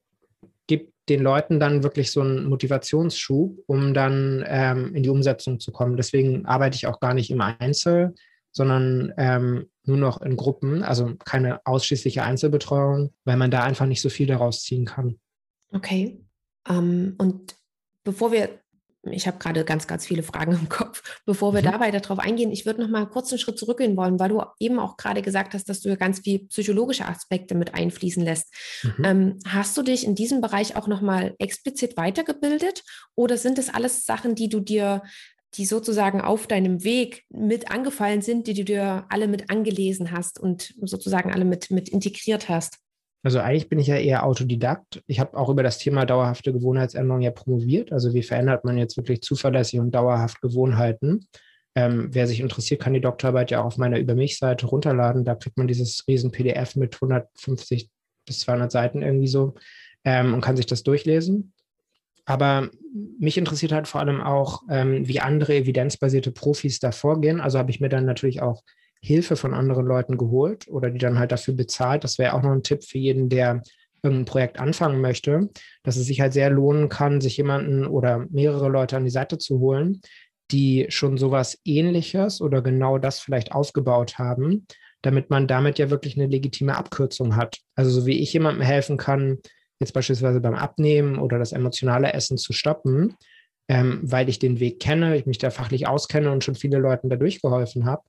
gibt 0.68 0.94
den 1.10 1.22
Leuten 1.22 1.60
dann 1.60 1.84
wirklich 1.84 2.12
so 2.12 2.22
einen 2.22 2.46
Motivationsschub, 2.46 3.58
um 3.68 3.94
dann 3.94 4.44
ähm, 4.48 4.96
in 4.96 5.04
die 5.04 5.10
Umsetzung 5.10 5.60
zu 5.60 5.72
kommen. 5.72 5.98
Deswegen 5.98 6.46
arbeite 6.46 6.76
ich 6.76 6.88
auch 6.88 7.00
gar 7.00 7.14
nicht 7.14 7.32
im 7.32 7.42
Einzel, 7.42 8.14
sondern 8.52 9.14
ähm, 9.18 9.68
nur 9.86 9.98
noch 9.98 10.22
in 10.22 10.36
Gruppen, 10.36 10.84
also 10.84 11.16
keine 11.16 11.66
ausschließliche 11.66 12.24
Einzelbetreuung, 12.24 13.14
weil 13.26 13.38
man 13.38 13.52
da 13.52 13.64
einfach 13.64 13.86
nicht 13.86 14.02
so 14.02 14.10
viel 14.10 14.28
daraus 14.28 14.62
ziehen 14.62 14.86
kann. 14.86 15.20
Okay. 15.72 16.20
Ähm, 16.70 17.16
und 17.18 17.56
bevor 18.04 18.32
wir, 18.32 18.62
ich 19.04 19.28
habe 19.28 19.40
gerade 19.40 19.66
ganz, 19.66 19.88
ganz 19.88 20.06
viele 20.06 20.24
Fragen 20.24 20.52
im 20.62 20.70
Kopf, 20.70 21.22
bevor 21.26 21.54
wir 21.54 21.62
mhm. 21.62 21.66
da 21.66 21.80
weiter 21.80 22.00
drauf 22.00 22.20
eingehen, 22.20 22.52
ich 22.52 22.66
würde 22.66 22.82
noch 22.82 22.90
mal 22.90 23.06
kurz 23.08 23.32
einen 23.32 23.40
Schritt 23.40 23.58
zurückgehen 23.58 23.98
wollen, 23.98 24.20
weil 24.20 24.30
du 24.30 24.42
eben 24.60 24.80
auch 24.80 24.98
gerade 24.98 25.22
gesagt 25.22 25.54
hast, 25.54 25.70
dass 25.70 25.82
du 25.82 25.96
ganz 25.98 26.20
viel 26.20 26.48
psychologische 26.48 27.08
Aspekte 27.08 27.56
mit 27.56 27.74
einfließen 27.74 28.24
lässt. 28.24 28.54
Mhm. 28.84 29.06
Ähm, 29.06 29.40
hast 29.48 29.78
du 29.78 29.84
dich 29.84 30.06
in 30.06 30.16
diesem 30.16 30.42
Bereich 30.42 30.76
auch 30.76 30.88
noch 30.88 31.02
mal 31.02 31.36
explizit 31.40 31.98
weitergebildet 31.98 32.84
oder 33.16 33.38
sind 33.38 33.58
das 33.58 33.70
alles 33.70 34.06
Sachen, 34.06 34.36
die 34.36 34.50
du 34.50 34.60
dir 34.60 35.02
die 35.56 35.66
sozusagen 35.66 36.22
auf 36.22 36.48
deinem 36.48 36.84
Weg 36.84 37.26
mit 37.30 37.72
angefallen 37.72 38.22
sind, 38.22 38.48
die 38.48 38.54
du 38.54 38.64
dir 38.64 39.06
alle 39.10 39.28
mit 39.28 39.50
angelesen 39.50 40.12
hast 40.12 40.40
und 40.40 40.74
sozusagen 40.82 41.34
alle 41.34 41.46
mit, 41.46 41.72
mit 41.72 41.90
integriert 41.90 42.48
hast? 42.48 42.78
Also 43.24 43.40
eigentlich 43.40 43.70
bin 43.70 43.80
ich 43.80 43.88
ja 43.88 43.98
eher 43.98 44.26
Autodidakt. 44.26 45.04
Ich 45.06 45.20
habe 45.20 45.38
auch 45.38 45.50
über 45.50 45.62
das 45.62 45.78
Thema 45.78 46.06
dauerhafte 46.06 46.54
Gewohnheitsänderung 46.54 47.22
ja 47.22 47.32
promoviert. 47.32 47.92
Also 47.92 48.14
wie 48.14 48.24
verändert 48.24 48.66
man 48.66 48.78
jetzt 48.78 48.98
wirklich 48.98 49.22
zuverlässig 49.22 49.80
und 49.80 49.92
dauerhaft 49.92 50.42
Gewohnheiten? 50.42 51.28
Ähm, 51.76 52.10
wer 52.12 52.28
sich 52.28 52.40
interessiert, 52.40 52.82
kann 52.82 52.94
die 52.94 53.02
Doktorarbeit 53.02 53.52
ja 53.52 53.62
auch 53.62 53.66
auf 53.66 53.78
meiner 53.78 54.00
Über 54.00 54.16
mich-Seite 54.16 54.66
runterladen. 54.66 55.24
Da 55.24 55.36
kriegt 55.36 55.58
man 55.58 55.68
dieses 55.68 56.04
riesen 56.08 56.32
PDF 56.32 56.76
mit 56.76 56.96
150 56.96 57.90
bis 58.26 58.40
200 58.42 58.72
Seiten 58.72 59.02
irgendwie 59.04 59.28
so 59.28 59.54
ähm, 60.04 60.34
und 60.34 60.42
kann 60.42 60.58
sich 60.58 60.66
das 60.66 60.84
durchlesen. 60.84 61.54
Aber 62.26 62.70
mich 63.20 63.38
interessiert 63.38 63.72
halt 63.72 63.88
vor 63.88 64.02
allem 64.02 64.22
auch, 64.22 64.64
ähm, 64.70 65.08
wie 65.08 65.20
andere 65.20 65.56
evidenzbasierte 65.56 66.32
Profis 66.32 66.80
da 66.80 66.92
vorgehen. 66.92 67.40
Also 67.40 67.60
habe 67.60 67.72
ich 67.72 67.80
mir 67.80 67.90
dann 67.90 68.06
natürlich 68.06 68.42
auch 68.42 68.64
Hilfe 69.04 69.36
von 69.36 69.54
anderen 69.54 69.86
Leuten 69.86 70.18
geholt 70.18 70.68
oder 70.68 70.90
die 70.90 71.00
dann 71.00 71.20
halt 71.20 71.32
dafür 71.32 71.56
bezahlt. 71.56 72.04
Das 72.04 72.18
wäre 72.18 72.34
auch 72.34 72.44
noch 72.44 72.52
ein 72.52 72.64
Tipp 72.64 72.84
für 72.84 73.00
jeden, 73.00 73.30
der 73.30 73.62
irgendein 74.04 74.26
Projekt 74.26 74.60
anfangen 74.60 75.02
möchte, 75.02 75.50
dass 75.84 75.98
es 75.98 76.06
sich 76.08 76.22
halt 76.22 76.34
sehr 76.34 76.50
lohnen 76.50 76.90
kann, 76.90 77.22
sich 77.22 77.38
jemanden 77.38 77.86
oder 77.86 78.26
mehrere 78.30 78.70
Leute 78.70 78.98
an 78.98 79.04
die 79.04 79.12
Seite 79.12 79.38
zu 79.38 79.60
holen, 79.60 80.02
die 80.52 80.86
schon 80.90 81.18
sowas 81.18 81.60
ähnliches 81.66 82.42
oder 82.42 82.62
genau 82.62 82.98
das 82.98 83.20
vielleicht 83.20 83.52
aufgebaut 83.52 84.18
haben, 84.18 84.66
damit 85.02 85.30
man 85.30 85.48
damit 85.48 85.80
ja 85.80 85.90
wirklich 85.90 86.18
eine 86.18 86.28
legitime 86.28 86.76
Abkürzung 86.76 87.36
hat. 87.36 87.58
Also 87.76 87.92
so 87.92 88.06
wie 88.06 88.20
ich 88.20 88.34
jemandem 88.34 88.64
helfen 88.64 88.98
kann, 88.98 89.38
jetzt 89.80 89.94
beispielsweise 89.94 90.42
beim 90.42 90.56
Abnehmen 90.56 91.18
oder 91.18 91.40
das 91.40 91.52
emotionale 91.54 92.14
Essen 92.14 92.38
zu 92.38 92.54
stoppen, 92.54 93.16
ähm, 93.68 94.00
weil 94.04 94.30
ich 94.30 94.40
den 94.40 94.60
Weg 94.60 94.80
kenne, 94.80 95.16
ich 95.16 95.26
mich 95.26 95.38
da 95.38 95.50
fachlich 95.50 95.88
auskenne 95.88 96.32
und 96.32 96.44
schon 96.44 96.56
viele 96.56 96.78
Leuten 96.78 97.10
dadurch 97.10 97.42
geholfen 97.42 97.86
habe, 97.86 98.04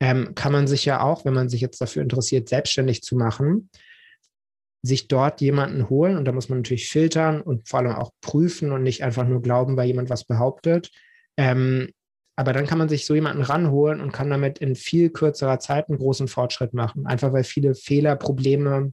ähm, 0.00 0.34
kann 0.34 0.52
man 0.52 0.66
sich 0.66 0.84
ja 0.84 1.00
auch, 1.00 1.24
wenn 1.24 1.34
man 1.34 1.48
sich 1.48 1.60
jetzt 1.60 1.80
dafür 1.80 2.02
interessiert, 2.02 2.48
selbstständig 2.48 3.02
zu 3.02 3.16
machen, 3.16 3.70
sich 4.82 5.08
dort 5.08 5.40
jemanden 5.40 5.88
holen. 5.88 6.16
Und 6.16 6.26
da 6.26 6.32
muss 6.32 6.48
man 6.48 6.58
natürlich 6.58 6.88
filtern 6.88 7.40
und 7.40 7.68
vor 7.68 7.80
allem 7.80 7.92
auch 7.92 8.12
prüfen 8.20 8.72
und 8.72 8.82
nicht 8.82 9.02
einfach 9.02 9.26
nur 9.26 9.42
glauben, 9.42 9.76
weil 9.76 9.86
jemand 9.86 10.10
was 10.10 10.24
behauptet. 10.24 10.90
Ähm, 11.36 11.90
aber 12.38 12.52
dann 12.52 12.66
kann 12.66 12.78
man 12.78 12.90
sich 12.90 13.06
so 13.06 13.14
jemanden 13.14 13.42
ranholen 13.42 14.00
und 14.00 14.12
kann 14.12 14.28
damit 14.28 14.58
in 14.58 14.74
viel 14.74 15.08
kürzerer 15.10 15.58
Zeit 15.58 15.88
einen 15.88 15.98
großen 15.98 16.28
Fortschritt 16.28 16.74
machen. 16.74 17.06
Einfach 17.06 17.32
weil 17.32 17.44
viele 17.44 17.74
Fehler, 17.74 18.14
Probleme, 18.16 18.92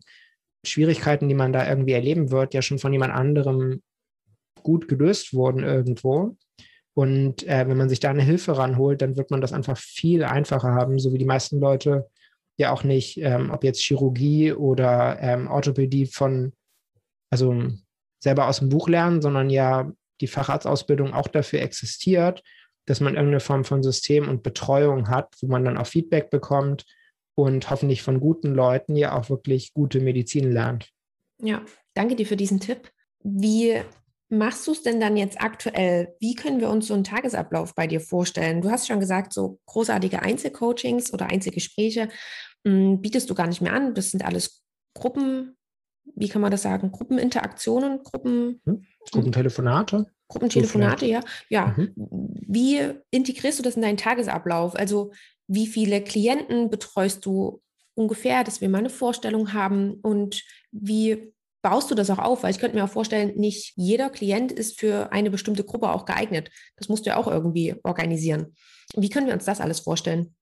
Schwierigkeiten, 0.65 1.27
die 1.27 1.35
man 1.35 1.51
da 1.51 1.67
irgendwie 1.67 1.91
erleben 1.91 2.31
wird, 2.31 2.53
ja 2.53 2.61
schon 2.61 2.79
von 2.79 2.93
jemand 2.93 3.13
anderem 3.13 3.81
gut 4.63 4.87
gelöst 4.87 5.33
wurden 5.33 5.61
irgendwo. 5.61 6.37
Und 6.95 7.47
äh, 7.47 7.67
wenn 7.67 7.77
man 7.77 7.89
sich 7.89 7.99
da 7.99 8.09
eine 8.09 8.21
Hilfe 8.21 8.57
ranholt, 8.57 9.01
dann 9.01 9.17
wird 9.17 9.31
man 9.31 9.41
das 9.41 9.53
einfach 9.53 9.77
viel 9.77 10.23
einfacher 10.23 10.73
haben, 10.73 10.99
so 10.99 11.11
wie 11.11 11.17
die 11.17 11.25
meisten 11.25 11.59
Leute 11.59 12.07
ja 12.57 12.71
auch 12.71 12.83
nicht, 12.83 13.17
ähm, 13.17 13.49
ob 13.49 13.63
jetzt 13.63 13.81
Chirurgie 13.81 14.53
oder 14.53 15.17
ähm, 15.19 15.47
Orthopädie 15.47 16.05
von, 16.05 16.53
also 17.31 17.63
selber 18.19 18.47
aus 18.47 18.59
dem 18.59 18.69
Buch 18.69 18.87
lernen, 18.87 19.21
sondern 19.21 19.49
ja 19.49 19.91
die 20.21 20.27
Facharztausbildung 20.27 21.13
auch 21.13 21.27
dafür 21.27 21.61
existiert, 21.61 22.43
dass 22.85 22.99
man 22.99 23.15
irgendeine 23.15 23.39
Form 23.39 23.65
von 23.65 23.81
System 23.81 24.29
und 24.29 24.43
Betreuung 24.43 25.09
hat, 25.09 25.33
wo 25.41 25.47
man 25.47 25.65
dann 25.65 25.77
auch 25.77 25.87
Feedback 25.87 26.29
bekommt 26.29 26.85
und 27.35 27.69
hoffentlich 27.69 28.03
von 28.03 28.19
guten 28.19 28.53
Leuten 28.53 28.95
ja 28.95 29.17
auch 29.17 29.29
wirklich 29.29 29.73
gute 29.73 29.99
Medizin 29.99 30.51
lernt. 30.51 30.89
Ja, 31.41 31.63
danke 31.95 32.15
dir 32.15 32.27
für 32.27 32.37
diesen 32.37 32.59
Tipp. 32.59 32.91
Wie 33.23 33.81
machst 34.29 34.65
du 34.67 34.71
es 34.71 34.81
denn 34.81 34.99
dann 34.99 35.17
jetzt 35.17 35.41
aktuell? 35.41 36.15
Wie 36.19 36.35
können 36.35 36.59
wir 36.59 36.69
uns 36.69 36.87
so 36.87 36.93
einen 36.93 37.03
Tagesablauf 37.03 37.75
bei 37.75 37.87
dir 37.87 38.01
vorstellen? 38.01 38.61
Du 38.61 38.71
hast 38.71 38.87
schon 38.87 38.99
gesagt, 38.99 39.33
so 39.33 39.59
großartige 39.67 40.21
Einzelcoachings 40.21 41.13
oder 41.13 41.27
Einzelgespräche 41.27 42.09
hm, 42.65 43.01
bietest 43.01 43.29
du 43.29 43.35
gar 43.35 43.47
nicht 43.47 43.61
mehr 43.61 43.73
an. 43.73 43.93
Das 43.93 44.11
sind 44.11 44.25
alles 44.25 44.63
Gruppen, 44.95 45.55
wie 46.15 46.29
kann 46.29 46.41
man 46.41 46.51
das 46.51 46.61
sagen? 46.61 46.91
Gruppeninteraktionen, 46.91 48.03
Gruppen. 48.03 48.61
Hm? 48.65 48.85
Gruppentelefonate? 49.11 50.07
Gruppentelefonate, 50.27 51.05
ja. 51.05 51.21
Ja. 51.49 51.75
Mhm. 51.77 51.93
Wie 51.95 52.79
integrierst 53.11 53.59
du 53.59 53.63
das 53.63 53.75
in 53.75 53.81
deinen 53.81 53.97
Tagesablauf? 53.97 54.75
Also, 54.75 55.11
wie 55.47 55.67
viele 55.67 56.01
Klienten 56.01 56.69
betreust 56.69 57.25
du 57.25 57.61
ungefähr, 57.95 58.43
dass 58.43 58.61
wir 58.61 58.69
mal 58.69 58.79
eine 58.79 58.89
Vorstellung 58.89 59.53
haben? 59.53 59.95
Und 60.01 60.43
wie 60.71 61.32
baust 61.63 61.89
du 61.89 61.95
das 61.95 62.11
auch 62.11 62.19
auf? 62.19 62.43
Weil 62.43 62.51
ich 62.51 62.59
könnte 62.59 62.77
mir 62.77 62.83
auch 62.83 62.89
vorstellen, 62.89 63.35
nicht 63.35 63.73
jeder 63.75 64.11
Klient 64.11 64.51
ist 64.51 64.79
für 64.79 65.11
eine 65.11 65.31
bestimmte 65.31 65.63
Gruppe 65.63 65.91
auch 65.91 66.05
geeignet. 66.05 66.51
Das 66.75 66.89
musst 66.89 67.05
du 67.05 67.09
ja 67.09 67.17
auch 67.17 67.27
irgendwie 67.27 67.75
organisieren. 67.83 68.53
Wie 68.95 69.09
können 69.09 69.25
wir 69.25 69.33
uns 69.33 69.45
das 69.45 69.61
alles 69.61 69.79
vorstellen? 69.79 70.35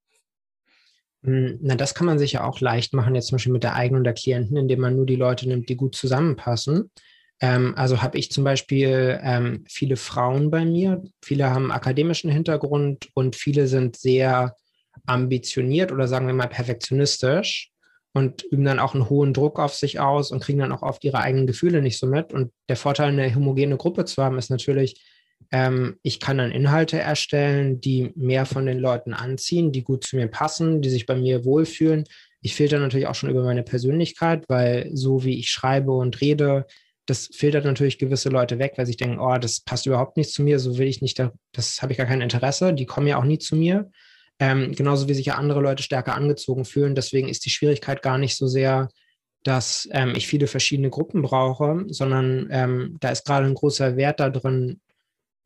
Hm, 1.24 1.60
na, 1.62 1.76
das 1.76 1.94
kann 1.94 2.08
man 2.08 2.20
sich 2.20 2.34
ja 2.34 2.44
auch 2.44 2.60
leicht 2.60 2.94
machen, 2.94 3.16
jetzt 3.16 3.28
zum 3.28 3.36
Beispiel 3.36 3.54
mit 3.54 3.64
der 3.64 3.76
eigenen 3.76 4.04
der 4.04 4.14
Klienten, 4.14 4.58
indem 4.58 4.82
man 4.82 4.96
nur 4.96 5.06
die 5.06 5.16
Leute 5.16 5.48
nimmt, 5.48 5.70
die 5.70 5.76
gut 5.76 5.96
zusammenpassen. 5.96 6.92
Ähm, 7.40 7.74
also 7.78 8.02
habe 8.02 8.18
ich 8.18 8.32
zum 8.32 8.44
Beispiel 8.44 9.20
ähm, 9.22 9.64
viele 9.70 9.98
Frauen 9.98 10.50
bei 10.50 10.66
mir. 10.66 11.04
Viele 11.24 11.52
haben 11.52 11.72
akademischen 11.72 12.32
Hintergrund 12.32 13.10
und 13.14 13.36
viele 13.36 13.68
sind 13.68 13.96
sehr 13.96 14.56
ambitioniert 15.06 15.92
oder 15.92 16.08
sagen 16.08 16.28
wir 16.28 16.34
mal 16.34 16.48
perfektionistisch 16.48 17.71
und 18.14 18.44
üben 18.44 18.66
dann 18.66 18.80
auch 18.80 18.94
einen 18.94 19.10
hohen 19.10 19.34
Druck 19.34 19.60
auf 19.60 19.74
sich 19.74 20.00
aus 20.00 20.32
und 20.32 20.42
kriegen 20.42 20.60
dann 20.60 20.72
auch 20.72 20.82
oft 20.82 21.04
ihre 21.04 21.20
eigenen 21.20 21.48
Gefühle 21.48 21.82
nicht 21.82 21.98
so 21.98 22.08
mit. 22.08 22.34
Und 22.34 22.52
der 22.68 22.76
Vorteil, 22.76 23.10
eine 23.10 23.34
homogene 23.34 23.78
Gruppe 23.78 24.06
zu 24.06 24.22
haben, 24.24 24.38
ist 24.38 24.50
natürlich, 24.50 25.02
ähm, 25.52 25.98
ich 26.04 26.20
kann 26.20 26.38
dann 26.38 26.52
Inhalte 26.52 27.00
erstellen, 27.00 27.80
die 27.80 28.12
mehr 28.16 28.46
von 28.46 28.66
den 28.66 28.80
Leuten 28.80 29.14
anziehen, 29.14 29.72
die 29.72 29.84
gut 29.84 30.04
zu 30.04 30.18
mir 30.18 30.28
passen, 30.28 30.82
die 30.82 30.90
sich 30.90 31.06
bei 31.06 31.16
mir 31.16 31.46
wohlfühlen. 31.46 32.04
Ich 32.42 32.56
filter 32.56 32.80
natürlich 32.80 33.08
auch 33.08 33.16
schon 33.16 33.30
über 33.30 33.44
meine 33.44 33.64
Persönlichkeit, 33.64 34.44
weil 34.50 34.90
so 34.94 35.24
wie 35.24 35.40
ich 35.40 35.50
schreibe 35.50 35.92
und 35.92 36.20
rede, 36.22 36.66
das 37.06 37.30
filtert 37.34 37.66
natürlich 37.66 37.98
gewisse 37.98 38.30
Leute 38.30 38.60
weg, 38.60 38.74
weil 38.76 38.86
sie 38.86 38.96
denken, 38.96 39.20
oh, 39.20 39.38
das 39.38 39.62
passt 39.62 39.86
überhaupt 39.86 40.18
nicht 40.18 40.32
zu 40.32 40.44
mir, 40.44 40.60
so 40.60 40.78
will 40.78 40.88
ich 40.88 41.02
nicht, 41.02 41.22
das 41.52 41.82
habe 41.82 41.92
ich 41.92 41.98
gar 41.98 42.08
kein 42.08 42.22
Interesse, 42.22 42.74
die 42.74 42.86
kommen 42.86 43.08
ja 43.08 43.18
auch 43.18 43.24
nie 43.24 43.40
zu 43.40 43.56
mir. 43.56 43.90
Ähm, 44.42 44.74
genauso 44.74 45.08
wie 45.08 45.14
sich 45.14 45.28
ja 45.28 45.36
andere 45.36 45.62
Leute 45.62 45.84
stärker 45.84 46.16
angezogen 46.16 46.66
fühlen. 46.66 46.96
Deswegen 46.96 47.30
ist 47.30 47.46
die 47.46 47.52
Schwierigkeit 47.52 48.02
gar 48.02 48.18
nicht 48.18 48.36
so 48.36 48.48
sehr, 48.48 48.90
dass 49.44 49.88
ähm, 49.92 50.14
ich 50.16 50.26
viele 50.26 50.48
verschiedene 50.48 50.90
Gruppen 50.90 51.22
brauche, 51.22 51.86
sondern 51.90 52.48
ähm, 52.50 52.98
da 53.00 53.10
ist 53.10 53.24
gerade 53.24 53.46
ein 53.46 53.54
großer 53.54 53.98
Wert 53.98 54.20
da 54.20 54.32
drin, 54.32 54.82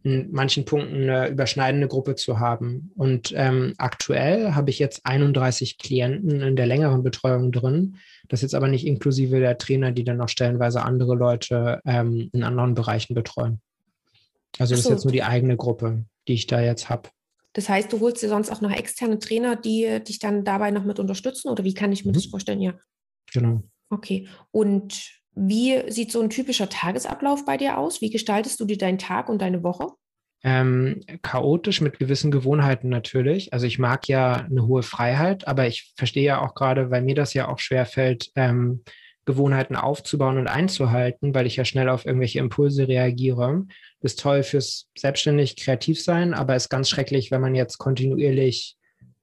in 0.04 0.32
manchen 0.32 0.64
Punkten 0.64 1.10
eine 1.10 1.28
überschneidende 1.28 1.90
Gruppe 1.90 2.16
zu 2.16 2.40
haben. 2.40 2.94
Und 2.96 3.34
ähm, 3.36 3.74
aktuell 3.80 4.54
habe 4.54 4.70
ich 4.70 4.80
jetzt 4.80 5.06
31 5.06 5.78
Klienten 5.78 6.40
in 6.40 6.56
der 6.56 6.66
längeren 6.68 7.04
Betreuung 7.04 7.52
drin. 7.52 7.98
Das 8.30 8.40
ist 8.40 8.44
jetzt 8.44 8.56
aber 8.56 8.70
nicht 8.70 8.88
inklusive 8.88 9.42
der 9.42 9.58
Trainer, 9.58 9.92
die 9.92 10.06
dann 10.06 10.18
noch 10.18 10.30
stellenweise 10.30 10.84
andere 10.84 11.16
Leute 11.16 11.82
ähm, 11.86 12.30
in 12.32 12.44
anderen 12.44 12.76
Bereichen 12.76 13.14
betreuen. 13.14 13.60
Also 14.58 14.74
das 14.74 14.84
so. 14.84 14.90
ist 14.90 14.96
jetzt 14.96 15.04
nur 15.04 15.12
die 15.12 15.24
eigene 15.24 15.58
Gruppe, 15.58 16.06
die 16.30 16.36
ich 16.36 16.48
da 16.48 16.62
jetzt 16.62 16.88
habe. 16.90 17.10
Das 17.56 17.70
heißt, 17.70 17.92
du 17.92 18.02
holst 18.02 18.22
dir 18.22 18.28
sonst 18.28 18.52
auch 18.52 18.60
noch 18.60 18.72
externe 18.72 19.18
Trainer, 19.18 19.56
die 19.56 20.04
dich 20.04 20.20
dann 20.20 20.44
dabei 20.44 20.72
noch 20.72 20.84
mit 20.84 21.00
unterstützen? 21.00 21.48
Oder 21.48 21.64
wie 21.64 21.74
kann 21.74 21.94
ich 21.94 22.04
mir 22.04 22.12
mhm. 22.12 22.16
das 22.16 22.26
vorstellen? 22.26 22.62
Ja. 22.62 22.74
Genau. 23.34 23.64
Okay. 23.90 24.28
Und 24.52 25.10
wie 25.36 25.90
sieht 25.90 26.12
so 26.12 26.22
ein 26.22 26.30
typischer 26.30 26.70
Tagesablauf 26.70 27.46
bei 27.46 27.56
dir 27.56 27.78
aus? 27.78 28.02
Wie 28.02 28.10
gestaltest 28.10 28.60
du 28.60 28.66
dir 28.66 28.78
deinen 28.78 28.98
Tag 28.98 29.30
und 29.30 29.42
deine 29.42 29.64
Woche? 29.64 29.88
Ähm, 30.44 31.02
chaotisch 31.22 31.80
mit 31.80 31.98
gewissen 31.98 32.30
Gewohnheiten 32.30 32.90
natürlich. 32.90 33.54
Also 33.54 33.66
ich 33.66 33.80
mag 33.80 34.08
ja 34.10 34.34
eine 34.34 34.68
hohe 34.68 34.84
Freiheit, 34.84 35.48
aber 35.48 35.66
ich 35.66 35.94
verstehe 35.96 36.26
ja 36.26 36.42
auch 36.42 36.56
gerade, 36.56 36.92
weil 36.92 37.04
mir 37.04 37.16
das 37.16 37.34
ja 37.34 37.48
auch 37.48 37.60
schwer 37.60 37.86
fällt, 37.86 38.32
ähm, 38.36 38.84
Gewohnheiten 39.26 39.76
aufzubauen 39.76 40.38
und 40.38 40.48
einzuhalten, 40.48 41.34
weil 41.34 41.48
ich 41.48 41.56
ja 41.56 41.66
schnell 41.66 41.90
auf 41.90 42.06
irgendwelche 42.06 42.40
Impulse 42.40 42.88
reagiere. 42.88 43.66
Ist 44.06 44.20
toll 44.20 44.44
fürs 44.44 44.88
selbstständig 44.96 45.56
kreativ 45.56 46.02
sein, 46.02 46.36
aber 46.36 46.56
ist 46.56 46.70
ganz 46.70 46.90
schrecklich, 46.90 47.32
wenn 47.32 47.42
man 47.42 47.56
jetzt 47.56 47.80
kontinuierlich 47.80 48.78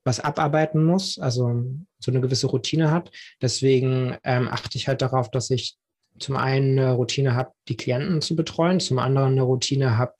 was 0.04 0.18
abarbeiten 0.18 0.84
muss, 0.84 1.20
also 1.20 1.64
so 2.00 2.10
eine 2.10 2.20
gewisse 2.20 2.48
Routine 2.48 2.90
hat. 2.90 3.12
Deswegen 3.40 4.16
ähm, 4.24 4.48
achte 4.48 4.76
ich 4.76 4.88
halt 4.88 5.00
darauf, 5.00 5.30
dass 5.30 5.50
ich 5.50 5.76
zum 6.18 6.36
einen 6.36 6.78
eine 6.78 6.94
Routine 6.94 7.34
habe, 7.34 7.52
die 7.68 7.76
Klienten 7.76 8.20
zu 8.20 8.34
betreuen, 8.34 8.80
zum 8.80 8.98
anderen 8.98 9.32
eine 9.32 9.42
Routine 9.42 9.96
habe, 9.96 10.14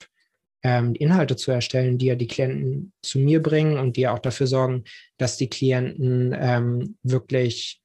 ähm, 0.63 0.95
Inhalte 0.95 1.35
zu 1.35 1.51
erstellen, 1.51 1.97
die 1.97 2.05
ja 2.05 2.15
die 2.15 2.27
Klienten 2.27 2.93
zu 3.01 3.19
mir 3.19 3.43
bringen 3.43 3.77
und 3.77 3.97
die 3.97 4.01
ja 4.01 4.13
auch 4.13 4.19
dafür 4.19 4.47
sorgen, 4.47 4.85
dass 5.17 5.35
die 5.35 5.49
Klienten 5.49 6.33
ähm, 6.39 6.97
wirklich 7.03 7.81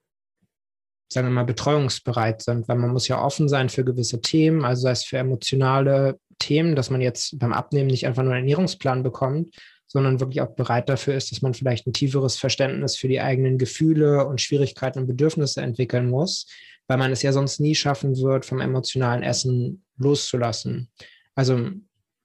sagen 1.11 1.29
wir 1.29 1.33
mal, 1.33 1.45
betreuungsbereit 1.45 2.43
sind, 2.43 2.69
weil 2.69 2.77
man 2.77 2.91
muss 2.91 3.09
ja 3.09 3.23
offen 3.23 3.49
sein 3.49 3.71
für 3.71 3.85
gewisse 3.85 4.21
Themen, 4.21 4.65
also 4.65 4.83
sei 4.83 4.91
es 4.91 5.05
für 5.05 5.19
emotionale 5.19 6.21
Themen, 6.39 6.77
dass 6.77 6.91
man 6.91 7.01
jetzt 7.01 7.39
beim 7.39 7.53
Abnehmen 7.53 7.89
nicht 7.89 8.07
einfach 8.07 8.23
nur 8.23 8.33
einen 8.33 8.45
Ernährungsplan 8.45 9.03
bekommt, 9.03 9.55
sondern 9.87 10.21
wirklich 10.21 10.41
auch 10.43 10.55
bereit 10.55 10.89
dafür 10.89 11.15
ist, 11.15 11.33
dass 11.33 11.43
man 11.43 11.55
vielleicht 11.55 11.87
ein 11.87 11.93
tieferes 11.93 12.37
Verständnis 12.37 12.97
für 12.97 13.09
die 13.09 13.21
eigenen 13.21 13.59
Gefühle 13.59 14.27
und 14.27 14.41
Schwierigkeiten 14.41 15.01
und 15.01 15.07
Bedürfnisse 15.07 15.63
entwickeln 15.63 16.11
muss, 16.11 16.47
weil 16.87 16.99
man 16.99 17.11
es 17.11 17.23
ja 17.23 17.33
sonst 17.33 17.59
nie 17.59 17.75
schaffen 17.75 18.17
wird, 18.19 18.45
vom 18.45 18.61
emotionalen 18.61 19.23
Essen 19.23 19.85
loszulassen. 19.97 20.91
Also 21.35 21.71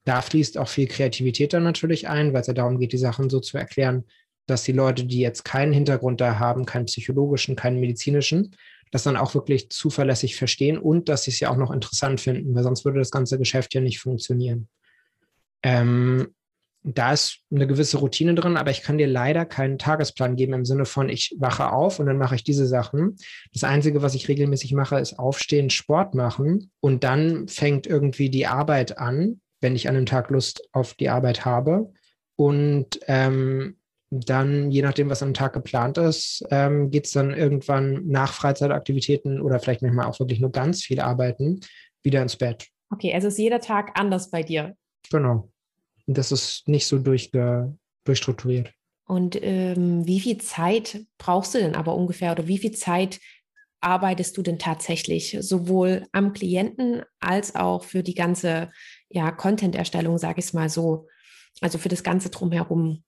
da 0.06 0.22
fließt 0.22 0.58
auch 0.58 0.68
viel 0.68 0.88
Kreativität 0.88 1.54
dann 1.54 1.64
natürlich 1.64 2.10
ein, 2.10 2.34
weil 2.34 2.42
es 2.42 2.48
ja 2.48 2.54
darum 2.54 2.80
geht, 2.80 2.92
die 2.92 2.98
Sachen 2.98 3.30
so 3.30 3.40
zu 3.40 3.58
erklären, 3.58 4.04
dass 4.46 4.64
die 4.64 4.74
Leute, 4.74 5.06
die 5.06 5.20
jetzt 5.20 5.46
keinen 5.46 5.72
Hintergrund 5.72 6.20
da 6.20 6.40
haben, 6.40 6.66
keinen 6.66 6.86
psychologischen, 6.86 7.56
keinen 7.56 7.80
medizinischen, 7.80 8.56
das 8.94 9.02
dann 9.02 9.18
auch 9.18 9.34
wirklich 9.34 9.72
zuverlässig 9.72 10.36
verstehen 10.36 10.78
und 10.78 11.10
dass 11.10 11.24
sie 11.24 11.32
es 11.32 11.40
ja 11.40 11.50
auch 11.50 11.58
noch 11.58 11.72
interessant 11.72 12.22
finden, 12.22 12.54
weil 12.54 12.62
sonst 12.62 12.86
würde 12.86 13.00
das 13.00 13.10
ganze 13.10 13.40
Geschäft 13.40 13.74
ja 13.74 13.82
nicht 13.82 14.00
funktionieren. 14.00 14.70
Ähm, 15.64 16.28
da 16.84 17.14
ist 17.14 17.40
eine 17.50 17.66
gewisse 17.66 17.98
Routine 17.98 18.36
drin, 18.36 18.56
aber 18.56 18.70
ich 18.70 18.84
kann 18.84 19.00
dir 19.00 19.08
leider 19.08 19.46
keinen 19.46 19.80
Tagesplan 19.80 20.36
geben 20.36 20.54
im 20.54 20.66
Sinne 20.66 20.86
von, 20.86 21.10
ich 21.10 21.34
wache 21.40 21.72
auf 21.72 21.98
und 21.98 22.06
dann 22.06 22.20
mache 22.20 22.36
ich 22.36 22.44
diese 22.44 22.68
Sachen. 22.68 23.16
Das 23.52 23.64
Einzige, 23.64 24.04
was 24.04 24.14
ich 24.14 24.28
regelmäßig 24.28 24.74
mache, 24.74 25.00
ist 25.00 25.18
aufstehen, 25.18 25.72
Sport 25.72 26.14
machen 26.14 26.70
und 26.80 27.04
dann 27.04 27.48
fängt 27.48 27.88
irgendwie 27.88 28.30
die 28.30 28.46
Arbeit 28.46 29.00
an, 29.00 29.42
wenn 29.60 29.76
ich 29.76 29.90
an 29.90 29.96
einem 29.96 30.06
Tag 30.06 30.30
Lust 30.30 30.70
auf 30.72 30.94
die 30.94 31.10
Arbeit 31.10 31.46
habe. 31.46 31.92
Und 32.36 33.00
ähm, 33.08 33.78
dann, 34.20 34.72
je 34.72 34.82
nachdem, 34.82 35.10
was 35.10 35.24
am 35.24 35.34
Tag 35.34 35.54
geplant 35.54 35.98
ist, 35.98 36.46
ähm, 36.52 36.92
geht 36.92 37.06
es 37.06 37.12
dann 37.12 37.34
irgendwann 37.34 38.06
nach 38.08 38.34
Freizeitaktivitäten 38.34 39.42
oder 39.42 39.60
vielleicht 39.60 39.82
manchmal 39.82 40.06
auch 40.06 40.20
wirklich 40.20 40.40
nur 40.40 40.52
ganz 40.52 40.84
viel 40.84 41.00
arbeiten, 41.00 41.62
wieder 42.04 42.22
ins 42.22 42.36
Bett. 42.36 42.68
Okay, 42.92 43.14
also 43.14 43.28
ist 43.28 43.40
jeder 43.40 43.60
Tag 43.60 44.00
anders 44.00 44.30
bei 44.30 44.44
dir. 44.44 44.76
Genau. 45.10 45.50
Und 46.06 46.18
das 46.18 46.32
ist 46.32 46.68
nicht 46.68 46.86
so 46.86 47.00
durchge 47.00 47.76
durchstrukturiert. 48.06 48.74
Und 49.06 49.42
ähm, 49.42 50.06
wie 50.06 50.20
viel 50.20 50.38
Zeit 50.38 51.06
brauchst 51.18 51.54
du 51.54 51.60
denn 51.60 51.76
aber 51.76 51.96
ungefähr 51.96 52.32
oder 52.32 52.48
wie 52.48 52.58
viel 52.58 52.72
Zeit 52.72 53.20
arbeitest 53.82 54.38
du 54.38 54.42
denn 54.42 54.60
tatsächlich 54.60 55.38
sowohl 55.42 56.08
am 56.12 56.34
Klienten 56.34 57.04
als 57.20 57.56
auch 57.56 57.84
für 57.84 58.02
die 58.02 58.14
ganze 58.14 58.72
ja, 59.10 59.32
Content-Erstellung, 59.32 60.18
sage 60.18 60.40
ich 60.40 60.46
es 60.46 60.54
mal 60.54 60.70
so, 60.70 61.08
also 61.62 61.78
für 61.78 61.90
das 61.90 62.04
Ganze 62.04 62.30
drumherum? 62.30 63.04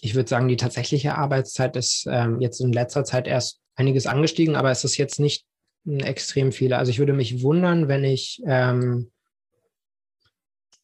Ich 0.00 0.14
würde 0.14 0.28
sagen, 0.28 0.48
die 0.48 0.56
tatsächliche 0.56 1.16
Arbeitszeit 1.16 1.76
ist 1.76 2.06
ähm, 2.10 2.40
jetzt 2.40 2.60
in 2.60 2.72
letzter 2.72 3.04
Zeit 3.04 3.26
erst 3.26 3.60
einiges 3.76 4.06
angestiegen, 4.06 4.56
aber 4.56 4.70
es 4.70 4.84
ist 4.84 4.96
jetzt 4.96 5.18
nicht 5.20 5.44
extrem 5.86 6.52
viele. 6.52 6.78
Also 6.78 6.90
ich 6.90 6.98
würde 6.98 7.12
mich 7.12 7.42
wundern, 7.42 7.88
wenn 7.88 8.04
ich 8.04 8.42
ähm, 8.46 9.10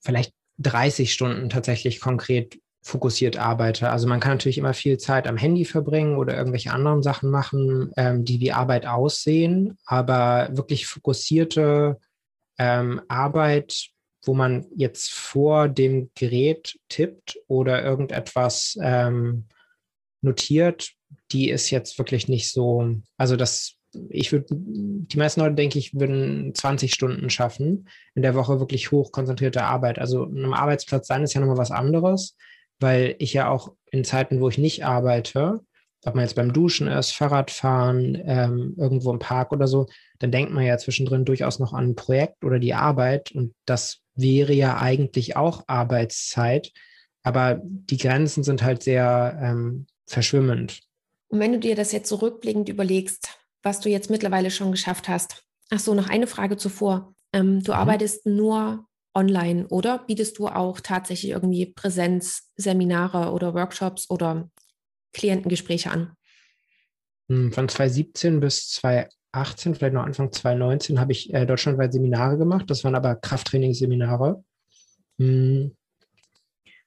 vielleicht 0.01 0.33
30 0.59 1.13
Stunden 1.13 1.49
tatsächlich 1.49 2.01
konkret 2.01 2.59
fokussiert 2.83 3.37
arbeite. 3.37 3.91
Also 3.91 4.09
man 4.09 4.21
kann 4.21 4.33
natürlich 4.33 4.59
immer 4.59 4.75
viel 4.75 4.99
Zeit 4.99 5.27
am 5.27 5.37
Handy 5.37 5.65
verbringen 5.65 6.17
oder 6.17 6.37
irgendwelche 6.37 6.73
anderen 6.73 7.03
Sachen 7.03 7.31
machen, 7.31 7.93
ähm, 7.97 8.25
die 8.25 8.41
wie 8.41 8.53
Arbeit 8.53 8.87
aussehen, 8.87 9.77
aber 9.85 10.49
wirklich 10.53 10.87
fokussierte 10.87 11.99
ähm, 12.59 13.03
Arbeit 13.09 13.91
wo 14.23 14.35
man 14.35 14.67
jetzt 14.77 15.11
vor 15.13 15.69
dem 15.69 16.11
Gerät 16.15 16.79
tippt 16.89 17.39
oder 17.47 17.83
irgendetwas 17.83 18.79
ähm, 18.83 19.47
notiert, 20.21 20.93
die 21.33 21.51
ist 21.51 21.71
jetzt 21.71 21.99
wirklich 21.99 22.29
nicht 22.29 22.51
so, 22.51 22.97
also 23.17 23.37
das, 23.37 23.77
ich 24.09 24.33
würde, 24.33 24.47
die 24.51 25.17
meisten 25.17 25.41
Leute, 25.41 25.55
denke 25.55 25.79
ich, 25.79 25.95
würden 25.95 26.55
20 26.55 26.93
Stunden 26.93 27.31
schaffen, 27.31 27.89
in 28.15 28.23
der 28.23 28.35
Woche 28.35 28.61
wirklich 28.61 28.91
hochkonzentrierte 28.91 29.65
Arbeit. 29.65 29.99
Also 29.99 30.25
einem 30.25 30.53
Arbeitsplatz 30.53 31.07
sein 31.07 31.23
ist 31.23 31.35
ja 31.35 31.41
nochmal 31.41 31.59
was 31.59 31.71
anderes, 31.71 32.37
weil 32.79 33.17
ich 33.19 33.33
ja 33.33 33.49
auch 33.49 33.75
in 33.91 34.05
Zeiten, 34.05 34.41
wo 34.41 34.49
ich 34.49 34.59
nicht 34.59 34.85
arbeite, 34.85 35.61
ob 36.05 36.15
man 36.15 36.25
jetzt 36.25 36.35
beim 36.35 36.53
Duschen 36.53 36.89
ist, 36.89 37.13
Fahrradfahren, 37.13 38.21
ähm, 38.25 38.75
irgendwo 38.79 39.13
im 39.13 39.19
Park 39.19 39.53
oder 39.53 39.67
so, 39.67 39.87
dann 40.19 40.33
denkt 40.33 40.53
man 40.53 40.65
ja 40.65 40.79
zwischendrin 40.79 41.25
durchaus 41.25 41.59
noch 41.59 41.75
an 41.75 41.91
ein 41.91 41.95
Projekt 41.95 42.45
oder 42.45 42.59
die 42.59 42.75
Arbeit 42.75 43.33
und 43.33 43.55
das 43.67 44.01
wäre 44.21 44.53
ja 44.53 44.79
eigentlich 44.79 45.37
auch 45.37 45.65
Arbeitszeit, 45.67 46.73
aber 47.23 47.61
die 47.63 47.99
Grenzen 47.99 48.45
sind 48.45 48.63
halt 48.63 48.83
sehr 48.83 49.39
ähm, 49.43 49.87
verschwimmend. 50.07 50.81
Und 51.29 51.41
wenn 51.41 51.53
du 51.53 51.59
dir 51.59 51.77
das 51.77 51.93
jetzt 51.93 52.09
zurückblickend 52.09 52.69
so 52.69 52.73
überlegst, 52.73 53.39
was 53.63 53.81
du 53.81 53.89
jetzt 53.89 54.11
mittlerweile 54.11 54.51
schon 54.51 54.73
geschafft 54.73 55.09
hast, 55.09 55.45
ach 55.71 55.79
so, 55.79 55.95
noch 55.95 56.09
eine 56.09 56.27
Frage 56.27 56.57
zuvor. 56.57 57.15
Ähm, 57.33 57.63
du 57.63 57.73
mhm. 57.73 57.79
arbeitest 57.79 58.27
nur 58.27 58.87
online, 59.15 59.67
oder 59.69 59.99
bietest 60.07 60.39
du 60.39 60.49
auch 60.49 60.81
tatsächlich 60.81 61.33
irgendwie 61.33 61.67
Präsenzseminare 61.67 63.33
oder 63.33 63.55
Workshops 63.55 64.09
oder 64.09 64.51
Klientengespräche 65.13 65.91
an? 65.91 66.13
Hm, 67.29 67.53
von 67.53 67.69
2017 67.69 68.41
bis 68.41 68.71
2018 68.71 69.20
2018, 69.33 69.75
vielleicht 69.75 69.95
noch 69.95 70.05
Anfang 70.05 70.33
2019, 70.33 71.01
habe 71.01 71.13
ich 71.13 71.33
äh, 71.33 71.47
deutschlandweit 71.47 71.93
Seminare 71.93 72.37
gemacht. 72.37 72.69
Das 72.69 72.85
waren 72.85 72.95
aber 72.95 73.17
Krafttrainingsseminare. 73.17 74.43
Hm. 75.19 75.77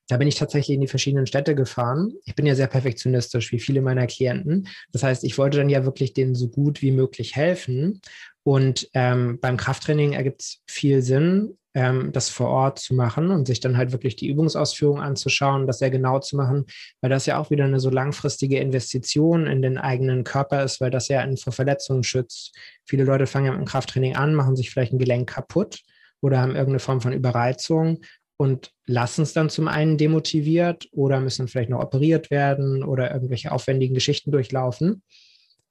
Da 0.09 0.17
bin 0.17 0.27
ich 0.27 0.35
tatsächlich 0.35 0.75
in 0.75 0.81
die 0.81 0.87
verschiedenen 0.87 1.27
Städte 1.27 1.55
gefahren. 1.55 2.13
Ich 2.25 2.35
bin 2.35 2.45
ja 2.45 2.55
sehr 2.55 2.67
perfektionistisch, 2.67 3.51
wie 3.53 3.59
viele 3.59 3.81
meiner 3.81 4.05
Klienten. 4.05 4.67
Das 4.91 5.01
heißt, 5.01 5.23
ich 5.23 5.37
wollte 5.37 5.57
dann 5.57 5.69
ja 5.69 5.85
wirklich 5.85 6.13
denen 6.13 6.35
so 6.35 6.49
gut 6.49 6.81
wie 6.81 6.91
möglich 6.91 7.37
helfen. 7.37 8.01
Und 8.43 8.89
ähm, 8.93 9.39
beim 9.39 9.55
Krafttraining 9.55 10.11
ergibt 10.11 10.41
es 10.41 10.61
viel 10.67 11.01
Sinn, 11.01 11.57
ähm, 11.74 12.11
das 12.11 12.30
vor 12.30 12.47
Ort 12.47 12.80
zu 12.80 12.93
machen 12.93 13.32
und 13.32 13.47
sich 13.47 13.59
dann 13.59 13.78
halt 13.78 13.91
wirklich 13.91 14.15
die 14.15 14.28
Übungsausführung 14.28 15.01
anzuschauen, 15.01 15.67
das 15.67 15.80
sehr 15.80 15.89
genau 15.89 16.19
zu 16.19 16.36
machen, 16.36 16.65
weil 17.01 17.09
das 17.09 17.26
ja 17.26 17.38
auch 17.39 17.49
wieder 17.49 17.65
eine 17.65 17.80
so 17.80 17.89
langfristige 17.89 18.59
Investition 18.59 19.47
in 19.47 19.61
den 19.61 19.78
eigenen 19.78 20.24
Körper 20.24 20.63
ist, 20.63 20.82
weil 20.82 20.91
das 20.91 21.07
ja 21.07 21.26
vor 21.38 21.53
Verletzungen 21.53 22.03
schützt. 22.03 22.55
Viele 22.86 23.03
Leute 23.03 23.26
fangen 23.26 23.47
ja 23.47 23.51
mit 23.51 23.61
dem 23.61 23.67
Krafttraining 23.67 24.15
an, 24.15 24.36
machen 24.36 24.55
sich 24.55 24.69
vielleicht 24.69 24.93
ein 24.93 24.99
Gelenk 24.99 25.30
kaputt 25.30 25.82
oder 26.21 26.39
haben 26.39 26.51
irgendeine 26.51 26.80
Form 26.80 27.01
von 27.01 27.13
Überreizung 27.13 27.99
und 28.38 28.71
lassen 28.86 29.24
es 29.24 29.34
dann 29.34 29.49
zum 29.49 29.67
einen 29.67 29.97
demotiviert 29.97 30.88
oder 30.91 31.19
müssen 31.19 31.47
vielleicht 31.47 31.69
noch 31.69 31.82
operiert 31.82 32.30
werden 32.30 32.84
oder 32.84 33.13
irgendwelche 33.13 33.51
aufwendigen 33.51 33.93
Geschichten 33.93 34.32
durchlaufen. 34.32 35.01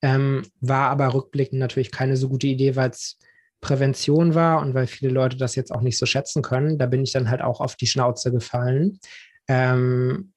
Ähm, 0.00 0.42
war 0.60 0.90
aber 0.90 1.14
rückblickend 1.14 1.60
natürlich 1.60 1.92
keine 1.92 2.16
so 2.16 2.28
gute 2.28 2.48
Idee, 2.48 2.74
weil 2.74 2.90
es 2.90 3.18
Prävention 3.62 4.34
war 4.34 4.60
und 4.60 4.74
weil 4.74 4.86
viele 4.86 5.10
Leute 5.10 5.38
das 5.38 5.54
jetzt 5.54 5.72
auch 5.72 5.80
nicht 5.80 5.96
so 5.96 6.04
schätzen 6.04 6.42
können. 6.42 6.78
Da 6.78 6.86
bin 6.86 7.02
ich 7.02 7.12
dann 7.12 7.30
halt 7.30 7.40
auch 7.40 7.60
auf 7.60 7.76
die 7.76 7.86
Schnauze 7.86 8.30
gefallen. 8.30 8.98
Ähm, 9.48 10.32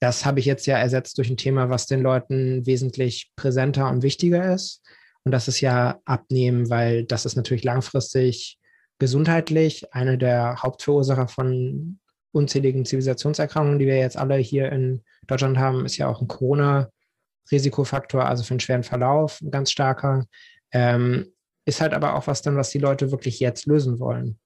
das 0.00 0.26
habe 0.26 0.40
ich 0.40 0.46
jetzt 0.46 0.66
ja 0.66 0.76
ersetzt 0.76 1.16
durch 1.16 1.30
ein 1.30 1.36
Thema, 1.36 1.70
was 1.70 1.86
den 1.86 2.02
Leuten 2.02 2.66
wesentlich 2.66 3.32
präsenter 3.36 3.88
und 3.88 4.02
wichtiger 4.02 4.52
ist. 4.52 4.82
Und 5.24 5.32
das 5.32 5.46
ist 5.48 5.60
ja 5.60 6.00
Abnehmen, 6.04 6.68
weil 6.70 7.04
das 7.04 7.24
ist 7.24 7.36
natürlich 7.36 7.64
langfristig 7.64 8.58
gesundheitlich 8.98 9.94
eine 9.94 10.18
der 10.18 10.62
Hauptverursacher 10.62 11.28
von 11.28 12.00
unzähligen 12.32 12.84
Zivilisationserkrankungen, 12.84 13.78
die 13.78 13.86
wir 13.86 13.98
jetzt 13.98 14.16
alle 14.16 14.36
hier 14.36 14.72
in 14.72 15.02
Deutschland 15.26 15.58
haben, 15.58 15.84
ist 15.84 15.98
ja 15.98 16.08
auch 16.08 16.20
ein 16.20 16.28
Corona-Risikofaktor, 16.28 18.24
also 18.24 18.42
für 18.42 18.52
einen 18.52 18.60
schweren 18.60 18.82
Verlauf, 18.82 19.40
ein 19.40 19.50
ganz 19.50 19.70
starker. 19.70 20.26
Ähm, 20.72 21.32
ist 21.64 21.80
halt 21.80 21.92
aber 21.94 22.14
auch 22.14 22.26
was 22.26 22.42
dann, 22.42 22.56
was 22.56 22.70
die 22.70 22.78
Leute 22.78 23.10
wirklich 23.10 23.40
jetzt 23.40 23.66
lösen 23.66 23.98
wollen. 23.98 24.38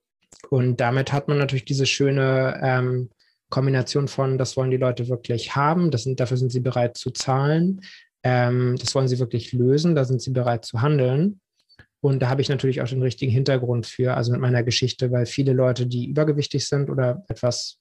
Und 0.50 0.80
damit 0.80 1.12
hat 1.12 1.28
man 1.28 1.38
natürlich 1.38 1.64
diese 1.64 1.86
schöne 1.86 2.60
ähm, 2.62 3.10
Kombination 3.50 4.08
von, 4.08 4.36
das 4.38 4.56
wollen 4.56 4.70
die 4.70 4.76
Leute 4.76 5.08
wirklich 5.08 5.54
haben, 5.54 5.92
sind, 5.96 6.20
dafür 6.20 6.36
sind 6.36 6.50
sie 6.50 6.60
bereit 6.60 6.96
zu 6.96 7.10
zahlen, 7.10 7.80
ähm, 8.22 8.76
das 8.78 8.94
wollen 8.94 9.08
sie 9.08 9.18
wirklich 9.18 9.52
lösen, 9.52 9.94
da 9.94 10.04
sind 10.04 10.20
sie 10.20 10.30
bereit 10.30 10.64
zu 10.64 10.82
handeln. 10.82 11.40
Und 12.00 12.20
da 12.20 12.28
habe 12.28 12.42
ich 12.42 12.48
natürlich 12.48 12.82
auch 12.82 12.88
den 12.88 13.00
richtigen 13.00 13.32
Hintergrund 13.32 13.86
für, 13.86 14.14
also 14.14 14.32
mit 14.32 14.40
meiner 14.40 14.62
Geschichte, 14.62 15.10
weil 15.10 15.24
viele 15.24 15.52
Leute, 15.52 15.86
die 15.86 16.06
übergewichtig 16.06 16.66
sind 16.66 16.90
oder 16.90 17.24
etwas, 17.28 17.78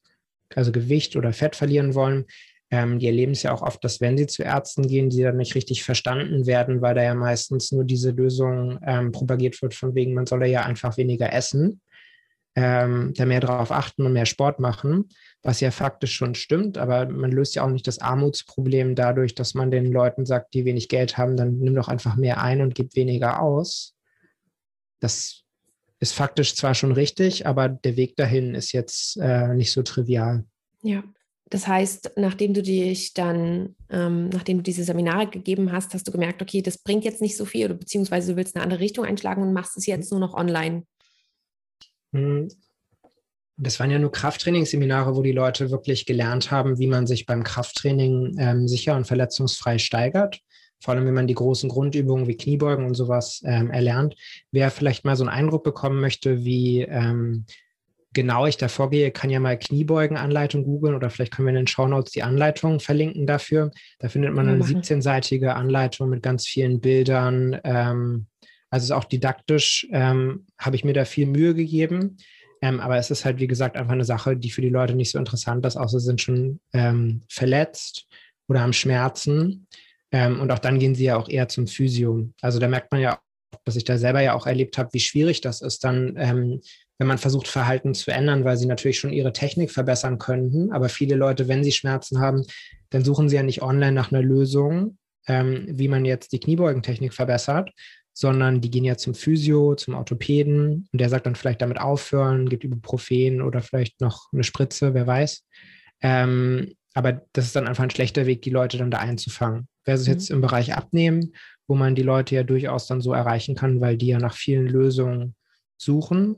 also 0.55 0.71
Gewicht 0.71 1.15
oder 1.15 1.33
Fett 1.33 1.55
verlieren 1.55 1.93
wollen, 1.93 2.25
ähm, 2.73 2.97
die 2.97 3.05
erleben 3.05 3.33
es 3.33 3.43
ja 3.43 3.53
auch 3.53 3.61
oft, 3.61 3.83
dass 3.83 4.01
wenn 4.01 4.17
sie 4.17 4.25
zu 4.25 4.41
Ärzten 4.41 4.87
gehen, 4.87 5.11
die 5.11 5.21
dann 5.21 5.37
nicht 5.37 5.53
richtig 5.53 5.83
verstanden 5.83 6.47
werden, 6.47 6.81
weil 6.81 6.95
da 6.95 7.03
ja 7.03 7.13
meistens 7.13 7.71
nur 7.71 7.83
diese 7.83 8.09
Lösung 8.09 8.79
ähm, 8.83 9.11
propagiert 9.11 9.61
wird, 9.61 9.75
von 9.75 9.93
wegen, 9.93 10.15
man 10.15 10.25
solle 10.25 10.47
ja 10.47 10.63
einfach 10.63 10.97
weniger 10.97 11.31
essen, 11.31 11.81
ähm, 12.55 13.13
da 13.15 13.27
mehr 13.27 13.41
darauf 13.41 13.71
achten 13.71 14.07
und 14.07 14.13
mehr 14.13 14.25
Sport 14.25 14.59
machen, 14.59 15.09
was 15.43 15.59
ja 15.59 15.69
faktisch 15.69 16.15
schon 16.15 16.33
stimmt, 16.33 16.79
aber 16.79 17.07
man 17.07 17.31
löst 17.31 17.53
ja 17.53 17.63
auch 17.63 17.69
nicht 17.69 17.85
das 17.85 17.99
Armutsproblem 17.99 18.95
dadurch, 18.95 19.35
dass 19.35 19.53
man 19.53 19.69
den 19.69 19.91
Leuten 19.91 20.25
sagt, 20.25 20.55
die 20.55 20.65
wenig 20.65 20.89
Geld 20.89 21.15
haben, 21.15 21.37
dann 21.37 21.59
nimm 21.59 21.75
doch 21.75 21.89
einfach 21.89 22.15
mehr 22.15 22.41
ein 22.41 22.59
und 22.61 22.73
gib 22.73 22.95
weniger 22.95 23.39
aus. 23.39 23.93
Das 24.99 25.43
ist 25.99 26.13
faktisch 26.13 26.55
zwar 26.55 26.73
schon 26.73 26.91
richtig, 26.91 27.45
aber 27.45 27.69
der 27.69 27.97
Weg 27.97 28.15
dahin 28.15 28.55
ist 28.55 28.71
jetzt 28.71 29.17
äh, 29.17 29.53
nicht 29.53 29.71
so 29.71 29.83
trivial. 29.83 30.43
Ja, 30.81 31.03
das 31.53 31.67
heißt, 31.67 32.13
nachdem 32.15 32.55
du 32.55 32.63
dich 32.63 33.13
dann, 33.13 33.75
ähm, 33.91 34.29
nachdem 34.29 34.57
du 34.57 34.63
diese 34.63 34.83
Seminare 34.83 35.27
gegeben 35.27 35.71
hast, 35.71 35.93
hast 35.93 36.07
du 36.07 36.11
gemerkt, 36.11 36.41
okay, 36.41 36.63
das 36.63 36.79
bringt 36.79 37.05
jetzt 37.05 37.21
nicht 37.21 37.37
so 37.37 37.45
viel 37.45 37.65
oder 37.65 37.75
beziehungsweise 37.75 38.31
du 38.31 38.37
willst 38.37 38.55
eine 38.55 38.63
andere 38.63 38.79
Richtung 38.79 39.05
einschlagen 39.05 39.43
und 39.43 39.53
machst 39.53 39.77
es 39.77 39.85
jetzt 39.85 40.09
nur 40.09 40.19
noch 40.19 40.33
online. 40.33 40.81
Hm. 42.11 42.47
Das 43.55 43.79
waren 43.79 43.91
ja 43.91 43.99
nur 43.99 44.11
Krafttrainingsseminare, 44.11 45.15
wo 45.15 45.21
die 45.21 45.31
Leute 45.31 45.69
wirklich 45.69 46.07
gelernt 46.07 46.49
haben, 46.49 46.79
wie 46.79 46.87
man 46.87 47.05
sich 47.05 47.27
beim 47.27 47.43
Krafttraining 47.43 48.35
ähm, 48.39 48.67
sicher 48.67 48.95
und 48.95 49.05
verletzungsfrei 49.05 49.77
steigert. 49.77 50.39
Vor 50.81 50.95
allem, 50.95 51.05
wenn 51.05 51.13
man 51.13 51.27
die 51.27 51.35
großen 51.35 51.69
Grundübungen 51.69 52.27
wie 52.27 52.35
Kniebeugen 52.35 52.87
und 52.87 52.95
sowas 52.95 53.43
ähm, 53.45 53.69
erlernt. 53.69 54.15
Wer 54.51 54.71
vielleicht 54.71 55.05
mal 55.05 55.15
so 55.15 55.23
einen 55.23 55.29
Eindruck 55.29 55.63
bekommen 55.63 56.01
möchte, 56.01 56.43
wie 56.45 56.81
ähm, 56.81 57.45
genau 58.13 58.45
ich 58.45 58.57
da 58.57 58.67
vorgehe, 58.67 59.11
kann 59.11 59.29
ja 59.29 59.39
mal 59.39 59.57
Kniebeugen-Anleitung 59.57 60.63
googeln 60.63 60.95
oder 60.95 61.09
vielleicht 61.09 61.33
können 61.33 61.47
wir 61.47 61.51
in 61.51 61.57
den 61.57 61.67
Shownotes 61.67 62.11
die 62.11 62.23
Anleitung 62.23 62.79
verlinken 62.79 63.27
dafür. 63.27 63.71
Da 63.99 64.09
findet 64.09 64.33
man 64.33 64.47
eine 64.47 64.63
17-seitige 64.63 65.49
Anleitung 65.49 66.09
mit 66.09 66.23
ganz 66.23 66.47
vielen 66.47 66.79
Bildern. 66.79 67.59
Ähm, 67.63 68.27
also 68.69 68.95
auch 68.95 69.03
didaktisch 69.03 69.87
ähm, 69.91 70.45
habe 70.57 70.75
ich 70.75 70.83
mir 70.83 70.93
da 70.93 71.05
viel 71.05 71.27
Mühe 71.27 71.53
gegeben. 71.53 72.17
Ähm, 72.61 72.79
aber 72.79 72.97
es 72.97 73.11
ist 73.11 73.25
halt, 73.25 73.39
wie 73.39 73.47
gesagt, 73.47 73.75
einfach 73.75 73.93
eine 73.93 74.05
Sache, 74.05 74.37
die 74.37 74.49
für 74.49 74.61
die 74.61 74.69
Leute 74.69 74.95
nicht 74.95 75.11
so 75.11 75.19
interessant 75.19 75.65
ist, 75.65 75.75
außer 75.75 75.99
sie 75.99 76.05
sind 76.05 76.21
schon 76.21 76.59
ähm, 76.73 77.21
verletzt 77.27 78.07
oder 78.47 78.61
haben 78.61 78.73
Schmerzen. 78.73 79.67
Ähm, 80.11 80.39
und 80.39 80.51
auch 80.51 80.59
dann 80.59 80.79
gehen 80.79 80.95
sie 80.95 81.05
ja 81.05 81.17
auch 81.17 81.27
eher 81.27 81.49
zum 81.49 81.67
Physio. 81.67 82.29
Also 82.41 82.59
da 82.59 82.67
merkt 82.67 82.91
man 82.91 83.01
ja, 83.01 83.19
dass 83.65 83.75
ich 83.75 83.83
da 83.83 83.97
selber 83.97 84.21
ja 84.21 84.33
auch 84.33 84.47
erlebt 84.47 84.77
habe, 84.77 84.93
wie 84.93 84.99
schwierig 84.99 85.41
das 85.41 85.61
ist, 85.61 85.83
dann 85.83 86.15
ähm, 86.17 86.61
wenn 87.03 87.09
man 87.09 87.17
versucht, 87.17 87.49
Verhalten 87.49 87.93
zu 87.93 88.11
ändern, 88.11 88.45
weil 88.45 88.55
sie 88.55 88.65
natürlich 88.65 88.97
schon 88.97 89.11
ihre 89.11 89.33
Technik 89.33 89.71
verbessern 89.71 90.19
könnten. 90.19 90.71
Aber 90.71 90.87
viele 90.87 91.17
Leute, 91.17 91.49
wenn 91.49 91.61
sie 91.61 91.73
Schmerzen 91.73 92.21
haben, 92.21 92.45
dann 92.91 93.03
suchen 93.03 93.27
sie 93.27 93.35
ja 93.35 93.43
nicht 93.43 93.61
online 93.61 93.91
nach 93.91 94.13
einer 94.13 94.21
Lösung, 94.21 94.97
ähm, 95.27 95.65
wie 95.67 95.89
man 95.89 96.05
jetzt 96.05 96.31
die 96.31 96.39
Kniebeugentechnik 96.39 97.13
verbessert, 97.13 97.71
sondern 98.13 98.61
die 98.61 98.71
gehen 98.71 98.85
ja 98.85 98.95
zum 98.95 99.15
Physio, 99.15 99.75
zum 99.75 99.95
Orthopäden 99.95 100.87
und 100.93 101.01
der 101.01 101.09
sagt 101.09 101.25
dann 101.25 101.35
vielleicht 101.35 101.61
damit 101.61 101.77
aufhören, 101.77 102.47
gibt 102.47 102.63
Ibuprofen 102.63 103.41
oder 103.41 103.61
vielleicht 103.61 103.99
noch 103.99 104.31
eine 104.31 104.45
Spritze, 104.45 104.93
wer 104.93 105.05
weiß. 105.05 105.43
Ähm, 106.01 106.73
aber 106.93 107.21
das 107.33 107.47
ist 107.47 107.55
dann 107.57 107.67
einfach 107.67 107.83
ein 107.83 107.89
schlechter 107.89 108.27
Weg, 108.27 108.43
die 108.43 108.49
Leute 108.49 108.77
dann 108.77 108.91
da 108.91 108.99
einzufangen. 108.99 109.67
Versus 109.83 110.07
mhm. 110.07 110.13
jetzt 110.13 110.31
im 110.31 110.39
Bereich 110.39 110.73
Abnehmen, 110.73 111.33
wo 111.67 111.75
man 111.75 111.95
die 111.95 112.01
Leute 112.01 112.35
ja 112.35 112.43
durchaus 112.43 112.87
dann 112.87 113.01
so 113.01 113.11
erreichen 113.11 113.55
kann, 113.55 113.81
weil 113.81 113.97
die 113.97 114.07
ja 114.07 114.19
nach 114.19 114.37
vielen 114.37 114.67
Lösungen 114.67 115.35
suchen 115.75 116.37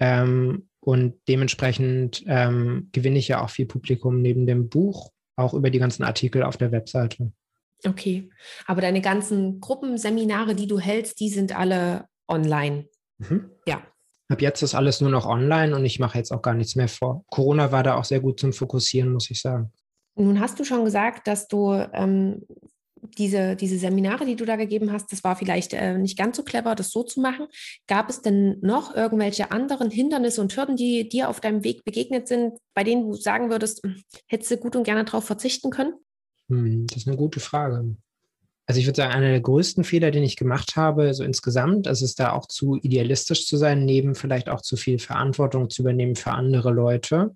ähm, 0.00 0.68
und 0.80 1.14
dementsprechend 1.28 2.24
ähm, 2.26 2.88
gewinne 2.92 3.18
ich 3.18 3.28
ja 3.28 3.42
auch 3.42 3.50
viel 3.50 3.66
Publikum 3.66 4.22
neben 4.22 4.46
dem 4.46 4.68
Buch, 4.68 5.10
auch 5.36 5.54
über 5.54 5.70
die 5.70 5.78
ganzen 5.78 6.04
Artikel 6.04 6.42
auf 6.42 6.56
der 6.56 6.72
Webseite. 6.72 7.32
Okay, 7.86 8.30
aber 8.66 8.80
deine 8.80 9.00
ganzen 9.00 9.60
Gruppenseminare, 9.60 10.54
die 10.54 10.66
du 10.66 10.78
hältst, 10.78 11.20
die 11.20 11.28
sind 11.28 11.56
alle 11.56 12.06
online. 12.26 12.88
Mhm. 13.18 13.50
Ja. 13.66 13.82
Ab 14.28 14.42
jetzt 14.42 14.62
ist 14.62 14.74
alles 14.74 15.00
nur 15.00 15.10
noch 15.10 15.26
online 15.26 15.74
und 15.74 15.84
ich 15.84 15.98
mache 15.98 16.18
jetzt 16.18 16.32
auch 16.32 16.42
gar 16.42 16.54
nichts 16.54 16.76
mehr 16.76 16.88
vor. 16.88 17.24
Corona 17.30 17.72
war 17.72 17.82
da 17.82 17.94
auch 17.94 18.04
sehr 18.04 18.20
gut 18.20 18.40
zum 18.40 18.52
Fokussieren, 18.52 19.12
muss 19.12 19.30
ich 19.30 19.40
sagen. 19.40 19.72
Nun 20.16 20.40
hast 20.40 20.58
du 20.58 20.64
schon 20.64 20.84
gesagt, 20.84 21.26
dass 21.28 21.48
du 21.48 21.72
ähm, 21.92 22.44
diese, 23.16 23.56
diese 23.56 23.78
Seminare, 23.78 24.24
die 24.26 24.36
du 24.36 24.44
da 24.44 24.56
gegeben 24.56 24.92
hast, 24.92 25.10
das 25.12 25.24
war 25.24 25.36
vielleicht 25.36 25.74
äh, 25.74 25.98
nicht 25.98 26.18
ganz 26.18 26.36
so 26.36 26.42
clever, 26.42 26.74
das 26.74 26.90
so 26.90 27.02
zu 27.02 27.20
machen. 27.20 27.46
Gab 27.86 28.10
es 28.10 28.22
denn 28.22 28.58
noch 28.60 28.94
irgendwelche 28.94 29.50
anderen 29.50 29.90
Hindernisse 29.90 30.40
und 30.40 30.56
Hürden, 30.56 30.76
die 30.76 31.08
dir 31.08 31.28
auf 31.28 31.40
deinem 31.40 31.64
Weg 31.64 31.84
begegnet 31.84 32.28
sind, 32.28 32.58
bei 32.74 32.84
denen 32.84 33.08
du 33.08 33.14
sagen 33.14 33.50
würdest, 33.50 33.82
hm, 33.82 34.02
hättest 34.26 34.50
du 34.50 34.56
gut 34.56 34.76
und 34.76 34.84
gerne 34.84 35.04
darauf 35.04 35.24
verzichten 35.24 35.70
können? 35.70 35.94
Hm, 36.48 36.86
das 36.86 36.98
ist 36.98 37.08
eine 37.08 37.16
gute 37.16 37.40
Frage. 37.40 37.96
Also 38.68 38.80
ich 38.80 38.86
würde 38.86 38.98
sagen, 38.98 39.14
einer 39.14 39.30
der 39.30 39.40
größten 39.40 39.82
Fehler, 39.82 40.10
den 40.10 40.22
ich 40.22 40.36
gemacht 40.36 40.76
habe, 40.76 41.14
so 41.14 41.24
insgesamt, 41.24 41.86
ist 41.86 42.02
es 42.02 42.14
da 42.14 42.32
auch 42.32 42.46
zu 42.46 42.76
idealistisch 42.76 43.46
zu 43.46 43.56
sein, 43.56 43.86
neben 43.86 44.14
vielleicht 44.14 44.50
auch 44.50 44.60
zu 44.60 44.76
viel 44.76 44.98
Verantwortung 44.98 45.70
zu 45.70 45.80
übernehmen 45.80 46.16
für 46.16 46.32
andere 46.32 46.70
Leute, 46.70 47.34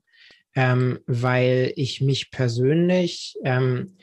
ähm, 0.54 0.98
weil 1.06 1.72
ich 1.76 2.02
mich 2.02 2.30
persönlich 2.30 3.38
ähm, 3.44 3.96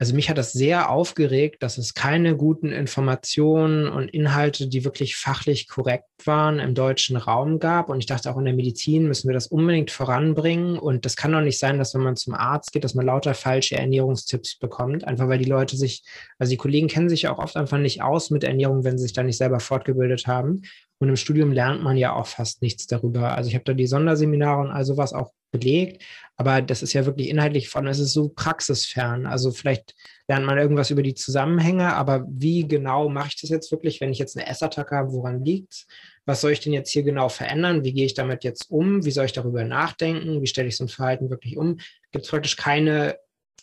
also 0.00 0.14
mich 0.14 0.30
hat 0.30 0.38
das 0.38 0.52
sehr 0.52 0.90
aufgeregt, 0.90 1.60
dass 1.62 1.76
es 1.76 1.92
keine 1.92 2.36
guten 2.36 2.70
Informationen 2.70 3.88
und 3.88 4.08
Inhalte, 4.08 4.68
die 4.68 4.84
wirklich 4.84 5.16
fachlich 5.16 5.66
korrekt 5.66 6.04
waren, 6.24 6.60
im 6.60 6.74
deutschen 6.74 7.16
Raum 7.16 7.58
gab. 7.58 7.88
Und 7.88 7.98
ich 7.98 8.06
dachte, 8.06 8.30
auch 8.30 8.38
in 8.38 8.44
der 8.44 8.54
Medizin 8.54 9.08
müssen 9.08 9.28
wir 9.28 9.34
das 9.34 9.48
unbedingt 9.48 9.90
voranbringen. 9.90 10.78
Und 10.78 11.04
das 11.04 11.16
kann 11.16 11.32
doch 11.32 11.40
nicht 11.40 11.58
sein, 11.58 11.78
dass 11.78 11.94
wenn 11.94 12.02
man 12.02 12.14
zum 12.14 12.34
Arzt 12.34 12.72
geht, 12.72 12.84
dass 12.84 12.94
man 12.94 13.06
lauter 13.06 13.34
falsche 13.34 13.76
Ernährungstipps 13.76 14.58
bekommt. 14.58 15.04
Einfach 15.04 15.28
weil 15.28 15.38
die 15.38 15.50
Leute 15.50 15.76
sich, 15.76 16.04
also 16.38 16.50
die 16.50 16.56
Kollegen 16.56 16.86
kennen 16.86 17.08
sich 17.08 17.22
ja 17.22 17.32
auch 17.32 17.40
oft 17.40 17.56
einfach 17.56 17.78
nicht 17.78 18.00
aus 18.00 18.30
mit 18.30 18.44
Ernährung, 18.44 18.84
wenn 18.84 18.98
sie 18.98 19.02
sich 19.02 19.14
da 19.14 19.24
nicht 19.24 19.38
selber 19.38 19.58
fortgebildet 19.58 20.28
haben. 20.28 20.62
Und 20.98 21.08
im 21.08 21.16
Studium 21.16 21.52
lernt 21.52 21.82
man 21.82 21.96
ja 21.96 22.12
auch 22.12 22.26
fast 22.26 22.60
nichts 22.60 22.86
darüber. 22.86 23.36
Also 23.36 23.48
ich 23.48 23.54
habe 23.54 23.64
da 23.64 23.72
die 23.72 23.86
Sonderseminare 23.86 24.60
und 24.60 24.70
all 24.70 24.84
sowas 24.84 25.12
auch 25.12 25.32
belegt, 25.50 26.02
aber 26.36 26.60
das 26.60 26.82
ist 26.82 26.92
ja 26.92 27.06
wirklich 27.06 27.28
inhaltlich 27.28 27.68
von, 27.68 27.86
es 27.86 27.98
ist 27.98 28.12
so 28.12 28.28
praxisfern. 28.28 29.26
Also 29.26 29.50
vielleicht 29.50 29.94
lernt 30.28 30.44
man 30.44 30.58
irgendwas 30.58 30.90
über 30.90 31.02
die 31.02 31.14
Zusammenhänge, 31.14 31.94
aber 31.94 32.26
wie 32.28 32.66
genau 32.66 33.08
mache 33.08 33.28
ich 33.28 33.40
das 33.40 33.50
jetzt 33.50 33.70
wirklich, 33.72 34.00
wenn 34.00 34.10
ich 34.10 34.18
jetzt 34.18 34.36
eine 34.36 34.46
Essattacke 34.46 34.96
habe, 34.96 35.12
woran 35.12 35.44
liegt 35.44 35.72
es? 35.72 35.86
Was 36.26 36.42
soll 36.42 36.52
ich 36.52 36.60
denn 36.60 36.74
jetzt 36.74 36.90
hier 36.90 37.02
genau 37.02 37.30
verändern? 37.30 37.84
Wie 37.84 37.94
gehe 37.94 38.04
ich 38.04 38.14
damit 38.14 38.44
jetzt 38.44 38.70
um? 38.70 39.04
Wie 39.04 39.10
soll 39.10 39.24
ich 39.24 39.32
darüber 39.32 39.64
nachdenken? 39.64 40.42
Wie 40.42 40.46
stelle 40.46 40.68
ich 40.68 40.76
so 40.76 40.84
ein 40.84 40.88
Verhalten 40.88 41.30
wirklich 41.30 41.56
um? 41.56 41.78
Gibt 42.12 42.26
es 42.26 42.30
praktisch 42.30 42.56
keine 42.56 43.16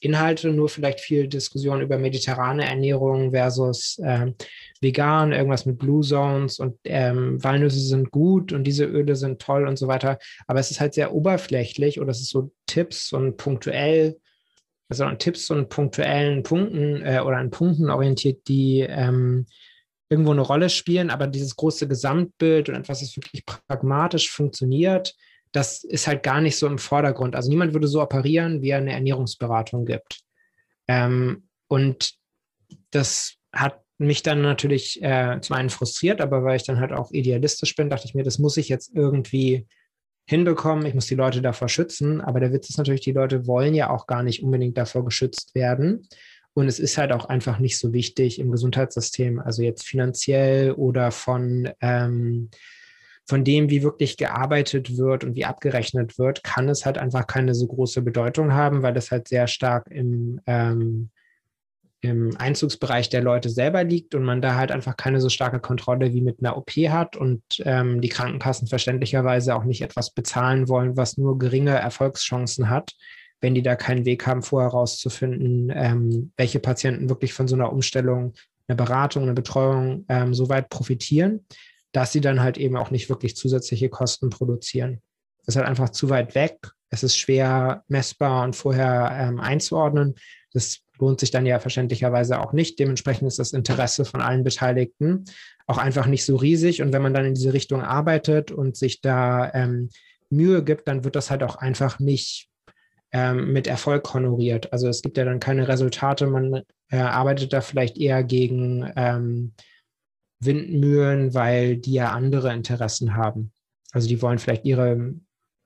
Inhalte, 0.05 0.49
nur 0.49 0.69
vielleicht 0.69 0.99
viel 1.01 1.27
Diskussion 1.27 1.81
über 1.81 1.97
mediterrane 1.97 2.65
Ernährung 2.65 3.31
versus 3.31 3.99
äh, 4.03 4.31
vegan, 4.81 5.31
irgendwas 5.31 5.65
mit 5.65 5.77
Blue 5.77 6.01
Zones 6.01 6.59
und 6.59 6.77
ähm, 6.85 7.43
Walnüsse 7.43 7.79
sind 7.79 8.11
gut 8.11 8.53
und 8.53 8.63
diese 8.63 8.85
Öle 8.85 9.15
sind 9.15 9.41
toll 9.41 9.67
und 9.67 9.77
so 9.77 9.87
weiter. 9.87 10.17
Aber 10.47 10.59
es 10.59 10.71
ist 10.71 10.79
halt 10.79 10.93
sehr 10.93 11.13
oberflächlich 11.13 11.99
oder 11.99 12.11
es 12.11 12.21
ist 12.21 12.29
so 12.29 12.51
Tipps 12.67 13.11
und 13.11 13.37
punktuell, 13.37 14.17
also 14.89 15.05
an 15.05 15.19
Tipps 15.19 15.49
und 15.49 15.69
punktuellen 15.69 16.43
Punkten 16.43 17.01
äh, 17.03 17.21
oder 17.25 17.37
an 17.37 17.51
Punkten 17.51 17.89
orientiert, 17.89 18.47
die 18.47 18.85
ähm, 18.87 19.47
irgendwo 20.09 20.31
eine 20.31 20.41
Rolle 20.41 20.69
spielen, 20.69 21.09
aber 21.09 21.27
dieses 21.27 21.55
große 21.55 21.87
Gesamtbild 21.87 22.69
und 22.69 22.75
etwas, 22.75 22.99
das 22.99 23.15
wirklich 23.17 23.43
pragmatisch 23.45 24.31
funktioniert, 24.31 25.15
das 25.55 25.85
ist 25.85 26.05
halt 26.05 26.21
gar 26.21 26.41
nicht 26.41 26.57
so 26.57 26.67
im 26.67 26.77
Vordergrund. 26.77 27.35
Also 27.35 27.49
niemand 27.49 27.73
würde 27.73 27.87
so 27.87 28.01
operieren, 28.01 28.61
wie 28.61 28.71
er 28.71 28.79
eine 28.79 28.91
Ernährungsberatung 28.91 29.85
gibt. 29.85 30.19
Ähm, 30.89 31.47
und 31.67 32.15
das 32.91 33.35
hat 33.53 33.81
mich 33.97 34.21
dann 34.21 34.41
natürlich 34.41 35.01
äh, 35.01 35.39
zum 35.39 35.55
einen 35.55 35.69
frustriert, 35.69 36.19
aber 36.19 36.43
weil 36.43 36.57
ich 36.57 36.65
dann 36.65 36.81
halt 36.81 36.91
auch 36.91 37.11
idealistisch 37.11 37.73
bin, 37.75 37.89
dachte 37.89 38.05
ich 38.05 38.13
mir, 38.13 38.23
das 38.23 38.37
muss 38.37 38.57
ich 38.57 38.67
jetzt 38.67 38.93
irgendwie 38.93 39.65
hinbekommen. 40.27 40.85
Ich 40.85 40.93
muss 40.93 41.05
die 41.05 41.15
Leute 41.15 41.41
davor 41.41 41.69
schützen. 41.69 42.19
Aber 42.19 42.41
der 42.41 42.51
Witz 42.51 42.69
ist 42.69 42.77
natürlich, 42.77 43.01
die 43.01 43.13
Leute 43.13 43.47
wollen 43.47 43.73
ja 43.73 43.89
auch 43.89 44.07
gar 44.07 44.23
nicht 44.23 44.43
unbedingt 44.43 44.77
davor 44.77 45.05
geschützt 45.05 45.55
werden. 45.55 46.05
Und 46.53 46.67
es 46.67 46.79
ist 46.79 46.97
halt 46.97 47.13
auch 47.13 47.25
einfach 47.25 47.59
nicht 47.59 47.79
so 47.79 47.93
wichtig 47.93 48.39
im 48.39 48.51
Gesundheitssystem, 48.51 49.39
also 49.39 49.61
jetzt 49.61 49.87
finanziell 49.87 50.71
oder 50.71 51.11
von, 51.11 51.69
ähm, 51.79 52.49
von 53.25 53.43
dem, 53.43 53.69
wie 53.69 53.83
wirklich 53.83 54.17
gearbeitet 54.17 54.97
wird 54.97 55.23
und 55.23 55.35
wie 55.35 55.45
abgerechnet 55.45 56.19
wird, 56.19 56.43
kann 56.43 56.69
es 56.69 56.85
halt 56.85 56.97
einfach 56.97 57.27
keine 57.27 57.55
so 57.55 57.67
große 57.67 58.01
Bedeutung 58.01 58.53
haben, 58.53 58.83
weil 58.83 58.93
das 58.93 59.11
halt 59.11 59.27
sehr 59.27 59.47
stark 59.47 59.87
im, 59.89 60.39
ähm, 60.45 61.09
im 62.01 62.37
Einzugsbereich 62.37 63.09
der 63.09 63.23
Leute 63.23 63.49
selber 63.49 63.83
liegt 63.83 64.13
und 64.13 64.23
man 64.23 64.41
da 64.41 64.55
halt 64.55 64.71
einfach 64.71 64.95
keine 64.95 65.21
so 65.21 65.29
starke 65.29 65.59
Kontrolle 65.59 66.13
wie 66.13 66.21
mit 66.21 66.39
einer 66.39 66.55
OP 66.55 66.71
hat 66.71 67.17
und 67.17 67.41
ähm, 67.63 67.99
die 67.99 68.09
Krankenkassen 68.09 68.67
verständlicherweise 68.67 69.55
auch 69.55 69.63
nicht 69.63 69.81
etwas 69.81 70.11
bezahlen 70.11 70.69
wollen, 70.69 70.95
was 70.97 71.17
nur 71.17 71.39
geringe 71.39 71.71
Erfolgschancen 71.71 72.69
hat 72.69 72.93
wenn 73.41 73.53
die 73.53 73.61
da 73.61 73.75
keinen 73.75 74.05
Weg 74.05 74.25
haben, 74.25 74.41
vorher 74.41 74.71
herauszufinden, 74.71 75.71
ähm, 75.73 76.31
welche 76.37 76.59
Patienten 76.59 77.09
wirklich 77.09 77.33
von 77.33 77.47
so 77.47 77.55
einer 77.55 77.71
Umstellung, 77.71 78.33
einer 78.67 78.75
Beratung, 78.75 79.23
einer 79.23 79.33
Betreuung 79.33 80.05
ähm, 80.09 80.33
so 80.33 80.49
weit 80.49 80.69
profitieren, 80.69 81.45
dass 81.95 82.11
sie 82.11 82.21
dann 82.21 82.41
halt 82.41 82.57
eben 82.57 82.75
auch 82.75 82.91
nicht 82.91 83.09
wirklich 83.09 83.37
zusätzliche 83.37 83.89
Kosten 83.89 84.29
produzieren. 84.29 85.01
Das 85.39 85.55
ist 85.55 85.55
halt 85.57 85.67
einfach 85.67 85.89
zu 85.89 86.09
weit 86.09 86.35
weg. 86.35 86.57
Es 86.89 87.03
ist 87.03 87.15
schwer 87.15 87.83
messbar 87.87 88.43
und 88.43 88.55
vorher 88.55 89.11
ähm, 89.17 89.39
einzuordnen. 89.39 90.15
Das 90.51 90.79
lohnt 90.99 91.19
sich 91.19 91.31
dann 91.31 91.45
ja 91.45 91.59
verständlicherweise 91.59 92.39
auch 92.39 92.53
nicht. 92.53 92.79
Dementsprechend 92.79 93.27
ist 93.27 93.39
das 93.39 93.53
Interesse 93.53 94.03
von 94.05 94.21
allen 94.21 94.43
Beteiligten 94.43 95.25
auch 95.67 95.77
einfach 95.77 96.05
nicht 96.05 96.25
so 96.25 96.35
riesig. 96.35 96.81
Und 96.81 96.91
wenn 96.91 97.01
man 97.01 97.13
dann 97.13 97.25
in 97.25 97.33
diese 97.33 97.53
Richtung 97.53 97.81
arbeitet 97.81 98.51
und 98.51 98.75
sich 98.75 99.01
da 99.01 99.51
ähm, 99.53 99.89
Mühe 100.29 100.63
gibt, 100.63 100.87
dann 100.87 101.03
wird 101.03 101.15
das 101.15 101.31
halt 101.31 101.43
auch 101.43 101.55
einfach 101.55 101.99
nicht 101.99 102.49
ähm, 103.11 103.53
mit 103.53 103.67
Erfolg 103.67 104.13
honoriert. 104.13 104.73
Also 104.73 104.89
es 104.89 105.01
gibt 105.01 105.17
ja 105.17 105.23
dann 105.23 105.39
keine 105.39 105.67
Resultate, 105.67 106.27
man 106.27 106.63
äh, 106.89 106.97
arbeitet 106.97 107.53
da 107.53 107.61
vielleicht 107.61 107.97
eher 107.97 108.23
gegen 108.23 108.91
ähm, 108.95 109.53
Windmühlen, 110.45 111.33
weil 111.33 111.77
die 111.77 111.93
ja 111.93 112.11
andere 112.11 112.53
Interessen 112.53 113.15
haben. 113.15 113.51
Also 113.91 114.07
die 114.07 114.21
wollen 114.21 114.39
vielleicht 114.39 114.65
ihre 114.65 115.15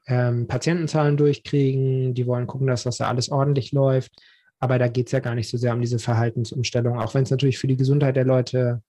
ähm, 0.07 0.47
Patientenzahlen 0.47 1.17
durchkriegen, 1.17 2.13
die 2.13 2.27
wollen 2.27 2.47
gucken, 2.47 2.67
dass 2.67 2.83
das 2.83 2.97
da 2.97 3.07
alles 3.07 3.29
ordentlich 3.29 3.71
läuft. 3.71 4.11
Aber 4.59 4.77
da 4.77 4.87
geht 4.87 5.07
es 5.07 5.11
ja 5.13 5.19
gar 5.19 5.35
nicht 5.35 5.49
so 5.49 5.57
sehr 5.57 5.73
um 5.73 5.81
diese 5.81 5.99
Verhaltensumstellung, 5.99 6.99
auch 6.99 7.13
wenn 7.13 7.23
es 7.23 7.31
natürlich 7.31 7.57
für 7.57 7.67
die 7.67 7.77
Gesundheit 7.77 8.15
der 8.15 8.25
Leute 8.25 8.81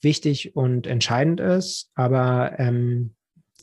wichtig 0.00 0.54
und 0.56 0.86
entscheidend 0.86 1.40
ist. 1.40 1.90
Aber 1.94 2.58
ähm, 2.58 3.14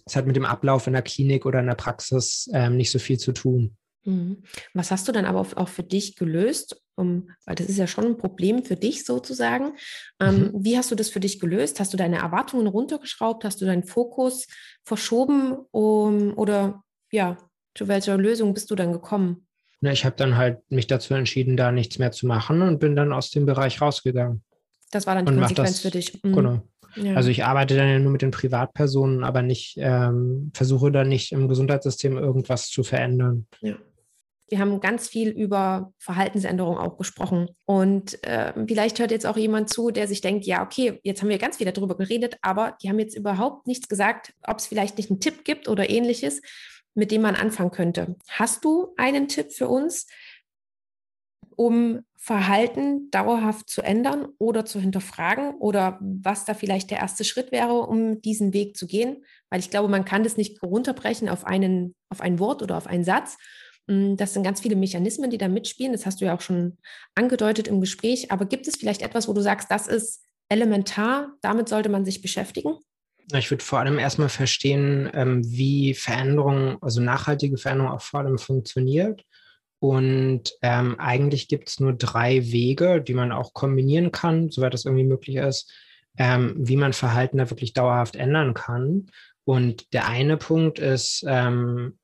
es 0.05 0.16
hat 0.16 0.26
mit 0.26 0.36
dem 0.36 0.45
Ablauf 0.45 0.88
in 0.88 0.93
der 0.93 1.01
Klinik 1.01 1.45
oder 1.45 1.60
in 1.60 1.68
der 1.68 1.76
Praxis 1.76 2.49
ähm, 2.53 2.76
nicht 2.78 2.91
so 2.91 2.99
viel 2.99 3.18
zu 3.18 3.32
tun. 3.32 3.78
Mhm. 4.05 4.43
Was 4.74 4.91
hast 4.91 5.07
du 5.07 5.12
dann 5.12 5.26
aber 5.26 5.39
auch 5.39 5.68
für 5.68 5.84
dich 5.84 6.16
gelöst? 6.16 6.82
Um, 7.00 7.30
weil 7.45 7.56
das 7.56 7.68
ist 7.68 7.78
ja 7.78 7.88
schon 7.88 8.06
ein 8.06 8.18
Problem 8.18 8.64
für 8.64 8.76
dich 8.76 9.06
sozusagen. 9.06 9.74
Ähm, 10.20 10.52
mhm. 10.52 10.52
Wie 10.66 10.78
hast 10.78 10.91
du 10.91 10.95
das 10.95 11.10
für 11.10 11.20
dich 11.20 11.39
gelöst? 11.39 11.80
Hast 11.80 11.93
du 11.93 11.97
deine 11.97 12.18
Erwartungen 12.18 12.68
runtergeschraubt? 12.68 13.45
Hast 13.45 13.62
du 13.62 13.66
deinen 13.66 13.84
Fokus 13.84 14.47
verschoben? 14.84 15.58
Um, 15.72 16.38
oder 16.38 16.84
ja, 17.12 17.38
zu 17.76 17.88
welcher 17.88 18.18
Lösung 18.18 18.54
bist 18.54 18.70
du 18.70 18.76
dann 18.76 18.91
gekommen? 18.91 19.47
Na, 19.82 19.91
ich 19.91 20.04
habe 20.04 20.16
dann 20.18 20.36
halt 20.36 20.60
mich 20.70 20.88
dazu 20.88 21.14
entschieden, 21.14 21.56
da 21.56 21.72
nichts 21.72 22.00
mehr 22.00 22.12
zu 22.12 22.28
machen 22.28 22.62
und 22.62 22.80
bin 22.80 22.95
dann 22.95 23.14
aus 23.14 23.30
dem 23.30 23.45
Bereich 23.45 23.82
rausgegangen. 23.82 24.43
Das 24.91 25.08
war 25.08 25.16
dann 25.16 25.26
die 25.26 25.34
Konsequenz 25.34 25.72
das, 25.72 25.80
für 25.80 25.91
dich. 25.91 26.22
Mhm. 26.24 26.34
Genau. 26.34 26.62
Ja. 26.95 27.16
Also 27.16 27.30
ich 27.30 27.45
arbeite 27.45 27.76
dann 27.76 27.88
ja 27.88 28.00
nur 28.00 28.12
mit 28.12 28.22
den 28.22 28.32
Privatpersonen, 28.32 29.24
aber 29.24 29.41
nicht, 29.41 29.76
ähm, 29.78 30.52
versuche 30.54 30.91
dann 30.91 31.08
nicht 31.08 31.32
im 31.32 31.47
Gesundheitssystem 31.47 32.18
irgendwas 32.18 32.70
zu 32.70 32.84
verändern. 32.84 33.45
Ja. 33.62 33.76
Wir 34.50 34.60
haben 34.60 34.80
ganz 34.80 35.08
viel 35.08 35.30
über 35.30 35.93
Verhaltensänderung 35.97 36.78
auch 36.78 36.97
gesprochen. 36.97 37.50
Und 37.66 38.24
äh, 38.26 38.54
vielleicht 38.68 39.00
hört 39.00 39.12
jetzt 39.12 39.26
auch 39.26 39.38
jemand 39.38 39.70
zu, 39.70 39.91
der 39.91 40.08
sich 40.08 40.22
denkt, 40.22 40.45
ja, 40.45 40.64
okay, 40.64 41.00
jetzt 41.04 41.22
haben 41.22 41.30
wir 41.30 41.38
ganz 41.38 41.58
viel 41.58 41.72
darüber 41.72 41.95
geredet, 41.95 42.38
aber 42.41 42.78
die 42.82 42.89
haben 42.89 43.00
jetzt 43.00 43.16
überhaupt 43.16 43.68
nichts 43.68 43.88
gesagt, 43.88 44.34
ob 44.45 44.58
es 44.58 44.68
vielleicht 44.68 44.97
nicht 44.97 45.10
einen 45.10 45.20
Tipp 45.20 45.45
gibt 45.45 45.68
oder 45.68 45.89
ähnliches, 45.89 46.41
mit 46.95 47.12
dem 47.12 47.22
man 47.22 47.36
anfangen 47.36 47.72
könnte. 47.72 48.16
Hast 48.28 48.66
du 48.66 48.93
einen 48.97 49.28
Tipp 49.28 49.52
für 49.52 49.68
uns, 49.68 50.08
um 51.56 52.02
Verhalten 52.16 53.10
dauerhaft 53.12 53.70
zu 53.70 53.82
ändern 53.82 54.28
oder 54.38 54.66
zu 54.66 54.80
hinterfragen 54.80 55.56
oder 55.56 55.97
was 56.02 56.45
da 56.45 56.54
vielleicht 56.54 56.91
der 56.91 57.00
erste 57.00 57.24
Schritt 57.24 57.52
wäre, 57.52 57.82
um 57.82 58.22
diesen 58.22 58.54
Weg 58.54 58.76
zu 58.76 58.88
gehen? 58.88 59.24
Weil 59.50 59.62
ich 59.62 59.70
glaube, 59.70 59.88
man 59.88 60.06
kann 60.06 60.24
das 60.24 60.36
nicht 60.36 60.62
runterbrechen 60.62 61.30
auf, 61.30 61.45
einen, 61.45 61.95
auf 62.10 62.22
ein 62.22 62.39
Wort 62.39 62.62
oder 62.62 62.78
auf 62.78 62.88
einen 62.88 63.04
Satz, 63.04 63.38
das 63.90 64.34
sind 64.34 64.44
ganz 64.44 64.62
viele 64.62 64.76
Mechanismen, 64.76 65.32
die 65.32 65.40
da 65.40 65.48
mitspielen. 65.48 65.94
Das 65.94 66.06
hast 66.06 66.22
du 66.22 66.26
ja 66.26 66.36
auch 66.36 66.42
schon 66.42 66.78
angedeutet 67.16 67.68
im 67.68 67.82
Gespräch. 67.82 68.32
Aber 68.32 68.46
gibt 68.46 68.68
es 68.68 68.76
vielleicht 68.76 69.02
etwas, 69.02 69.28
wo 69.28 69.34
du 69.34 69.42
sagst, 69.42 69.72
das 69.72 69.88
ist 69.88 70.24
elementar, 70.48 71.34
damit 71.42 71.70
sollte 71.70 71.90
man 71.90 72.06
sich 72.06 72.22
beschäftigen? 72.22 72.76
Ich 73.34 73.50
würde 73.52 73.64
vor 73.64 73.80
allem 73.80 74.00
erstmal 74.00 74.30
verstehen, 74.30 75.10
ähm, 75.14 75.42
wie 75.44 75.94
Veränderung, 75.94 76.82
also 76.82 77.02
nachhaltige 77.02 77.58
Veränderung 77.58 77.92
auch 77.92 78.02
vor 78.02 78.22
allem 78.22 78.38
funktioniert. 78.38 79.24
Und 79.80 80.54
ähm, 80.62 81.00
eigentlich 81.00 81.48
gibt 81.48 81.70
es 81.70 81.80
nur 81.80 81.94
drei 81.94 82.52
Wege, 82.52 83.02
die 83.02 83.14
man 83.14 83.32
auch 83.32 83.54
kombinieren 83.54 84.12
kann, 84.12 84.50
soweit 84.50 84.74
das 84.74 84.86
irgendwie 84.86 85.06
möglich 85.06 85.38
ist, 85.38 85.72
ähm, 86.18 86.56
wie 86.58 86.76
man 86.76 86.94
Verhalten 86.94 87.38
da 87.38 87.50
wirklich 87.50 87.74
dauerhaft 87.74 88.16
ändern 88.16 88.54
kann. 88.54 89.08
Und 89.46 89.94
der 89.94 90.08
eine 90.08 90.38
Punkt 90.38 90.80
ist 90.80 91.24
ähm, 91.28 91.98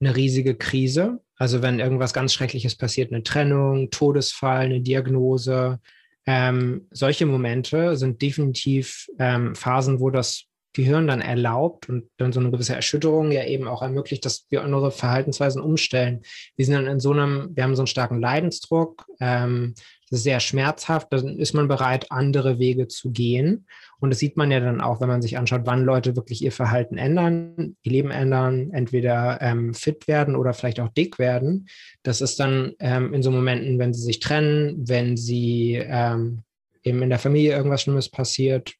eine 0.00 0.16
riesige 0.16 0.56
Krise. 0.56 1.20
Also 1.40 1.62
wenn 1.62 1.80
irgendwas 1.80 2.12
ganz 2.12 2.34
Schreckliches 2.34 2.76
passiert, 2.76 3.10
eine 3.10 3.22
Trennung, 3.22 3.88
Todesfall, 3.88 4.66
eine 4.66 4.82
Diagnose, 4.82 5.80
ähm, 6.26 6.86
solche 6.90 7.24
Momente 7.24 7.96
sind 7.96 8.20
definitiv 8.20 9.06
ähm, 9.18 9.54
Phasen, 9.54 10.00
wo 10.00 10.10
das 10.10 10.44
Gehirn 10.74 11.06
dann 11.06 11.22
erlaubt 11.22 11.88
und 11.88 12.10
dann 12.18 12.34
so 12.34 12.40
eine 12.40 12.50
gewisse 12.50 12.74
Erschütterung 12.74 13.32
ja 13.32 13.46
eben 13.46 13.68
auch 13.68 13.80
ermöglicht, 13.80 14.26
dass 14.26 14.44
wir 14.50 14.62
unsere 14.62 14.90
Verhaltensweisen 14.90 15.62
umstellen. 15.62 16.20
Wir 16.56 16.66
sind 16.66 16.74
dann 16.74 16.86
in 16.86 17.00
so 17.00 17.12
einem, 17.12 17.56
wir 17.56 17.64
haben 17.64 17.74
so 17.74 17.82
einen 17.82 17.86
starken 17.86 18.20
Leidensdruck, 18.20 19.06
ähm, 19.18 19.74
sehr 20.10 20.40
schmerzhaft, 20.40 21.12
dann 21.12 21.38
ist 21.38 21.54
man 21.54 21.68
bereit, 21.68 22.10
andere 22.10 22.58
Wege 22.58 22.88
zu 22.88 23.10
gehen. 23.12 23.66
Und 24.00 24.10
das 24.10 24.18
sieht 24.18 24.36
man 24.36 24.50
ja 24.50 24.58
dann 24.58 24.80
auch, 24.80 25.00
wenn 25.00 25.08
man 25.08 25.22
sich 25.22 25.38
anschaut, 25.38 25.62
wann 25.64 25.84
Leute 25.84 26.16
wirklich 26.16 26.42
ihr 26.42 26.52
Verhalten 26.52 26.98
ändern, 26.98 27.76
ihr 27.82 27.92
Leben 27.92 28.10
ändern, 28.10 28.70
entweder 28.72 29.40
ähm, 29.40 29.72
fit 29.72 30.08
werden 30.08 30.34
oder 30.34 30.52
vielleicht 30.52 30.80
auch 30.80 30.88
dick 30.88 31.18
werden. 31.18 31.68
Das 32.02 32.20
ist 32.20 32.40
dann 32.40 32.72
ähm, 32.80 33.14
in 33.14 33.22
so 33.22 33.30
Momenten, 33.30 33.78
wenn 33.78 33.94
sie 33.94 34.02
sich 34.02 34.18
trennen, 34.18 34.88
wenn 34.88 35.16
sie 35.16 35.74
ähm, 35.74 36.42
eben 36.82 37.02
in 37.02 37.10
der 37.10 37.18
Familie 37.18 37.56
irgendwas 37.56 37.82
Schlimmes 37.82 38.08
passiert 38.08 38.74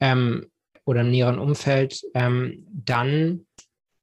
ähm, 0.00 0.46
oder 0.84 1.00
im 1.00 1.10
näheren 1.10 1.38
Umfeld, 1.38 2.00
ähm, 2.14 2.64
dann 2.70 3.45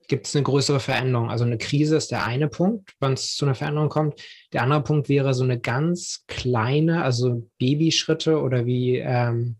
gibt 0.07 0.27
es 0.27 0.35
eine 0.35 0.43
größere 0.43 0.79
Veränderung. 0.79 1.29
Also 1.29 1.45
eine 1.45 1.57
Krise 1.57 1.95
ist 1.95 2.11
der 2.11 2.25
eine 2.25 2.47
Punkt, 2.47 2.93
wenn 2.99 3.13
es 3.13 3.35
zu 3.35 3.45
einer 3.45 3.55
Veränderung 3.55 3.89
kommt. 3.89 4.21
Der 4.51 4.63
andere 4.63 4.83
Punkt 4.83 5.09
wäre 5.09 5.33
so 5.33 5.43
eine 5.43 5.59
ganz 5.59 6.23
kleine, 6.27 7.03
also 7.03 7.49
Babyschritte 7.59 8.39
oder 8.39 8.65
wie 8.65 8.97
ähm, 8.97 9.57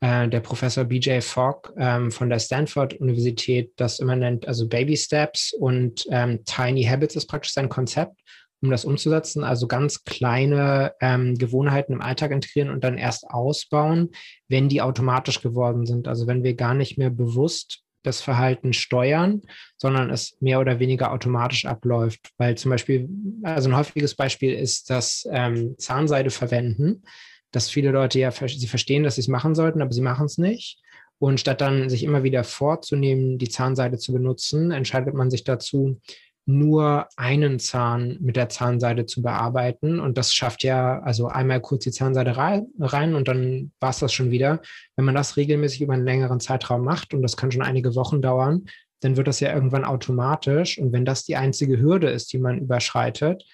äh, 0.00 0.28
der 0.28 0.40
Professor 0.40 0.84
BJ 0.84 1.20
Fogg 1.20 1.72
ähm, 1.76 2.10
von 2.10 2.28
der 2.28 2.40
Stanford 2.40 2.94
Universität 2.94 3.72
das 3.76 4.00
immer 4.00 4.16
nennt, 4.16 4.48
also 4.48 4.68
Baby 4.68 4.96
Steps 4.96 5.52
und 5.52 6.06
ähm, 6.10 6.44
Tiny 6.44 6.84
Habits 6.84 7.14
ist 7.14 7.26
praktisch 7.26 7.52
sein 7.52 7.68
Konzept, 7.68 8.20
um 8.60 8.70
das 8.70 8.84
umzusetzen. 8.84 9.44
Also 9.44 9.68
ganz 9.68 10.02
kleine 10.02 10.94
ähm, 11.00 11.36
Gewohnheiten 11.36 11.92
im 11.92 12.00
Alltag 12.00 12.32
integrieren 12.32 12.70
und 12.70 12.82
dann 12.82 12.98
erst 12.98 13.28
ausbauen, 13.28 14.10
wenn 14.48 14.68
die 14.68 14.82
automatisch 14.82 15.40
geworden 15.40 15.86
sind. 15.86 16.08
Also 16.08 16.26
wenn 16.26 16.42
wir 16.42 16.54
gar 16.54 16.74
nicht 16.74 16.98
mehr 16.98 17.10
bewusst 17.10 17.82
das 18.02 18.20
Verhalten 18.20 18.72
steuern, 18.72 19.42
sondern 19.76 20.10
es 20.10 20.36
mehr 20.40 20.60
oder 20.60 20.78
weniger 20.78 21.12
automatisch 21.12 21.64
abläuft. 21.64 22.30
Weil 22.36 22.56
zum 22.56 22.70
Beispiel, 22.70 23.08
also 23.42 23.68
ein 23.68 23.76
häufiges 23.76 24.14
Beispiel 24.14 24.52
ist 24.52 24.90
das 24.90 25.26
ähm, 25.30 25.74
Zahnseide 25.78 26.30
verwenden, 26.30 27.02
dass 27.50 27.70
viele 27.70 27.90
Leute 27.90 28.18
ja, 28.18 28.30
sie 28.30 28.66
verstehen, 28.66 29.02
dass 29.02 29.16
sie 29.16 29.20
es 29.20 29.28
machen 29.28 29.54
sollten, 29.54 29.82
aber 29.82 29.92
sie 29.92 30.00
machen 30.00 30.26
es 30.26 30.38
nicht. 30.38 30.80
Und 31.18 31.38
statt 31.38 31.60
dann 31.60 31.88
sich 31.88 32.02
immer 32.02 32.24
wieder 32.24 32.42
vorzunehmen, 32.42 33.38
die 33.38 33.48
Zahnseide 33.48 33.98
zu 33.98 34.12
benutzen, 34.12 34.72
entscheidet 34.72 35.14
man 35.14 35.30
sich 35.30 35.44
dazu, 35.44 36.00
nur 36.44 37.08
einen 37.16 37.58
Zahn 37.60 38.18
mit 38.20 38.36
der 38.36 38.48
Zahnseide 38.48 39.06
zu 39.06 39.22
bearbeiten. 39.22 40.00
Und 40.00 40.18
das 40.18 40.34
schafft 40.34 40.64
ja, 40.64 41.00
also 41.00 41.28
einmal 41.28 41.60
kurz 41.60 41.84
die 41.84 41.92
Zahnseide 41.92 42.36
rein 42.36 43.14
und 43.14 43.28
dann 43.28 43.72
war 43.80 43.90
es 43.90 44.00
das 44.00 44.12
schon 44.12 44.30
wieder. 44.30 44.60
Wenn 44.96 45.04
man 45.04 45.14
das 45.14 45.36
regelmäßig 45.36 45.82
über 45.82 45.94
einen 45.94 46.04
längeren 46.04 46.40
Zeitraum 46.40 46.82
macht, 46.84 47.14
und 47.14 47.22
das 47.22 47.36
kann 47.36 47.52
schon 47.52 47.62
einige 47.62 47.94
Wochen 47.94 48.20
dauern, 48.20 48.64
dann 49.00 49.16
wird 49.16 49.28
das 49.28 49.40
ja 49.40 49.52
irgendwann 49.52 49.84
automatisch. 49.84 50.78
Und 50.78 50.92
wenn 50.92 51.04
das 51.04 51.24
die 51.24 51.36
einzige 51.36 51.78
Hürde 51.78 52.10
ist, 52.10 52.32
die 52.32 52.38
man 52.38 52.58
überschreitet, 52.58 53.44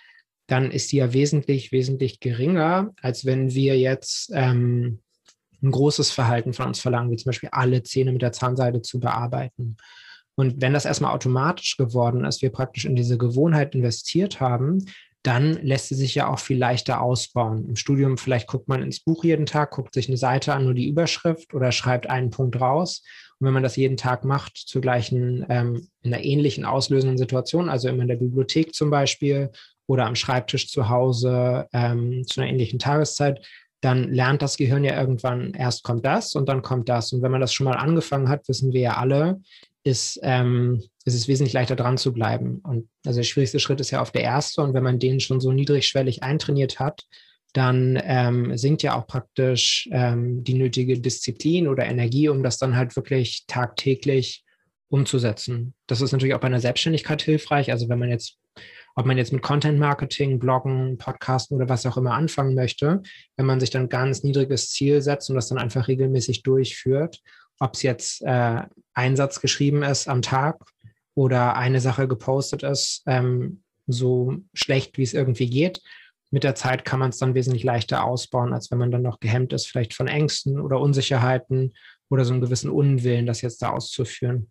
dann 0.46 0.70
ist 0.70 0.92
die 0.92 0.96
ja 0.96 1.12
wesentlich, 1.12 1.72
wesentlich 1.72 2.20
geringer, 2.20 2.94
als 3.02 3.26
wenn 3.26 3.52
wir 3.52 3.78
jetzt 3.78 4.30
ähm, 4.34 5.00
ein 5.62 5.70
großes 5.70 6.10
Verhalten 6.10 6.54
von 6.54 6.66
uns 6.66 6.80
verlangen, 6.80 7.10
wie 7.10 7.16
zum 7.16 7.30
Beispiel 7.30 7.50
alle 7.52 7.82
Zähne 7.82 8.12
mit 8.12 8.22
der 8.22 8.32
Zahnseide 8.32 8.80
zu 8.80 8.98
bearbeiten. 8.98 9.76
Und 10.38 10.60
wenn 10.62 10.72
das 10.72 10.84
erstmal 10.84 11.12
automatisch 11.12 11.76
geworden 11.76 12.24
ist, 12.24 12.42
wir 12.42 12.52
praktisch 12.52 12.84
in 12.84 12.94
diese 12.94 13.18
Gewohnheit 13.18 13.74
investiert 13.74 14.38
haben, 14.38 14.84
dann 15.24 15.54
lässt 15.64 15.88
sie 15.88 15.96
sich 15.96 16.14
ja 16.14 16.28
auch 16.28 16.38
viel 16.38 16.56
leichter 16.56 17.00
ausbauen. 17.00 17.68
Im 17.68 17.74
Studium 17.74 18.16
vielleicht 18.18 18.46
guckt 18.46 18.68
man 18.68 18.80
ins 18.80 19.00
Buch 19.00 19.24
jeden 19.24 19.46
Tag, 19.46 19.72
guckt 19.72 19.94
sich 19.94 20.06
eine 20.06 20.16
Seite 20.16 20.54
an, 20.54 20.62
nur 20.62 20.74
die 20.74 20.86
Überschrift 20.86 21.54
oder 21.54 21.72
schreibt 21.72 22.08
einen 22.08 22.30
Punkt 22.30 22.60
raus. 22.60 23.02
Und 23.40 23.46
wenn 23.48 23.52
man 23.52 23.64
das 23.64 23.74
jeden 23.74 23.96
Tag 23.96 24.24
macht, 24.24 24.56
zur 24.56 24.80
gleichen, 24.80 25.44
ähm, 25.48 25.88
in 26.02 26.14
einer 26.14 26.22
ähnlichen 26.22 26.64
auslösenden 26.64 27.18
Situation, 27.18 27.68
also 27.68 27.88
immer 27.88 28.02
in 28.02 28.08
der 28.08 28.14
Bibliothek 28.14 28.76
zum 28.76 28.90
Beispiel 28.90 29.50
oder 29.88 30.06
am 30.06 30.14
Schreibtisch 30.14 30.68
zu 30.68 30.88
Hause 30.88 31.66
ähm, 31.72 32.22
zu 32.28 32.40
einer 32.40 32.48
ähnlichen 32.48 32.78
Tageszeit, 32.78 33.44
dann 33.80 34.12
lernt 34.12 34.42
das 34.42 34.56
Gehirn 34.56 34.84
ja 34.84 34.98
irgendwann, 34.98 35.52
erst 35.54 35.82
kommt 35.82 36.04
das 36.06 36.34
und 36.34 36.48
dann 36.48 36.62
kommt 36.62 36.88
das. 36.88 37.12
Und 37.12 37.22
wenn 37.22 37.32
man 37.32 37.40
das 37.40 37.52
schon 37.52 37.64
mal 37.64 37.76
angefangen 37.76 38.28
hat, 38.28 38.48
wissen 38.48 38.72
wir 38.72 38.80
ja 38.80 38.96
alle, 38.98 39.40
ist, 39.88 40.20
ähm, 40.22 40.82
ist 41.04 41.14
es 41.14 41.28
wesentlich 41.28 41.54
leichter 41.54 41.74
dran 41.74 41.96
zu 41.96 42.12
bleiben. 42.12 42.60
Und 42.62 42.88
also 43.06 43.18
der 43.18 43.24
schwierigste 43.24 43.58
Schritt 43.58 43.80
ist 43.80 43.90
ja 43.90 44.02
auf 44.02 44.12
der 44.12 44.22
erste. 44.22 44.62
Und 44.62 44.74
wenn 44.74 44.84
man 44.84 44.98
den 44.98 45.18
schon 45.18 45.40
so 45.40 45.50
niedrigschwellig 45.50 46.22
eintrainiert 46.22 46.78
hat, 46.78 47.04
dann 47.54 47.98
ähm, 48.04 48.56
sinkt 48.58 48.82
ja 48.82 48.94
auch 48.94 49.06
praktisch 49.06 49.88
ähm, 49.90 50.44
die 50.44 50.54
nötige 50.54 51.00
Disziplin 51.00 51.66
oder 51.66 51.86
Energie, 51.86 52.28
um 52.28 52.42
das 52.42 52.58
dann 52.58 52.76
halt 52.76 52.94
wirklich 52.94 53.44
tagtäglich 53.46 54.44
umzusetzen. 54.90 55.74
Das 55.86 56.02
ist 56.02 56.12
natürlich 56.12 56.34
auch 56.34 56.40
bei 56.40 56.48
einer 56.48 56.60
Selbstständigkeit 56.60 57.22
hilfreich. 57.22 57.72
Also 57.72 57.88
wenn 57.88 57.98
man 57.98 58.10
jetzt, 58.10 58.36
ob 58.94 59.06
man 59.06 59.16
jetzt 59.16 59.32
mit 59.32 59.42
Content 59.42 59.78
Marketing, 59.78 60.38
Bloggen, 60.38 60.98
Podcasten 60.98 61.56
oder 61.56 61.70
was 61.70 61.86
auch 61.86 61.96
immer 61.96 62.12
anfangen 62.12 62.54
möchte, 62.54 63.02
wenn 63.36 63.46
man 63.46 63.60
sich 63.60 63.70
dann 63.70 63.88
ganz 63.88 64.22
niedriges 64.22 64.70
Ziel 64.70 65.00
setzt 65.00 65.30
und 65.30 65.36
das 65.36 65.48
dann 65.48 65.58
einfach 65.58 65.88
regelmäßig 65.88 66.42
durchführt 66.42 67.22
ob 67.58 67.74
es 67.74 67.82
jetzt 67.82 68.22
äh, 68.22 68.62
ein 68.94 69.16
Satz 69.16 69.40
geschrieben 69.40 69.82
ist 69.82 70.08
am 70.08 70.22
Tag 70.22 70.56
oder 71.14 71.56
eine 71.56 71.80
Sache 71.80 72.08
gepostet 72.08 72.62
ist, 72.62 73.02
ähm, 73.06 73.62
so 73.86 74.36
schlecht 74.54 74.98
wie 74.98 75.02
es 75.02 75.14
irgendwie 75.14 75.48
geht. 75.50 75.80
Mit 76.30 76.44
der 76.44 76.54
Zeit 76.54 76.84
kann 76.84 77.00
man 77.00 77.10
es 77.10 77.18
dann 77.18 77.34
wesentlich 77.34 77.64
leichter 77.64 78.04
ausbauen, 78.04 78.52
als 78.52 78.70
wenn 78.70 78.78
man 78.78 78.90
dann 78.90 79.02
noch 79.02 79.18
gehemmt 79.18 79.52
ist, 79.52 79.66
vielleicht 79.66 79.94
von 79.94 80.08
Ängsten 80.08 80.60
oder 80.60 80.78
Unsicherheiten 80.78 81.72
oder 82.10 82.24
so 82.24 82.32
einen 82.32 82.42
gewissen 82.42 82.70
Unwillen, 82.70 83.26
das 83.26 83.40
jetzt 83.40 83.62
da 83.62 83.70
auszuführen. 83.70 84.50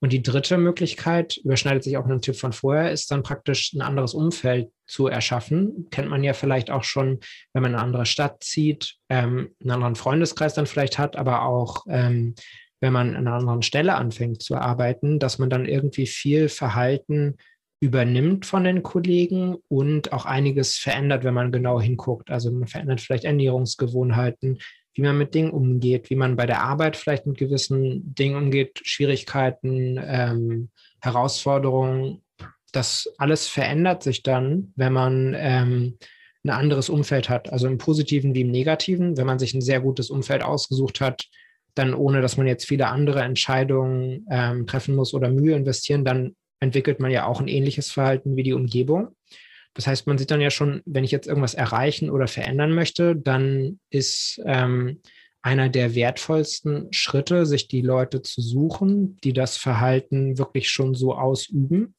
Und 0.00 0.12
die 0.12 0.22
dritte 0.22 0.56
Möglichkeit, 0.58 1.36
überschneidet 1.38 1.84
sich 1.84 1.96
auch 1.96 2.06
mit 2.06 2.12
dem 2.12 2.22
Tipp 2.22 2.36
von 2.36 2.52
vorher, 2.52 2.92
ist 2.92 3.10
dann 3.10 3.22
praktisch 3.22 3.72
ein 3.74 3.82
anderes 3.82 4.14
Umfeld 4.14 4.70
zu 4.88 5.06
erschaffen. 5.06 5.88
Kennt 5.90 6.08
man 6.08 6.24
ja 6.24 6.32
vielleicht 6.32 6.70
auch 6.70 6.84
schon, 6.84 7.20
wenn 7.52 7.62
man 7.62 7.72
in 7.72 7.76
eine 7.76 7.84
andere 7.84 8.06
Stadt 8.06 8.42
zieht, 8.42 8.96
ähm, 9.08 9.54
einen 9.60 9.70
anderen 9.70 9.94
Freundeskreis 9.94 10.54
dann 10.54 10.66
vielleicht 10.66 10.98
hat, 10.98 11.16
aber 11.16 11.42
auch 11.42 11.84
ähm, 11.88 12.34
wenn 12.80 12.92
man 12.92 13.16
an 13.16 13.26
einer 13.26 13.36
anderen 13.36 13.62
Stelle 13.62 13.94
anfängt 13.94 14.42
zu 14.42 14.56
arbeiten, 14.56 15.18
dass 15.18 15.38
man 15.38 15.50
dann 15.50 15.66
irgendwie 15.66 16.06
viel 16.06 16.48
Verhalten 16.48 17.36
übernimmt 17.80 18.44
von 18.46 18.64
den 18.64 18.82
Kollegen 18.82 19.56
und 19.68 20.12
auch 20.12 20.26
einiges 20.26 20.76
verändert, 20.76 21.24
wenn 21.24 21.34
man 21.34 21.52
genau 21.52 21.80
hinguckt. 21.80 22.30
Also 22.30 22.50
man 22.50 22.66
verändert 22.66 23.00
vielleicht 23.00 23.24
Ernährungsgewohnheiten, 23.24 24.58
wie 24.94 25.02
man 25.02 25.16
mit 25.16 25.34
Dingen 25.34 25.50
umgeht, 25.50 26.10
wie 26.10 26.16
man 26.16 26.34
bei 26.34 26.46
der 26.46 26.62
Arbeit 26.62 26.96
vielleicht 26.96 27.26
mit 27.26 27.38
gewissen 27.38 28.14
Dingen 28.14 28.36
umgeht, 28.36 28.80
Schwierigkeiten, 28.82 30.00
ähm, 30.02 30.70
Herausforderungen. 31.00 32.22
Das 32.72 33.12
alles 33.18 33.48
verändert 33.48 34.02
sich 34.02 34.22
dann, 34.22 34.72
wenn 34.76 34.92
man 34.92 35.34
ähm, 35.36 35.98
ein 36.44 36.50
anderes 36.50 36.88
Umfeld 36.88 37.28
hat, 37.28 37.52
also 37.52 37.66
im 37.66 37.78
positiven 37.78 38.34
wie 38.34 38.42
im 38.42 38.50
negativen. 38.50 39.16
Wenn 39.16 39.26
man 39.26 39.38
sich 39.38 39.54
ein 39.54 39.60
sehr 39.60 39.80
gutes 39.80 40.10
Umfeld 40.10 40.42
ausgesucht 40.42 41.00
hat, 41.00 41.24
dann 41.74 41.94
ohne 41.94 42.20
dass 42.20 42.36
man 42.36 42.46
jetzt 42.46 42.66
viele 42.66 42.88
andere 42.88 43.22
Entscheidungen 43.22 44.26
ähm, 44.30 44.66
treffen 44.66 44.94
muss 44.94 45.14
oder 45.14 45.30
Mühe 45.30 45.56
investieren, 45.56 46.04
dann 46.04 46.36
entwickelt 46.60 47.00
man 47.00 47.10
ja 47.10 47.26
auch 47.26 47.40
ein 47.40 47.48
ähnliches 47.48 47.90
Verhalten 47.90 48.36
wie 48.36 48.42
die 48.42 48.52
Umgebung. 48.52 49.08
Das 49.74 49.86
heißt, 49.86 50.06
man 50.06 50.18
sieht 50.18 50.30
dann 50.30 50.40
ja 50.40 50.50
schon, 50.50 50.82
wenn 50.86 51.04
ich 51.04 51.12
jetzt 51.12 51.28
irgendwas 51.28 51.54
erreichen 51.54 52.10
oder 52.10 52.26
verändern 52.26 52.72
möchte, 52.72 53.14
dann 53.14 53.78
ist 53.90 54.40
ähm, 54.44 55.00
einer 55.40 55.68
der 55.68 55.94
wertvollsten 55.94 56.92
Schritte, 56.92 57.46
sich 57.46 57.68
die 57.68 57.82
Leute 57.82 58.22
zu 58.22 58.40
suchen, 58.40 59.18
die 59.22 59.32
das 59.32 59.56
Verhalten 59.56 60.36
wirklich 60.36 60.68
schon 60.68 60.94
so 60.94 61.14
ausüben 61.14 61.94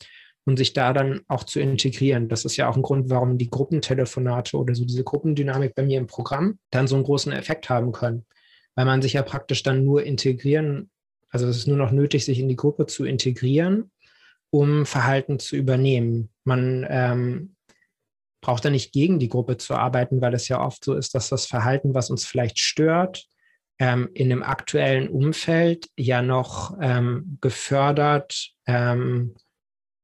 und 0.50 0.58
sich 0.58 0.74
da 0.74 0.94
dann 0.94 1.22
auch 1.28 1.44
zu 1.44 1.60
integrieren. 1.60 2.28
Das 2.28 2.44
ist 2.44 2.58
ja 2.58 2.68
auch 2.68 2.76
ein 2.76 2.82
Grund, 2.82 3.12
warum 3.12 3.38
die 3.38 3.52
Gruppentelefonate 3.52 4.58
oder 4.58 4.74
so 4.74 4.84
diese 4.84 5.04
Gruppendynamik 5.04 5.76
bei 5.76 5.84
mir 5.84 6.00
im 6.00 6.08
Programm 6.08 6.58
dann 6.72 6.88
so 6.88 6.96
einen 6.96 7.04
großen 7.04 7.32
Effekt 7.32 7.70
haben 7.70 7.92
können, 7.92 8.26
weil 8.74 8.86
man 8.86 9.04
sich 9.04 9.14
ja 9.14 9.22
praktisch 9.22 9.62
dann 9.62 9.86
nur 9.86 10.04
integrieren, 10.04 10.90
also 11.30 11.46
es 11.46 11.58
ist 11.58 11.68
nur 11.68 11.78
noch 11.78 11.92
nötig, 11.92 12.26
sich 12.26 12.40
in 12.40 12.50
die 12.50 12.56
Gruppe 12.56 12.88
zu 12.88 13.06
integrieren, 13.06 13.92
um 14.50 14.88
Verhalten 14.88 15.38
zu 15.38 15.56
übernehmen. 15.56 16.32
Man 16.46 16.84
ähm, 16.90 17.56
braucht 18.42 18.66
er 18.66 18.72
nicht 18.72 18.92
gegen 18.92 19.20
die 19.20 19.30
Gruppe 19.30 19.58
zu 19.58 19.76
arbeiten, 19.76 20.20
weil 20.20 20.34
es 20.34 20.48
ja 20.48 20.60
oft 20.60 20.84
so 20.84 20.96
ist, 20.96 21.14
dass 21.14 21.30
das 21.30 21.46
Verhalten, 21.46 21.94
was 21.94 22.10
uns 22.10 22.26
vielleicht 22.26 22.58
stört, 22.58 23.28
ähm, 23.78 24.10
in 24.16 24.30
dem 24.30 24.42
aktuellen 24.42 25.10
Umfeld 25.10 25.90
ja 25.96 26.24
noch 26.24 26.76
ähm, 26.82 27.38
gefördert 27.40 28.50
ähm, 28.66 29.36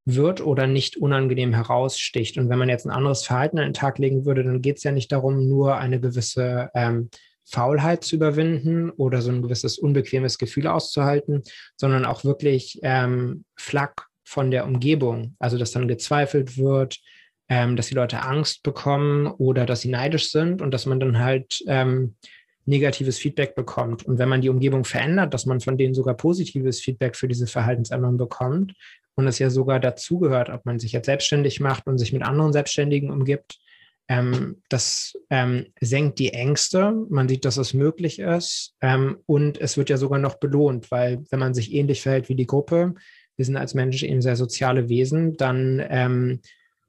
wird 0.06 0.46
oder 0.46 0.68
nicht 0.68 0.98
unangenehm 0.98 1.54
heraussticht. 1.54 2.38
Und 2.38 2.50
wenn 2.50 2.60
man 2.60 2.70
jetzt 2.70 2.86
ein 2.86 2.92
anderes 2.92 3.26
Verhalten 3.26 3.58
an 3.58 3.66
den 3.66 3.74
Tag 3.74 3.98
legen 3.98 4.26
würde, 4.26 4.44
dann 4.44 4.62
geht 4.62 4.78
es 4.78 4.84
ja 4.84 4.92
nicht 4.92 5.12
darum, 5.12 5.50
nur 5.50 5.78
eine 5.78 6.00
gewisse 6.00 6.70
ähm, 6.76 7.10
Faulheit 7.44 8.04
zu 8.04 8.16
überwinden 8.16 8.92
oder 8.92 9.22
so 9.22 9.32
ein 9.32 9.42
gewisses 9.42 9.78
unbequemes 9.78 10.38
Gefühl 10.38 10.68
auszuhalten, 10.68 11.44
sondern 11.76 12.06
auch 12.06 12.24
wirklich 12.24 12.80
ähm, 12.84 13.46
Flack 13.56 14.08
von 14.24 14.52
der 14.52 14.66
Umgebung. 14.66 15.36
Also 15.40 15.58
dass 15.58 15.72
dann 15.72 15.88
gezweifelt 15.88 16.58
wird, 16.58 17.00
ähm, 17.50 17.76
dass 17.76 17.88
die 17.88 17.96
Leute 17.96 18.22
Angst 18.22 18.64
bekommen 18.64 19.28
oder 19.28 19.66
dass 19.66 19.82
sie 19.82 19.90
neidisch 19.90 20.32
sind 20.32 20.62
und 20.62 20.72
dass 20.72 20.86
man 20.86 21.00
dann 21.00 21.20
halt 21.20 21.64
ähm, 21.68 22.16
negatives 22.66 23.20
Feedback 23.20 23.56
bekommt. 23.56 24.06
Und 24.06 24.18
wenn 24.18 24.30
man 24.30 24.42
die 24.42 24.50
Umgebung 24.50 24.84
verändert, 24.86 25.34
dass 25.34 25.46
man 25.46 25.62
von 25.62 25.78
denen 25.78 25.94
sogar 25.94 26.16
positives 26.16 26.80
Feedback 26.82 27.16
für 27.16 27.28
diese 27.28 27.46
Verhaltensänderung 27.46 28.18
bekommt 28.18 28.74
und 29.16 29.28
es 29.28 29.40
ja 29.40 29.50
sogar 29.50 29.80
dazugehört, 29.80 30.50
ob 30.50 30.66
man 30.66 30.80
sich 30.80 30.92
jetzt 30.92 31.06
selbstständig 31.06 31.60
macht 31.60 31.88
und 31.88 31.98
sich 31.98 32.14
mit 32.14 32.24
anderen 32.24 32.54
Selbstständigen 32.54 33.12
umgibt, 33.12 33.60
ähm, 34.08 34.62
das 34.70 35.18
ähm, 35.30 35.68
senkt 35.82 36.20
die 36.20 36.34
Ängste. 36.34 36.94
Man 37.10 37.28
sieht, 37.28 37.46
dass 37.46 37.58
es 37.58 37.74
möglich 37.74 38.20
ist. 38.20 38.76
Ähm, 38.82 39.18
und 39.26 39.60
es 39.60 39.78
wird 39.78 39.90
ja 39.90 39.98
sogar 39.98 40.20
noch 40.20 40.36
belohnt, 40.36 40.92
weil 40.92 41.24
wenn 41.32 41.40
man 41.40 41.54
sich 41.54 41.74
ähnlich 41.74 42.02
verhält 42.02 42.30
wie 42.30 42.36
die 42.36 42.46
Gruppe, 42.46 42.94
wir 43.36 43.46
sind 43.46 43.58
als 43.58 43.74
Menschen 43.74 44.08
eben 44.08 44.22
sehr 44.22 44.36
soziale 44.36 44.90
Wesen, 44.90 45.38
dann 45.38 45.84
ähm, 45.90 46.42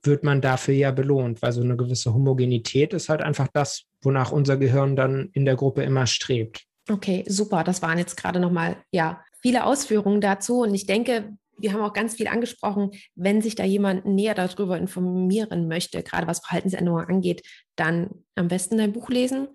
wird 0.02 0.22
man 0.22 0.40
dafür 0.40 0.74
ja 0.74 0.90
belohnt, 0.92 1.42
weil 1.42 1.52
so 1.52 1.62
eine 1.62 1.76
gewisse 1.76 2.14
Homogenität 2.14 2.92
ist 2.92 3.08
halt 3.08 3.22
einfach 3.22 3.48
das, 3.52 3.84
wonach 4.02 4.30
unser 4.30 4.56
Gehirn 4.56 4.94
dann 4.94 5.30
in 5.32 5.44
der 5.44 5.56
Gruppe 5.56 5.82
immer 5.82 6.06
strebt. 6.06 6.64
Okay, 6.88 7.24
super. 7.26 7.64
Das 7.64 7.82
waren 7.82 7.98
jetzt 7.98 8.16
gerade 8.16 8.38
nochmal, 8.38 8.76
ja, 8.92 9.24
viele 9.40 9.64
Ausführungen 9.64 10.20
dazu. 10.20 10.60
Und 10.60 10.74
ich 10.74 10.86
denke, 10.86 11.36
wir 11.58 11.72
haben 11.72 11.82
auch 11.82 11.92
ganz 11.92 12.14
viel 12.14 12.28
angesprochen, 12.28 12.90
wenn 13.14 13.42
sich 13.42 13.54
da 13.54 13.64
jemand 13.64 14.04
näher 14.06 14.34
darüber 14.34 14.78
informieren 14.78 15.68
möchte, 15.68 16.02
gerade 16.02 16.26
was 16.26 16.40
Verhaltensänderungen 16.40 17.08
angeht, 17.08 17.42
dann 17.76 18.10
am 18.34 18.48
besten 18.48 18.78
dein 18.78 18.92
Buch 18.92 19.08
lesen, 19.08 19.48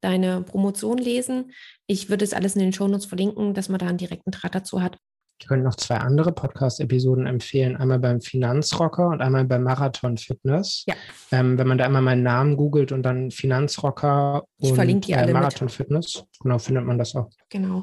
deine 0.00 0.42
Promotion 0.42 0.98
lesen. 0.98 1.52
Ich 1.86 2.10
würde 2.10 2.24
es 2.24 2.34
alles 2.34 2.54
in 2.54 2.60
den 2.60 2.72
Shownotes 2.72 3.06
verlinken, 3.06 3.54
dass 3.54 3.68
man 3.68 3.78
da 3.78 3.86
einen 3.86 3.98
direkten 3.98 4.30
Draht 4.30 4.54
dazu 4.54 4.82
hat. 4.82 4.98
Ich 5.40 5.48
könnte 5.48 5.64
noch 5.64 5.74
zwei 5.74 5.96
andere 5.96 6.32
Podcast-Episoden 6.32 7.26
empfehlen. 7.26 7.76
Einmal 7.76 7.98
beim 7.98 8.20
Finanzrocker 8.20 9.08
und 9.08 9.20
einmal 9.20 9.44
beim 9.44 9.64
Marathon 9.64 10.16
Fitness. 10.16 10.84
Ja. 10.86 10.94
Ähm, 11.32 11.58
wenn 11.58 11.66
man 11.66 11.76
da 11.76 11.84
einmal 11.84 12.02
meinen 12.02 12.22
Namen 12.22 12.56
googelt 12.56 12.92
und 12.92 13.02
dann 13.02 13.30
Finanzrocker 13.30 14.44
ich 14.58 14.70
und 14.70 15.10
äh, 15.10 15.32
Marathon 15.32 15.66
mit. 15.66 15.74
Fitness, 15.74 16.24
genau, 16.40 16.58
findet 16.58 16.84
man 16.84 16.98
das 16.98 17.16
auch. 17.16 17.28
Genau. 17.50 17.82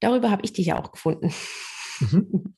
Darüber 0.00 0.30
habe 0.30 0.42
ich 0.44 0.54
dich 0.54 0.66
ja 0.66 0.80
auch 0.80 0.90
gefunden. 0.90 1.32
Mhm. 2.00 2.54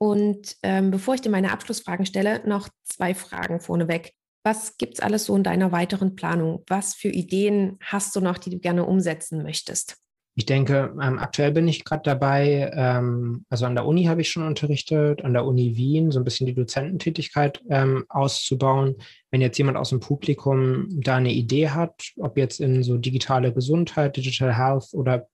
Und 0.00 0.56
ähm, 0.62 0.90
bevor 0.90 1.14
ich 1.14 1.20
dir 1.20 1.30
meine 1.30 1.52
Abschlussfragen 1.52 2.06
stelle, 2.06 2.42
noch 2.46 2.68
zwei 2.82 3.14
Fragen 3.14 3.60
vorneweg. 3.60 4.12
Was 4.44 4.76
gibt 4.76 4.94
es 4.94 5.00
alles 5.00 5.26
so 5.26 5.36
in 5.36 5.44
deiner 5.44 5.70
weiteren 5.70 6.16
Planung? 6.16 6.64
Was 6.68 6.94
für 6.94 7.08
Ideen 7.08 7.78
hast 7.80 8.16
du 8.16 8.20
noch, 8.20 8.38
die 8.38 8.50
du 8.50 8.58
gerne 8.58 8.84
umsetzen 8.84 9.42
möchtest? 9.44 10.02
Ich 10.34 10.46
denke, 10.46 10.94
ähm, 11.00 11.18
aktuell 11.18 11.52
bin 11.52 11.68
ich 11.68 11.84
gerade 11.84 12.02
dabei, 12.04 12.72
ähm, 12.74 13.44
also 13.50 13.66
an 13.66 13.74
der 13.74 13.84
Uni 13.84 14.04
habe 14.04 14.22
ich 14.22 14.30
schon 14.30 14.46
unterrichtet, 14.46 15.22
an 15.24 15.34
der 15.34 15.44
Uni 15.44 15.76
Wien 15.76 16.10
so 16.10 16.18
ein 16.18 16.24
bisschen 16.24 16.46
die 16.46 16.54
Dozententätigkeit 16.54 17.62
ähm, 17.68 18.06
auszubauen. 18.08 18.96
Wenn 19.30 19.42
jetzt 19.42 19.58
jemand 19.58 19.76
aus 19.76 19.90
dem 19.90 20.00
Publikum 20.00 20.88
da 20.88 21.16
eine 21.16 21.32
Idee 21.32 21.68
hat, 21.68 22.12
ob 22.16 22.38
jetzt 22.38 22.60
in 22.60 22.82
so 22.82 22.96
digitale 22.96 23.52
Gesundheit, 23.52 24.16
Digital 24.16 24.56
Health 24.56 24.94
oder 24.94 25.28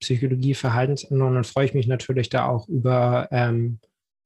Psychologie, 0.00 0.54
Verhaltensänderung, 0.54 1.34
dann 1.34 1.44
freue 1.44 1.66
ich 1.66 1.74
mich 1.74 1.86
natürlich 1.86 2.28
da 2.28 2.46
auch 2.46 2.68
über 2.68 3.28
ähm, 3.30 3.78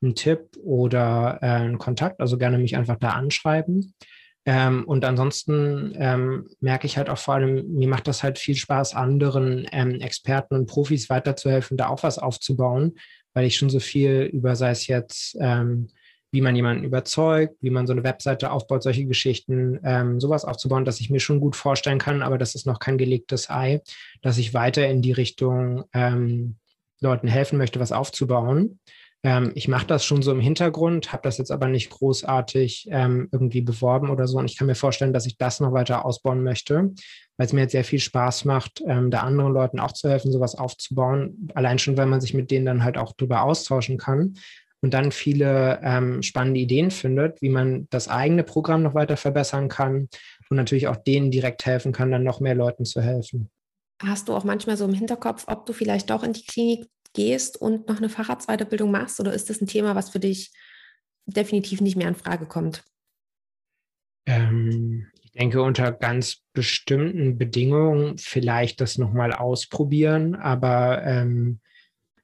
einen 0.03 0.14
Tipp 0.14 0.57
oder 0.62 1.39
äh, 1.43 1.47
einen 1.47 1.79
Kontakt. 1.79 2.20
Also 2.20 2.39
gerne 2.39 2.59
mich 2.59 2.77
einfach 2.77 2.97
da 2.97 3.11
anschreiben. 3.11 3.95
Ähm, 4.47 4.85
und 4.85 5.05
ansonsten 5.05 5.95
ähm, 5.97 6.49
merke 6.61 6.87
ich 6.87 6.99
halt 6.99 7.09
auch 7.09 7.18
vor 7.18 7.35
allem, 7.35 7.66
mir 7.72 7.89
macht 7.89 8.07
das 8.07 8.22
halt 8.22 8.39
viel 8.39 8.57
Spaß, 8.57 8.95
anderen 8.95 9.66
ähm, 9.72 10.01
Experten 10.01 10.55
und 10.55 10.66
Profis 10.66 11.09
weiterzuhelfen, 11.09 11.79
da 11.79 11.89
auch 11.89 12.03
was 12.03 12.18
aufzubauen, 12.18 12.95
weil 13.33 13.47
ich 13.47 13.57
schon 13.57 13.70
so 13.70 13.81
viel 13.81 14.29
über, 14.33 14.55
sei 14.55 14.70
es 14.70 14.87
jetzt, 14.87 15.37
ähm, 15.41 15.89
wie 16.35 16.41
man 16.41 16.57
jemanden 16.57 16.82
überzeugt, 16.82 17.55
wie 17.61 17.70
man 17.70 17.87
so 17.87 17.93
eine 17.93 18.03
Webseite 18.03 18.51
aufbaut, 18.51 18.82
solche 18.82 19.07
Geschichten, 19.07 19.78
ähm, 19.85 20.20
sowas 20.20 20.45
aufzubauen, 20.45 20.85
dass 20.85 20.99
ich 20.99 21.09
mir 21.09 21.20
schon 21.20 21.39
gut 21.39 21.55
vorstellen 21.55 22.01
kann, 22.01 22.22
aber 22.22 22.39
das 22.39 22.57
ist 22.57 22.66
noch 22.66 22.80
kein 22.80 22.99
gelegtes 22.99 23.51
Ei, 23.51 23.82
dass 24.20 24.37
ich 24.37 24.53
weiter 24.53 24.85
in 24.89 25.01
die 25.01 25.12
Richtung 25.12 25.85
ähm, 25.93 26.57
Leuten 27.01 27.28
helfen 27.28 27.57
möchte, 27.57 27.78
was 27.78 27.93
aufzubauen. 27.93 28.80
Ähm, 29.22 29.53
ich 29.55 29.68
mache 29.68 29.87
das 29.87 30.05
schon 30.05 30.22
so 30.22 30.32
im 30.32 30.41
Hintergrund, 30.41 31.12
habe 31.12 31.22
das 31.22 31.39
jetzt 31.39 31.53
aber 31.53 31.68
nicht 31.68 31.91
großartig 31.91 32.89
ähm, 32.91 33.28
irgendwie 33.30 33.61
beworben 33.61 34.11
oder 34.11 34.26
so. 34.26 34.39
Und 34.39 34.51
ich 34.51 34.59
kann 34.59 34.66
mir 34.66 34.74
vorstellen, 34.74 35.12
dass 35.12 35.26
ich 35.26 35.39
das 35.39 35.61
noch 35.61 35.72
weiter 35.72 36.05
ausbauen 36.05 36.43
möchte, 36.43 36.95
weil 37.37 37.47
es 37.47 37.53
mir 37.53 37.61
jetzt 37.61 37.72
sehr 37.72 37.85
viel 37.85 38.01
Spaß 38.01 38.45
macht, 38.45 38.82
ähm, 38.89 39.12
da 39.12 39.20
anderen 39.20 39.53
Leuten 39.53 39.78
auch 39.78 39.93
zu 39.93 40.11
helfen, 40.11 40.32
sowas 40.32 40.57
aufzubauen. 40.57 41.49
Allein 41.55 41.78
schon, 41.78 41.97
weil 41.97 42.07
man 42.07 42.20
sich 42.20 42.35
mit 42.35 42.51
denen 42.51 42.66
dann 42.66 42.82
halt 42.82 42.99
auch 42.99 43.12
drüber 43.12 43.43
austauschen 43.43 43.99
kann 43.99 44.35
und 44.85 44.93
dann 44.93 45.12
viele 45.12 45.80
ähm, 45.82 46.22
spannende 46.22 46.61
Ideen 46.61 46.91
findet, 46.91 47.41
wie 47.41 47.49
man 47.49 47.89
das 47.89 48.07
eigene 48.07 48.45
Programm 48.45 48.82
noch 48.82 48.95
weiter 48.95 49.16
verbessern 49.16 49.68
kann 49.68 50.11
und 50.51 50.59
natürlich 50.59 50.89
auch 50.89 50.97
denen 50.97 51.30
direkt 51.30 51.64
helfen 51.64 51.91
kann, 51.91 52.11
dann 52.11 52.22
noch 52.22 52.39
mehr 52.39 52.55
Leuten 52.55 52.85
zu 52.85 53.01
helfen. 53.01 53.51
Hast 54.03 54.28
du 54.28 54.35
auch 54.35 54.45
manchmal 54.45 54.76
so 54.76 54.85
im 54.85 54.93
Hinterkopf, 54.93 55.45
ob 55.47 55.64
du 55.64 55.72
vielleicht 55.72 56.11
doch 56.11 56.22
in 56.22 56.35
die 56.35 56.45
Klinik 56.45 56.87
gehst 57.14 57.59
und 57.59 57.89
noch 57.89 57.97
eine 57.97 58.11
Facharztweiterbildung 58.11 58.91
machst? 58.91 59.18
Oder 59.20 59.32
ist 59.32 59.49
das 59.49 59.62
ein 59.62 59.66
Thema, 59.66 59.95
was 59.95 60.11
für 60.11 60.20
dich 60.20 60.53
definitiv 61.24 61.80
nicht 61.80 61.97
mehr 61.97 62.09
in 62.09 62.14
Frage 62.14 62.45
kommt? 62.45 62.85
Ähm, 64.26 65.07
ich 65.22 65.32
denke, 65.32 65.62
unter 65.62 65.93
ganz 65.93 66.43
bestimmten 66.53 67.39
Bedingungen 67.39 68.18
vielleicht 68.18 68.82
das 68.82 68.99
nochmal 68.99 69.32
ausprobieren, 69.32 70.35
aber 70.35 71.03
ähm, 71.07 71.61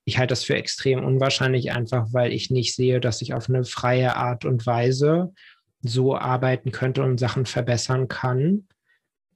ich 0.04 0.18
halte 0.18 0.32
das 0.32 0.44
für 0.44 0.56
extrem 0.56 1.04
unwahrscheinlich, 1.04 1.72
einfach 1.72 2.08
weil 2.12 2.32
ich 2.32 2.50
nicht 2.50 2.74
sehe, 2.74 3.00
dass 3.00 3.22
ich 3.22 3.34
auf 3.34 3.48
eine 3.48 3.64
freie 3.64 4.16
Art 4.16 4.44
und 4.44 4.66
Weise 4.66 5.32
so 5.82 6.16
arbeiten 6.16 6.72
könnte 6.72 7.02
und 7.02 7.18
Sachen 7.18 7.46
verbessern 7.46 8.08
kann, 8.08 8.66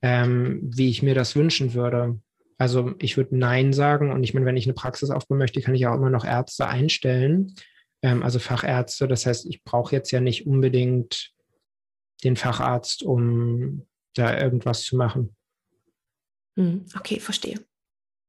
ähm, 0.02 0.60
wie 0.62 0.90
ich 0.90 1.02
mir 1.02 1.14
das 1.14 1.36
wünschen 1.36 1.74
würde. 1.74 2.20
Also 2.58 2.94
ich 2.98 3.16
würde 3.16 3.36
Nein 3.36 3.72
sagen 3.72 4.12
und 4.12 4.22
ich 4.22 4.34
meine, 4.34 4.46
wenn 4.46 4.56
ich 4.56 4.66
eine 4.66 4.74
Praxis 4.74 5.10
aufbauen 5.10 5.38
möchte, 5.38 5.60
kann 5.60 5.74
ich 5.74 5.86
auch 5.86 5.94
immer 5.94 6.10
noch 6.10 6.24
Ärzte 6.24 6.66
einstellen, 6.66 7.54
ähm, 8.02 8.22
also 8.22 8.38
Fachärzte. 8.38 9.08
Das 9.08 9.26
heißt, 9.26 9.46
ich 9.46 9.64
brauche 9.64 9.94
jetzt 9.94 10.10
ja 10.10 10.20
nicht 10.20 10.46
unbedingt 10.46 11.32
den 12.22 12.36
Facharzt, 12.36 13.02
um 13.02 13.86
da 14.14 14.38
irgendwas 14.38 14.82
zu 14.82 14.96
machen. 14.96 15.36
Hm, 16.56 16.86
okay, 16.96 17.18
verstehe. 17.18 17.58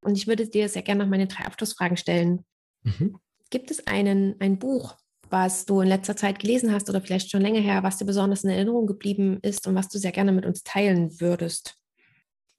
Und 0.06 0.18
ich 0.18 0.28
würde 0.28 0.48
dir 0.48 0.70
sehr 0.70 0.84
gerne 0.84 1.04
noch 1.04 1.10
meine 1.10 1.28
drei 1.28 1.46
Abschlussfragen 1.46 1.98
stellen. 1.98 2.46
Mhm. 2.84 3.18
Gibt 3.50 3.72
es 3.72 3.86
einen, 3.88 4.36
ein 4.40 4.60
Buch, 4.60 4.96
was 5.30 5.66
du 5.66 5.82
in 5.82 5.88
letzter 5.88 6.16
Zeit 6.16 6.40
gelesen 6.40 6.72
hast 6.72 6.90
oder 6.90 7.02
vielleicht 7.02 7.32
schon 7.32 7.42
länger 7.42 7.62
her, 7.62 7.84
was 7.84 7.98
dir 7.98 8.06
besonders 8.06 8.44
in 8.44 8.52
Erinnerung 8.52 8.86
geblieben 8.88 9.40
ist 9.42 9.68
und 9.68 9.76
was 9.76 9.90
du 9.90 9.98
sehr 9.98 10.12
gerne 10.12 10.32
mit 10.32 10.46
uns 10.46 10.64
teilen 10.64 11.20
würdest? 11.20 11.78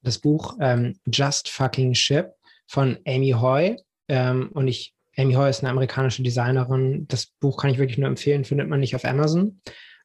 das 0.07 0.19
Buch 0.19 0.57
ähm, 0.61 0.99
Just 1.13 1.49
Fucking 1.51 1.95
Ship 1.95 2.33
von 2.67 2.99
Amy 3.07 3.33
Hoy. 3.33 3.77
Ähm, 4.09 4.51
und 4.53 4.69
ich, 4.69 4.95
Amy 5.17 5.35
Hoy 5.35 5.51
ist 5.51 5.61
eine 5.61 5.71
amerikanische 5.71 6.23
Designerin. 6.23 7.07
Das 7.09 7.27
Buch 7.41 7.59
kann 7.59 7.71
ich 7.71 7.79
wirklich 7.79 7.99
nur 7.99 8.09
empfehlen, 8.09 8.45
findet 8.45 8.69
man 8.69 8.81
nicht 8.81 8.95
auf 8.95 9.05
Amazon, 9.05 9.61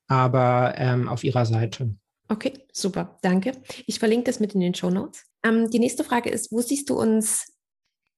aber 0.08 0.74
ähm, 0.78 1.08
auf 1.08 1.24
ihrer 1.24 1.46
Seite. 1.46 1.96
Okay, 2.32 2.54
super, 2.72 3.20
danke. 3.22 3.52
Ich 3.88 4.00
verlinke 4.00 4.24
das 4.24 4.40
mit 4.40 4.56
in 4.56 4.62
den 4.62 4.74
Show 4.74 4.90
Notes. 4.90 5.26
Ähm, 5.44 5.70
die 5.70 5.80
nächste 5.80 6.06
Frage 6.06 6.30
ist, 6.30 6.50
wo 6.54 6.62
siehst 6.62 6.90
du 6.90 6.98
uns 6.98 7.52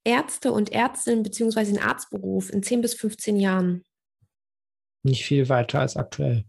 Ärzte 0.03 0.51
und 0.51 0.71
Ärztinnen 0.71 1.23
beziehungsweise 1.23 1.73
den 1.73 1.81
Arztberuf 1.81 2.51
in 2.51 2.61
10 2.61 2.81
bis 2.81 2.93
15 2.93 3.39
Jahren? 3.39 3.83
Nicht 5.01 5.25
viel 5.25 5.49
weiter 5.49 5.79
als 5.79 5.97
aktuell. 5.97 6.45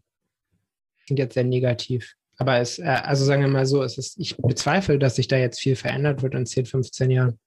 Klingt 1.06 1.20
jetzt 1.20 1.32
sehr 1.32 1.44
negativ. 1.44 2.16
Aber 2.36 2.58
es, 2.58 2.78
äh, 2.78 2.82
also 2.82 3.24
sagen 3.24 3.40
wir 3.40 3.48
mal 3.48 3.64
so, 3.64 3.82
es 3.82 3.96
ist, 3.96 4.18
ich 4.18 4.36
bezweifle, 4.36 4.98
dass 4.98 5.16
sich 5.16 5.28
da 5.28 5.38
jetzt 5.38 5.58
viel 5.58 5.74
verändert 5.74 6.22
wird 6.22 6.34
in 6.34 6.44
10, 6.44 6.66
15 6.66 7.10
Jahren. 7.10 7.38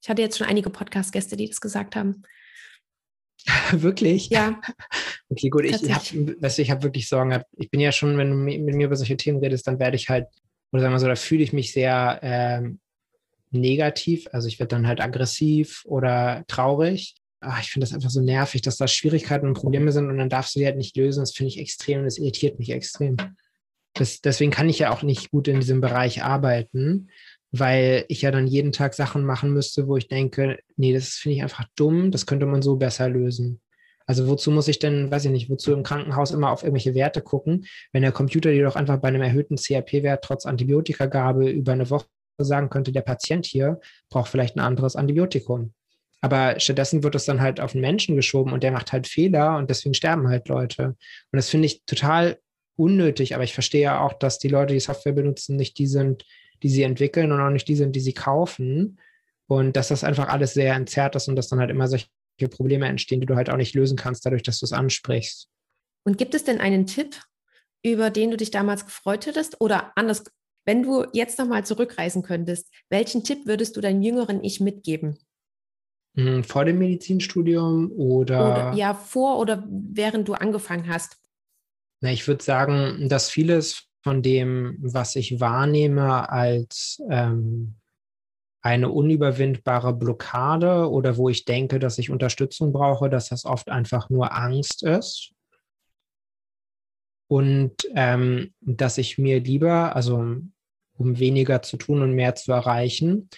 Ich 0.00 0.08
hatte 0.08 0.22
jetzt 0.22 0.38
schon 0.38 0.46
einige 0.46 0.70
Podcast-Gäste, 0.70 1.36
die 1.36 1.48
das 1.48 1.60
gesagt 1.60 1.96
haben. 1.96 2.22
wirklich? 3.72 4.28
Ja. 4.28 4.60
Okay, 5.28 5.48
gut. 5.48 5.64
Ich 5.64 5.74
habe 5.92 6.36
ich 6.42 6.70
hab 6.70 6.82
wirklich 6.82 7.08
Sorgen. 7.08 7.42
Ich 7.56 7.70
bin 7.70 7.80
ja 7.80 7.92
schon, 7.92 8.16
wenn 8.18 8.30
du 8.30 8.36
mit 8.36 8.74
mir 8.74 8.86
über 8.86 8.96
solche 8.96 9.16
Themen 9.16 9.38
redest, 9.38 9.66
dann 9.66 9.78
werde 9.78 9.96
ich 9.96 10.08
halt, 10.08 10.26
oder 10.72 10.82
sagen 10.82 10.94
wir 10.94 10.98
so, 10.98 11.06
da 11.06 11.16
fühle 11.16 11.42
ich 11.42 11.52
mich 11.52 11.72
sehr 11.72 12.18
ähm, 12.22 12.80
negativ. 13.50 14.28
Also 14.32 14.48
ich 14.48 14.58
werde 14.58 14.76
dann 14.76 14.86
halt 14.86 15.00
aggressiv 15.00 15.82
oder 15.86 16.44
traurig. 16.48 17.14
Ach, 17.40 17.60
ich 17.62 17.70
finde 17.70 17.86
das 17.86 17.94
einfach 17.94 18.10
so 18.10 18.20
nervig, 18.20 18.62
dass 18.62 18.76
da 18.76 18.88
Schwierigkeiten 18.88 19.46
und 19.46 19.54
Probleme 19.54 19.92
sind 19.92 20.08
und 20.08 20.18
dann 20.18 20.28
darfst 20.28 20.54
du 20.54 20.60
die 20.60 20.66
halt 20.66 20.76
nicht 20.76 20.96
lösen. 20.96 21.20
Das 21.20 21.32
finde 21.32 21.48
ich 21.48 21.58
extrem, 21.58 22.04
das 22.04 22.18
irritiert 22.18 22.58
mich 22.58 22.70
extrem. 22.70 23.16
Das, 23.94 24.20
deswegen 24.20 24.50
kann 24.50 24.68
ich 24.68 24.80
ja 24.80 24.92
auch 24.92 25.02
nicht 25.02 25.30
gut 25.30 25.48
in 25.48 25.60
diesem 25.60 25.80
Bereich 25.80 26.22
arbeiten, 26.22 27.10
weil 27.50 28.04
ich 28.08 28.22
ja 28.22 28.30
dann 28.30 28.46
jeden 28.46 28.72
Tag 28.72 28.94
Sachen 28.94 29.24
machen 29.24 29.52
müsste, 29.52 29.88
wo 29.88 29.96
ich 29.96 30.08
denke, 30.08 30.58
nee, 30.76 30.92
das 30.92 31.14
finde 31.14 31.36
ich 31.36 31.42
einfach 31.42 31.64
dumm, 31.76 32.10
das 32.10 32.26
könnte 32.26 32.46
man 32.46 32.62
so 32.62 32.76
besser 32.76 33.08
lösen. 33.08 33.60
Also 34.06 34.26
wozu 34.26 34.50
muss 34.50 34.68
ich 34.68 34.78
denn, 34.78 35.10
weiß 35.10 35.26
ich 35.26 35.30
nicht, 35.30 35.50
wozu 35.50 35.72
im 35.72 35.82
Krankenhaus 35.82 36.30
immer 36.30 36.50
auf 36.50 36.62
irgendwelche 36.62 36.94
Werte 36.94 37.20
gucken, 37.20 37.66
wenn 37.92 38.02
der 38.02 38.12
Computer 38.12 38.50
dir 38.50 38.64
doch 38.64 38.76
einfach 38.76 38.98
bei 38.98 39.08
einem 39.08 39.20
erhöhten 39.20 39.56
CRP-Wert 39.56 40.24
trotz 40.24 40.46
Antibiotikagabe 40.46 41.50
über 41.50 41.72
eine 41.72 41.90
Woche 41.90 42.06
sagen 42.38 42.70
könnte, 42.70 42.92
der 42.92 43.02
Patient 43.02 43.44
hier 43.44 43.80
braucht 44.08 44.30
vielleicht 44.30 44.56
ein 44.56 44.60
anderes 44.60 44.96
Antibiotikum. 44.96 45.74
Aber 46.20 46.58
stattdessen 46.58 47.02
wird 47.02 47.14
es 47.14 47.26
dann 47.26 47.40
halt 47.40 47.60
auf 47.60 47.72
den 47.72 47.80
Menschen 47.80 48.16
geschoben 48.16 48.52
und 48.52 48.62
der 48.62 48.72
macht 48.72 48.92
halt 48.92 49.06
Fehler 49.06 49.56
und 49.56 49.70
deswegen 49.70 49.94
sterben 49.94 50.28
halt 50.28 50.48
Leute. 50.48 50.86
Und 50.86 50.96
das 51.32 51.48
finde 51.48 51.66
ich 51.66 51.84
total 51.84 52.38
unnötig, 52.76 53.34
aber 53.34 53.44
ich 53.44 53.54
verstehe 53.54 53.82
ja 53.82 54.00
auch, 54.00 54.14
dass 54.14 54.38
die 54.38 54.48
Leute, 54.48 54.72
die 54.72 54.80
Software 54.80 55.12
benutzen, 55.12 55.56
nicht 55.56 55.78
die 55.78 55.86
sind, 55.86 56.24
die 56.62 56.68
sie 56.68 56.82
entwickeln 56.82 57.32
und 57.32 57.40
auch 57.40 57.50
nicht 57.50 57.68
die 57.68 57.76
sind, 57.76 57.94
die 57.94 58.00
sie 58.00 58.12
kaufen. 58.12 58.98
Und 59.46 59.76
dass 59.76 59.88
das 59.88 60.04
einfach 60.04 60.28
alles 60.28 60.54
sehr 60.54 60.74
entzerrt 60.74 61.16
ist 61.16 61.28
und 61.28 61.36
dass 61.36 61.48
dann 61.48 61.58
halt 61.58 61.70
immer 61.70 61.88
solche 61.88 62.08
Probleme 62.50 62.86
entstehen, 62.86 63.20
die 63.20 63.26
du 63.26 63.36
halt 63.36 63.50
auch 63.50 63.56
nicht 63.56 63.74
lösen 63.74 63.96
kannst, 63.96 64.26
dadurch, 64.26 64.42
dass 64.42 64.60
du 64.60 64.66
es 64.66 64.72
ansprichst. 64.72 65.48
Und 66.04 66.18
gibt 66.18 66.34
es 66.34 66.44
denn 66.44 66.60
einen 66.60 66.86
Tipp, 66.86 67.16
über 67.82 68.10
den 68.10 68.30
du 68.30 68.36
dich 68.36 68.50
damals 68.50 68.84
gefreut 68.84 69.26
hättest? 69.26 69.60
Oder 69.60 69.92
anders, 69.96 70.24
wenn 70.66 70.82
du 70.82 71.06
jetzt 71.12 71.38
nochmal 71.38 71.64
zurückreisen 71.64 72.22
könntest, 72.22 72.68
welchen 72.90 73.24
Tipp 73.24 73.46
würdest 73.46 73.76
du 73.76 73.80
deinem 73.80 74.02
jüngeren 74.02 74.44
Ich 74.44 74.60
mitgeben? 74.60 75.18
Hm, 76.14 76.44
vor 76.44 76.64
dem 76.64 76.78
Medizinstudium 76.78 77.92
oder? 77.92 78.50
oder 78.50 78.72
ja, 78.74 78.94
vor 78.94 79.38
oder 79.38 79.64
während 79.68 80.28
du 80.28 80.34
angefangen 80.34 80.88
hast. 80.88 81.16
Na, 82.00 82.10
ich 82.10 82.26
würde 82.28 82.44
sagen, 82.44 83.08
dass 83.08 83.30
vieles 83.30 83.87
von 84.08 84.22
dem, 84.22 84.78
was 84.80 85.16
ich 85.16 85.38
wahrnehme 85.38 86.30
als 86.30 86.98
ähm, 87.10 87.74
eine 88.62 88.88
unüberwindbare 88.88 89.92
Blockade 89.92 90.88
oder 90.88 91.18
wo 91.18 91.28
ich 91.28 91.44
denke, 91.44 91.78
dass 91.78 91.98
ich 91.98 92.08
Unterstützung 92.08 92.72
brauche, 92.72 93.10
dass 93.10 93.28
das 93.28 93.44
oft 93.44 93.68
einfach 93.68 94.08
nur 94.08 94.34
Angst 94.34 94.82
ist. 94.82 95.34
Und 97.26 97.74
ähm, 97.94 98.54
dass 98.62 98.96
ich 98.96 99.18
mir 99.18 99.40
lieber, 99.40 99.94
also 99.94 100.16
um 100.94 101.18
weniger 101.18 101.60
zu 101.60 101.76
tun 101.76 102.00
und 102.00 102.14
mehr 102.14 102.34
zu 102.34 102.52
erreichen, 102.52 103.28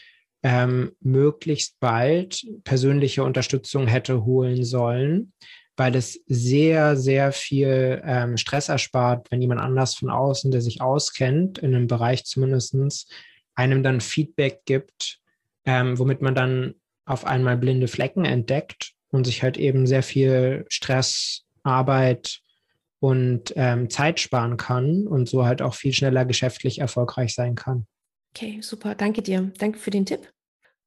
ähm, 0.44 0.92
möglichst 1.00 1.80
bald 1.80 2.46
persönliche 2.62 3.24
Unterstützung 3.24 3.88
hätte 3.88 4.24
holen 4.24 4.62
sollen, 4.62 5.32
weil 5.80 5.96
es 5.96 6.20
sehr, 6.26 6.94
sehr 6.94 7.32
viel 7.32 8.02
ähm, 8.04 8.36
Stress 8.36 8.68
erspart, 8.68 9.30
wenn 9.30 9.40
jemand 9.40 9.62
anders 9.62 9.94
von 9.94 10.10
außen, 10.10 10.50
der 10.50 10.60
sich 10.60 10.82
auskennt, 10.82 11.56
in 11.56 11.74
einem 11.74 11.86
Bereich 11.86 12.26
zumindest, 12.26 12.76
einem 13.54 13.82
dann 13.82 14.02
Feedback 14.02 14.60
gibt, 14.66 15.20
ähm, 15.64 15.98
womit 15.98 16.20
man 16.20 16.34
dann 16.34 16.74
auf 17.06 17.24
einmal 17.24 17.56
blinde 17.56 17.88
Flecken 17.88 18.26
entdeckt 18.26 18.92
und 19.10 19.24
sich 19.24 19.42
halt 19.42 19.56
eben 19.56 19.86
sehr 19.86 20.02
viel 20.02 20.66
Stress, 20.68 21.46
Arbeit 21.62 22.40
und 22.98 23.54
ähm, 23.56 23.88
Zeit 23.88 24.20
sparen 24.20 24.58
kann 24.58 25.06
und 25.06 25.30
so 25.30 25.46
halt 25.46 25.62
auch 25.62 25.74
viel 25.74 25.94
schneller 25.94 26.26
geschäftlich 26.26 26.80
erfolgreich 26.80 27.34
sein 27.34 27.54
kann. 27.54 27.86
Okay, 28.36 28.58
super. 28.60 28.94
Danke 28.94 29.22
dir. 29.22 29.50
Danke 29.56 29.78
für 29.78 29.90
den 29.90 30.04
Tipp. 30.04 30.28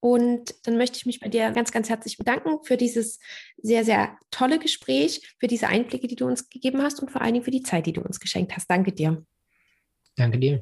Und 0.03 0.53
dann 0.63 0.75
möchte 0.75 0.97
ich 0.97 1.05
mich 1.05 1.21
bei 1.21 1.29
dir 1.29 1.49
ganz, 1.51 1.71
ganz 1.71 1.87
herzlich 1.87 2.17
bedanken 2.17 2.61
für 2.63 2.75
dieses 2.75 3.19
sehr, 3.55 3.85
sehr 3.85 4.17
tolle 4.31 4.59
Gespräch, 4.59 5.33
für 5.39 5.47
diese 5.47 5.69
Einblicke, 5.69 6.07
die 6.07 6.17
du 6.17 6.25
uns 6.25 6.49
gegeben 6.49 6.81
hast 6.81 7.01
und 7.01 7.09
vor 7.09 7.21
allen 7.21 7.35
Dingen 7.35 7.45
für 7.45 7.51
die 7.51 7.63
Zeit, 7.63 7.85
die 7.85 7.93
du 7.93 8.01
uns 8.01 8.19
geschenkt 8.19 8.53
hast. 8.53 8.69
Danke 8.69 8.91
dir. 8.91 9.25
Danke 10.17 10.39
dir. 10.39 10.61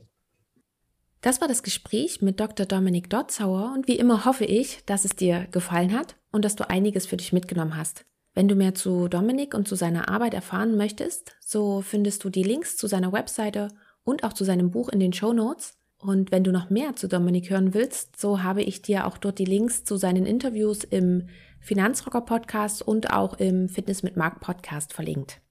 Das 1.22 1.42
war 1.42 1.48
das 1.48 1.64
Gespräch 1.64 2.22
mit 2.22 2.40
Dr. 2.40 2.68
Dominik 2.68 3.10
Dotzauer 3.10 3.74
und 3.74 3.88
wie 3.88 3.98
immer 3.98 4.26
hoffe 4.26 4.46
ich, 4.46 4.86
dass 4.86 5.06
es 5.06 5.16
dir 5.16 5.48
gefallen 5.50 5.98
hat 5.98 6.18
und 6.32 6.46
dass 6.46 6.56
du 6.56 6.70
einiges 6.70 7.08
für 7.08 7.18
dich 7.18 7.34
mitgenommen 7.34 7.76
hast. 7.76 8.06
Wenn 8.36 8.48
du 8.48 8.54
mehr 8.54 8.76
zu 8.76 9.08
Dominik 9.08 9.56
und 9.56 9.68
zu 9.68 9.74
seiner 9.74 10.08
Arbeit 10.08 10.36
erfahren 10.36 10.78
möchtest, 10.78 11.36
so 11.40 11.82
findest 11.82 12.24
du 12.24 12.30
die 12.30 12.44
Links 12.44 12.78
zu 12.78 12.86
seiner 12.86 13.12
Webseite 13.12 13.70
und 14.04 14.24
auch 14.24 14.34
zu 14.34 14.44
seinem 14.44 14.70
Buch 14.70 14.90
in 14.90 15.00
den 15.00 15.14
Show 15.14 15.34
Notes. 15.34 15.81
Und 16.02 16.32
wenn 16.32 16.44
du 16.44 16.52
noch 16.52 16.72
mehr 16.72 16.96
zu 16.96 17.08
Dominik 17.08 17.52
hören 17.52 17.76
willst, 17.76 18.20
so 18.20 18.42
habe 18.42 18.64
ich 18.64 18.82
dir 18.82 19.06
auch 19.06 19.18
dort 19.18 19.38
die 19.38 19.46
Links 19.46 19.84
zu 19.84 19.98
seinen 19.98 20.26
Interviews 20.26 20.84
im 20.84 21.28
Finanzrocker 21.60 22.22
Podcast 22.22 22.82
und 22.82 23.14
auch 23.14 23.36
im 23.40 23.70
Fitness 23.70 24.02
mit 24.02 24.18
Mark 24.18 24.40
Podcast 24.40 24.94
verlinkt. 24.94 25.42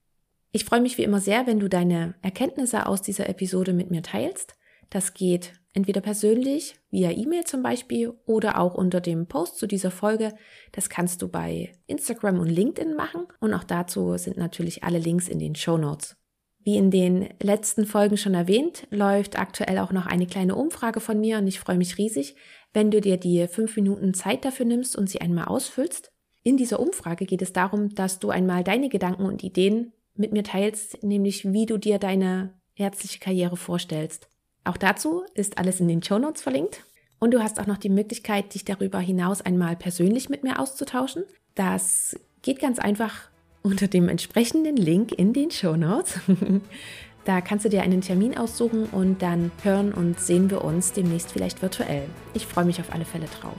Ich 0.51 0.65
freue 0.65 0.81
mich 0.81 0.99
wie 0.99 1.05
immer 1.05 1.21
sehr, 1.21 1.47
wenn 1.47 1.61
du 1.61 1.69
deine 1.69 2.15
Erkenntnisse 2.23 2.87
aus 2.87 3.01
dieser 3.01 3.29
Episode 3.29 3.73
mit 3.73 3.93
mir 3.93 4.03
teilst. 4.03 4.57
Das 4.91 5.15
geht 5.15 5.53
entweder 5.73 6.01
persönlich, 6.01 6.75
via 6.91 7.13
E-Mail 7.13 7.45
zum 7.45 7.63
Beispiel, 7.63 8.13
oder 8.27 8.59
auch 8.59 8.75
unter 8.75 9.01
dem 9.01 9.29
Post 9.29 9.59
zu 9.59 9.69
dieser 9.69 9.93
Folge. 9.93 10.35
Das 10.73 10.91
kannst 10.91 11.23
du 11.23 11.29
bei 11.29 11.73
Instagram 11.87 12.41
und 12.41 12.49
LinkedIn 12.49 12.97
machen. 12.97 13.29
Und 13.39 13.55
auch 13.55 13.63
dazu 13.63 14.17
sind 14.19 14.37
natürlich 14.37 14.83
alle 14.83 14.99
Links 14.99 15.29
in 15.29 15.39
den 15.39 15.55
Show 15.55 15.79
Notes. 15.79 16.17
Wie 16.63 16.77
in 16.77 16.91
den 16.91 17.29
letzten 17.43 17.87
Folgen 17.87 18.17
schon 18.17 18.35
erwähnt, 18.35 18.87
läuft 18.91 19.39
aktuell 19.39 19.79
auch 19.79 19.93
noch 19.93 20.07
eine 20.07 20.27
kleine 20.27 20.55
Umfrage 20.55 21.01
von 21.01 21.19
mir 21.19 21.39
und 21.39 21.47
ich 21.47 21.59
freue 21.59 21.79
mich 21.79 21.97
riesig, 21.97 22.37
wenn 22.75 22.91
du 22.91 23.01
dir 23.01 23.17
die 23.17 23.47
fünf 23.49 23.77
Minuten 23.77 24.13
Zeit 24.13 24.45
dafür 24.45 24.67
nimmst 24.67 24.97
und 24.97 25.09
sie 25.09 25.21
einmal 25.21 25.47
ausfüllst. 25.47 26.13
In 26.43 26.57
dieser 26.57 26.81
Umfrage 26.81 27.25
geht 27.25 27.43
es 27.43 27.53
darum, 27.53 27.95
dass 27.95 28.19
du 28.19 28.31
einmal 28.31 28.63
deine 28.63 28.89
Gedanken 28.89 29.25
und 29.25 29.43
Ideen 29.43 29.93
mit 30.15 30.33
mir 30.33 30.45
teilst, 30.45 31.03
nämlich 31.03 31.51
wie 31.51 31.67
du 31.67 31.79
dir 31.79 31.99
deine 31.99 32.55
ärztliche 32.77 33.19
Karriere 33.19 33.57
vorstellst. 33.57 34.29
Auch 34.65 34.77
dazu 34.77 35.25
ist 35.35 35.59
alles 35.59 35.81
in 35.81 35.89
den 35.89 36.03
Show 36.03 36.19
Notes 36.19 36.43
verlinkt. 36.43 36.85
Und 37.19 37.35
du 37.35 37.43
hast 37.43 37.61
auch 37.61 37.67
noch 37.67 37.77
die 37.77 37.91
Möglichkeit, 37.91 38.55
dich 38.55 38.65
darüber 38.65 38.99
hinaus 38.99 39.43
einmal 39.43 39.77
persönlich 39.77 40.29
mit 40.29 40.43
mir 40.43 40.59
auszutauschen. 40.59 41.25
Das 41.55 42.17
geht 42.43 42.61
ganz 42.61 42.79
einfach 42.79 43.30
unter 43.63 43.89
dem 43.89 44.09
entsprechenden 44.09 44.77
Link 44.77 45.13
in 45.13 45.33
den 45.33 45.51
Show 45.51 45.77
Notes. 45.77 46.21
da 47.25 47.41
kannst 47.41 47.65
du 47.65 47.69
dir 47.69 47.83
einen 47.83 48.01
Termin 48.01 48.37
aussuchen 48.37 48.87
und 48.87 49.23
dann 49.23 49.51
hören 49.63 49.93
und 49.93 50.19
sehen 50.19 50.51
wir 50.51 50.65
uns 50.65 50.93
demnächst 50.93 51.33
vielleicht 51.33 51.63
virtuell. 51.63 52.05
Ich 52.35 52.47
freue 52.47 52.65
mich 52.65 52.81
auf 52.81 52.93
alle 52.93 53.05
Fälle 53.05 53.27
drauf. 53.41 53.59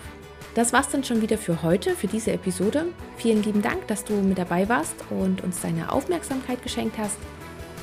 Das 0.54 0.74
war's 0.74 0.90
dann 0.90 1.04
schon 1.04 1.22
wieder 1.22 1.38
für 1.38 1.64
heute, 1.64 1.92
für 1.92 2.08
diese 2.08 2.34
Episode. 2.34 2.88
Vielen 3.18 3.42
lieben 3.44 3.62
Dank, 3.62 3.88
dass 3.88 4.04
du 4.04 4.14
mit 4.14 4.38
dabei 4.38 4.68
warst 4.68 4.96
und 5.10 5.42
uns 5.44 5.62
deine 5.62 5.92
Aufmerksamkeit 5.92 6.62
geschenkt 6.62 6.98
hast. 6.98 7.18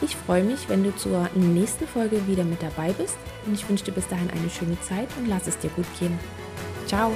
Ich 0.01 0.15
freue 0.15 0.45
mich, 0.45 0.69
wenn 0.69 0.85
du 0.85 0.95
zur 0.95 1.28
nächsten 1.35 1.86
Folge 1.86 2.27
wieder 2.28 2.45
mit 2.45 2.62
dabei 2.62 2.93
bist 2.93 3.16
und 3.47 3.55
ich 3.55 3.69
wünsche 3.69 3.85
dir 3.85 3.93
bis 3.93 4.07
dahin 4.09 4.31
eine 4.31 4.51
schöne 4.51 4.81
Zeit 4.82 5.09
und 5.19 5.28
lass 5.28 5.47
es 5.47 5.59
dir 5.59 5.70
gut 5.70 5.86
gehen. 5.99 6.19
Ciao! 6.86 7.12